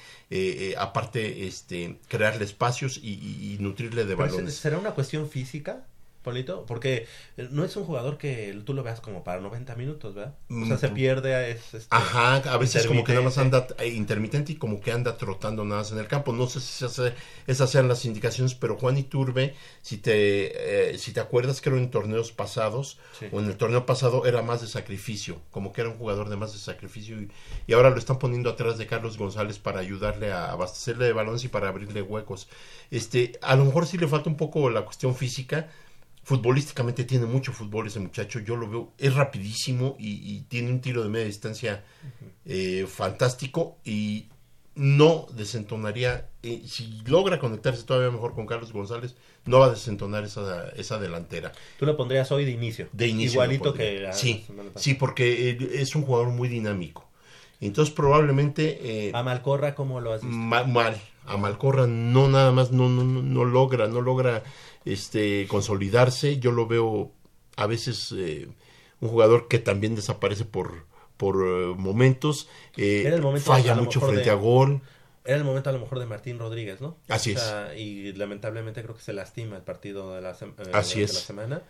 eh, 0.70 0.74
aparte, 0.78 1.48
este, 1.48 1.96
crearle 2.06 2.44
espacios 2.44 2.96
y, 3.02 3.14
y- 3.14 3.54
y 3.54 3.58
nutrirle 3.58 4.04
de 4.04 4.14
Pero 4.14 4.28
balones. 4.28 4.54
¿Será 4.54 4.78
una 4.78 4.92
cuestión 4.92 5.28
física, 5.28 5.84
Polito? 6.22 6.66
Porque 6.66 7.06
eh, 7.36 7.48
no 7.50 7.64
es 7.64 7.74
un 7.76 7.84
jugador 7.84 8.18
que 8.18 8.58
tú 8.64 8.74
lo 8.74 8.82
veas 8.82 9.00
como 9.00 9.24
para 9.24 9.40
90 9.40 9.74
minutos, 9.74 10.14
¿verdad? 10.14 10.34
O 10.50 10.66
sea, 10.66 10.76
Mm, 10.76 10.78
se 10.78 10.88
pierde. 10.90 11.50
Es, 11.52 11.74
este, 11.74 11.86
Ajá, 11.96 12.36
a 12.36 12.56
veces 12.58 12.86
como 12.86 13.04
que 13.04 13.12
nada 13.12 13.24
más 13.24 13.38
anda 13.38 13.66
eh, 13.78 13.88
intermitente 13.88 14.52
y 14.52 14.56
como 14.56 14.80
que 14.80 14.92
anda 14.92 15.16
trotando 15.16 15.64
nada 15.64 15.80
más 15.80 15.92
en 15.92 15.98
el 15.98 16.06
campo. 16.08 16.32
No 16.32 16.46
sé 16.46 16.60
si 16.60 16.66
se 16.72 16.84
hace- 16.86 17.14
esas 17.46 17.70
sean 17.70 17.88
las 17.88 18.04
indicaciones, 18.04 18.54
pero 18.54 18.76
Juan 18.76 18.98
Iturbe, 18.98 19.54
si 19.82 19.96
te, 19.98 20.90
eh, 20.92 20.98
si 20.98 21.12
te 21.12 21.20
acuerdas 21.20 21.60
que 21.60 21.70
era 21.70 21.78
en 21.78 21.90
torneos 21.90 22.32
pasados, 22.32 22.98
Sí. 23.18 23.26
o 23.32 23.40
en 23.40 23.46
el 23.46 23.56
torneo 23.56 23.86
pasado 23.86 24.26
era 24.26 24.42
más 24.42 24.60
de 24.60 24.66
sacrificio, 24.66 25.40
como 25.50 25.72
que 25.72 25.80
era 25.80 25.90
un 25.90 25.96
jugador 25.96 26.28
de 26.28 26.36
más 26.36 26.52
de 26.52 26.58
sacrificio 26.58 27.20
y, 27.20 27.30
y 27.66 27.72
ahora 27.72 27.90
lo 27.90 27.96
están 27.98 28.18
poniendo 28.18 28.50
atrás 28.50 28.76
de 28.78 28.86
Carlos 28.86 29.16
González 29.16 29.58
para 29.58 29.80
ayudarle 29.80 30.32
a 30.32 30.50
abastecerle 30.52 31.06
de 31.06 31.12
balones 31.12 31.44
y 31.44 31.48
para 31.48 31.68
abrirle 31.68 32.02
huecos. 32.02 32.48
Este, 32.90 33.38
a 33.42 33.56
lo 33.56 33.64
mejor 33.64 33.86
sí 33.86 33.98
le 33.98 34.08
falta 34.08 34.28
un 34.28 34.36
poco 34.36 34.68
la 34.70 34.82
cuestión 34.82 35.14
física, 35.14 35.70
futbolísticamente 36.22 37.04
tiene 37.04 37.26
mucho 37.26 37.52
fútbol 37.52 37.86
ese 37.86 38.00
muchacho, 38.00 38.40
yo 38.40 38.56
lo 38.56 38.68
veo, 38.68 38.92
es 38.98 39.14
rapidísimo 39.14 39.96
y, 39.98 40.10
y 40.36 40.40
tiene 40.42 40.70
un 40.70 40.80
tiro 40.80 41.02
de 41.02 41.08
media 41.08 41.26
distancia 41.26 41.82
eh, 42.44 42.86
fantástico 42.88 43.78
y 43.84 44.26
no 44.76 45.26
desentonaría, 45.34 46.28
eh, 46.42 46.62
si 46.66 47.02
logra 47.06 47.38
conectarse 47.38 47.82
todavía 47.82 48.10
mejor 48.10 48.34
con 48.34 48.46
Carlos 48.46 48.72
González, 48.72 49.16
no 49.44 49.58
va 49.58 49.66
a 49.66 49.70
desentonar 49.70 50.24
esa, 50.24 50.68
esa 50.70 50.98
delantera. 50.98 51.52
Tú 51.78 51.86
lo 51.86 51.96
pondrías 51.96 52.30
hoy 52.32 52.44
de 52.44 52.52
inicio. 52.52 52.88
De 52.92 53.08
inicio. 53.08 53.32
Igualito 53.32 53.74
que 53.74 54.00
la 54.00 54.12
Sí, 54.12 54.46
sí, 54.76 54.94
porque 54.94 55.50
eh, 55.50 55.70
es 55.74 55.94
un 55.96 56.02
jugador 56.02 56.28
muy 56.28 56.48
dinámico. 56.48 57.08
Entonces 57.60 57.92
probablemente... 57.92 59.08
eh, 59.08 59.10
A 59.12 59.22
Malcorra, 59.22 59.74
¿cómo 59.74 60.00
lo 60.00 60.12
has 60.12 60.22
visto? 60.22 60.34
Ma- 60.34 60.64
mal. 60.64 60.98
A 61.26 61.36
Malcorra 61.36 61.86
no 61.86 62.28
nada 62.28 62.50
más 62.50 62.70
no, 62.72 62.88
no, 62.88 63.04
no 63.04 63.44
logra, 63.44 63.86
no 63.86 64.00
logra 64.00 64.42
este 64.84 65.46
consolidarse. 65.48 66.38
Yo 66.38 66.52
lo 66.52 66.66
veo 66.66 67.12
a 67.56 67.66
veces 67.66 68.12
eh, 68.16 68.48
un 69.00 69.08
jugador 69.08 69.48
que 69.48 69.58
también 69.58 69.94
desaparece 69.94 70.44
por, 70.44 70.86
por 71.16 71.36
eh, 71.46 71.74
momentos. 71.76 72.48
eh, 72.76 73.02
Era 73.06 73.16
el 73.16 73.22
momento, 73.22 73.50
falla 73.50 73.72
a 73.72 73.76
lo 73.76 73.82
mucho 73.82 74.00
mejor, 74.00 74.14
frente 74.14 74.30
de- 74.30 74.36
a 74.36 74.38
gol. 74.38 74.80
Era 75.24 75.36
el 75.36 75.44
momento 75.44 75.68
a 75.68 75.72
lo 75.74 75.78
mejor 75.80 75.98
de 75.98 76.06
Martín 76.06 76.38
Rodríguez, 76.38 76.80
¿no? 76.80 76.96
Así 77.08 77.32
O 77.32 77.38
sea, 77.38 77.74
Y 77.76 78.12
lamentablemente 78.14 78.82
creo 78.82 78.96
que 78.96 79.02
se 79.02 79.12
lastima 79.12 79.56
el 79.56 79.62
partido 79.62 80.14
de 80.14 80.22
la, 80.22 80.30
eh, 80.32 80.36
Así 80.72 81.00
de 81.00 81.04
es. 81.04 81.14
la 81.14 81.20
semana, 81.20 81.62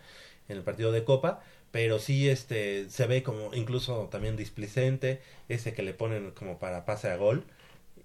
en 0.47 0.57
el 0.57 0.63
partido 0.63 0.91
de 0.91 1.03
Copa, 1.03 1.41
pero 1.71 1.99
sí 1.99 2.29
este 2.29 2.89
se 2.89 3.07
ve 3.07 3.23
como 3.23 3.53
incluso 3.53 4.07
también 4.11 4.37
displicente, 4.37 5.21
ese 5.49 5.73
que 5.73 5.83
le 5.83 5.93
ponen 5.93 6.31
como 6.31 6.59
para 6.59 6.85
pase 6.85 7.09
a 7.09 7.17
gol 7.17 7.43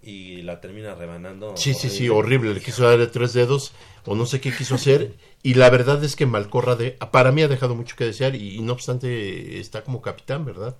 y 0.02 0.42
la 0.42 0.60
termina 0.60 0.94
rebanando. 0.94 1.56
Sí, 1.56 1.74
sí, 1.74 1.88
sí, 1.90 2.08
horrible. 2.08 2.54
Le 2.54 2.60
quiso 2.60 2.84
darle 2.84 3.06
tres 3.06 3.32
dedos 3.32 3.72
o 4.04 4.14
no 4.14 4.26
sé 4.26 4.40
qué 4.40 4.52
quiso 4.56 4.74
hacer. 4.76 5.14
Y 5.42 5.54
la 5.54 5.70
verdad 5.70 6.02
es 6.04 6.16
que 6.16 6.26
Malcorra 6.26 6.76
de, 6.76 6.92
para 6.92 7.32
mí 7.32 7.42
ha 7.42 7.48
dejado 7.48 7.74
mucho 7.74 7.96
que 7.96 8.04
desear 8.04 8.34
y, 8.34 8.56
y 8.56 8.60
no 8.62 8.72
obstante 8.72 9.58
está 9.60 9.82
como 9.84 10.02
capitán, 10.02 10.44
¿verdad? 10.44 10.76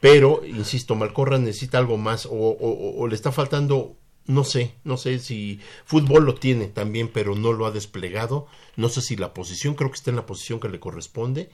Pero, 0.00 0.42
insisto, 0.46 0.94
Malcorra 0.94 1.38
necesita 1.38 1.78
algo 1.78 1.96
más 1.98 2.26
o, 2.26 2.30
o- 2.32 2.56
o- 2.58 3.00
o 3.02 3.06
le 3.08 3.14
está 3.14 3.32
faltando, 3.32 3.96
no 4.30 4.44
sé, 4.44 4.74
no 4.84 4.96
sé 4.96 5.18
si 5.18 5.60
fútbol 5.84 6.24
lo 6.24 6.34
tiene 6.34 6.66
también, 6.66 7.08
pero 7.08 7.34
no 7.34 7.52
lo 7.52 7.66
ha 7.66 7.70
desplegado. 7.72 8.46
No 8.76 8.88
sé 8.88 9.02
si 9.02 9.16
la 9.16 9.34
posición, 9.34 9.74
creo 9.74 9.90
que 9.90 9.96
está 9.96 10.10
en 10.10 10.16
la 10.16 10.26
posición 10.26 10.60
que 10.60 10.68
le 10.68 10.78
corresponde. 10.78 11.50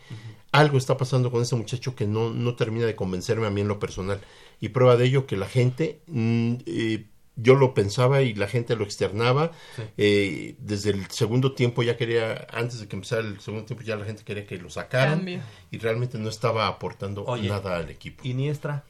Algo 0.53 0.77
está 0.77 0.97
pasando 0.97 1.31
con 1.31 1.43
ese 1.43 1.57
muchacho 1.57 1.94
que 1.94 2.07
no, 2.07 2.31
no 2.31 2.55
termina 2.55 2.86
de 2.86 2.94
convencerme 2.94 3.47
a 3.47 3.51
mí 3.51 3.62
en 3.62 3.69
lo 3.69 3.78
personal. 3.78 4.20
Y 4.61 4.69
prueba 4.69 4.97
de 4.97 5.07
ello 5.07 5.27
que 5.27 5.36
la 5.36 5.47
gente, 5.47 6.01
mm, 6.07 6.55
eh, 6.66 7.07
yo 7.36 7.55
lo 7.55 7.73
pensaba 7.73 8.20
y 8.23 8.35
la 8.35 8.47
gente 8.47 8.77
lo 8.77 8.85
externaba. 8.85 9.53
Sí. 9.74 9.82
Eh, 9.97 10.55
desde 10.59 10.90
el 10.90 11.07
segundo 11.11 11.53
tiempo 11.53 11.82
ya 11.82 11.97
quería, 11.97 12.47
antes 12.53 12.81
de 12.81 12.89
que 12.89 12.97
empezara 12.97 13.23
el 13.23 13.40
segundo 13.40 13.65
tiempo, 13.65 13.85
ya 13.85 13.97
la 13.97 14.05
gente 14.05 14.23
quería 14.23 14.47
que 14.47 14.59
lo 14.59 14.69
sacaran. 14.69 15.19
Cambio. 15.19 15.40
Y 15.70 15.78
realmente 15.78 16.19
no 16.19 16.28
estaba 16.28 16.66
aportando 16.66 17.24
Oye, 17.24 17.48
nada 17.48 17.78
al 17.78 17.89
equipo. 17.89 18.23
Iniestra. 18.27 18.85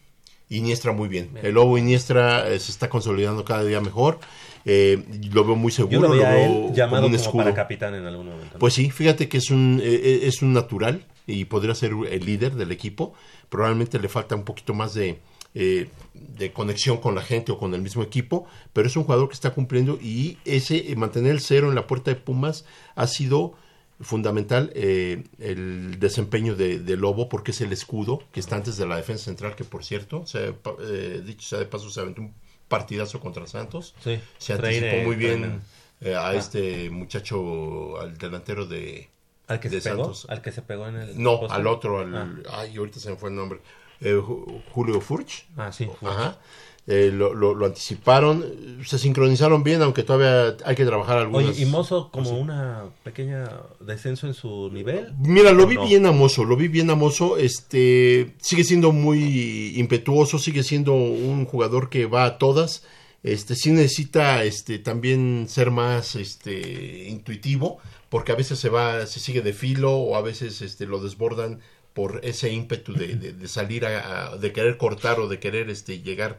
Iniestra 0.48 0.92
muy 0.92 1.08
bien. 1.08 1.30
Bien. 1.32 1.46
El 1.46 1.54
Lobo 1.54 1.76
Iniestra 1.78 2.48
eh, 2.48 2.58
se 2.58 2.70
está 2.70 2.88
consolidando 2.88 3.44
cada 3.44 3.64
día 3.64 3.80
mejor. 3.80 4.18
Eh, 4.64 5.02
lo 5.32 5.44
veo 5.44 5.56
muy 5.56 5.72
seguro. 5.72 6.08
Yo 6.08 6.14
lo 6.14 6.24
a 6.24 6.38
él 6.38 6.72
llamado 6.72 7.06
un 7.06 7.12
como, 7.12 7.22
escudo. 7.22 7.44
para 7.44 7.54
capitán 7.54 7.94
en 7.94 8.04
algún 8.06 8.26
momento. 8.26 8.54
¿no? 8.54 8.58
Pues 8.58 8.74
sí, 8.74 8.90
fíjate 8.90 9.28
que 9.28 9.38
es 9.38 9.50
un, 9.50 9.80
eh, 9.82 9.88
eh, 9.94 10.20
es 10.24 10.42
un 10.42 10.52
natural 10.52 11.04
y 11.26 11.44
podría 11.46 11.74
ser 11.74 11.92
el 12.10 12.24
líder 12.24 12.54
del 12.54 12.72
equipo. 12.72 13.12
Probablemente 13.48 13.98
le 13.98 14.08
falta 14.08 14.34
un 14.34 14.44
poquito 14.44 14.74
más 14.74 14.94
de, 14.94 15.20
eh, 15.58 15.88
de 16.12 16.52
conexión 16.52 16.98
con 16.98 17.14
la 17.14 17.22
gente 17.22 17.50
o 17.50 17.56
con 17.56 17.72
el 17.72 17.80
mismo 17.80 18.02
equipo, 18.02 18.44
pero 18.74 18.88
es 18.88 18.94
un 18.94 19.04
jugador 19.04 19.28
que 19.28 19.32
está 19.32 19.54
cumpliendo 19.54 19.98
y 20.02 20.36
ese 20.44 20.92
eh, 20.92 20.96
mantener 20.96 21.32
el 21.32 21.40
cero 21.40 21.70
en 21.70 21.74
la 21.74 21.86
puerta 21.86 22.10
de 22.10 22.16
Pumas 22.16 22.66
ha 22.94 23.06
sido 23.06 23.54
fundamental 24.00 24.70
eh, 24.74 25.24
el 25.38 25.98
desempeño 25.98 26.54
de, 26.54 26.78
de 26.80 26.96
Lobo 26.96 27.28
porque 27.28 27.50
es 27.52 27.60
el 27.62 27.72
escudo 27.72 28.22
que 28.32 28.40
está 28.40 28.56
antes 28.56 28.76
de 28.76 28.86
la 28.86 28.96
defensa 28.96 29.24
central 29.24 29.54
que 29.56 29.64
por 29.64 29.84
cierto 29.84 30.26
se, 30.26 30.54
eh, 30.82 31.22
dicho 31.24 31.48
sea 31.48 31.58
de 31.58 31.66
paso 31.66 31.88
se 31.90 32.00
aventó 32.00 32.20
un 32.20 32.34
partidazo 32.68 33.20
contra 33.20 33.46
Santos 33.46 33.94
Sí, 34.04 34.20
se 34.38 34.52
anticipó 34.52 34.96
muy 35.04 35.16
bien 35.16 35.62
eh, 36.02 36.14
a 36.14 36.28
Ah. 36.28 36.34
este 36.34 36.90
muchacho 36.90 37.98
al 38.00 38.18
delantero 38.18 38.66
de 38.66 39.08
¿Al 39.48 39.60
que 39.60 39.68
de 39.70 39.80
se 39.80 39.90
pegó? 39.90 40.02
Santos. 40.04 40.26
¿Al 40.28 40.42
que 40.42 40.50
se 40.52 40.60
pegó 40.62 40.88
en 40.88 40.96
el 40.96 41.22
No, 41.22 41.38
poste? 41.40 41.54
al 41.54 41.66
otro, 41.68 42.00
al, 42.00 42.14
Ah. 42.14 42.58
ay, 42.58 42.76
ahorita 42.76 42.98
se 43.00 43.10
me 43.10 43.16
fue 43.16 43.30
el 43.30 43.36
nombre. 43.36 43.60
Eh, 44.00 44.12
Ju- 44.16 44.62
Julio 44.72 45.00
Furch. 45.00 45.46
Ah, 45.56 45.70
sí. 45.72 45.86
Furch. 45.86 46.02
Ajá. 46.12 46.38
Eh, 46.88 47.10
lo, 47.12 47.34
lo- 47.34 47.52
lo 47.54 47.66
anticiparon, 47.66 48.44
se 48.86 48.98
sincronizaron 49.00 49.64
bien, 49.64 49.82
aunque 49.82 50.04
todavía 50.04 50.56
hay 50.64 50.76
que 50.76 50.84
trabajar 50.84 51.18
algunas. 51.18 51.48
Oye, 51.50 51.62
¿y 51.62 51.66
Mozo 51.66 52.10
como 52.12 52.26
cosas. 52.30 52.40
una 52.40 52.84
pequeña 53.02 53.50
descenso 53.80 54.28
en 54.28 54.34
su 54.34 54.70
nivel? 54.72 55.12
Mira, 55.18 55.50
lo 55.50 55.64
¿O 55.64 55.66
vi 55.66 55.74
no? 55.74 55.84
bien 55.84 56.06
a 56.06 56.12
Mozo, 56.12 56.44
lo 56.44 56.56
vi 56.56 56.68
bien 56.68 56.88
a 56.90 56.94
Mozo, 56.94 57.38
este, 57.38 58.34
sigue 58.40 58.62
siendo 58.62 58.92
muy 58.92 59.72
impetuoso, 59.80 60.38
sigue 60.38 60.62
siendo 60.62 60.92
un 60.94 61.44
jugador 61.44 61.90
que 61.90 62.06
va 62.06 62.24
a 62.24 62.38
todas, 62.38 62.84
este, 63.24 63.56
sí 63.56 63.72
necesita, 63.72 64.44
este, 64.44 64.78
también 64.78 65.46
ser 65.48 65.72
más, 65.72 66.14
este, 66.14 67.08
intuitivo, 67.08 67.78
porque 68.08 68.30
a 68.30 68.36
veces 68.36 68.60
se 68.60 68.68
va, 68.68 69.06
se 69.06 69.18
sigue 69.18 69.42
de 69.42 69.52
filo, 69.52 69.92
o 69.96 70.14
a 70.14 70.22
veces, 70.22 70.62
este, 70.62 70.86
lo 70.86 71.00
desbordan 71.02 71.58
por 71.94 72.20
ese 72.22 72.52
ímpetu 72.52 72.92
de, 72.92 73.16
de- 73.16 73.32
de 73.32 73.48
salir 73.48 73.86
a, 73.86 74.34
a- 74.34 74.36
de 74.36 74.52
querer 74.52 74.76
cortar 74.76 75.18
o 75.18 75.26
de 75.26 75.40
querer, 75.40 75.68
este, 75.68 76.00
llegar 76.02 76.38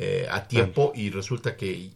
eh, 0.00 0.28
a 0.30 0.46
tiempo, 0.46 0.92
y 0.94 1.10
resulta 1.10 1.56
que 1.56 1.90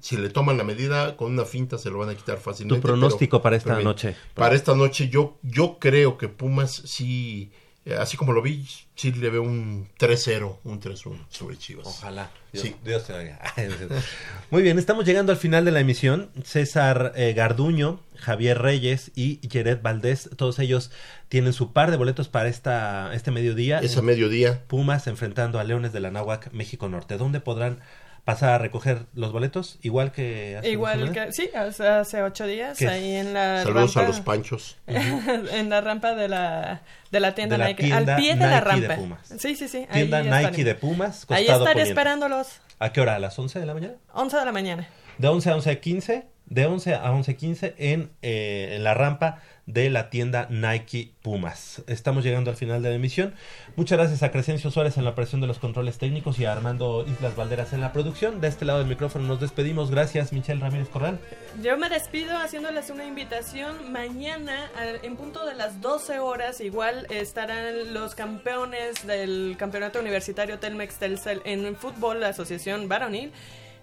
si 0.00 0.16
le 0.16 0.30
toman 0.30 0.56
la 0.56 0.64
medida 0.64 1.14
con 1.16 1.32
una 1.32 1.44
finta 1.44 1.76
se 1.76 1.90
lo 1.90 1.98
van 1.98 2.08
a 2.08 2.14
quitar 2.14 2.38
fácilmente. 2.38 2.80
Tu 2.80 2.86
pronóstico 2.86 3.36
pero- 3.36 3.42
para 3.42 3.56
esta 3.56 3.74
pero 3.74 3.84
noche. 3.84 4.16
Para 4.32 4.54
esta 4.54 4.74
noche 4.74 5.08
yo, 5.10 5.36
yo 5.42 5.78
creo 5.78 6.16
que 6.16 6.28
Pumas 6.28 6.72
sí, 6.72 7.52
así 7.92 8.16
como 8.16 8.32
lo 8.32 8.40
vi, 8.40 8.66
sí 8.94 9.12
le 9.12 9.28
veo 9.30 9.42
un 9.42 9.88
3-0, 9.98 10.56
un 10.64 10.80
3-1 10.80 11.18
sobre 11.28 11.58
Chivas. 11.58 11.86
Ojalá. 11.86 12.30
Dios, 12.52 12.64
Sí. 12.64 12.76
Dios 12.84 13.04
te 13.04 13.12
oiga. 13.12 13.40
Muy 14.50 14.62
bien, 14.62 14.78
estamos 14.78 15.04
llegando 15.04 15.32
al 15.32 15.38
final 15.38 15.64
de 15.64 15.72
la 15.72 15.80
emisión. 15.80 16.30
César 16.44 17.12
eh, 17.16 17.32
Garduño, 17.34 18.00
Javier 18.16 18.62
Reyes 18.62 19.10
y 19.14 19.40
Jared 19.52 19.82
Valdés, 19.82 20.30
todos 20.36 20.58
ellos 20.60 20.90
tienen 21.28 21.52
su 21.52 21.72
par 21.72 21.90
de 21.90 21.96
boletos 21.96 22.28
para 22.28 22.48
esta 22.48 23.12
este 23.14 23.30
mediodía. 23.30 23.80
Es 23.80 23.96
a 23.96 24.02
mediodía. 24.02 24.62
Pumas 24.66 25.06
enfrentando 25.06 25.58
a 25.58 25.64
Leones 25.64 25.92
de 25.92 26.00
la 26.00 26.10
Náhuac, 26.10 26.52
México 26.52 26.88
Norte. 26.88 27.18
¿Dónde 27.18 27.40
podrán 27.40 27.80
pasar 28.24 28.50
a 28.50 28.58
recoger 28.58 29.06
los 29.14 29.32
boletos, 29.32 29.78
igual 29.82 30.10
que 30.10 30.56
hace 30.56 30.70
Igual 30.70 31.12
que, 31.12 31.30
sí, 31.32 31.50
hace, 31.54 32.22
ocho 32.22 32.46
días, 32.46 32.78
¿Qué? 32.78 32.88
ahí 32.88 33.16
en 33.16 33.34
la 33.34 33.62
Saludos 33.62 33.94
rampa. 33.94 34.00
a 34.06 34.08
los 34.08 34.20
panchos. 34.22 34.76
en 34.86 35.68
la 35.68 35.80
rampa 35.82 36.14
de 36.14 36.28
la, 36.28 36.82
de 37.10 37.20
la 37.20 37.34
tienda 37.34 37.56
De 37.56 37.58
la 37.58 37.68
Nike. 37.68 37.82
tienda 37.84 38.14
al 38.16 38.20
pie 38.22 38.34
de 38.34 38.40
la 38.46 38.60
Nike 38.60 38.80
de 38.80 38.88
rampa. 38.88 38.94
Pumas. 39.02 39.28
Sí, 39.38 39.54
sí, 39.54 39.68
sí. 39.68 39.86
Tienda 39.92 40.18
ahí 40.18 40.24
Nike 40.24 40.36
estaré. 40.44 40.64
de 40.64 40.74
Pumas, 40.74 41.26
Ahí 41.28 41.42
estaré 41.44 41.58
poniente. 41.58 41.82
esperándolos. 41.82 42.60
¿A 42.78 42.92
qué 42.92 43.00
hora? 43.02 43.14
¿A 43.16 43.18
las 43.18 43.38
11 43.38 43.60
de 43.60 43.66
la 43.66 43.74
mañana? 43.74 43.94
11 44.14 44.36
de 44.38 44.44
la 44.44 44.52
mañana. 44.52 44.88
De 45.18 45.28
11 45.28 45.50
a 45.50 45.56
11.15, 45.56 46.24
de 46.46 46.66
11 46.66 46.94
a 46.94 47.12
11.15 47.12 47.74
en, 47.78 48.10
eh, 48.22 48.72
en 48.76 48.84
la 48.84 48.94
rampa 48.94 49.40
de 49.66 49.90
la 49.90 50.10
tienda 50.10 50.46
Nike 50.50 51.12
Pumas. 51.22 51.82
Estamos 51.86 52.24
llegando 52.24 52.50
al 52.50 52.56
final 52.56 52.82
de 52.82 52.90
la 52.90 52.96
emisión. 52.96 53.34
Muchas 53.76 53.98
gracias 53.98 54.22
a 54.22 54.30
Crescencio 54.30 54.70
Suárez 54.70 54.98
en 54.98 55.04
la 55.04 55.10
operación 55.10 55.40
de 55.40 55.46
los 55.46 55.58
controles 55.58 55.98
técnicos 55.98 56.38
y 56.38 56.44
a 56.44 56.52
Armando 56.52 57.04
Islas 57.08 57.34
Valderas 57.34 57.72
en 57.72 57.80
la 57.80 57.92
producción. 57.92 58.40
De 58.40 58.48
este 58.48 58.64
lado 58.64 58.80
del 58.80 58.88
micrófono 58.88 59.26
nos 59.26 59.40
despedimos. 59.40 59.90
Gracias, 59.90 60.32
Michelle 60.32 60.60
Ramírez 60.60 60.88
Corral. 60.88 61.18
Yo 61.62 61.78
me 61.78 61.88
despido 61.88 62.36
haciéndoles 62.36 62.90
una 62.90 63.06
invitación. 63.06 63.92
Mañana, 63.92 64.70
en 65.02 65.16
punto 65.16 65.46
de 65.46 65.54
las 65.54 65.80
12 65.80 66.18
horas, 66.18 66.60
igual 66.60 67.06
estarán 67.10 67.94
los 67.94 68.14
campeones 68.14 69.06
del 69.06 69.56
Campeonato 69.58 70.00
Universitario 70.00 70.58
Telmex 70.58 70.98
Telcel 70.98 71.40
en 71.44 71.74
fútbol, 71.76 72.20
la 72.20 72.28
Asociación 72.28 72.88
Varonil, 72.88 73.32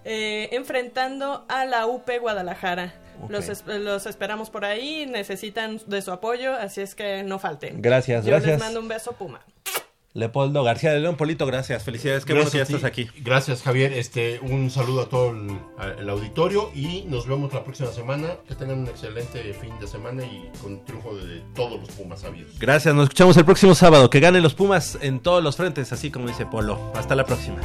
eh, 0.04 0.48
enfrentando 0.52 1.44
a 1.48 1.64
la 1.64 1.86
UP 1.86 2.08
Guadalajara. 2.20 2.94
Los, 3.28 3.48
es- 3.48 3.64
los 3.66 4.06
esperamos 4.06 4.50
por 4.50 4.64
ahí, 4.64 5.06
necesitan 5.06 5.80
de 5.86 6.02
su 6.02 6.10
apoyo, 6.10 6.54
así 6.54 6.80
es 6.80 6.94
que 6.94 7.22
no 7.22 7.38
falten. 7.38 7.80
Gracias, 7.80 8.24
Yo 8.24 8.30
gracias. 8.30 8.52
les 8.52 8.60
mando 8.60 8.80
un 8.80 8.88
beso, 8.88 9.12
Puma. 9.12 9.40
Leopoldo 10.14 10.62
García 10.62 10.92
de 10.92 11.00
León 11.00 11.16
Polito, 11.16 11.46
gracias. 11.46 11.84
Felicidades, 11.84 12.26
qué 12.26 12.34
bueno 12.34 12.50
que 12.50 12.58
ya 12.58 12.64
Gracias 12.64 12.76
estás 12.76 12.90
aquí. 12.90 13.08
Gracias, 13.22 13.62
Javier. 13.62 13.94
Este, 13.94 14.40
un 14.40 14.70
saludo 14.70 15.02
a 15.02 15.08
todo 15.08 15.30
el, 15.30 15.58
a- 15.78 15.98
el 16.00 16.08
auditorio 16.10 16.70
y 16.74 17.04
nos 17.08 17.26
vemos 17.26 17.54
la 17.54 17.64
próxima 17.64 17.90
semana. 17.92 18.36
Que 18.46 18.54
tengan 18.54 18.80
un 18.80 18.88
excelente 18.88 19.54
fin 19.54 19.72
de 19.80 19.86
semana 19.86 20.22
y 20.22 20.50
con 20.60 20.84
triunfo 20.84 21.14
de 21.16 21.42
todos 21.54 21.80
los 21.80 21.88
Pumas 21.92 22.20
sabios. 22.20 22.58
Gracias, 22.58 22.94
nos 22.94 23.04
escuchamos 23.04 23.36
el 23.38 23.46
próximo 23.46 23.74
sábado. 23.74 24.10
Que 24.10 24.20
ganen 24.20 24.42
los 24.42 24.52
Pumas 24.54 24.98
en 25.00 25.18
todos 25.20 25.42
los 25.42 25.56
frentes, 25.56 25.90
así 25.94 26.10
como 26.10 26.28
dice 26.28 26.44
Polo. 26.44 26.92
Hasta 26.94 27.14
la 27.14 27.24
próxima. 27.24 27.56